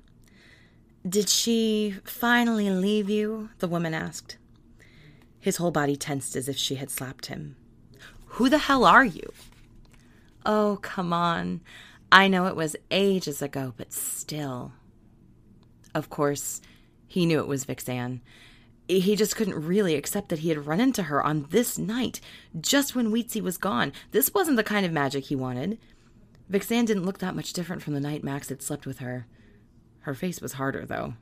Did 1.07 1.29
she 1.29 1.95
finally 2.03 2.69
leave 2.69 3.09
you? 3.09 3.49
the 3.59 3.67
woman 3.67 3.93
asked. 3.93 4.37
His 5.39 5.57
whole 5.57 5.71
body 5.71 5.95
tensed 5.95 6.35
as 6.35 6.47
if 6.47 6.57
she 6.57 6.75
had 6.75 6.89
slapped 6.89 7.25
him. 7.25 7.55
Who 8.25 8.49
the 8.49 8.57
hell 8.57 8.85
are 8.85 9.05
you? 9.05 9.33
Oh, 10.45 10.79
come 10.81 11.13
on. 11.13 11.61
I 12.13 12.27
know 12.27 12.45
it 12.45 12.55
was 12.55 12.75
ages 12.91 13.41
ago, 13.41 13.73
but 13.75 13.91
still. 13.91 14.71
Of 15.95 16.11
course, 16.11 16.61
he 17.07 17.25
knew 17.25 17.39
it 17.39 17.47
was 17.47 17.63
Vixen. 17.65 18.21
He 18.87 19.15
just 19.15 19.35
couldn't 19.35 19.65
really 19.65 19.95
accept 19.95 20.29
that 20.29 20.39
he 20.39 20.49
had 20.49 20.67
run 20.67 20.79
into 20.79 21.03
her 21.03 21.23
on 21.23 21.47
this 21.49 21.79
night, 21.79 22.21
just 22.61 22.95
when 22.95 23.11
Weetzie 23.11 23.41
was 23.41 23.57
gone. 23.57 23.91
This 24.11 24.31
wasn't 24.31 24.57
the 24.57 24.63
kind 24.63 24.85
of 24.85 24.91
magic 24.91 25.23
he 25.23 25.35
wanted. 25.35 25.79
Vixen 26.49 26.85
didn't 26.85 27.05
look 27.05 27.17
that 27.17 27.35
much 27.35 27.51
different 27.51 27.81
from 27.81 27.95
the 27.95 27.99
night 27.99 28.23
Max 28.23 28.49
had 28.49 28.61
slept 28.61 28.85
with 28.85 28.99
her. 28.99 29.25
Her 30.01 30.13
face 30.13 30.39
was 30.39 30.53
harder, 30.53 30.85
though. 30.85 31.15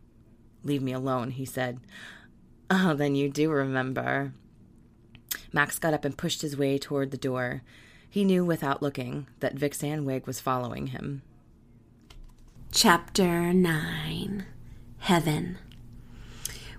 Leave 0.65 0.81
me 0.81 0.91
alone, 0.91 1.31
he 1.31 1.45
said. 1.45 1.79
Oh, 2.69 2.95
then 2.95 3.15
you 3.15 3.29
do 3.29 3.49
remember. 3.49 4.33
Max 5.53 5.79
got 5.79 5.93
up 5.93 6.03
and 6.03 6.17
pushed 6.17 6.41
his 6.41 6.57
way 6.57 6.77
toward 6.77 7.11
the 7.11 7.17
door. 7.17 7.63
He 8.11 8.25
knew 8.25 8.43
without 8.43 8.81
looking 8.81 9.27
that 9.39 9.55
Vixen 9.55 10.03
Wig 10.03 10.27
was 10.27 10.41
following 10.41 10.87
him. 10.87 11.21
Chapter 12.69 13.53
9 13.53 14.45
Heaven 14.99 15.57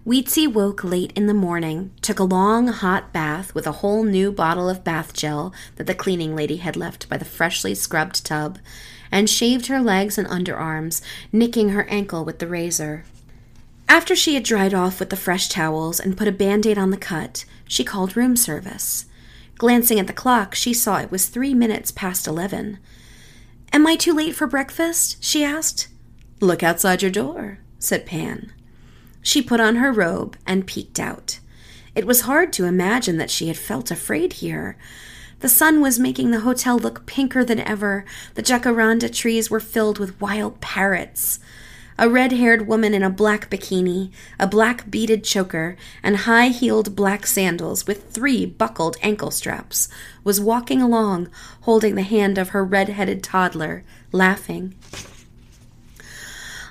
Weetzie 0.06 0.52
woke 0.52 0.84
late 0.84 1.10
in 1.16 1.28
the 1.28 1.32
morning, 1.32 1.90
took 2.02 2.18
a 2.18 2.24
long 2.24 2.68
hot 2.68 3.14
bath 3.14 3.54
with 3.54 3.66
a 3.66 3.80
whole 3.80 4.04
new 4.04 4.30
bottle 4.30 4.68
of 4.68 4.84
bath 4.84 5.14
gel 5.14 5.54
that 5.76 5.86
the 5.86 5.94
cleaning 5.94 6.36
lady 6.36 6.56
had 6.56 6.76
left 6.76 7.08
by 7.08 7.16
the 7.16 7.24
freshly 7.24 7.74
scrubbed 7.74 8.26
tub, 8.26 8.58
and 9.10 9.30
shaved 9.30 9.68
her 9.68 9.80
legs 9.80 10.18
and 10.18 10.28
underarms, 10.28 11.00
nicking 11.32 11.70
her 11.70 11.88
ankle 11.88 12.26
with 12.26 12.40
the 12.40 12.46
razor. 12.46 13.04
After 13.88 14.14
she 14.14 14.34
had 14.34 14.44
dried 14.44 14.74
off 14.74 15.00
with 15.00 15.08
the 15.08 15.16
fresh 15.16 15.48
towels 15.48 15.98
and 15.98 16.14
put 16.14 16.28
a 16.28 16.32
band 16.32 16.66
aid 16.66 16.76
on 16.76 16.90
the 16.90 16.98
cut, 16.98 17.46
she 17.66 17.84
called 17.84 18.18
room 18.18 18.36
service. 18.36 19.06
Glancing 19.58 20.00
at 20.00 20.06
the 20.06 20.12
clock, 20.12 20.54
she 20.54 20.74
saw 20.74 20.98
it 20.98 21.10
was 21.10 21.26
three 21.26 21.54
minutes 21.54 21.90
past 21.90 22.26
eleven. 22.26 22.78
Am 23.72 23.86
I 23.86 23.96
too 23.96 24.12
late 24.12 24.34
for 24.34 24.46
breakfast? 24.46 25.22
she 25.22 25.44
asked. 25.44 25.88
Look 26.40 26.62
outside 26.62 27.02
your 27.02 27.10
door, 27.10 27.58
said 27.78 28.04
Pan. 28.04 28.52
She 29.22 29.40
put 29.40 29.60
on 29.60 29.76
her 29.76 29.92
robe 29.92 30.36
and 30.46 30.66
peeked 30.66 30.98
out. 30.98 31.38
It 31.94 32.06
was 32.06 32.22
hard 32.22 32.52
to 32.54 32.64
imagine 32.64 33.18
that 33.18 33.30
she 33.30 33.48
had 33.48 33.56
felt 33.56 33.90
afraid 33.90 34.34
here. 34.34 34.76
The 35.40 35.48
sun 35.48 35.80
was 35.80 35.98
making 35.98 36.30
the 36.30 36.40
hotel 36.40 36.78
look 36.78 37.06
pinker 37.06 37.44
than 37.44 37.60
ever. 37.60 38.04
The 38.34 38.42
jacaranda 38.42 39.12
trees 39.12 39.50
were 39.50 39.60
filled 39.60 39.98
with 39.98 40.20
wild 40.20 40.60
parrots. 40.60 41.38
A 41.98 42.08
red 42.08 42.32
haired 42.32 42.66
woman 42.66 42.94
in 42.94 43.02
a 43.02 43.10
black 43.10 43.50
bikini, 43.50 44.10
a 44.38 44.46
black 44.46 44.90
beaded 44.90 45.24
choker, 45.24 45.76
and 46.02 46.18
high 46.18 46.48
heeled 46.48 46.96
black 46.96 47.26
sandals 47.26 47.86
with 47.86 48.10
three 48.10 48.46
buckled 48.46 48.96
ankle 49.02 49.30
straps 49.30 49.88
was 50.24 50.40
walking 50.40 50.80
along, 50.80 51.28
holding 51.62 51.94
the 51.94 52.02
hand 52.02 52.38
of 52.38 52.50
her 52.50 52.64
red 52.64 52.88
headed 52.88 53.22
toddler, 53.22 53.84
laughing. 54.10 54.74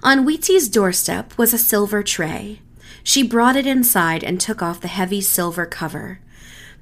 On 0.04 0.26
Weetzie's 0.26 0.68
doorstep 0.68 1.38
was 1.38 1.54
a 1.54 1.60
silver 1.60 2.02
tray. 2.02 2.60
She 3.04 3.22
brought 3.22 3.56
it 3.56 3.68
inside 3.68 4.24
and 4.24 4.42
took 4.42 4.62
off 4.62 4.82
the 4.82 4.88
heavy 4.88 5.22
silver 5.22 5.68
cover. 5.68 6.20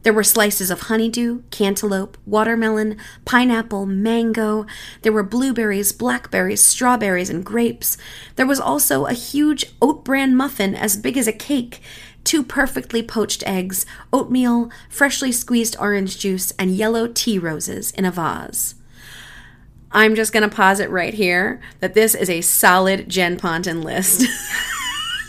There 0.03 0.13
were 0.13 0.23
slices 0.23 0.71
of 0.71 0.84
honeydew, 0.84 1.43
cantaloupe, 1.51 2.17
watermelon, 2.26 2.97
pineapple, 3.26 3.85
mango. 3.85 4.65
There 5.01 5.11
were 5.11 5.23
blueberries, 5.23 5.91
blackberries, 5.91 6.63
strawberries, 6.63 7.30
and 7.30 7.43
grapes. 7.43 7.97
There 8.35 8.45
was 8.45 8.61
also 8.61 9.05
a 9.05 9.13
huge 9.13 9.65
oat 9.81 10.05
bran 10.05 10.35
muffin 10.35 10.73
as 10.73 10.95
big 10.95 11.17
as 11.17 11.27
a 11.27 11.34
cake, 11.34 11.81
two 12.23 12.43
perfectly 12.43 13.03
poached 13.03 13.43
eggs, 13.45 13.85
oatmeal, 14.13 14.71
freshly 14.89 15.34
squeezed 15.34 15.76
orange 15.80 16.17
juice, 16.17 16.53
and 16.57 16.71
yellow 16.71 17.07
tea 17.07 17.38
roses 17.38 17.91
in 17.91 18.05
a 18.05 18.11
vase. 18.11 18.76
I'm 19.91 20.15
just 20.15 20.31
going 20.31 20.47
to 20.47 20.55
pause 20.55 20.80
it 20.80 20.89
right 20.89 21.13
here 21.13 21.59
that 21.80 21.93
this 21.93 22.15
is 22.15 22.30
a 22.30 22.41
solid 22.41 23.09
Jen 23.09 23.38
Ponton 23.38 23.81
list. 23.81 24.23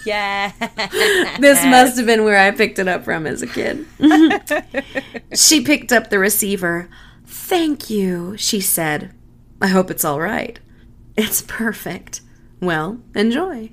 Yeah. 0.04 0.52
this 1.38 1.64
must 1.64 1.96
have 1.96 2.06
been 2.06 2.24
where 2.24 2.38
I 2.38 2.50
picked 2.50 2.78
it 2.78 2.88
up 2.88 3.04
from 3.04 3.26
as 3.26 3.42
a 3.42 3.46
kid. 3.46 3.86
she 5.34 5.62
picked 5.62 5.92
up 5.92 6.10
the 6.10 6.18
receiver. 6.18 6.88
Thank 7.26 7.90
you, 7.90 8.36
she 8.36 8.60
said. 8.60 9.12
I 9.60 9.68
hope 9.68 9.90
it's 9.90 10.04
all 10.04 10.20
right. 10.20 10.58
It's 11.16 11.42
perfect. 11.42 12.22
Well, 12.60 13.00
enjoy. 13.14 13.72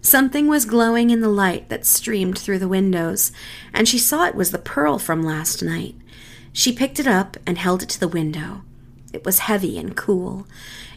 Something 0.00 0.46
was 0.46 0.64
glowing 0.64 1.10
in 1.10 1.20
the 1.20 1.28
light 1.28 1.68
that 1.68 1.84
streamed 1.84 2.38
through 2.38 2.60
the 2.60 2.68
windows, 2.68 3.32
and 3.74 3.88
she 3.88 3.98
saw 3.98 4.24
it 4.24 4.34
was 4.36 4.52
the 4.52 4.58
pearl 4.58 4.98
from 4.98 5.22
last 5.22 5.62
night. 5.62 5.96
She 6.52 6.72
picked 6.72 7.00
it 7.00 7.06
up 7.06 7.36
and 7.46 7.58
held 7.58 7.82
it 7.82 7.88
to 7.90 8.00
the 8.00 8.08
window. 8.08 8.62
It 9.12 9.24
was 9.24 9.40
heavy 9.40 9.78
and 9.78 9.96
cool. 9.96 10.46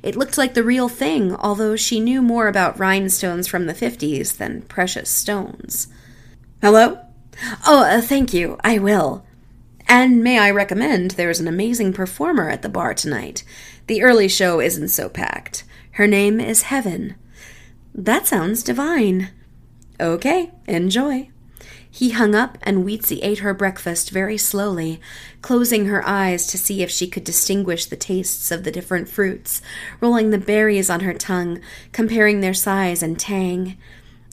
It 0.01 0.15
looked 0.15 0.37
like 0.37 0.53
the 0.53 0.63
real 0.63 0.89
thing, 0.89 1.35
although 1.35 1.75
she 1.75 1.99
knew 1.99 2.21
more 2.21 2.47
about 2.47 2.79
rhinestones 2.79 3.47
from 3.47 3.65
the 3.65 3.73
50s 3.73 4.37
than 4.37 4.63
precious 4.63 5.09
stones. 5.09 5.87
Hello? 6.61 6.99
Oh, 7.65 7.83
uh, 7.83 8.01
thank 8.01 8.33
you. 8.33 8.57
I 8.63 8.79
will. 8.79 9.25
And 9.87 10.23
may 10.23 10.37
I 10.37 10.51
recommend 10.51 11.11
there's 11.11 11.39
an 11.39 11.47
amazing 11.47 11.93
performer 11.93 12.49
at 12.49 12.61
the 12.61 12.69
bar 12.69 12.93
tonight. 12.93 13.43
The 13.87 14.03
early 14.03 14.27
show 14.27 14.59
isn't 14.59 14.89
so 14.89 15.09
packed. 15.09 15.63
Her 15.93 16.05
name 16.05 16.39
is 16.39 16.63
Heaven. 16.63 17.15
That 17.93 18.27
sounds 18.27 18.61
divine. 18.63 19.31
Okay, 19.99 20.51
enjoy. 20.67 21.29
He 21.91 22.11
hung 22.11 22.35
up, 22.35 22.57
and 22.61 22.85
Weetzie 22.85 23.19
ate 23.23 23.39
her 23.39 23.53
breakfast 23.53 24.11
very 24.11 24.37
slowly, 24.37 25.01
closing 25.41 25.85
her 25.85 26.07
eyes 26.07 26.45
to 26.47 26.57
see 26.57 26.83
if 26.83 26.91
she 26.91 27.07
could 27.07 27.23
distinguish 27.23 27.85
the 27.85 27.95
tastes 27.95 28.51
of 28.51 28.63
the 28.63 28.71
different 28.71 29.09
fruits, 29.09 29.61
rolling 29.99 30.29
the 30.29 30.37
berries 30.37 30.89
on 30.89 30.99
her 31.01 31.13
tongue, 31.13 31.59
comparing 31.91 32.41
their 32.41 32.53
size 32.53 33.01
and 33.01 33.19
tang. 33.19 33.75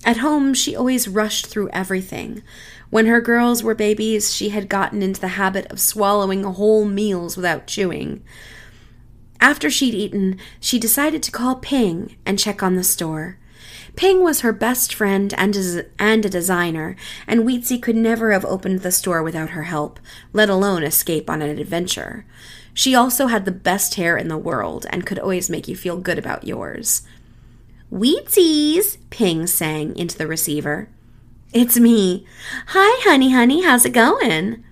At 0.04 0.18
home, 0.18 0.54
she 0.54 0.76
always 0.76 1.08
rushed 1.08 1.46
through 1.46 1.70
everything. 1.70 2.42
When 2.90 3.06
her 3.06 3.20
girls 3.20 3.62
were 3.62 3.74
babies, 3.74 4.34
she 4.34 4.50
had 4.50 4.68
gotten 4.68 5.02
into 5.02 5.20
the 5.20 5.28
habit 5.28 5.66
of 5.66 5.80
swallowing 5.80 6.44
whole 6.44 6.84
meals 6.84 7.36
without 7.36 7.66
chewing. 7.66 8.22
After 9.40 9.70
she'd 9.70 9.94
eaten, 9.94 10.38
she 10.60 10.78
decided 10.78 11.22
to 11.24 11.32
call 11.32 11.56
Ping 11.56 12.16
and 12.24 12.38
check 12.38 12.62
on 12.62 12.76
the 12.76 12.84
store. 12.84 13.38
Ping 13.96 14.22
was 14.22 14.42
her 14.42 14.52
best 14.52 14.94
friend 14.94 15.32
and, 15.38 15.56
and 15.98 16.24
a 16.24 16.28
designer, 16.28 16.96
and 17.26 17.40
Weetzie 17.40 17.80
could 17.80 17.96
never 17.96 18.30
have 18.30 18.44
opened 18.44 18.80
the 18.80 18.92
store 18.92 19.22
without 19.22 19.50
her 19.50 19.64
help, 19.64 19.98
let 20.34 20.50
alone 20.50 20.82
escape 20.82 21.30
on 21.30 21.40
an 21.40 21.58
adventure. 21.58 22.26
She 22.74 22.94
also 22.94 23.28
had 23.28 23.46
the 23.46 23.52
best 23.52 23.94
hair 23.94 24.18
in 24.18 24.28
the 24.28 24.36
world 24.36 24.86
and 24.90 25.06
could 25.06 25.18
always 25.18 25.48
make 25.48 25.66
you 25.66 25.74
feel 25.74 25.96
good 25.96 26.18
about 26.18 26.46
yours. 26.46 27.02
Weetzie, 27.90 28.98
Ping 29.08 29.46
sang 29.46 29.96
into 29.96 30.18
the 30.18 30.26
receiver. 30.26 30.90
It's 31.54 31.78
me. 31.78 32.26
Hi, 32.68 33.08
honey, 33.08 33.32
honey, 33.32 33.62
how's 33.62 33.86
it 33.86 33.94
going? 33.94 34.62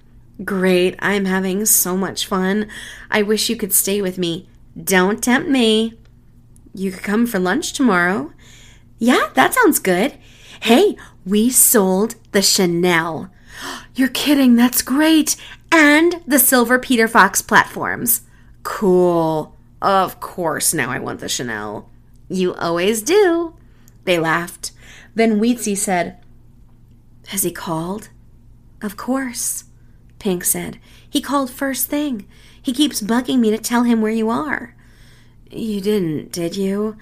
Great, 0.45 0.97
I'm 0.99 1.25
having 1.25 1.65
so 1.65 1.97
much 1.97 2.27
fun. 2.27 2.69
I 3.11 3.23
wish 3.23 3.49
you 3.49 3.57
could 3.57 3.73
stay 3.73 4.03
with 4.03 4.19
me. 4.19 4.49
Don't 4.83 5.23
tempt 5.23 5.49
me. 5.49 5.95
You 6.75 6.91
could 6.91 7.05
come 7.05 7.27
for 7.27 7.39
lunch 7.39 7.73
tomorrow. 7.73 8.33
Yeah, 8.99 9.31
that 9.35 9.55
sounds 9.55 9.79
good. 9.79 10.15
Hey, 10.61 10.97
we 11.27 11.51
sold 11.51 12.15
the 12.33 12.43
Chanel. 12.43 13.31
You're 13.95 14.09
kidding, 14.09 14.57
that's 14.57 14.83
great. 14.83 15.37
And 15.71 16.23
the 16.27 16.39
silver 16.39 16.79
Peter 16.79 17.09
Fox 17.09 17.43
platforms. 17.43 18.23
Cool. 18.63 19.55
Of 19.83 20.21
course, 20.21 20.73
now 20.73 20.91
I 20.91 20.99
want 20.99 21.21
the 21.21 21.29
Chanel. 21.29 21.91
You 22.29 22.55
always 22.55 23.03
do. 23.03 23.55
They 24.05 24.19
laughed. 24.19 24.73
Then 25.15 25.41
Weetzie 25.41 25.77
said, 25.77 26.19
Has 27.29 27.43
he 27.43 27.53
called? 27.53 28.09
Of 28.81 28.97
course, 28.97 29.65
Ping 30.19 30.43
said. 30.43 30.79
He 31.09 31.21
called 31.21 31.51
first 31.51 31.89
thing. 31.89 32.27
He 32.61 32.73
keeps 32.73 33.01
bugging 33.03 33.41
me 33.41 33.51
to 33.51 33.59
tell 33.59 33.83
him 33.83 34.01
where 34.01 34.13
you 34.13 34.31
are. 34.31 34.75
You 35.51 35.81
didn't, 35.81 36.33
did 36.33 36.57
you? 36.57 36.97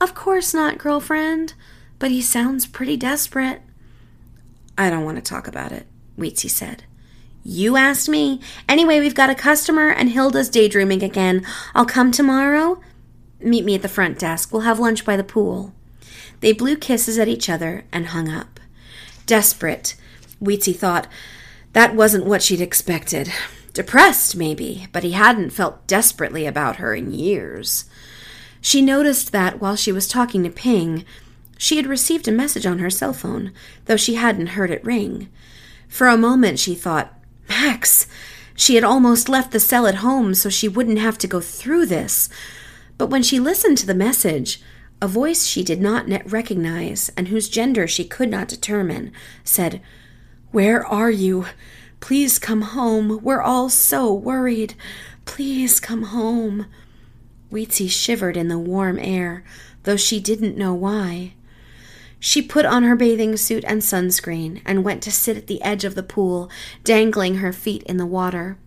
Of 0.00 0.14
course 0.14 0.54
not, 0.54 0.78
girlfriend. 0.78 1.54
But 1.98 2.10
he 2.10 2.22
sounds 2.22 2.66
pretty 2.66 2.96
desperate. 2.96 3.60
I 4.76 4.90
don't 4.90 5.04
want 5.04 5.16
to 5.16 5.22
talk 5.22 5.48
about 5.48 5.72
it, 5.72 5.86
Weetzie 6.16 6.50
said. 6.50 6.84
You 7.44 7.76
asked 7.76 8.08
me. 8.08 8.40
Anyway, 8.68 9.00
we've 9.00 9.14
got 9.14 9.30
a 9.30 9.34
customer 9.34 9.88
and 9.88 10.10
Hilda's 10.10 10.48
daydreaming 10.48 11.02
again. 11.02 11.44
I'll 11.74 11.86
come 11.86 12.12
tomorrow. 12.12 12.80
Meet 13.40 13.64
me 13.64 13.74
at 13.74 13.82
the 13.82 13.88
front 13.88 14.18
desk. 14.18 14.52
We'll 14.52 14.62
have 14.62 14.78
lunch 14.78 15.04
by 15.04 15.16
the 15.16 15.24
pool. 15.24 15.74
They 16.40 16.52
blew 16.52 16.76
kisses 16.76 17.18
at 17.18 17.28
each 17.28 17.48
other 17.48 17.84
and 17.90 18.06
hung 18.06 18.28
up. 18.28 18.60
Desperate, 19.26 19.96
Weetzie 20.42 20.76
thought. 20.76 21.08
That 21.72 21.94
wasn't 21.94 22.26
what 22.26 22.42
she'd 22.42 22.60
expected. 22.60 23.32
Depressed, 23.72 24.36
maybe, 24.36 24.86
but 24.92 25.02
he 25.02 25.12
hadn't 25.12 25.50
felt 25.50 25.86
desperately 25.86 26.46
about 26.46 26.76
her 26.76 26.94
in 26.94 27.12
years. 27.12 27.84
She 28.60 28.82
noticed 28.82 29.32
that 29.32 29.60
while 29.60 29.76
she 29.76 29.92
was 29.92 30.08
talking 30.08 30.42
to 30.44 30.50
Ping, 30.50 31.04
she 31.56 31.76
had 31.76 31.86
received 31.86 32.28
a 32.28 32.32
message 32.32 32.66
on 32.66 32.78
her 32.78 32.90
cell 32.90 33.12
phone, 33.12 33.52
though 33.86 33.96
she 33.96 34.14
hadn't 34.14 34.48
heard 34.48 34.70
it 34.70 34.84
ring. 34.84 35.28
For 35.88 36.06
a 36.06 36.16
moment 36.16 36.58
she 36.58 36.74
thought, 36.74 37.14
Max! 37.48 38.06
She 38.54 38.74
had 38.74 38.84
almost 38.84 39.28
left 39.28 39.52
the 39.52 39.60
cell 39.60 39.86
at 39.86 39.96
home 39.96 40.34
so 40.34 40.48
she 40.48 40.68
wouldn't 40.68 40.98
have 40.98 41.16
to 41.18 41.28
go 41.28 41.40
through 41.40 41.86
this. 41.86 42.28
But 42.96 43.06
when 43.06 43.22
she 43.22 43.38
listened 43.38 43.78
to 43.78 43.86
the 43.86 43.94
message, 43.94 44.60
a 45.00 45.06
voice 45.06 45.46
she 45.46 45.62
did 45.62 45.80
not 45.80 46.08
recognize 46.30 47.08
and 47.16 47.28
whose 47.28 47.48
gender 47.48 47.86
she 47.86 48.04
could 48.04 48.28
not 48.28 48.48
determine 48.48 49.12
said, 49.44 49.80
Where 50.50 50.84
are 50.84 51.10
you? 51.10 51.46
Please 52.00 52.38
come 52.38 52.62
home. 52.62 53.20
We're 53.22 53.40
all 53.40 53.68
so 53.68 54.12
worried. 54.12 54.74
Please 55.24 55.78
come 55.78 56.04
home. 56.04 56.66
Weetzie 57.50 57.90
shivered 57.90 58.36
in 58.36 58.48
the 58.48 58.58
warm 58.58 58.98
air, 58.98 59.44
though 59.84 59.96
she 59.96 60.20
didn't 60.20 60.56
know 60.56 60.74
why. 60.74 61.34
She 62.20 62.42
put 62.42 62.66
on 62.66 62.82
her 62.82 62.96
bathing 62.96 63.36
suit 63.36 63.64
and 63.66 63.80
sunscreen 63.80 64.60
and 64.64 64.84
went 64.84 65.02
to 65.04 65.12
sit 65.12 65.36
at 65.36 65.46
the 65.46 65.62
edge 65.62 65.84
of 65.84 65.94
the 65.94 66.02
pool, 66.02 66.50
dangling 66.84 67.36
her 67.36 67.52
feet 67.52 67.82
in 67.84 67.96
the 67.96 68.06
water. 68.06 68.58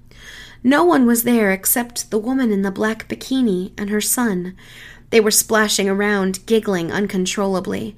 No 0.64 0.84
one 0.84 1.06
was 1.06 1.24
there 1.24 1.52
except 1.52 2.12
the 2.12 2.20
woman 2.20 2.52
in 2.52 2.62
the 2.62 2.72
black 2.72 3.08
bikini 3.08 3.72
and 3.78 3.90
her 3.90 4.02
son. 4.02 4.56
They 5.10 5.20
were 5.20 5.32
splashing 5.32 5.90
around, 5.90 6.46
giggling 6.46 6.92
uncontrollably. 6.92 7.98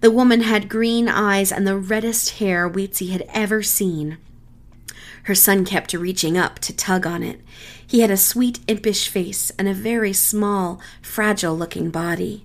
The 0.00 0.10
woman 0.10 0.42
had 0.42 0.68
green 0.68 1.08
eyes 1.08 1.50
and 1.50 1.66
the 1.66 1.76
reddest 1.76 2.38
hair 2.38 2.68
Weetzie 2.68 3.10
had 3.10 3.26
ever 3.32 3.62
seen. 3.62 4.18
Her 5.24 5.34
son 5.34 5.64
kept 5.64 5.94
reaching 5.94 6.36
up 6.36 6.58
to 6.60 6.76
tug 6.76 7.06
on 7.06 7.22
it. 7.22 7.40
He 7.94 8.00
had 8.00 8.10
a 8.10 8.16
sweet, 8.16 8.58
impish 8.66 9.06
face 9.06 9.52
and 9.56 9.68
a 9.68 9.72
very 9.72 10.12
small, 10.12 10.80
fragile 11.00 11.56
looking 11.56 11.90
body. 11.90 12.42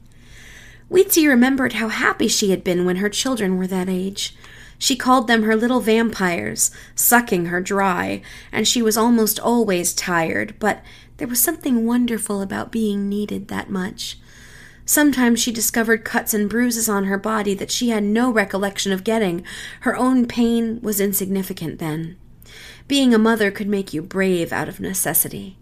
Weetzie 0.92 1.28
remembered 1.28 1.74
how 1.74 1.88
happy 1.88 2.28
she 2.28 2.52
had 2.52 2.64
been 2.64 2.86
when 2.86 2.98
her 2.98 3.10
children 3.10 3.58
were 3.58 3.66
that 3.66 3.90
age. 3.90 4.36
She 4.78 4.96
called 4.96 5.26
them 5.26 5.42
her 5.42 5.56
little 5.56 5.80
vampires, 5.80 6.70
sucking 6.94 7.48
her 7.48 7.62
dry, 7.62 8.22
and 8.52 8.68
she 8.68 8.84
was 8.84 8.96
almost 8.96 9.40
always 9.40 9.92
tired, 9.96 10.54
but 10.60 10.84
there 11.18 11.28
was 11.28 11.42
something 11.42 11.84
wonderful 11.84 12.44
about 12.44 12.72
being 12.72 13.10
needed 13.10 13.48
that 13.48 13.72
much. 13.72 14.20
Sometimes 14.86 15.40
she 15.40 15.52
discovered 15.52 16.06
cuts 16.06 16.32
and 16.32 16.48
bruises 16.48 16.88
on 16.88 17.06
her 17.06 17.18
body 17.18 17.56
that 17.56 17.72
she 17.72 17.90
had 17.90 18.04
no 18.04 18.32
recollection 18.32 18.92
of 18.92 19.04
getting. 19.04 19.44
Her 19.80 19.96
own 19.96 20.28
pain 20.28 20.80
was 20.84 21.00
insignificant 21.00 21.80
then. 21.80 22.18
Being 22.90 23.14
a 23.14 23.20
mother 23.20 23.52
could 23.52 23.68
make 23.68 23.94
you 23.94 24.02
brave 24.02 24.52
out 24.52 24.68
of 24.68 24.80
necessity. 24.80 25.58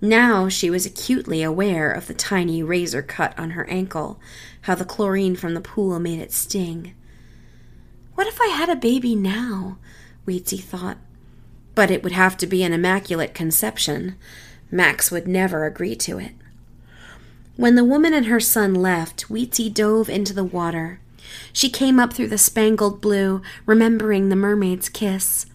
Now 0.00 0.48
she 0.48 0.70
was 0.70 0.84
acutely 0.84 1.40
aware 1.40 1.88
of 1.88 2.08
the 2.08 2.14
tiny 2.14 2.64
razor 2.64 3.00
cut 3.00 3.32
on 3.38 3.50
her 3.50 3.64
ankle, 3.70 4.18
how 4.62 4.74
the 4.74 4.84
chlorine 4.84 5.36
from 5.36 5.54
the 5.54 5.60
pool 5.60 6.00
made 6.00 6.18
it 6.18 6.32
sting. 6.32 6.94
What 8.16 8.26
if 8.26 8.40
I 8.40 8.48
had 8.48 8.68
a 8.68 8.74
baby 8.74 9.14
now? 9.14 9.78
Weetzie 10.26 10.60
thought. 10.60 10.98
But 11.76 11.92
it 11.92 12.02
would 12.02 12.10
have 12.10 12.36
to 12.38 12.46
be 12.48 12.64
an 12.64 12.72
immaculate 12.72 13.34
conception. 13.34 14.16
Max 14.68 15.12
would 15.12 15.28
never 15.28 15.64
agree 15.64 15.94
to 15.94 16.18
it. 16.18 16.32
When 17.54 17.76
the 17.76 17.84
woman 17.84 18.12
and 18.12 18.26
her 18.26 18.40
son 18.40 18.74
left, 18.74 19.28
Weetzie 19.28 19.72
dove 19.72 20.10
into 20.10 20.32
the 20.32 20.42
water. 20.42 20.98
She 21.52 21.70
came 21.70 22.00
up 22.00 22.14
through 22.14 22.28
the 22.28 22.36
spangled 22.36 23.00
blue, 23.00 23.42
remembering 23.64 24.28
the 24.28 24.34
mermaid's 24.34 24.88
kiss. 24.88 25.46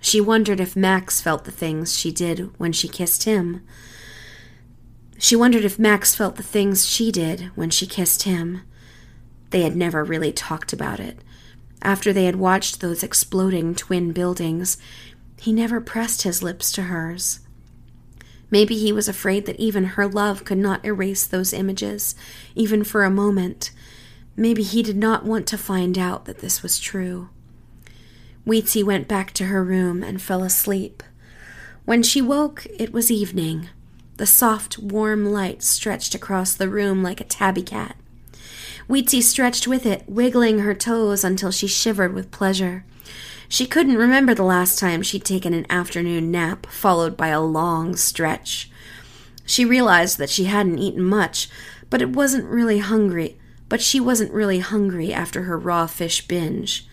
She 0.00 0.20
wondered 0.20 0.60
if 0.60 0.76
Max 0.76 1.20
felt 1.20 1.44
the 1.44 1.50
things 1.50 1.96
she 1.96 2.12
did 2.12 2.50
when 2.58 2.72
she 2.72 2.88
kissed 2.88 3.24
him. 3.24 3.62
She 5.18 5.34
wondered 5.34 5.64
if 5.64 5.78
Max 5.78 6.14
felt 6.14 6.36
the 6.36 6.42
things 6.42 6.86
she 6.86 7.10
did 7.10 7.50
when 7.56 7.70
she 7.70 7.86
kissed 7.86 8.22
him. 8.22 8.62
They 9.50 9.62
had 9.62 9.74
never 9.74 10.04
really 10.04 10.32
talked 10.32 10.72
about 10.72 11.00
it. 11.00 11.18
After 11.82 12.12
they 12.12 12.24
had 12.24 12.36
watched 12.36 12.80
those 12.80 13.02
exploding 13.02 13.74
twin 13.74 14.12
buildings, 14.12 14.78
he 15.40 15.52
never 15.52 15.80
pressed 15.80 16.22
his 16.22 16.42
lips 16.42 16.70
to 16.72 16.82
hers. 16.82 17.40
Maybe 18.50 18.78
he 18.78 18.92
was 18.92 19.08
afraid 19.08 19.46
that 19.46 19.60
even 19.60 19.84
her 19.84 20.06
love 20.06 20.44
could 20.44 20.58
not 20.58 20.84
erase 20.84 21.26
those 21.26 21.52
images, 21.52 22.14
even 22.54 22.82
for 22.82 23.04
a 23.04 23.10
moment. 23.10 23.70
Maybe 24.36 24.62
he 24.62 24.82
did 24.82 24.96
not 24.96 25.24
want 25.24 25.46
to 25.48 25.58
find 25.58 25.98
out 25.98 26.24
that 26.24 26.38
this 26.38 26.62
was 26.62 26.78
true. 26.78 27.28
Weetzie 28.46 28.84
went 28.84 29.08
back 29.08 29.32
to 29.34 29.46
her 29.46 29.62
room 29.62 30.02
and 30.02 30.22
fell 30.22 30.42
asleep. 30.42 31.02
When 31.84 32.02
she 32.02 32.20
woke, 32.22 32.66
it 32.78 32.92
was 32.92 33.10
evening. 33.10 33.68
The 34.16 34.26
soft, 34.26 34.78
warm 34.78 35.26
light 35.26 35.62
stretched 35.62 36.14
across 36.14 36.54
the 36.54 36.68
room 36.68 37.02
like 37.02 37.20
a 37.20 37.24
tabby 37.24 37.62
cat. 37.62 37.96
Weetzie 38.88 39.22
stretched 39.22 39.66
with 39.66 39.84
it, 39.84 40.04
wiggling 40.06 40.60
her 40.60 40.74
toes 40.74 41.22
until 41.22 41.50
she 41.50 41.66
shivered 41.66 42.14
with 42.14 42.30
pleasure. 42.30 42.84
She 43.48 43.66
couldn't 43.66 43.96
remember 43.96 44.34
the 44.34 44.42
last 44.42 44.78
time 44.78 45.02
she'd 45.02 45.24
taken 45.24 45.54
an 45.54 45.66
afternoon 45.70 46.30
nap, 46.30 46.66
followed 46.66 47.16
by 47.16 47.28
a 47.28 47.40
long 47.40 47.96
stretch. 47.96 48.70
She 49.46 49.64
realized 49.64 50.18
that 50.18 50.30
she 50.30 50.44
hadn't 50.44 50.78
eaten 50.78 51.02
much, 51.02 51.48
but 51.88 52.02
it 52.02 52.10
wasn't 52.10 52.44
really 52.44 52.78
hungry. 52.78 53.38
But 53.68 53.80
she 53.80 54.00
wasn't 54.00 54.32
really 54.32 54.58
hungry 54.60 55.12
after 55.12 55.42
her 55.44 55.58
raw 55.58 55.86
fish 55.86 56.26
binge. 56.26 56.86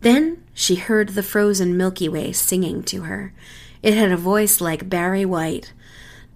Then 0.00 0.42
she 0.58 0.76
heard 0.76 1.10
the 1.10 1.22
frozen 1.22 1.76
Milky 1.76 2.08
Way 2.08 2.32
singing 2.32 2.82
to 2.84 3.02
her. 3.02 3.34
It 3.82 3.92
had 3.92 4.10
a 4.10 4.16
voice 4.16 4.58
like 4.58 4.88
Barry 4.88 5.26
White. 5.26 5.74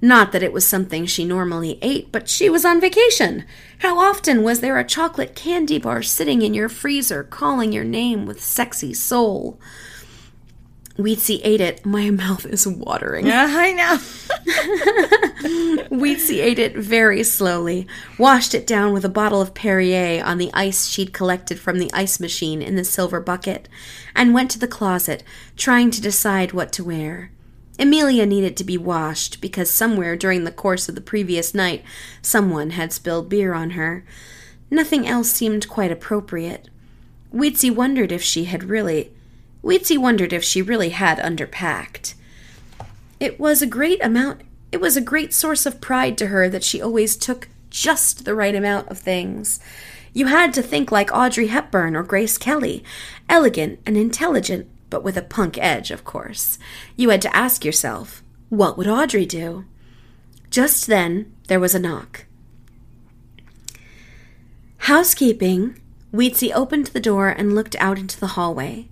Not 0.02 0.32
that 0.32 0.42
it 0.42 0.52
was 0.52 0.66
something 0.66 1.06
she 1.06 1.24
normally 1.24 1.78
ate, 1.80 2.12
but 2.12 2.28
she 2.28 2.51
was 2.51 2.66
on 2.66 2.82
vacation. 2.82 3.47
How 3.78 3.98
often 3.98 4.42
was 4.42 4.60
there 4.60 4.78
a 4.78 4.84
chocolate 4.84 5.34
candy 5.34 5.78
bar 5.78 6.02
sitting 6.02 6.42
in 6.42 6.52
your 6.52 6.68
freezer 6.68 7.24
calling 7.24 7.72
your 7.72 7.82
name 7.82 8.26
with 8.26 8.44
sexy 8.44 8.92
soul? 8.92 9.59
Weetzie 11.02 11.40
ate 11.43 11.60
it. 11.60 11.85
My 11.86 12.10
mouth 12.10 12.47
is 12.47 12.66
watering. 12.66 13.27
Yeah, 13.27 13.47
I 13.48 13.72
know. 13.72 13.98
Weetzie 15.90 16.43
ate 16.43 16.59
it 16.59 16.77
very 16.77 17.22
slowly, 17.22 17.86
washed 18.18 18.55
it 18.55 18.66
down 18.66 18.93
with 18.93 19.05
a 19.05 19.09
bottle 19.09 19.40
of 19.40 19.55
Perrier 19.55 20.22
on 20.24 20.39
the 20.39 20.51
ice 20.52 20.86
she'd 20.86 21.12
collected 21.12 21.59
from 21.59 21.78
the 21.78 21.90
ice 21.93 22.20
machine 22.20 22.62
in 22.62 22.77
the 22.77 22.85
silver 22.85 23.20
bucket, 23.20 23.68
and 24.14 24.35
went 24.35 24.51
to 24.51 24.59
the 24.59 24.68
closet, 24.68 25.22
trying 25.56 25.90
to 25.90 26.01
decide 26.01 26.52
what 26.52 26.72
to 26.72 26.85
wear. 26.85 27.31
Emilia 27.78 28.27
needed 28.27 28.56
to 28.59 28.64
be 28.64 28.77
washed 28.77 29.40
because 29.40 29.70
somewhere 29.70 30.14
during 30.14 30.44
the 30.44 30.52
course 30.52 30.89
of 30.89 30.94
the 30.94 31.01
previous 31.01 31.55
night 31.55 31.82
someone 32.20 32.70
had 32.70 32.93
spilled 32.93 33.31
beer 33.31 33.55
on 33.55 33.70
her. 33.70 34.05
Nothing 34.70 35.06
else 35.09 35.31
seemed 35.31 35.68
quite 35.68 35.90
appropriate. 35.90 36.68
Weetzie 37.32 37.74
wondered 37.74 38.12
if 38.12 38.22
she 38.22 38.44
had 38.44 38.64
really. 38.64 39.12
Weetzie 39.62 39.99
wondered 39.99 40.32
if 40.32 40.43
she 40.43 40.62
really 40.62 40.91
had 40.91 41.19
underpacked. 41.19 42.15
It 43.19 43.39
was 43.39 43.61
a 43.61 43.66
great 43.66 44.03
amount. 44.03 44.41
It 44.73 44.81
was 44.81 44.97
a 44.97 45.03
great 45.03 45.35
source 45.35 45.66
of 45.66 45.81
pride 45.81 46.16
to 46.19 46.28
her 46.28 46.49
that 46.49 46.65
she 46.65 46.81
always 46.81 47.16
took 47.16 47.49
just 47.69 48.24
the 48.24 48.35
right 48.35 48.55
amount 48.55 48.89
of 48.89 48.99
things. 48.99 49.61
You 50.12 50.27
had 50.27 50.53
to 50.55 50.62
think 50.62 50.91
like 50.91 51.12
Audrey 51.12 51.49
Hepburn 51.49 51.95
or 51.95 52.03
Grace 52.03 52.39
Kelly, 52.39 52.82
elegant 53.28 53.81
and 53.87 53.97
intelligent, 53.97 54.69
but 54.89 55.05
with 55.05 55.16
a 55.16 55.23
punk 55.23 55.57
edge, 55.59 55.91
of 55.91 56.05
course. 56.05 56.59
You 56.97 57.11
had 57.11 57.23
to 57.23 57.37
ask 57.37 57.65
yourself, 57.65 58.23
what 58.49 58.77
would 58.77 58.89
Audrey 58.89 59.27
do? 59.27 59.65
Just 60.51 60.89
then, 60.89 61.32
there 61.47 61.61
was 61.61 61.74
a 61.74 61.78
knock. 61.78 62.27
Housekeeping. 64.78 65.81
Weetzie 66.12 66.53
opened 66.53 66.87
the 66.87 66.99
door 66.99 67.28
and 67.28 67.55
looked 67.55 67.77
out 67.77 67.99
into 67.99 68.19
the 68.19 68.28
hallway. 68.28 68.89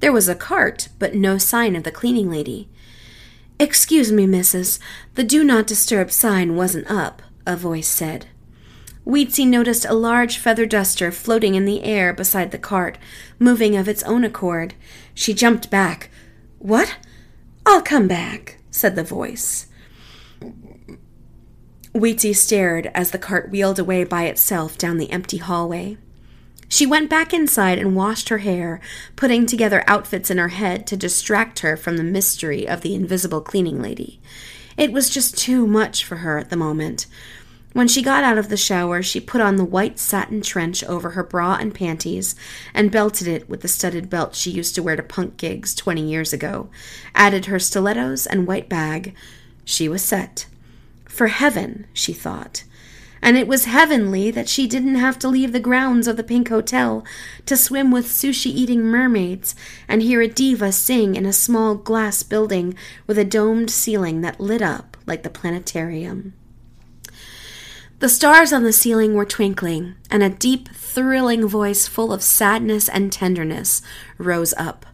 There 0.00 0.12
was 0.12 0.28
a 0.28 0.34
cart, 0.34 0.88
but 0.98 1.14
no 1.14 1.38
sign 1.38 1.74
of 1.74 1.82
the 1.82 1.90
cleaning 1.90 2.30
lady. 2.30 2.68
Excuse 3.58 4.12
me, 4.12 4.26
missus, 4.26 4.78
the 5.14 5.24
do 5.24 5.42
not 5.42 5.66
disturb 5.66 6.10
sign 6.10 6.56
wasn't 6.56 6.90
up, 6.90 7.22
a 7.46 7.56
voice 7.56 7.88
said. 7.88 8.26
Weetzie 9.06 9.46
noticed 9.46 9.84
a 9.84 9.94
large 9.94 10.36
feather 10.36 10.66
duster 10.66 11.12
floating 11.12 11.54
in 11.54 11.64
the 11.64 11.84
air 11.84 12.12
beside 12.12 12.50
the 12.50 12.58
cart, 12.58 12.98
moving 13.38 13.76
of 13.76 13.88
its 13.88 14.02
own 14.02 14.24
accord. 14.24 14.74
She 15.14 15.32
jumped 15.32 15.70
back. 15.70 16.10
What? 16.58 16.98
I'll 17.64 17.82
come 17.82 18.08
back, 18.08 18.58
said 18.70 18.96
the 18.96 19.04
voice. 19.04 19.68
Weetzie 21.94 22.36
stared 22.36 22.90
as 22.94 23.12
the 23.12 23.18
cart 23.18 23.50
wheeled 23.50 23.78
away 23.78 24.04
by 24.04 24.24
itself 24.24 24.76
down 24.76 24.98
the 24.98 25.10
empty 25.10 25.38
hallway. 25.38 25.96
She 26.68 26.86
went 26.86 27.08
back 27.08 27.32
inside 27.32 27.78
and 27.78 27.94
washed 27.94 28.28
her 28.28 28.38
hair, 28.38 28.80
putting 29.14 29.46
together 29.46 29.84
outfits 29.86 30.30
in 30.30 30.38
her 30.38 30.48
head 30.48 30.86
to 30.88 30.96
distract 30.96 31.60
her 31.60 31.76
from 31.76 31.96
the 31.96 32.02
mystery 32.02 32.66
of 32.66 32.80
the 32.80 32.94
invisible 32.94 33.40
cleaning 33.40 33.80
lady. 33.80 34.20
It 34.76 34.92
was 34.92 35.08
just 35.08 35.38
too 35.38 35.66
much 35.66 36.04
for 36.04 36.16
her 36.16 36.38
at 36.38 36.50
the 36.50 36.56
moment. 36.56 37.06
When 37.72 37.88
she 37.88 38.02
got 38.02 38.24
out 38.24 38.38
of 38.38 38.48
the 38.48 38.56
shower, 38.56 39.02
she 39.02 39.20
put 39.20 39.42
on 39.42 39.56
the 39.56 39.64
white 39.64 39.98
satin 39.98 40.40
trench 40.40 40.82
over 40.84 41.10
her 41.10 41.22
bra 41.22 41.58
and 41.60 41.74
panties 41.74 42.34
and 42.72 42.90
belted 42.90 43.28
it 43.28 43.50
with 43.50 43.60
the 43.60 43.68
studded 43.68 44.08
belt 44.08 44.34
she 44.34 44.50
used 44.50 44.74
to 44.74 44.82
wear 44.82 44.96
to 44.96 45.02
punk 45.02 45.36
gigs 45.36 45.74
20 45.74 46.00
years 46.00 46.32
ago, 46.32 46.70
added 47.14 47.46
her 47.46 47.58
stilettos 47.58 48.26
and 48.26 48.46
white 48.46 48.68
bag. 48.68 49.14
She 49.64 49.88
was 49.90 50.02
set. 50.02 50.46
For 51.04 51.26
heaven, 51.26 51.86
she 51.92 52.14
thought. 52.14 52.64
And 53.22 53.36
it 53.36 53.48
was 53.48 53.64
heavenly 53.64 54.30
that 54.30 54.48
she 54.48 54.66
didn't 54.66 54.96
have 54.96 55.18
to 55.20 55.28
leave 55.28 55.52
the 55.52 55.60
grounds 55.60 56.06
of 56.06 56.16
the 56.16 56.22
Pink 56.22 56.48
Hotel 56.48 57.04
to 57.46 57.56
swim 57.56 57.90
with 57.90 58.06
sushi 58.06 58.46
eating 58.46 58.82
mermaids 58.82 59.54
and 59.88 60.02
hear 60.02 60.20
a 60.20 60.28
diva 60.28 60.70
sing 60.72 61.16
in 61.16 61.26
a 61.26 61.32
small 61.32 61.74
glass 61.74 62.22
building 62.22 62.74
with 63.06 63.18
a 63.18 63.24
domed 63.24 63.70
ceiling 63.70 64.20
that 64.20 64.40
lit 64.40 64.62
up 64.62 64.96
like 65.06 65.22
the 65.22 65.30
planetarium. 65.30 66.34
The 67.98 68.10
stars 68.10 68.52
on 68.52 68.62
the 68.62 68.74
ceiling 68.74 69.14
were 69.14 69.24
twinkling, 69.24 69.94
and 70.10 70.22
a 70.22 70.28
deep, 70.28 70.68
thrilling 70.68 71.48
voice 71.48 71.88
full 71.88 72.12
of 72.12 72.22
sadness 72.22 72.90
and 72.90 73.10
tenderness 73.10 73.80
rose 74.18 74.52
up. 74.58 74.84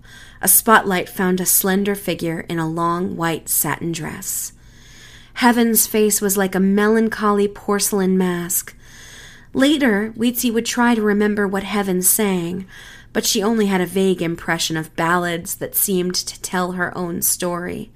A 0.40 0.46
spotlight 0.46 1.08
found 1.08 1.40
a 1.40 1.46
slender 1.46 1.96
figure 1.96 2.46
in 2.48 2.60
a 2.60 2.68
long 2.68 3.16
white 3.16 3.48
satin 3.48 3.90
dress. 3.90 4.52
Heaven's 5.42 5.88
face 5.88 6.20
was 6.20 6.36
like 6.36 6.54
a 6.54 6.60
melancholy 6.60 7.48
porcelain 7.48 8.16
mask. 8.16 8.76
Later, 9.52 10.14
Weetzie 10.16 10.52
would 10.52 10.64
try 10.64 10.94
to 10.94 11.02
remember 11.02 11.48
what 11.48 11.64
Heaven 11.64 12.00
sang, 12.00 12.64
but 13.12 13.26
she 13.26 13.42
only 13.42 13.66
had 13.66 13.80
a 13.80 13.84
vague 13.84 14.22
impression 14.22 14.76
of 14.76 14.94
ballads 14.94 15.56
that 15.56 15.74
seemed 15.74 16.14
to 16.14 16.40
tell 16.42 16.72
her 16.72 16.96
own 16.96 17.22
story. 17.22 17.90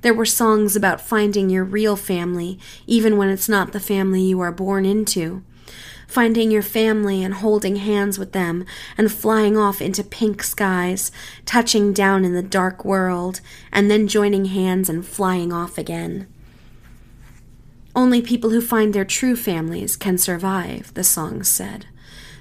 There 0.00 0.14
were 0.14 0.24
songs 0.24 0.76
about 0.76 1.02
finding 1.02 1.50
your 1.50 1.62
real 1.62 1.94
family, 1.94 2.58
even 2.86 3.18
when 3.18 3.28
it's 3.28 3.50
not 3.50 3.72
the 3.72 3.80
family 3.80 4.22
you 4.22 4.40
are 4.40 4.50
born 4.50 4.86
into. 4.86 5.42
Finding 6.06 6.50
your 6.50 6.62
family 6.62 7.22
and 7.22 7.34
holding 7.34 7.76
hands 7.76 8.18
with 8.18 8.32
them 8.32 8.64
and 8.96 9.12
flying 9.12 9.58
off 9.58 9.82
into 9.82 10.02
pink 10.02 10.42
skies, 10.42 11.12
touching 11.44 11.92
down 11.92 12.24
in 12.24 12.32
the 12.32 12.42
dark 12.42 12.82
world, 12.82 13.42
and 13.70 13.90
then 13.90 14.08
joining 14.08 14.46
hands 14.46 14.88
and 14.88 15.06
flying 15.06 15.52
off 15.52 15.76
again. 15.76 16.26
Only 17.98 18.22
people 18.22 18.50
who 18.50 18.60
find 18.60 18.94
their 18.94 19.04
true 19.04 19.34
families 19.34 19.96
can 19.96 20.18
survive, 20.18 20.94
the 20.94 21.02
songs 21.02 21.48
said. 21.48 21.86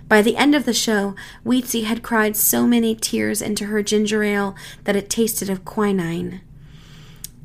By 0.08 0.22
the 0.22 0.38
end 0.38 0.54
of 0.54 0.66
the 0.66 0.72
show, 0.72 1.16
Weetzie 1.44 1.86
had 1.86 2.04
cried 2.04 2.36
so 2.36 2.68
many 2.68 2.94
tears 2.94 3.42
into 3.42 3.66
her 3.66 3.82
ginger 3.82 4.22
ale 4.22 4.56
that 4.84 4.96
it 4.96 5.10
tasted 5.10 5.50
of 5.50 5.66
quinine. 5.66 6.42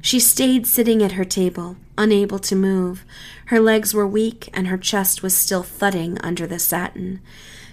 She 0.02 0.20
stayed 0.20 0.66
sitting 0.66 1.02
at 1.02 1.12
her 1.12 1.24
table, 1.24 1.78
unable 1.96 2.38
to 2.40 2.54
move. 2.54 3.06
Her 3.46 3.58
legs 3.58 3.94
were 3.94 4.06
weak, 4.06 4.50
and 4.52 4.66
her 4.66 4.76
chest 4.76 5.22
was 5.22 5.34
still 5.34 5.62
thudding 5.62 6.18
under 6.20 6.46
the 6.46 6.58
satin. 6.58 7.22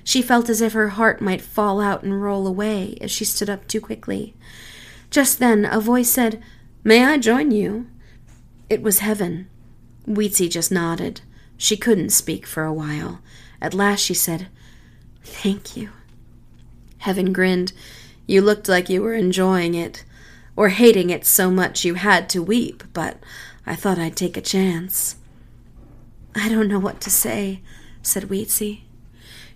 She 0.06 0.22
felt 0.22 0.48
as 0.48 0.62
if 0.62 0.72
her 0.72 0.90
heart 0.90 1.20
might 1.20 1.42
fall 1.42 1.82
out 1.82 2.02
and 2.02 2.22
roll 2.22 2.48
away 2.48 2.98
if 3.02 3.12
she 3.12 3.26
stood 3.26 3.50
up 3.50 3.68
too 3.68 3.82
quickly. 3.82 4.36
Just 5.12 5.40
then 5.40 5.66
a 5.66 5.82
voice 5.82 6.10
said, 6.10 6.42
May 6.82 7.04
I 7.04 7.18
join 7.18 7.52
you? 7.52 7.88
It 8.70 8.82
was 8.82 9.00
Heaven. 9.00 9.50
Weetzie 10.10 10.50
just 10.50 10.72
nodded. 10.72 11.22
She 11.56 11.78
couldn't 11.78 12.10
speak 12.10 12.48
for 12.48 12.64
a 12.64 12.74
while. 12.74 13.22
At 13.62 13.74
last 13.74 14.00
she 14.00 14.14
said, 14.14 14.48
Thank 15.24 15.78
you. 15.78 15.90
Heaven 17.00 17.32
grinned. 17.32 17.74
You 18.26 18.42
looked 18.42 18.68
like 18.68 18.90
you 18.90 19.02
were 19.02 19.14
enjoying 19.14 19.76
it, 19.76 20.04
or 20.56 20.70
hating 20.70 21.10
it 21.10 21.26
so 21.26 21.52
much 21.52 21.86
you 21.86 21.94
had 21.94 22.30
to 22.30 22.44
weep, 22.44 22.84
but 22.94 23.18
I 23.66 23.76
thought 23.76 24.00
I'd 24.00 24.16
take 24.16 24.36
a 24.36 24.42
chance. 24.42 25.16
I 26.36 26.50
don't 26.50 26.68
know 26.68 26.80
what 26.80 27.02
to 27.02 27.10
say, 27.10 27.62
said 28.02 28.24
Weetzie. 28.24 28.82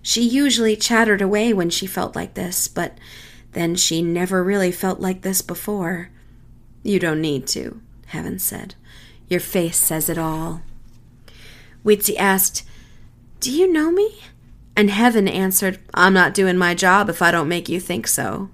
She 0.02 0.22
usually 0.22 0.76
chattered 0.76 1.22
away 1.22 1.52
when 1.52 1.70
she 1.70 1.86
felt 1.86 2.14
like 2.14 2.34
this, 2.34 2.68
but 2.68 2.98
then 3.52 3.74
she 3.74 4.02
never 4.02 4.44
really 4.44 4.70
felt 4.70 5.00
like 5.00 5.22
this 5.22 5.42
before. 5.42 6.10
You 6.82 6.98
don't 6.98 7.20
need 7.20 7.46
to, 7.48 7.80
Heaven 8.06 8.38
said. 8.38 8.74
Your 9.34 9.40
face 9.40 9.78
says 9.78 10.08
it 10.08 10.16
all. 10.16 10.62
Weetzie 11.84 12.16
asked, 12.16 12.62
Do 13.40 13.50
you 13.50 13.66
know 13.66 13.90
me? 13.90 14.20
And 14.76 14.90
Heaven 14.90 15.26
answered, 15.26 15.80
I'm 15.92 16.14
not 16.14 16.34
doing 16.34 16.56
my 16.56 16.72
job 16.72 17.08
if 17.08 17.20
I 17.20 17.32
don't 17.32 17.48
make 17.48 17.68
you 17.68 17.80
think 17.80 18.06
so. 18.06 18.50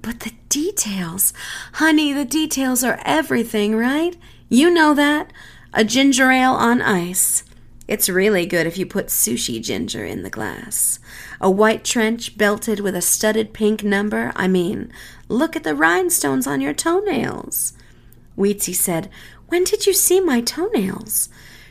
But 0.00 0.20
the 0.20 0.34
details, 0.48 1.32
honey, 1.72 2.12
the 2.12 2.24
details 2.24 2.84
are 2.84 3.00
everything, 3.04 3.74
right? 3.74 4.16
You 4.48 4.70
know 4.70 4.94
that. 4.94 5.32
A 5.74 5.82
ginger 5.82 6.30
ale 6.30 6.52
on 6.52 6.80
ice. 6.80 7.42
It's 7.88 8.08
really 8.08 8.46
good 8.46 8.68
if 8.68 8.78
you 8.78 8.86
put 8.86 9.08
sushi 9.08 9.60
ginger 9.60 10.04
in 10.04 10.22
the 10.22 10.30
glass. 10.30 11.00
A 11.40 11.50
white 11.50 11.84
trench 11.84 12.38
belted 12.38 12.78
with 12.78 12.94
a 12.94 13.02
studded 13.02 13.52
pink 13.52 13.82
number. 13.82 14.30
I 14.36 14.46
mean, 14.46 14.92
look 15.28 15.56
at 15.56 15.64
the 15.64 15.74
rhinestones 15.74 16.46
on 16.46 16.60
your 16.60 16.72
toenails. 16.72 17.72
Weetzie 18.36 18.74
said, 18.74 19.08
When 19.48 19.64
did 19.64 19.86
you 19.86 19.92
see 19.92 20.20
my 20.20 20.40
toenails? 20.40 21.28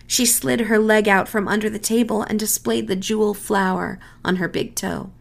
She 0.08 0.26
slid 0.26 0.62
her 0.62 0.80
leg 0.80 1.08
out 1.08 1.28
from 1.28 1.48
under 1.48 1.70
the 1.70 1.80
table 1.80 2.22
and 2.22 2.40
displayed 2.40 2.88
the 2.88 2.96
jewel 2.96 3.34
flower 3.34 4.00
on 4.24 4.38
her 4.38 4.48
big 4.48 4.76
toe. 4.76 5.12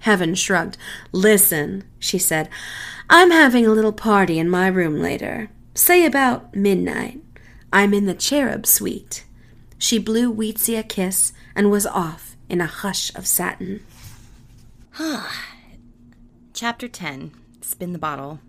Heaven 0.00 0.34
shrugged. 0.34 0.76
Listen, 1.12 1.84
she 1.98 2.18
said, 2.18 2.50
I'm 3.08 3.30
having 3.30 3.66
a 3.66 3.70
little 3.70 3.92
party 3.92 4.38
in 4.38 4.50
my 4.50 4.66
room 4.66 5.00
later. 5.00 5.50
Say 5.74 6.04
about 6.04 6.54
midnight. 6.54 7.20
I'm 7.72 7.94
in 7.94 8.06
the 8.06 8.14
cherub 8.14 8.66
suite. 8.66 9.24
She 9.78 9.98
blew 9.98 10.32
Weetzie 10.32 10.78
a 10.78 10.82
kiss 10.82 11.32
and 11.54 11.70
was 11.70 11.86
off 11.86 12.36
in 12.48 12.60
a 12.60 12.66
hush 12.66 13.14
of 13.14 13.26
satin. 13.26 13.84
Chapter 16.52 16.88
10 16.88 17.32
Spin 17.60 17.92
the 17.92 17.98
Bottle. 17.98 18.40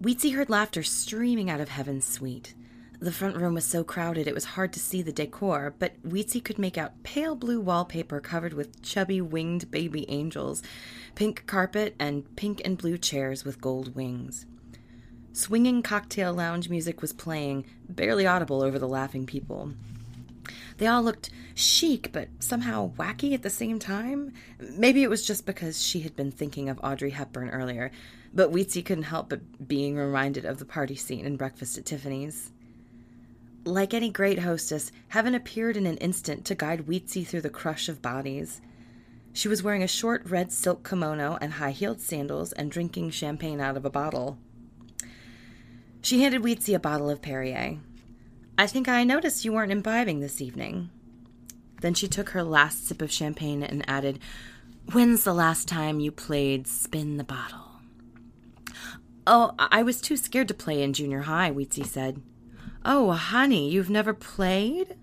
Weetzie 0.00 0.34
heard 0.34 0.50
laughter 0.50 0.82
streaming 0.82 1.48
out 1.48 1.58
of 1.58 1.70
Heaven's 1.70 2.04
suite. 2.04 2.52
The 3.00 3.10
front 3.10 3.38
room 3.38 3.54
was 3.54 3.64
so 3.64 3.82
crowded 3.82 4.28
it 4.28 4.34
was 4.34 4.44
hard 4.44 4.74
to 4.74 4.80
see 4.80 5.00
the 5.00 5.10
decor, 5.10 5.74
but 5.78 5.94
Weetzie 6.02 6.44
could 6.44 6.58
make 6.58 6.76
out 6.76 7.02
pale 7.02 7.34
blue 7.34 7.60
wallpaper 7.60 8.20
covered 8.20 8.52
with 8.52 8.82
chubby 8.82 9.22
winged 9.22 9.70
baby 9.70 10.04
angels, 10.10 10.62
pink 11.14 11.46
carpet, 11.46 11.94
and 11.98 12.36
pink 12.36 12.60
and 12.62 12.76
blue 12.76 12.98
chairs 12.98 13.42
with 13.42 13.62
gold 13.62 13.94
wings. 13.94 14.44
Swinging 15.32 15.82
cocktail 15.82 16.34
lounge 16.34 16.68
music 16.68 17.00
was 17.00 17.14
playing, 17.14 17.64
barely 17.88 18.26
audible 18.26 18.60
over 18.60 18.78
the 18.78 18.86
laughing 18.86 19.24
people. 19.24 19.72
They 20.76 20.86
all 20.86 21.02
looked 21.02 21.30
chic, 21.54 22.12
but 22.12 22.28
somehow 22.38 22.92
wacky 22.98 23.32
at 23.32 23.42
the 23.42 23.50
same 23.50 23.78
time. 23.78 24.34
Maybe 24.60 25.02
it 25.02 25.10
was 25.10 25.26
just 25.26 25.46
because 25.46 25.82
she 25.82 26.00
had 26.00 26.14
been 26.14 26.30
thinking 26.30 26.68
of 26.68 26.78
Audrey 26.82 27.10
Hepburn 27.10 27.48
earlier, 27.48 27.90
but 28.36 28.52
Weetzie 28.52 28.84
couldn't 28.84 29.04
help 29.04 29.30
but 29.30 29.66
being 29.66 29.96
reminded 29.96 30.44
of 30.44 30.58
the 30.58 30.66
party 30.66 30.94
scene 30.94 31.24
in 31.24 31.38
Breakfast 31.38 31.78
at 31.78 31.86
Tiffany's. 31.86 32.52
Like 33.64 33.94
any 33.94 34.10
great 34.10 34.40
hostess, 34.40 34.92
Heaven 35.08 35.34
appeared 35.34 35.76
in 35.76 35.86
an 35.86 35.96
instant 35.96 36.44
to 36.44 36.54
guide 36.54 36.86
Weetzie 36.86 37.26
through 37.26 37.40
the 37.40 37.50
crush 37.50 37.88
of 37.88 38.02
bodies. 38.02 38.60
She 39.32 39.48
was 39.48 39.62
wearing 39.62 39.82
a 39.82 39.88
short 39.88 40.22
red 40.26 40.52
silk 40.52 40.86
kimono 40.86 41.38
and 41.40 41.54
high 41.54 41.70
heeled 41.70 42.00
sandals 42.00 42.52
and 42.52 42.70
drinking 42.70 43.10
champagne 43.10 43.58
out 43.58 43.76
of 43.76 43.86
a 43.86 43.90
bottle. 43.90 44.38
She 46.02 46.22
handed 46.22 46.42
Weetzie 46.42 46.74
a 46.74 46.78
bottle 46.78 47.08
of 47.08 47.22
Perrier. 47.22 47.78
I 48.58 48.66
think 48.66 48.86
I 48.86 49.02
noticed 49.02 49.46
you 49.46 49.52
weren't 49.52 49.72
imbibing 49.72 50.20
this 50.20 50.42
evening. 50.42 50.90
Then 51.80 51.94
she 51.94 52.06
took 52.06 52.30
her 52.30 52.42
last 52.42 52.86
sip 52.86 53.00
of 53.00 53.10
champagne 53.10 53.62
and 53.62 53.82
added, 53.88 54.18
When's 54.92 55.24
the 55.24 55.34
last 55.34 55.66
time 55.66 56.00
you 56.00 56.12
played 56.12 56.66
Spin 56.66 57.16
the 57.16 57.24
Bottle? 57.24 57.65
Oh, 59.26 59.54
I 59.58 59.82
was 59.82 60.00
too 60.00 60.16
scared 60.16 60.48
to 60.48 60.54
play 60.54 60.82
in 60.82 60.92
junior 60.92 61.22
high, 61.22 61.50
Weetzie 61.50 61.84
said. 61.84 62.22
Oh, 62.84 63.10
honey, 63.10 63.68
you've 63.68 63.90
never 63.90 64.14
played? 64.14 64.96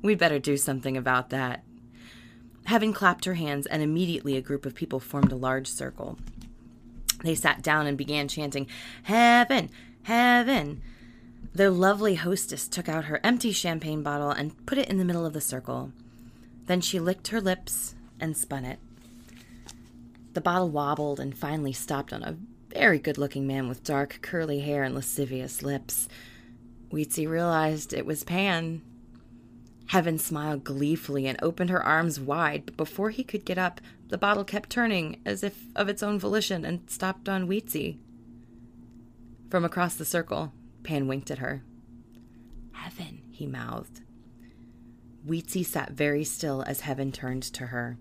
We'd 0.00 0.18
better 0.18 0.38
do 0.38 0.56
something 0.56 0.96
about 0.96 1.28
that. 1.30 1.62
Heaven 2.64 2.94
clapped 2.94 3.26
her 3.26 3.34
hands, 3.34 3.66
and 3.66 3.82
immediately 3.82 4.36
a 4.36 4.40
group 4.40 4.64
of 4.64 4.74
people 4.74 4.98
formed 4.98 5.30
a 5.30 5.36
large 5.36 5.66
circle. 5.66 6.18
They 7.22 7.34
sat 7.34 7.62
down 7.62 7.86
and 7.86 7.98
began 7.98 8.28
chanting, 8.28 8.66
Heaven, 9.02 9.70
Heaven. 10.04 10.80
Their 11.54 11.70
lovely 11.70 12.14
hostess 12.14 12.68
took 12.68 12.88
out 12.88 13.04
her 13.04 13.20
empty 13.22 13.52
champagne 13.52 14.02
bottle 14.02 14.30
and 14.30 14.66
put 14.66 14.78
it 14.78 14.88
in 14.88 14.98
the 14.98 15.04
middle 15.04 15.26
of 15.26 15.32
the 15.32 15.40
circle. 15.40 15.92
Then 16.66 16.80
she 16.80 16.98
licked 16.98 17.28
her 17.28 17.40
lips 17.40 17.94
and 18.18 18.36
spun 18.36 18.64
it. 18.64 18.78
The 20.32 20.40
bottle 20.40 20.70
wobbled 20.70 21.20
and 21.20 21.36
finally 21.36 21.72
stopped 21.72 22.12
on 22.12 22.22
a 22.22 22.36
very 22.68 22.98
good 22.98 23.18
looking 23.18 23.46
man 23.46 23.68
with 23.68 23.84
dark, 23.84 24.18
curly 24.22 24.60
hair 24.60 24.82
and 24.82 24.94
lascivious 24.94 25.62
lips. 25.62 26.08
Weetzie 26.90 27.28
realized 27.28 27.92
it 27.92 28.06
was 28.06 28.24
Pan. 28.24 28.82
Heaven 29.88 30.18
smiled 30.18 30.64
gleefully 30.64 31.26
and 31.26 31.38
opened 31.42 31.70
her 31.70 31.82
arms 31.82 32.18
wide, 32.18 32.66
but 32.66 32.76
before 32.76 33.10
he 33.10 33.22
could 33.22 33.44
get 33.44 33.58
up, 33.58 33.80
the 34.08 34.18
bottle 34.18 34.44
kept 34.44 34.70
turning 34.70 35.20
as 35.24 35.42
if 35.42 35.64
of 35.74 35.88
its 35.88 36.02
own 36.02 36.18
volition 36.18 36.64
and 36.64 36.88
stopped 36.90 37.28
on 37.28 37.48
Weetzie. 37.48 37.98
From 39.50 39.64
across 39.64 39.94
the 39.94 40.04
circle, 40.04 40.52
Pan 40.82 41.06
winked 41.06 41.30
at 41.30 41.38
her. 41.38 41.62
Heaven, 42.72 43.22
he 43.30 43.46
mouthed. 43.46 44.02
Weetzie 45.26 45.66
sat 45.66 45.92
very 45.92 46.24
still 46.24 46.62
as 46.66 46.80
Heaven 46.80 47.10
turned 47.10 47.42
to 47.44 47.66
her. 47.66 47.96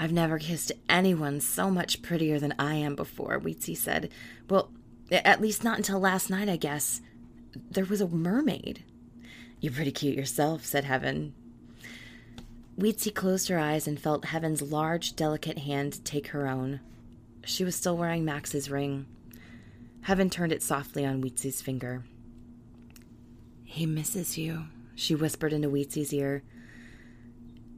I've 0.00 0.12
never 0.12 0.38
kissed 0.38 0.72
anyone 0.88 1.40
so 1.40 1.70
much 1.70 2.00
prettier 2.00 2.38
than 2.38 2.54
I 2.58 2.76
am 2.76 2.94
before, 2.94 3.38
Weetzie 3.38 3.76
said. 3.76 4.10
Well, 4.48 4.70
at 5.12 5.42
least 5.42 5.62
not 5.62 5.76
until 5.76 6.00
last 6.00 6.30
night, 6.30 6.48
I 6.48 6.56
guess 6.56 7.02
there 7.70 7.84
was 7.84 8.00
a 8.00 8.08
mermaid. 8.08 8.82
You're 9.60 9.74
pretty 9.74 9.92
cute 9.92 10.16
yourself, 10.16 10.64
said 10.64 10.84
Heaven. 10.84 11.34
Weetzie 12.78 13.14
closed 13.14 13.48
her 13.48 13.58
eyes 13.58 13.86
and 13.86 14.00
felt 14.00 14.24
Heaven's 14.24 14.62
large, 14.62 15.16
delicate 15.16 15.58
hand 15.58 16.02
take 16.02 16.28
her 16.28 16.48
own. 16.48 16.80
She 17.44 17.62
was 17.62 17.76
still 17.76 17.98
wearing 17.98 18.24
Max's 18.24 18.70
ring. 18.70 19.04
Heaven 20.00 20.30
turned 20.30 20.52
it 20.52 20.62
softly 20.62 21.04
on 21.04 21.22
Weetzie's 21.22 21.60
finger. 21.60 22.04
He 23.64 23.84
misses 23.84 24.38
you, 24.38 24.64
she 24.94 25.14
whispered 25.14 25.52
into 25.52 25.68
Weetzie's 25.68 26.14
ear. 26.14 26.42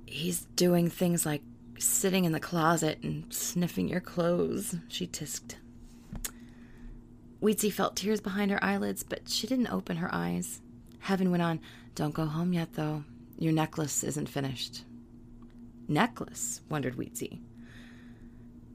He's 0.07 0.45
doing 0.55 0.89
things 0.89 1.27
like 1.27 1.43
sitting 1.83 2.25
in 2.25 2.33
the 2.33 2.41
closet 2.41 2.99
and 3.03 3.33
sniffing 3.33 3.89
your 3.89 4.01
clothes, 4.01 4.77
she 4.89 5.07
tisked. 5.07 5.57
Weetzie 7.41 7.73
felt 7.73 7.97
tears 7.97 8.21
behind 8.21 8.51
her 8.51 8.63
eyelids, 8.63 9.03
but 9.03 9.29
she 9.29 9.47
didn't 9.47 9.73
open 9.73 9.97
her 9.97 10.09
eyes. 10.13 10.61
Heaven 11.01 11.31
went 11.31 11.43
on, 11.43 11.61
Don't 11.95 12.15
go 12.15 12.27
home 12.27 12.53
yet, 12.53 12.75
though. 12.75 13.05
Your 13.39 13.53
necklace 13.53 14.05
isn't 14.05 14.29
finished. 14.29 14.85
Necklace? 15.89 16.61
wondered 16.69 16.97
Weetzie. 16.97 17.41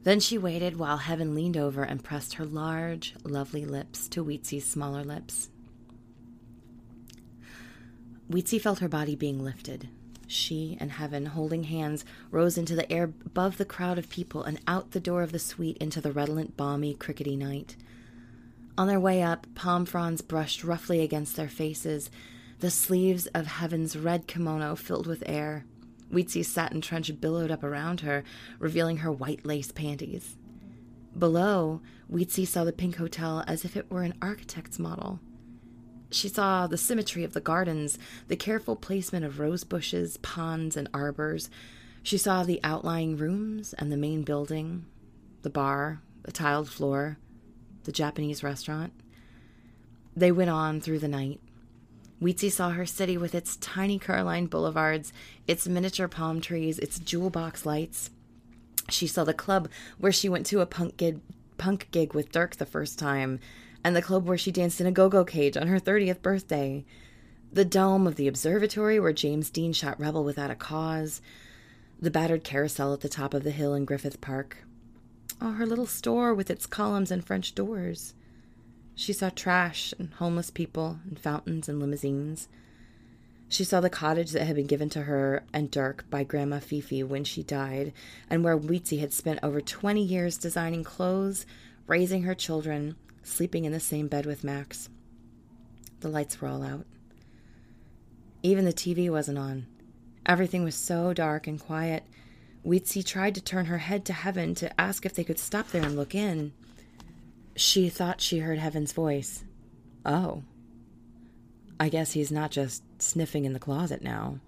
Then 0.03 0.19
she 0.19 0.37
waited 0.37 0.77
while 0.77 0.97
Heaven 0.97 1.33
leaned 1.35 1.57
over 1.57 1.83
and 1.83 2.03
pressed 2.03 2.35
her 2.35 2.45
large, 2.45 3.15
lovely 3.23 3.65
lips 3.65 4.07
to 4.09 4.23
Weetzie's 4.23 4.65
smaller 4.65 5.03
lips. 5.03 5.49
Weetzie 8.29 8.61
felt 8.61 8.79
her 8.79 8.89
body 8.89 9.15
being 9.15 9.43
lifted. 9.43 9.87
She 10.27 10.77
and 10.79 10.91
Heaven, 10.91 11.27
holding 11.27 11.63
hands, 11.63 12.03
rose 12.29 12.57
into 12.57 12.75
the 12.75 12.91
air 12.91 13.05
above 13.25 13.57
the 13.57 13.65
crowd 13.65 13.97
of 13.97 14.09
people 14.09 14.43
and 14.43 14.59
out 14.67 14.91
the 14.91 14.99
door 14.99 15.23
of 15.23 15.31
the 15.31 15.39
suite 15.39 15.77
into 15.77 16.01
the 16.01 16.11
redolent, 16.11 16.57
balmy, 16.57 16.93
crickety 16.93 17.35
night. 17.35 17.77
On 18.77 18.87
their 18.87 18.99
way 18.99 19.23
up, 19.23 19.47
palm 19.55 19.85
fronds 19.85 20.21
brushed 20.21 20.63
roughly 20.63 21.01
against 21.01 21.35
their 21.35 21.49
faces. 21.49 22.11
The 22.59 22.69
sleeves 22.69 23.27
of 23.27 23.47
Heaven's 23.47 23.97
red 23.97 24.27
kimono 24.27 24.75
filled 24.75 25.07
with 25.07 25.23
air. 25.25 25.65
Weetzie's 26.11 26.47
satin 26.47 26.81
trench 26.81 27.11
billowed 27.19 27.51
up 27.51 27.63
around 27.63 28.01
her, 28.01 28.23
revealing 28.59 28.97
her 28.97 29.11
white 29.11 29.45
lace 29.45 29.71
panties. 29.71 30.35
Below, 31.17 31.81
Weetzie 32.11 32.47
saw 32.47 32.63
the 32.63 32.71
pink 32.71 32.97
hotel 32.97 33.43
as 33.47 33.65
if 33.65 33.75
it 33.75 33.89
were 33.89 34.03
an 34.03 34.13
architect's 34.21 34.77
model. 34.77 35.19
She 36.09 36.29
saw 36.29 36.67
the 36.67 36.77
symmetry 36.77 37.23
of 37.23 37.33
the 37.33 37.41
gardens, 37.41 37.97
the 38.27 38.35
careful 38.35 38.75
placement 38.75 39.25
of 39.25 39.39
rose 39.39 39.63
bushes, 39.63 40.17
ponds, 40.17 40.77
and 40.77 40.87
arbors. 40.93 41.49
She 42.01 42.17
saw 42.17 42.43
the 42.43 42.61
outlying 42.63 43.17
rooms 43.17 43.73
and 43.73 43.91
the 43.91 43.97
main 43.97 44.23
building, 44.23 44.85
the 45.41 45.49
bar, 45.49 46.01
the 46.23 46.31
tiled 46.31 46.69
floor, 46.69 47.17
the 47.83 47.91
Japanese 47.91 48.43
restaurant. 48.43 48.93
They 50.15 50.31
went 50.31 50.49
on 50.49 50.81
through 50.81 50.99
the 50.99 51.07
night. 51.07 51.39
Weetzie 52.21 52.51
saw 52.51 52.71
her 52.71 52.85
city 52.85 53.17
with 53.17 53.35
its 53.35 53.57
tiny 53.57 53.99
Caroline 53.99 54.47
boulevards, 54.47 55.13
its 55.45 55.67
miniature 55.67 56.07
palm 56.07 56.41
trees, 56.41 56.79
its 56.79 56.99
jewel 56.99 57.29
box 57.29 57.65
lights. 57.65 58.09
She 58.89 59.05
saw 59.05 59.23
the 59.23 59.33
club 59.33 59.69
where 59.99 60.11
she 60.11 60.29
went 60.29 60.45
to 60.47 60.61
a 60.61 60.65
punk 60.65 60.97
gig, 60.97 61.19
punk 61.57 61.89
gig 61.91 62.13
with 62.13 62.31
Dirk 62.31 62.55
the 62.55 62.65
first 62.65 62.97
time, 62.97 63.39
and 63.87 63.95
the 63.95 64.01
club 64.01 64.27
where 64.27 64.37
she 64.37 64.51
danced 64.51 64.81
in 64.81 64.85
a 64.85 64.91
go 64.91 65.07
go 65.07 65.23
cage 65.23 65.55
on 65.55 65.67
her 65.67 65.79
30th 65.79 66.21
birthday. 66.21 66.83
The 67.53 67.63
dome 67.63 68.05
of 68.05 68.17
the 68.17 68.27
observatory 68.27 68.99
where 68.99 69.13
James 69.13 69.49
Dean 69.49 69.71
shot 69.71 69.97
Rebel 69.97 70.25
without 70.25 70.51
a 70.51 70.55
cause. 70.55 71.21
The 71.97 72.11
battered 72.11 72.43
carousel 72.43 72.91
at 72.91 72.99
the 72.99 73.07
top 73.07 73.33
of 73.33 73.45
the 73.45 73.51
hill 73.51 73.73
in 73.73 73.85
Griffith 73.85 74.19
Park. 74.19 74.57
Oh, 75.39 75.51
her 75.53 75.65
little 75.65 75.85
store 75.85 76.33
with 76.33 76.49
its 76.49 76.65
columns 76.65 77.11
and 77.11 77.23
French 77.23 77.55
doors. 77.55 78.13
She 78.93 79.13
saw 79.13 79.29
trash 79.29 79.93
and 79.97 80.13
homeless 80.15 80.51
people 80.51 80.99
and 81.07 81.17
fountains 81.17 81.69
and 81.69 81.79
limousines. 81.79 82.49
She 83.47 83.63
saw 83.63 83.79
the 83.79 83.89
cottage 83.89 84.31
that 84.31 84.47
had 84.47 84.57
been 84.57 84.67
given 84.67 84.89
to 84.89 85.03
her 85.03 85.45
and 85.53 85.71
Dirk 85.71 86.03
by 86.09 86.25
Grandma 86.25 86.59
Fifi 86.59 87.03
when 87.03 87.23
she 87.23 87.41
died, 87.41 87.93
and 88.29 88.43
where 88.43 88.59
Weetzie 88.59 88.99
had 88.99 89.13
spent 89.13 89.39
over 89.41 89.61
20 89.61 90.03
years 90.03 90.37
designing 90.37 90.83
clothes, 90.83 91.45
raising 91.87 92.23
her 92.23 92.35
children, 92.35 92.97
sleeping 93.27 93.65
in 93.65 93.71
the 93.71 93.79
same 93.79 94.07
bed 94.07 94.25
with 94.25 94.43
Max. 94.43 94.89
The 95.99 96.09
lights 96.09 96.39
were 96.39 96.47
all 96.47 96.63
out. 96.63 96.85
Even 98.43 98.65
the 98.65 98.73
TV 98.73 99.09
wasn't 99.09 99.37
on. 99.37 99.65
Everything 100.25 100.63
was 100.63 100.75
so 100.75 101.13
dark 101.13 101.47
and 101.47 101.59
quiet. 101.59 102.03
Weetzie 102.65 103.05
tried 103.05 103.35
to 103.35 103.41
turn 103.41 103.65
her 103.65 103.79
head 103.79 104.05
to 104.05 104.13
heaven 104.13 104.55
to 104.55 104.79
ask 104.79 105.05
if 105.05 105.13
they 105.13 105.23
could 105.23 105.39
stop 105.39 105.69
there 105.69 105.83
and 105.83 105.95
look 105.95 106.13
in. 106.13 106.53
She 107.55 107.89
thought 107.89 108.21
she 108.21 108.39
heard 108.39 108.59
Heaven's 108.59 108.91
voice. 108.91 109.43
Oh. 110.05 110.43
I 111.79 111.89
guess 111.89 112.11
he's 112.11 112.31
not 112.31 112.51
just 112.51 112.83
sniffing 113.01 113.45
in 113.45 113.53
the 113.53 113.59
closet 113.59 114.01
now. 114.01 114.39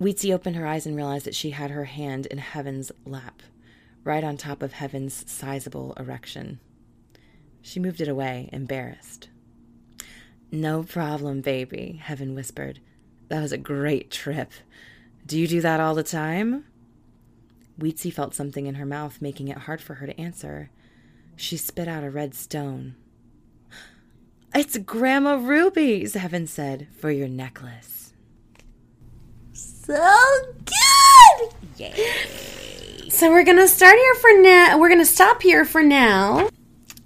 Weetzie 0.00 0.34
opened 0.34 0.56
her 0.56 0.66
eyes 0.66 0.86
and 0.86 0.96
realized 0.96 1.24
that 1.26 1.34
she 1.34 1.50
had 1.50 1.70
her 1.70 1.84
hand 1.84 2.26
in 2.26 2.38
Heaven's 2.38 2.92
lap, 3.04 3.42
right 4.06 4.22
on 4.22 4.36
top 4.36 4.62
of 4.62 4.74
Heaven's 4.74 5.28
sizable 5.30 5.92
erection. 5.98 6.60
She 7.60 7.80
moved 7.80 8.00
it 8.00 8.08
away, 8.08 8.48
embarrassed. 8.52 9.28
No 10.52 10.84
problem, 10.84 11.40
baby, 11.40 12.00
Heaven 12.02 12.34
whispered. 12.34 12.78
That 13.28 13.42
was 13.42 13.50
a 13.50 13.58
great 13.58 14.12
trip. 14.12 14.52
Do 15.26 15.36
you 15.36 15.48
do 15.48 15.60
that 15.60 15.80
all 15.80 15.96
the 15.96 16.04
time? 16.04 16.64
Weetzie 17.80 18.12
felt 18.12 18.34
something 18.34 18.66
in 18.66 18.76
her 18.76 18.86
mouth, 18.86 19.20
making 19.20 19.48
it 19.48 19.58
hard 19.58 19.80
for 19.80 19.94
her 19.94 20.06
to 20.06 20.18
answer. 20.20 20.70
She 21.34 21.56
spit 21.56 21.88
out 21.88 22.04
a 22.04 22.10
red 22.10 22.34
stone. 22.34 22.94
It's 24.54 24.78
Grandma 24.78 25.34
Ruby's, 25.34 26.14
Heaven 26.14 26.46
said, 26.46 26.86
for 26.96 27.10
your 27.10 27.28
necklace. 27.28 28.12
So 29.52 29.94
good! 30.64 31.52
Yay! 31.76 32.75
So 33.08 33.30
we're 33.30 33.44
gonna 33.44 33.68
start 33.68 33.96
here 33.96 34.14
for 34.16 34.42
now. 34.42 34.78
We're 34.78 34.88
gonna 34.88 35.04
stop 35.04 35.42
here 35.42 35.64
for 35.64 35.82
now. 35.82 36.48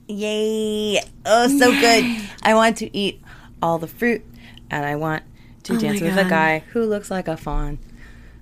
Yay! 0.09 1.01
Oh, 1.27 1.49
so 1.59 1.71
good. 1.71 2.21
I 2.43 2.55
want 2.55 2.79
to 2.79 2.97
eat 2.97 3.23
all 3.63 3.79
the 3.79 3.87
fruit, 3.87 4.25
and 4.71 4.85
I 4.85 4.97
want 4.97 5.23
to 5.65 5.75
Oh 5.75 5.79
dance 5.79 6.01
with 6.01 6.17
a 6.17 6.25
guy 6.25 6.61
who 6.71 6.85
looks 6.85 7.11
like 7.11 7.29
a 7.29 7.37
fawn. 7.37 7.79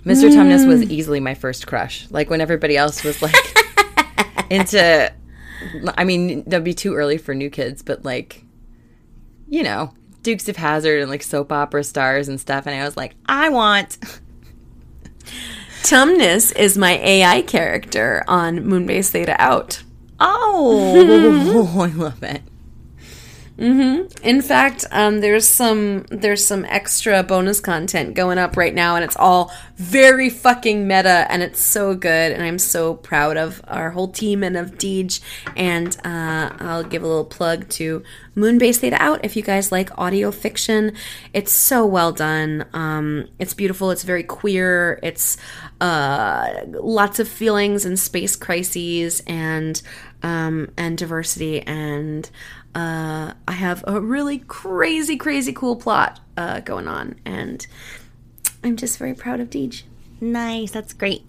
Mr. 0.05 0.31
Tumnus 0.31 0.67
was 0.67 0.83
mm. 0.83 0.91
easily 0.91 1.21
my 1.21 1.35
first 1.35 1.67
crush. 1.67 2.07
Like 2.11 2.31
when 2.31 2.41
everybody 2.41 2.77
else 2.77 3.03
was 3.05 3.21
like 3.21 3.35
into, 4.51 5.13
I 5.97 6.05
mean, 6.05 6.45
that'd 6.45 6.65
be 6.65 6.75
too 6.75 6.95
early 6.95 7.19
for 7.19 7.35
new 7.35 7.51
kids, 7.51 7.83
but 7.83 8.05
like, 8.05 8.45
you 9.49 9.63
know, 9.63 9.93
Dukes 10.23 10.49
of 10.49 10.57
Hazzard 10.57 11.01
and 11.01 11.11
like 11.11 11.23
soap 11.23 11.53
opera 11.53 11.85
stars 11.85 12.29
and 12.29 12.41
stuff. 12.41 12.67
And 12.67 12.81
I 12.81 12.85
was 12.85 12.97
like, 12.97 13.17
I 13.27 13.49
want. 13.51 13.99
Tumnus 15.83 16.55
is 16.57 16.77
my 16.77 16.99
AI 16.99 17.43
character 17.43 18.23
on 18.29 18.59
Moonbase 18.59 19.11
Theta 19.11 19.37
Out. 19.41 19.83
Oh, 20.21 21.79
I 21.81 21.87
love 21.87 22.23
it. 22.23 22.43
In 24.23 24.41
fact, 24.41 24.85
um, 24.93 25.21
there's 25.21 25.49
some 25.49 26.05
there's 26.11 26.47
some 26.47 26.65
extra 26.67 27.25
bonus 27.25 27.59
content 27.59 28.15
going 28.15 28.39
up 28.39 28.57
right 28.57 28.73
now, 28.73 28.95
and 28.95 29.05
it's 29.05 29.17
all 29.17 29.53
very 29.75 30.31
fucking 30.31 30.87
meta, 30.87 31.27
and 31.29 31.43
it's 31.43 31.61
so 31.61 31.97
good, 31.97 32.33
and 32.33 32.41
I'm 32.41 32.59
so 32.59 32.95
proud 32.95 33.37
of 33.37 33.61
our 33.67 33.91
whole 33.91 34.09
team 34.09 34.45
and 34.45 34.57
of 34.57 34.79
Deej. 34.79 35.21
And 35.57 35.97
uh, 36.05 36.51
I'll 36.61 36.85
give 36.85 37.03
a 37.03 37.07
little 37.09 37.25
plug 37.25 37.69
to 37.71 38.05
Moonbase 38.37 38.77
Theta 38.77 38.97
Out 39.03 39.25
if 39.25 39.35
you 39.35 39.43
guys 39.43 39.73
like 39.73 39.97
audio 39.99 40.31
fiction. 40.31 40.93
It's 41.33 41.51
so 41.51 41.85
well 41.85 42.13
done. 42.13 42.65
Um, 42.73 43.29
it's 43.41 43.55
beautiful. 43.55 43.91
It's 43.91 44.05
very 44.05 44.23
queer. 44.23 45.01
It's 45.03 45.37
uh, 45.81 46.65
lots 46.67 47.19
of 47.19 47.29
feelings 47.29 47.85
and 47.85 47.99
space 47.99 48.37
crises 48.37 49.23
and 49.27 49.81
um, 50.23 50.73
and 50.77 50.99
diversity 50.99 51.61
and 51.63 52.29
uh, 52.75 53.33
I 53.49 53.53
have 53.53 53.83
a 53.87 54.01
really 54.01 54.39
crazy, 54.39 55.17
crazy 55.17 55.53
cool 55.53 55.77
plot 55.77 56.21
uh, 56.37 56.61
going 56.61 56.87
on, 56.87 57.17
and 57.25 57.67
I'm 58.63 58.77
just 58.77 58.99
very 58.99 59.15
proud 59.15 59.41
of 59.41 59.51
Deej. 59.51 59.83
Nice. 60.21 60.71
That's 60.71 60.93
great. 60.93 61.25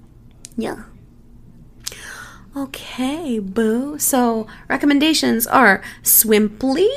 Yeah. 0.58 0.84
Okay, 2.56 3.40
boo. 3.40 3.98
So 3.98 4.48
recommendations 4.68 5.48
are 5.48 5.82
Swimply. 6.04 6.90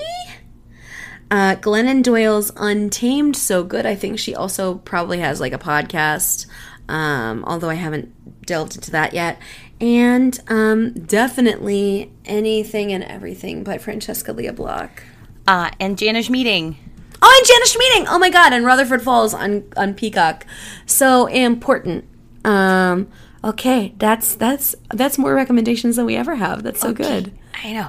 Uh, 1.31 1.57
Glennon 1.57 2.03
Doyle's 2.03 2.53
Untamed, 2.57 3.37
so 3.37 3.65
good. 3.65 3.87
I 3.87 3.95
think 3.95 4.19
she 4.19 4.35
also 4.35 4.77
probably 4.79 5.20
has 5.20 5.41
like 5.41 5.55
a 5.55 5.59
podcast, 5.59 6.47
um, 6.89 7.45
although 7.47 7.71
I 7.71 7.75
haven't 7.75 8.47
delved 8.47 8.75
into 8.75 8.91
that 8.91 9.15
yet. 9.15 9.39
And 9.81 10.39
um, 10.49 10.93
definitely 10.93 12.13
Anything 12.25 12.93
and 12.93 13.03
Everything 13.03 13.65
by 13.65 13.79
Francesca 13.79 14.33
Lia 14.33 14.53
Block. 14.53 15.03
Uh, 15.47 15.71
and 15.81 15.97
Janish 15.97 16.31
meeting. 16.31 16.77
Oh, 17.25 17.39
and 17.39 17.49
Janish 17.49 17.79
Meeting! 17.79 18.09
Oh 18.09 18.19
my 18.19 18.31
god, 18.31 18.53
and 18.53 18.67
Rutherford 18.67 19.01
Falls 19.01 19.33
on 19.33 19.65
on 19.77 19.95
Peacock. 19.95 20.45
So 20.87 21.27
important. 21.27 22.05
Um, 22.45 23.09
okay, 23.45 23.95
that's 23.99 24.35
that's 24.35 24.75
that's 24.93 25.19
more 25.19 25.33
recommendations 25.33 25.95
than 25.97 26.05
we 26.05 26.17
ever 26.17 26.35
have. 26.35 26.65
That's 26.65 26.81
so 26.81 26.93
good. 26.93 27.33
I 27.63 27.75
know. 27.75 27.89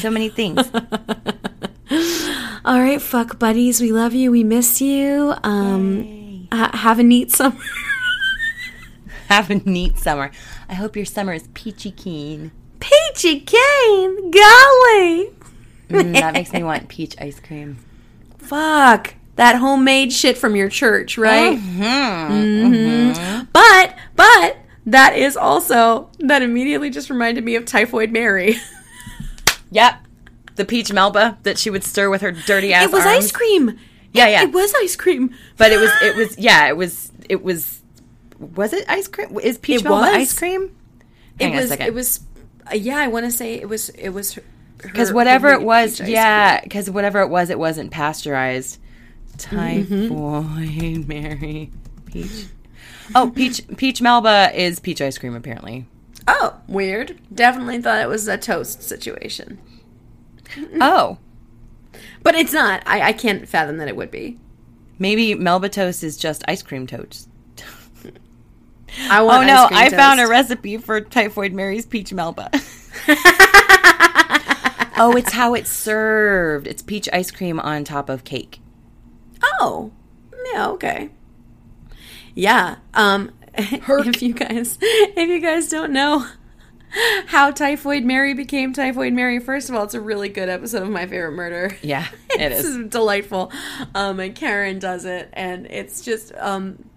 So 0.00 0.10
many 0.10 0.28
things. 0.28 0.58
All 2.64 2.78
right, 2.78 3.00
fuck 3.00 3.38
buddies, 3.38 3.80
we 3.80 3.92
love 3.92 4.14
you, 4.14 4.30
we 4.30 4.44
miss 4.44 4.80
you. 4.80 5.34
Um, 5.42 6.48
ha- 6.52 6.70
have 6.74 6.98
a 6.98 7.02
neat 7.02 7.30
summer. 7.30 7.56
Have 9.30 9.48
a 9.48 9.54
neat 9.54 9.96
summer. 9.96 10.30
I 10.68 10.74
hope 10.74 10.96
your 10.96 11.04
summer 11.04 11.32
is 11.32 11.48
peachy 11.54 11.92
keen. 11.92 12.50
Peachy 12.80 13.40
keen? 13.40 14.30
golly, 14.32 15.30
Mm, 15.88 16.12
that 16.14 16.34
makes 16.34 16.52
me 16.52 16.62
want 16.62 16.88
peach 16.88 17.14
ice 17.20 17.38
cream. 17.40 17.78
fuck 18.38 19.14
that 19.36 19.56
homemade 19.56 20.12
shit 20.12 20.36
from 20.36 20.54
your 20.56 20.68
church, 20.68 21.16
right? 21.18 21.56
Mm-hmm. 21.58 23.44
But 23.52 23.94
but 24.16 24.56
that 24.86 25.16
is 25.16 25.36
also 25.36 26.10
that 26.20 26.42
immediately 26.42 26.90
just 26.90 27.08
reminded 27.10 27.44
me 27.44 27.54
of 27.56 27.64
Typhoid 27.64 28.10
Mary. 28.12 28.56
Yep. 29.72 30.00
The 30.56 30.64
peach 30.64 30.92
melba 30.92 31.38
that 31.44 31.56
she 31.56 31.70
would 31.70 31.84
stir 31.84 32.10
with 32.10 32.22
her 32.22 32.32
dirty 32.32 32.72
ass 32.74 32.86
it 32.86 32.90
was 32.92 33.06
arms. 33.06 33.26
ice 33.26 33.30
cream. 33.32 33.78
Yeah, 34.12 34.26
yeah. 34.26 34.42
It 34.42 34.52
was 34.52 34.74
ice 34.74 34.96
cream. 34.96 35.32
But 35.56 35.70
it 35.70 35.78
was 35.78 35.90
it 36.02 36.16
was 36.16 36.36
yeah, 36.38 36.66
it 36.66 36.76
was 36.76 37.12
it 37.28 37.44
was 37.44 37.79
was 38.40 38.72
it 38.72 38.84
ice 38.88 39.06
cream? 39.06 39.38
Is 39.40 39.58
peach 39.58 39.80
It 39.80 39.84
melba 39.84 40.00
was. 40.06 40.14
ice 40.16 40.38
cream? 40.38 40.74
Hang 41.38 41.54
it 41.54 41.56
was 41.56 41.68
second. 41.68 41.86
it 41.86 41.94
was 41.94 42.20
uh, 42.70 42.74
yeah 42.74 42.98
i 42.98 43.06
want 43.06 43.24
to 43.24 43.30
say 43.30 43.54
it 43.54 43.68
was 43.68 43.88
it 43.90 44.10
was 44.10 44.38
because 44.82 45.12
whatever 45.12 45.50
it 45.50 45.60
was, 45.62 46.00
yeah, 46.00 46.60
because 46.62 46.90
whatever 46.90 47.20
it 47.20 47.28
was, 47.28 47.50
it 47.50 47.58
wasn't 47.58 47.90
pasteurized. 47.90 48.78
Mm-hmm. 49.36 50.08
Typhoid 50.08 51.06
Mary 51.08 51.70
peach. 52.06 52.46
Oh, 53.14 53.30
peach 53.34 53.62
peach 53.76 54.00
melba 54.02 54.50
is 54.54 54.80
peach 54.80 55.00
ice 55.00 55.18
cream 55.18 55.34
apparently. 55.34 55.86
oh 56.28 56.56
weird 56.68 57.18
definitely 57.34 57.80
thought 57.80 58.00
it 58.00 58.08
was 58.08 58.28
a 58.28 58.36
toast 58.38 58.82
situation 58.82 59.58
Oh, 60.80 61.18
but 62.22 62.34
it's 62.34 62.52
not 62.52 62.82
i, 62.86 63.00
I 63.08 63.12
can't 63.12 63.48
fathom 63.48 63.78
that 63.78 63.88
it 63.88 63.96
would 63.96 64.10
be 64.10 64.38
maybe 64.98 65.34
melba 65.34 65.68
toast 65.70 66.02
is 66.04 66.16
just 66.18 66.44
ice 66.48 66.62
cream 66.62 66.86
toast. 66.86 67.28
I 68.98 69.20
Oh 69.20 69.42
no, 69.44 69.64
ice 69.64 69.68
cream 69.68 69.80
I 69.80 69.88
found 69.90 70.20
a 70.20 70.26
recipe 70.26 70.76
for 70.78 71.00
typhoid 71.00 71.52
Mary's 71.52 71.86
peach 71.86 72.12
melba. 72.12 72.50
oh, 74.98 75.14
it's 75.16 75.32
how 75.32 75.54
it's 75.54 75.70
served. 75.70 76.66
It's 76.66 76.82
peach 76.82 77.08
ice 77.12 77.30
cream 77.30 77.58
on 77.60 77.84
top 77.84 78.08
of 78.08 78.24
cake. 78.24 78.60
oh 79.60 79.92
yeah 80.52 80.68
okay 80.68 81.10
yeah 82.34 82.76
um 82.94 83.30
if 83.54 84.22
you 84.22 84.32
guys 84.32 84.78
if 84.80 85.28
you 85.28 85.40
guys 85.40 85.68
don't 85.68 85.92
know 85.92 86.26
How 87.26 87.52
Typhoid 87.52 88.02
Mary 88.04 88.34
became 88.34 88.72
Typhoid 88.72 89.12
Mary. 89.12 89.38
First 89.38 89.68
of 89.68 89.76
all, 89.76 89.84
it's 89.84 89.94
a 89.94 90.00
really 90.00 90.28
good 90.28 90.48
episode 90.48 90.82
of 90.82 90.88
My 90.90 91.06
Favorite 91.06 91.32
Murder. 91.32 91.76
Yeah, 91.82 92.08
it 92.30 92.50
it's 92.50 92.64
is. 92.64 92.88
delightful. 92.88 93.52
Um, 93.94 94.18
and 94.18 94.34
Karen 94.34 94.80
does 94.80 95.04
it, 95.04 95.28
and 95.32 95.66
it's 95.66 96.00
just 96.00 96.32
um, 96.34 96.89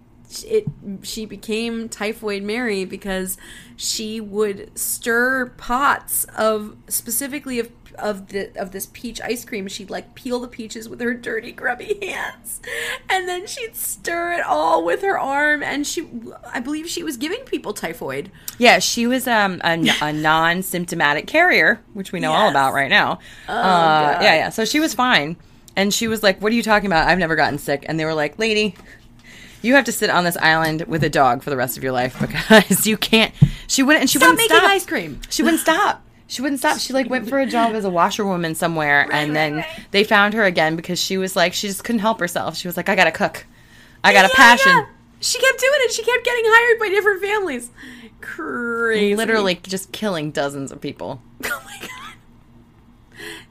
it. 0.44 0.66
She 1.02 1.26
became 1.26 1.88
Typhoid 1.88 2.42
Mary 2.42 2.84
because 2.84 3.36
she 3.76 4.20
would 4.20 4.76
stir 4.78 5.46
pots 5.56 6.24
of 6.36 6.76
specifically 6.88 7.58
of 7.58 7.70
of 7.98 8.28
the 8.28 8.50
of 8.60 8.72
this 8.72 8.88
peach 8.92 9.20
ice 9.20 9.44
cream. 9.44 9.68
She'd 9.68 9.90
like 9.90 10.14
peel 10.14 10.40
the 10.40 10.48
peaches 10.48 10.88
with 10.88 11.00
her 11.00 11.14
dirty, 11.14 11.52
grubby 11.52 11.98
hands, 12.02 12.60
and 13.08 13.28
then 13.28 13.46
she'd 13.46 13.76
stir 13.76 14.32
it 14.32 14.44
all 14.44 14.84
with 14.84 15.02
her 15.02 15.18
arm. 15.18 15.62
And 15.62 15.86
she, 15.86 16.08
I 16.52 16.60
believe, 16.60 16.88
she 16.88 17.02
was 17.02 17.16
giving 17.16 17.40
people 17.44 17.72
typhoid. 17.72 18.30
Yeah, 18.58 18.78
she 18.78 19.06
was 19.06 19.26
um, 19.26 19.60
a, 19.64 19.78
a 20.02 20.12
non-symptomatic 20.12 21.26
carrier, 21.26 21.80
which 21.92 22.12
we 22.12 22.20
know 22.20 22.32
all 22.32 22.48
about 22.48 22.74
right 22.74 22.90
now. 22.90 23.18
uh, 23.48 23.52
God. 23.52 24.22
yeah, 24.22 24.34
yeah. 24.34 24.50
So 24.50 24.64
she 24.64 24.80
was 24.80 24.94
fine, 24.94 25.36
and 25.76 25.92
she 25.92 26.08
was 26.08 26.22
like, 26.22 26.40
"What 26.40 26.52
are 26.52 26.56
you 26.56 26.62
talking 26.62 26.86
about? 26.86 27.08
I've 27.08 27.18
never 27.18 27.36
gotten 27.36 27.58
sick." 27.58 27.84
And 27.88 27.98
they 27.98 28.04
were 28.04 28.14
like, 28.14 28.38
"Lady, 28.38 28.74
you 29.64 29.74
have 29.74 29.84
to 29.84 29.92
sit 29.92 30.10
on 30.10 30.24
this 30.24 30.36
island 30.38 30.82
with 30.82 31.02
a 31.04 31.10
dog 31.10 31.42
for 31.42 31.50
the 31.50 31.56
rest 31.56 31.76
of 31.76 31.82
your 31.82 31.92
life 31.92 32.18
because 32.20 32.86
you 32.86 32.96
can't." 32.96 33.32
She 33.66 33.82
wouldn't. 33.82 34.02
And 34.02 34.10
she 34.10 34.18
Stop 34.18 34.30
wouldn't 34.30 34.50
making 34.50 34.56
stop. 34.56 34.70
ice 34.70 34.86
cream. 34.86 35.20
She 35.30 35.42
wouldn't 35.42 35.60
stop. 35.68 36.02
She 36.26 36.42
wouldn't 36.42 36.60
stop. 36.60 36.78
She 36.78 36.92
like 36.92 37.08
went 37.10 37.28
for 37.28 37.38
a 37.38 37.46
job 37.46 37.74
as 37.74 37.84
a 37.84 37.90
washerwoman 37.90 38.54
somewhere, 38.54 39.08
and 39.12 39.36
then 39.36 39.56
right, 39.56 39.66
right. 39.66 39.86
they 39.90 40.04
found 40.04 40.34
her 40.34 40.44
again 40.44 40.74
because 40.76 40.98
she 41.00 41.18
was 41.18 41.36
like 41.36 41.52
she 41.52 41.66
just 41.68 41.84
couldn't 41.84 42.00
help 42.00 42.18
herself. 42.20 42.56
She 42.56 42.68
was 42.68 42.76
like, 42.76 42.88
"I 42.88 42.94
gotta 42.94 43.12
cook. 43.12 43.46
I 44.02 44.12
got 44.12 44.30
a 44.30 44.34
passion." 44.34 44.72
yeah. 44.72 44.86
She 45.20 45.38
kept 45.40 45.58
doing 45.58 45.72
it. 45.76 45.92
She 45.92 46.02
kept 46.02 46.24
getting 46.24 46.44
hired 46.46 46.78
by 46.78 46.88
different 46.88 47.22
families. 47.22 47.70
Crazy. 48.20 49.16
Literally 49.16 49.54
just 49.56 49.90
killing 49.92 50.30
dozens 50.30 50.70
of 50.72 50.80
people. 50.80 51.22
Oh 51.46 51.62
my 51.64 51.78
god. 51.80 51.90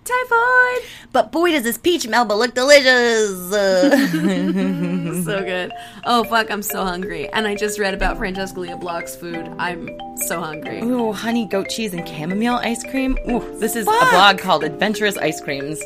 Typhoid. 0.05 0.89
But 1.11 1.31
boy, 1.31 1.51
does 1.51 1.63
this 1.63 1.77
peach 1.77 2.07
melba 2.07 2.34
look 2.34 2.53
delicious! 2.53 3.51
Uh, 3.53 4.07
So 5.23 5.41
good. 5.43 5.71
Oh 6.05 6.23
fuck, 6.25 6.51
I'm 6.51 6.61
so 6.63 6.84
hungry. 6.84 7.30
And 7.30 7.47
I 7.47 7.55
just 7.55 7.80
read 7.80 7.93
about 7.93 8.17
Francesca 8.17 8.59
Lia 8.59 8.75
Block's 8.77 9.15
food. 9.15 9.47
I'm 9.57 9.89
so 10.25 10.41
hungry. 10.41 10.81
Ooh, 10.81 11.13
honey 11.13 11.45
goat 11.45 11.69
cheese 11.69 11.93
and 11.93 12.05
chamomile 12.07 12.55
ice 12.55 12.84
cream. 12.84 13.17
Ooh, 13.30 13.39
this 13.59 13.75
is 13.77 13.85
Fuck. 13.85 14.01
a 14.01 14.09
blog 14.09 14.38
called 14.39 14.63
Adventurous 14.65 15.17
Ice 15.17 15.39
Creams. 15.39 15.80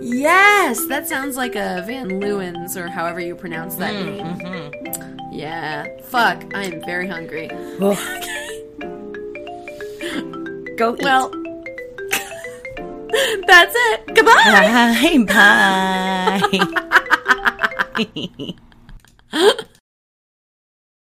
Yes, 0.00 0.86
that 0.86 1.06
sounds 1.08 1.36
like 1.36 1.54
a 1.56 1.82
Van 1.86 2.08
Leeuwen's 2.08 2.76
or 2.76 2.88
however 2.88 3.20
you 3.20 3.34
pronounce 3.34 3.74
that 3.76 3.92
name. 3.92 4.70
Yeah. 5.32 5.86
Fuck, 6.04 6.54
I 6.54 6.64
am 6.64 6.80
very 6.84 7.06
hungry. 7.08 7.48
Go 10.78 10.94
eat. 10.94 11.02
Well, 11.02 11.30
that's 13.46 13.74
it. 13.76 14.06
Goodbye. 14.14 14.94
bye 14.94 15.26
bye. 19.32 19.68